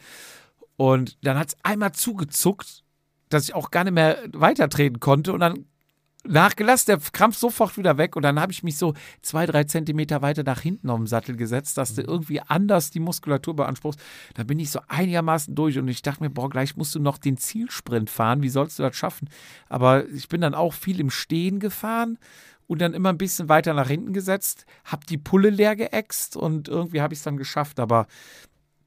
[0.75, 2.84] Und dann hat es einmal zugezuckt,
[3.30, 5.65] dass ich auch gar nicht mehr weitertreten konnte und dann
[6.25, 10.21] nachgelassen, der Krampf sofort wieder weg und dann habe ich mich so zwei, drei Zentimeter
[10.21, 13.99] weiter nach hinten auf den Sattel gesetzt, dass du irgendwie anders die Muskulatur beanspruchst.
[14.35, 17.17] Da bin ich so einigermaßen durch und ich dachte mir, boah, gleich musst du noch
[17.17, 19.29] den Zielsprint fahren, wie sollst du das schaffen?
[19.67, 22.17] Aber ich bin dann auch viel im Stehen gefahren
[22.67, 26.69] und dann immer ein bisschen weiter nach hinten gesetzt, habe die Pulle leer geäxt und
[26.69, 28.07] irgendwie habe ich es dann geschafft, aber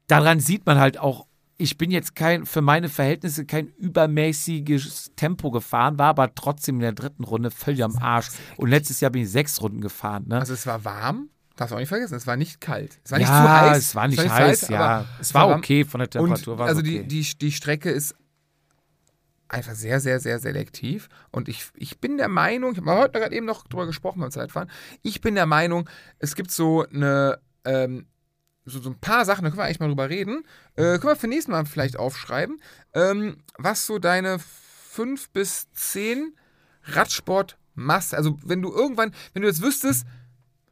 [0.07, 1.26] daran sieht man halt auch,
[1.57, 6.81] ich bin jetzt kein, für meine Verhältnisse kein übermäßiges Tempo gefahren, war aber trotzdem in
[6.81, 8.27] der dritten Runde völlig am Arsch.
[8.57, 10.25] Und letztes Jahr bin ich sechs Runden gefahren.
[10.27, 10.39] Ne?
[10.39, 12.99] Also es war warm, darfst du auch nicht vergessen, es war nicht kalt.
[13.03, 13.77] Es war nicht ja, zu heiß.
[13.77, 14.79] es war nicht zu heiß, ja.
[14.79, 15.59] aber es war warm.
[15.59, 16.53] okay von der Temperatur.
[16.53, 17.03] Und war also okay.
[17.03, 18.15] die, die, die Strecke ist
[19.47, 21.09] einfach sehr, sehr, sehr selektiv.
[21.31, 24.29] Und ich, ich bin der Meinung, ich habe heute gerade eben noch drüber gesprochen beim
[24.29, 24.69] Zeitfahren,
[25.01, 25.89] ich bin der Meinung,
[26.19, 28.05] es gibt so eine, ähm,
[28.67, 30.43] so, so ein paar Sachen, da können wir eigentlich mal drüber reden.
[30.75, 32.61] Äh, können wir für nächstes Mal vielleicht aufschreiben,
[32.93, 36.33] ähm, was so deine fünf bis zehn
[36.83, 38.13] Radsport machst.
[38.13, 40.05] Also wenn du irgendwann, wenn du jetzt wüsstest,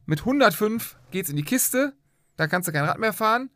[0.05, 1.93] mit 105 geht's in die Kiste,
[2.35, 3.49] da kannst du kein Rad mehr fahren.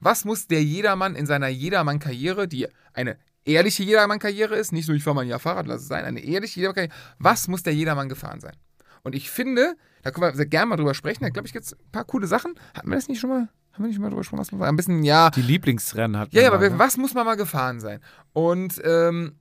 [0.00, 5.02] Was muss der Jedermann in seiner Jedermann-Karriere, die eine ehrliche Jedermann-Karriere ist, nicht nur ich
[5.02, 8.08] fahre mal ein Jahr Fahrrad, lass es sein, eine ehrliche Jedermann-Karriere, was muss der Jedermann
[8.08, 8.56] gefahren sein?
[9.02, 11.64] Und ich finde, da können wir sehr gerne mal drüber sprechen, da glaube ich, gibt
[11.64, 12.54] es ein paar coole Sachen.
[12.74, 13.48] Hatten wir das nicht schon mal?
[13.78, 14.40] Haben wir nicht mal drüber gesprochen?
[14.40, 15.30] Was man ein bisschen, ja.
[15.30, 16.78] die Lieblingsrennen hat Ja, ja, man aber mal, ne?
[16.80, 18.00] was muss man mal gefahren sein?
[18.32, 19.36] Und ähm,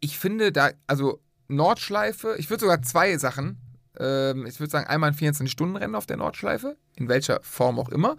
[0.00, 3.56] ich finde da, also Nordschleife, ich würde sogar zwei Sachen,
[3.98, 8.18] ähm, ich würde sagen, einmal ein 24-Stunden-Rennen auf der Nordschleife, in welcher Form auch immer,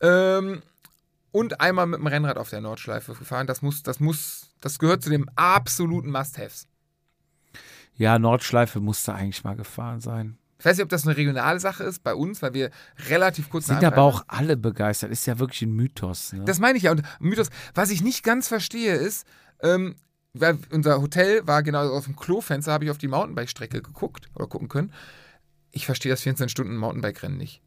[0.00, 0.62] ähm,
[1.32, 3.48] und einmal mit dem Rennrad auf der Nordschleife gefahren.
[3.48, 6.68] Das muss, das muss, das gehört zu den absoluten Must-Haves.
[7.96, 10.38] Ja, Nordschleife musste eigentlich mal gefahren sein.
[10.62, 12.70] Ich weiß nicht, ob das eine regionale Sache ist bei uns, weil wir
[13.08, 15.10] relativ kurz Sind nach aber auch alle begeistert.
[15.10, 16.32] Ist ja wirklich ein Mythos.
[16.32, 16.44] Ne?
[16.44, 16.92] Das meine ich ja.
[16.92, 19.26] Und Mythos, was ich nicht ganz verstehe, ist,
[19.60, 19.96] ähm,
[20.34, 24.46] weil unser Hotel war genau auf dem Klofenster, habe ich auf die Mountainbike-Strecke geguckt oder
[24.46, 24.92] gucken können.
[25.72, 27.60] Ich verstehe das 24-Stunden-Mountainbike-Rennen nicht.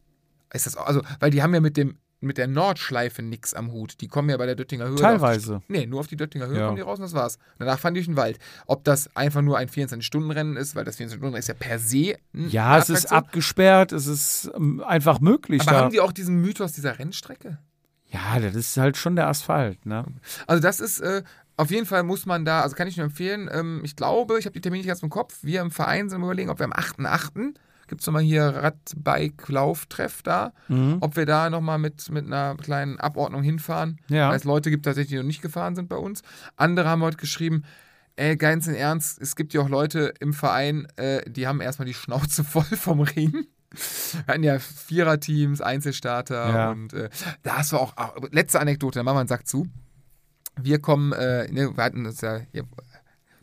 [0.54, 4.02] Ist das, also, weil die haben ja mit dem mit der Nordschleife nichts am Hut.
[4.02, 4.96] Die kommen ja bei der Döttinger Höhe.
[4.96, 5.62] Teilweise.
[5.68, 6.66] Die, nee, nur auf die Döttinger Höhe Ja.
[6.66, 7.38] kommen die raus und das war's.
[7.60, 8.40] Danach fahren die durch den Wald.
[8.66, 12.78] Ob das einfach nur ein 24-Stunden-Rennen ist, weil das 24-Stunden-Rennen ist ja per se ja,
[12.78, 15.62] es ist abgesperrt, es ist ähm, einfach möglich.
[15.62, 15.78] Aber da.
[15.78, 17.60] haben die auch diesen Mythos dieser Rennstrecke?
[18.08, 19.86] ja, das ist halt schon der Asphalt.
[19.86, 20.06] Ne?
[20.48, 21.24] Also das ist, äh,
[21.58, 24.46] auf jeden Fall muss man da, also kann ich nur empfehlen, ähm, ich glaube, ich
[24.46, 26.74] habe die Termine nicht ganz im Kopf, wir im Verein sind überlegen, ob wir am
[26.74, 27.56] 8.8.,
[27.88, 30.98] gibt es nochmal hier Radbike-Lauftreff da, Mhm.
[31.02, 34.30] ob wir da nochmal mit, mit einer kleinen Abordnung hinfahren, Ja.
[34.30, 36.22] weil es Leute gibt tatsächlich, die noch nicht gefahren sind bei uns.
[36.56, 37.64] Andere haben heute geschrieben,
[38.16, 41.86] ey, ganz im Ernst, es gibt ja auch Leute im Verein, äh, die haben erstmal
[41.86, 43.46] die Schnauze voll vom Ring.
[43.72, 46.72] Wir hatten ja Viererteams, Einzelstarter Ja.
[46.72, 47.10] und äh,
[47.44, 49.68] da hast du auch, auch, letzte Anekdote, da machen wir einen Sack zu.
[50.62, 52.64] Wir kommen, äh, ne, wir hatten uns ja, ja,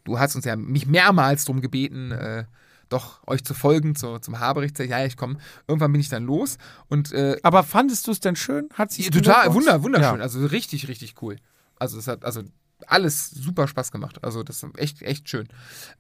[0.04, 2.44] du hast uns ja mich mehrmals darum gebeten, äh,
[2.92, 4.72] doch euch zu folgen zu, zum Haberich.
[4.78, 5.36] Ja, ich komme.
[5.66, 6.58] Irgendwann bin ich dann los
[6.88, 8.68] und äh, Aber fandest du es denn schön?
[8.74, 10.18] Hat sich total wunder, wunderschön.
[10.18, 10.22] Ja.
[10.22, 11.36] Also richtig, richtig cool.
[11.78, 12.42] Also es hat also
[12.86, 14.22] alles super Spaß gemacht.
[14.22, 15.48] Also das ist echt, echt schön.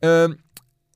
[0.00, 0.38] Ähm,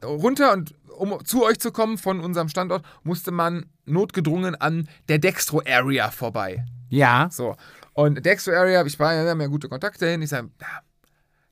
[0.04, 5.18] runter und um zu euch zu kommen von unserem Standort, musste man notgedrungen an der
[5.18, 6.64] Dextro Area vorbei.
[6.88, 7.28] Ja.
[7.30, 7.56] So.
[7.92, 10.22] Und Dextro Area, ich war, wir haben ja gute Kontakte hin.
[10.22, 10.66] Ich sage, ja,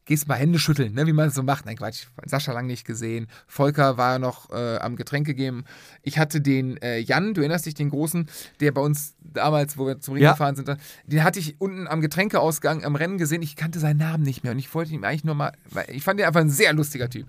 [0.06, 1.66] gehst mal Hände schütteln, ne, wie man es so macht.
[1.66, 3.26] Nein, Quatsch, Sascha lang nicht gesehen.
[3.46, 5.64] Volker war noch äh, am Getränke geben.
[6.02, 8.28] Ich hatte den äh, Jan, du erinnerst dich, den Großen,
[8.60, 10.32] der bei uns damals, wo wir zum Ring Ja.
[10.32, 10.68] gefahren sind,
[11.06, 13.42] den hatte ich unten am Getränkeausgang am Rennen gesehen.
[13.42, 16.02] Ich kannte seinen Namen nicht mehr und ich wollte ihm eigentlich nur mal, weil ich
[16.04, 17.26] fand ihn einfach ein sehr lustiger Typ.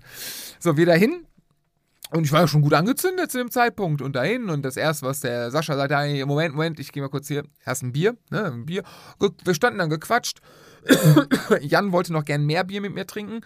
[0.58, 1.25] So, wir dahin.
[2.16, 4.48] Und ich war ja schon gut angezündet zu dem Zeitpunkt und dahin.
[4.48, 7.44] Und das erste, was der Sascha sagte, hey, Moment, Moment, ich gehe mal kurz hier,
[7.64, 8.82] hast ein Bier, ne, ein Bier.
[9.44, 10.40] Wir standen dann gequatscht.
[11.60, 13.40] Jan wollte noch gern mehr Bier mit mir trinken.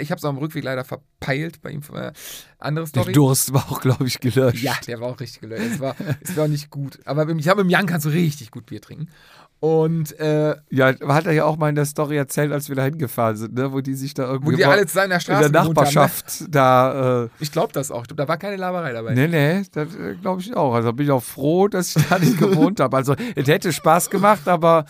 [0.00, 1.82] Ich habe es am Rückweg leider verpeilt bei ihm.
[1.92, 2.12] Äh,
[2.58, 3.12] andere Der Story.
[3.12, 4.62] Durst war auch, glaube ich, gelöscht.
[4.62, 5.74] Ja, der war auch richtig gelöst.
[5.74, 7.00] Es war, es war nicht gut.
[7.04, 9.08] Aber ich habe mit Jan kannst du richtig gut Bier trinken.
[9.64, 12.84] Und äh, Ja, hat er ja auch mal in der Story erzählt, als wir da
[12.84, 13.72] hingefahren sind, ne?
[13.72, 15.78] wo die sich da irgendwie wo die alle zusammen in der in Straße der gewohnt
[15.78, 16.92] haben, Nachbarschaft da.
[16.92, 17.30] Äh, Ne?
[17.40, 18.02] Ich glaube das auch.
[18.02, 19.14] Ich glaub, da war keine Laberei dabei.
[19.14, 20.74] nee, nee, das äh, glaube ich auch.
[20.74, 22.94] Also bin ich auch froh, dass ich da nicht gewohnt habe.
[22.94, 24.84] Also, es hätte Spaß gemacht, aber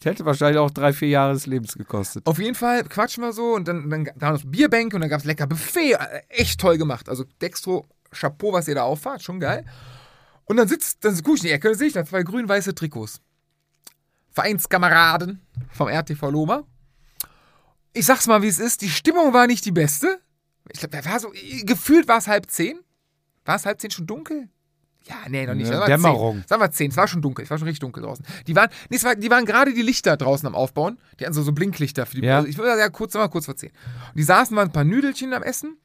[0.00, 2.26] es hätte wahrscheinlich auch drei, vier Jahre des Lebens gekostet.
[2.26, 5.10] Auf jeden Fall quatschen wir so und dann, dann da war noch Bierbänke und dann
[5.10, 5.92] gab es lecker Buffet.
[5.92, 7.10] Äh, Echt toll gemacht.
[7.10, 9.66] Also Dextro, Chapeau, was ihr da auffahrt, schon geil.
[10.46, 13.20] Und dann sitzt, dann gucke ich in die Ecke sehe ich da zwei grün-weiße Trikots.
[14.34, 15.40] Vereinskameraden
[15.70, 16.64] vom RTV Loma.
[17.92, 18.82] Ich sag's mal, wie es ist.
[18.82, 20.20] Die Stimmung war nicht die beste.
[20.72, 21.32] Ich glaube, da war so,
[21.62, 22.80] gefühlt war es halb zehn.
[23.44, 24.48] War es halb zehn schon dunkel?
[25.06, 25.70] Ja, nee, noch nicht.
[25.70, 26.38] Ja, wir Dämmerung.
[26.38, 26.48] 10.
[26.48, 26.90] Sagen wir 10.
[26.90, 27.44] Es war schon dunkel.
[27.44, 28.24] Es war schon richtig dunkel draußen.
[28.46, 30.98] Die waren, nee, war, die waren gerade die Lichter draußen am Aufbauen.
[31.20, 32.26] Die hatten so, so Blinklichter für die.
[32.26, 32.36] Ja.
[32.36, 33.68] Also ich würde sagen, kurz, sagen wir kurz vor 10.
[33.70, 33.76] Und
[34.16, 35.76] die saßen, waren ein paar Nüdelchen am Essen.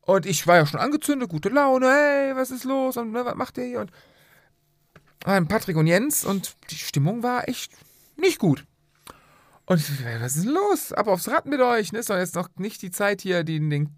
[0.00, 1.86] Und ich war ja schon angezündet, gute Laune.
[1.86, 2.96] Hey, was ist los?
[2.96, 3.80] Und ne, was macht ihr hier?
[3.80, 3.90] Und
[5.24, 6.24] waren Patrick und Jens.
[6.24, 7.72] Und die Stimmung war echt
[8.16, 8.64] nicht gut.
[9.66, 9.80] Und
[10.22, 10.92] was ist denn los?
[10.92, 11.92] Ab aufs Rad mit euch.
[11.92, 11.98] Ne?
[12.00, 13.90] Ist doch jetzt noch nicht die Zeit hier, den, den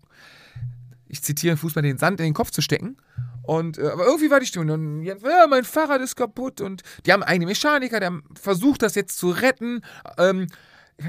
[1.09, 2.97] ich zitiere Fußball, den Sand in den Kopf zu stecken.
[3.43, 4.71] Und, äh, aber irgendwie war die Stimmung.
[4.71, 6.61] Und Jens, ja, mein Fahrrad ist kaputt.
[6.61, 9.83] Und die haben eigene Mechaniker, der versucht, das jetzt zu retten.
[10.19, 10.47] Ähm,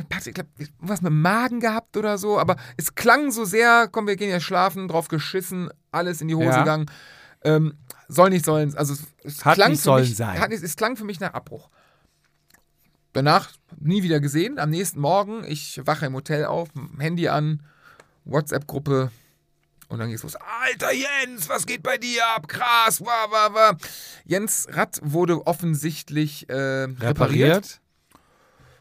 [0.09, 2.39] Patrick, ich glaube, was mit dem Magen gehabt oder so.
[2.39, 6.35] Aber es klang so sehr, komm, wir gehen ja schlafen, drauf geschissen, alles in die
[6.35, 6.59] Hose Ja.
[6.59, 6.87] gegangen.
[7.43, 7.75] Ähm,
[8.07, 8.75] soll nicht sollen.
[8.77, 10.39] Also es, Hat klang nicht für sollen mich, sein.
[10.39, 11.69] Hat, nicht- es klang für mich nach Abbruch.
[13.13, 14.59] Danach nie wieder gesehen.
[14.59, 16.69] Am nächsten Morgen, ich wache im Hotel auf,
[16.99, 17.63] Handy an,
[18.25, 19.11] WhatsApp-Gruppe.
[19.89, 20.35] Und dann geht's los.
[20.35, 22.47] Alter Jens, was geht bei dir ab?
[22.49, 23.77] Krass, wah, wah, wah.
[24.25, 27.01] Jens Rad wurde offensichtlich äh, repariert.
[27.03, 27.81] Repariert.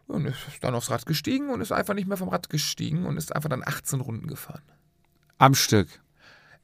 [0.09, 3.17] Und ist dann aufs Rad gestiegen und ist einfach nicht mehr vom Rad gestiegen und
[3.17, 4.63] ist einfach dann 18 Runden gefahren.
[5.39, 5.89] Am Stück.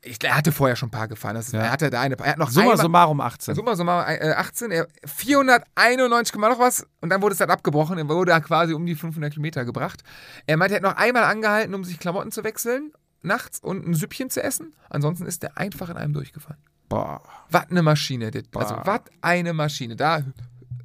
[0.04, 1.36] Ich, er hatte vorher schon ein paar gefahren.
[1.36, 1.60] Das ist, Ja.
[1.62, 2.18] Er hatte da eine.
[2.18, 3.54] Er hat noch Summa einmal, summarum 18.
[3.54, 7.98] Summa summarum äh, 18, er 491, noch was und dann wurde es halt abgebrochen.
[7.98, 10.02] Er wurde quasi um die 500 Kilometer gebracht.
[10.46, 13.94] Er meinte, er hat noch einmal angehalten, um sich Klamotten zu wechseln nachts und ein
[13.94, 14.74] Süppchen zu essen.
[14.90, 16.58] Ansonsten ist er einfach in einem durchgefahren.
[16.88, 17.22] Boah.
[17.50, 18.30] Was eine Maschine.
[18.32, 19.94] das- Also, was eine Maschine.
[19.96, 20.22] Da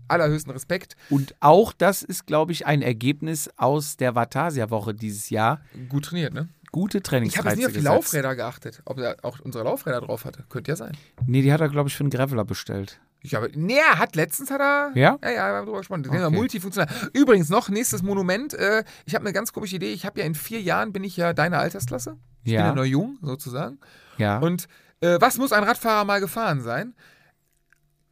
[0.09, 0.95] allerhöchsten Respekt.
[1.09, 5.59] Und auch das ist, glaube ich, ein Ergebnis aus der Vatasia-Woche dieses Jahr.
[5.89, 6.47] Gut trainiert, ne?
[6.77, 7.85] Gute Ich habe Trainingsreize jetzt nie auf die gesetzt.
[7.95, 8.81] Laufräder geachtet.
[8.85, 10.43] Ob er auch unsere Laufräder drauf hatte.
[10.49, 10.95] Könnte ja sein.
[11.25, 12.99] Nee, die hat er, glaube ich, für einen Graveler bestellt.
[13.21, 14.91] Ich habe, nee, er hat letztens hat er.
[14.93, 15.17] Ja?
[15.23, 16.05] Ja, ja, wir haben drüber gesprochen.
[16.07, 16.29] Okay.
[16.29, 16.87] multifunktional.
[17.13, 18.53] Übrigens noch nächstes Monument.
[18.53, 19.91] Äh, ich habe eine ganz komische Idee.
[19.91, 22.17] Ich habe ja in vier Jahren bin ich ja deine Altersklasse.
[22.43, 22.59] Ich Ja.
[22.61, 23.79] bin ja noch jung sozusagen.
[24.17, 24.37] Ja.
[24.37, 24.67] Und
[25.01, 26.93] äh, was muss ein Radfahrer mal gefahren sein?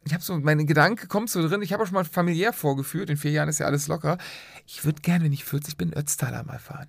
[0.04, 1.62] Ich habe so, meine Gedanke kommt so drin.
[1.62, 3.10] Ich habe auch schon mal familiär vorgeführt.
[3.10, 4.18] In vier Jahren ist ja alles locker.
[4.66, 6.88] Ich würde gerne, wenn ich 40 bin, Ötztaler mal fahren.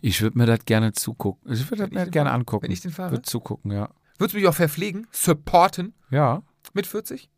[0.00, 1.52] Ich würde mir das gerne zugucken.
[1.52, 2.38] Ich würde das mir gerne fahre?
[2.40, 2.64] angucken.
[2.64, 3.10] Wenn ich den fahre?
[3.12, 3.88] Würde zugucken, ja.
[4.18, 5.06] Würdest du mich auch verpflegen?
[5.12, 6.42] Supporten Ja.
[6.74, 7.28] mit 40?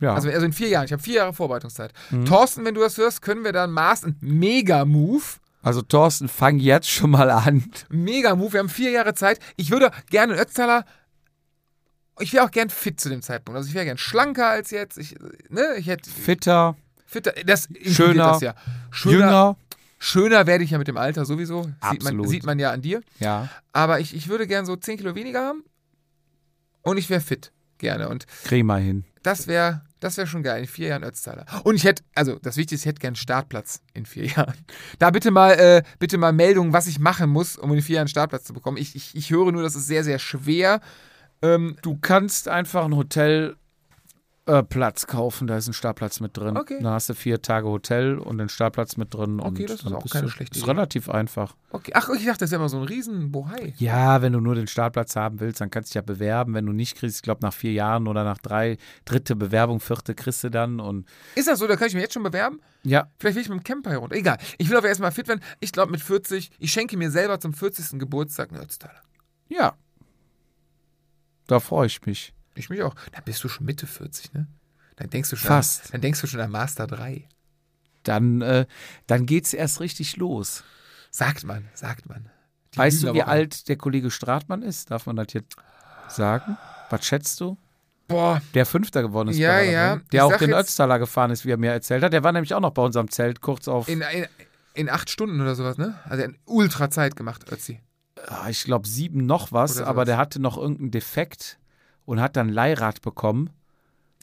[0.00, 0.14] Ja.
[0.14, 0.84] Also, also in vier Jahren.
[0.86, 1.92] Ich habe vier Jahre Vorbereitungszeit.
[2.10, 2.24] Mhm.
[2.24, 5.22] Thorsten, wenn du das hörst, können wir da einen Maß, einen Mega-Move.
[5.62, 7.64] also Thorsten, fang jetzt schon mal an.
[7.88, 8.52] Mega-Move.
[8.54, 9.38] Wir haben vier Jahre Zeit.
[9.56, 10.84] Ich würde gerne in Ötztaler.
[12.20, 13.56] Ich wäre auch gern fit zu dem Zeitpunkt.
[13.56, 14.98] Also ich wäre gern schlanker als jetzt.
[14.98, 15.14] Ich,
[15.48, 17.32] ne, ich hätte Fitter, fitter.
[17.46, 18.54] Das Schöner, das ja.
[18.90, 19.56] Schöner, jünger.
[20.02, 21.62] Schöner werde ich ja mit dem Alter sowieso.
[21.62, 22.28] Sieht man, Absolut.
[22.28, 23.00] sieht man ja an dir.
[23.20, 23.48] Ja.
[23.72, 25.64] Aber ich, ich würde gern so 10 Kilo weniger haben.
[26.82, 27.52] Und ich wäre fit.
[27.78, 28.08] Gerne.
[28.08, 29.04] Und Krieg mal hin.
[29.22, 30.62] das wäre das wär schon geil.
[30.62, 31.46] In vier Jahren Ötztaler.
[31.62, 34.54] Und ich hätte, also das Wichtigste, ich hätte gern einen Startplatz in vier Jahren.
[34.98, 38.02] Da bitte mal, äh, bitte mal Meldungen, was ich machen muss, um in vier Jahren
[38.02, 38.78] einen Startplatz zu bekommen.
[38.78, 40.80] Ich, ich, ich höre nur, das ist sehr, sehr schwer.
[41.40, 43.56] Ähm, Du kannst einfach ein Hotel
[44.46, 46.56] äh, Platz kaufen, da ist ein Startplatz mit drin.
[46.56, 46.78] Okay.
[46.82, 49.38] Dann hast du vier Tage Hotel und den Startplatz mit drin.
[49.38, 50.70] Okay, und das ist auch keine schlechte Ist Idee.
[50.72, 51.54] relativ einfach.
[51.70, 51.92] okay.
[51.94, 53.72] Ach, ich dachte, das wäre immer so ein riesen Bohai.
[53.78, 56.54] Ja, wenn du nur den Startplatz haben willst, dann kannst du dich ja bewerben.
[56.54, 60.14] Wenn du nicht kriegst, ich glaube nach vier Jahren oder nach drei, dritte Bewerbung, vierte
[60.16, 60.80] kriegst du dann.
[60.80, 61.06] Und
[61.36, 61.68] Ist das so?
[61.68, 62.60] Da kann ich mich jetzt schon bewerben?
[62.82, 64.16] ja, Vielleicht will ich mit dem Camper hier runter.
[64.16, 64.38] Egal.
[64.58, 65.40] Ich will aber erstmal fit werden.
[65.60, 67.98] Ich glaube, mit 40, ich schenke mir selber zum 40.
[68.00, 69.00] Geburtstag einen Ötztaler.
[69.48, 69.74] ja.
[71.46, 72.32] Da freue ich mich.
[72.54, 72.94] Ich mich auch.
[73.12, 74.46] Da bist du schon Mitte 40, ne?
[74.96, 75.86] Dann denkst du schon, Fast.
[75.86, 77.26] An, dann denkst du schon an Master 3.
[78.02, 78.66] Dann, äh,
[79.06, 80.64] dann geht's erst richtig los.
[81.10, 82.30] Sagt man, sagt man.
[82.74, 84.90] Die weißt du, wie alt der Kollege Stratmann ist?
[84.90, 85.44] Darf man das hier
[86.08, 86.56] sagen?
[86.90, 87.56] Was schätzt du?
[88.08, 89.38] Boah, Der Fünfter geworden ist.
[89.38, 89.96] Ja, ja.
[89.96, 92.12] Der Ich auch den Ötztaler gefahren ist, wie er mir erzählt hat.
[92.12, 94.26] Der war nämlich auch noch bei unserem Zelt kurz auf, in, in,
[94.74, 95.98] in acht Stunden oder sowas, ne?
[96.04, 97.80] Also er hat ultra Zeit gemacht, Ötzi.
[98.26, 101.58] ah, ich glaube, sieben noch was, aber der hatte noch irgendeinen Defekt
[102.04, 103.50] und hat dann Leihrad bekommen.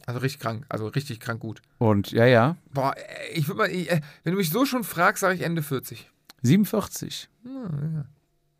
[0.06, 1.61] Also richtig krank, also richtig krank gut.
[1.77, 2.95] Und ja, ja, Boah,
[3.33, 6.09] ich würde mal, ich, äh, wenn du mich so schon fragst, sage ich Ende 40.
[6.41, 7.30] 47.
[7.43, 8.06] Hm,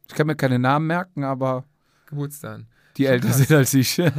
[0.07, 1.64] Ich kann mir keine Namen merken, aber
[2.07, 2.61] Geburtstag.
[2.99, 3.99] Die älter sind als ich.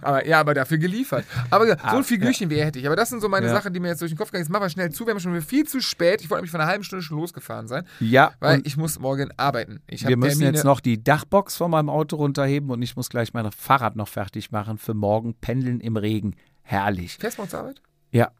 [0.00, 1.24] Aber ja, aber dafür geliefert.
[1.50, 2.86] Aber so Ah, ein Figürchen wie er hätte ich.
[2.86, 3.52] Aber das sind so meine Ja.
[3.52, 4.40] Sachen, die mir jetzt durch den Kopf gehen.
[4.40, 5.04] Jetzt machen wir schnell zu.
[5.06, 6.22] Wir haben schon viel zu spät.
[6.22, 9.30] Ich wollte nämlich vor einer halben Stunde schon losgefahren sein, ja, weil ich muss morgen
[9.36, 9.80] arbeiten.
[9.88, 10.56] Ich wir müssen Termine.
[10.56, 14.08] jetzt noch die Dachbox von meinem Auto runterheben und ich muss gleich mein Fahrrad noch
[14.08, 15.34] fertig machen für morgen.
[15.34, 16.36] Pendeln im Regen.
[16.62, 17.16] Herrlich.
[17.18, 17.82] Fährst du morgen zur Arbeit?
[18.12, 18.30] Ja.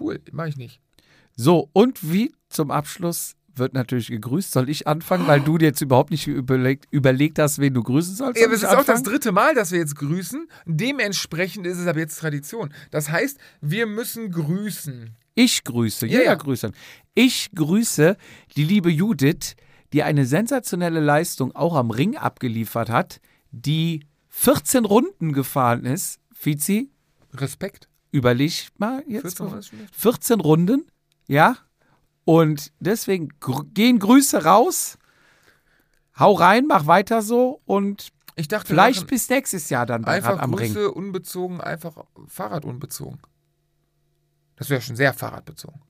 [0.00, 0.80] Cool, mache ich nicht.
[1.36, 4.52] So, und wie zum Abschluss wird natürlich gegrüßt.
[4.52, 8.14] Soll ich anfangen, weil du dir jetzt überhaupt nicht überlegt, überlegt hast, wen du grüßen
[8.14, 8.40] sollst?
[8.40, 10.48] Ja, aber es ist auch das dritte Mal, dass wir jetzt grüßen.
[10.66, 12.72] Dementsprechend ist es aber jetzt Tradition.
[12.90, 15.10] Das heißt, wir müssen grüßen.
[15.34, 16.54] Ich grüße, Ja, jeder ja.
[16.60, 16.72] dann.
[17.14, 18.16] Ich grüße
[18.56, 19.54] die liebe Judith,
[19.92, 26.90] die eine sensationelle Leistung auch am Ring abgeliefert hat, die 14 Runden gefahren ist, Fizi,
[27.34, 27.88] Respekt.
[28.10, 29.22] überleg mal jetzt.
[29.38, 29.94] 14 Runden ist schon echt.
[29.96, 30.86] 14 Runden,
[31.26, 31.56] ja.
[32.24, 34.98] Und deswegen gr gehen Grüße raus.
[36.18, 40.34] Hau rein, mach weiter so und Ich dachte, vielleicht bis nächstes Jahr dann bei einfach
[40.34, 40.72] Rad am Ring.
[40.72, 43.18] Grüße unbezogen, einfach Fahrrad unbezogen.
[44.56, 45.80] Das wäre schon sehr fahrradbezogen.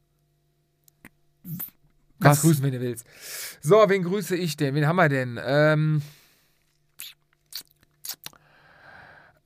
[2.21, 3.05] Kannst grüßen, wenn du willst.
[3.61, 4.75] So, wen grüße ich denn?
[4.75, 5.39] Wen haben wir denn?
[5.45, 6.03] Ähm,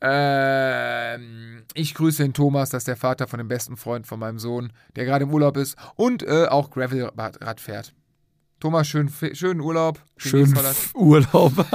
[0.09, 4.39] ähm, ich grüße den Thomas, das ist der Vater von dem besten Freund von meinem
[4.39, 7.93] Sohn, der gerade im Urlaub ist und äh, auch Gravelrad fährt.
[8.61, 10.01] Thomas, schön, schönen Urlaub.
[10.17, 10.79] Schön Genieß mal das.
[10.79, 11.53] F- Urlaub.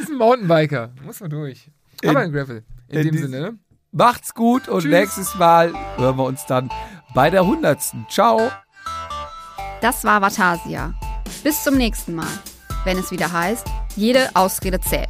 [0.00, 0.90] ist ein Mountainbiker.
[1.04, 1.70] Muss man durch.
[2.02, 2.64] In- Aber ein Gravel.
[2.88, 3.58] In, in dem Sinne, ne?
[3.92, 4.90] Macht's gut und Tschüss.
[4.90, 6.68] nächstes Mal hören wir uns dann
[7.14, 7.80] bei der 100.
[8.08, 8.50] Ciao.
[9.80, 10.94] Das war Vatasia.
[11.44, 12.26] Bis zum nächsten Mal,
[12.84, 13.66] wenn es wieder heißt,
[14.00, 15.08] jede Ausrede zählt.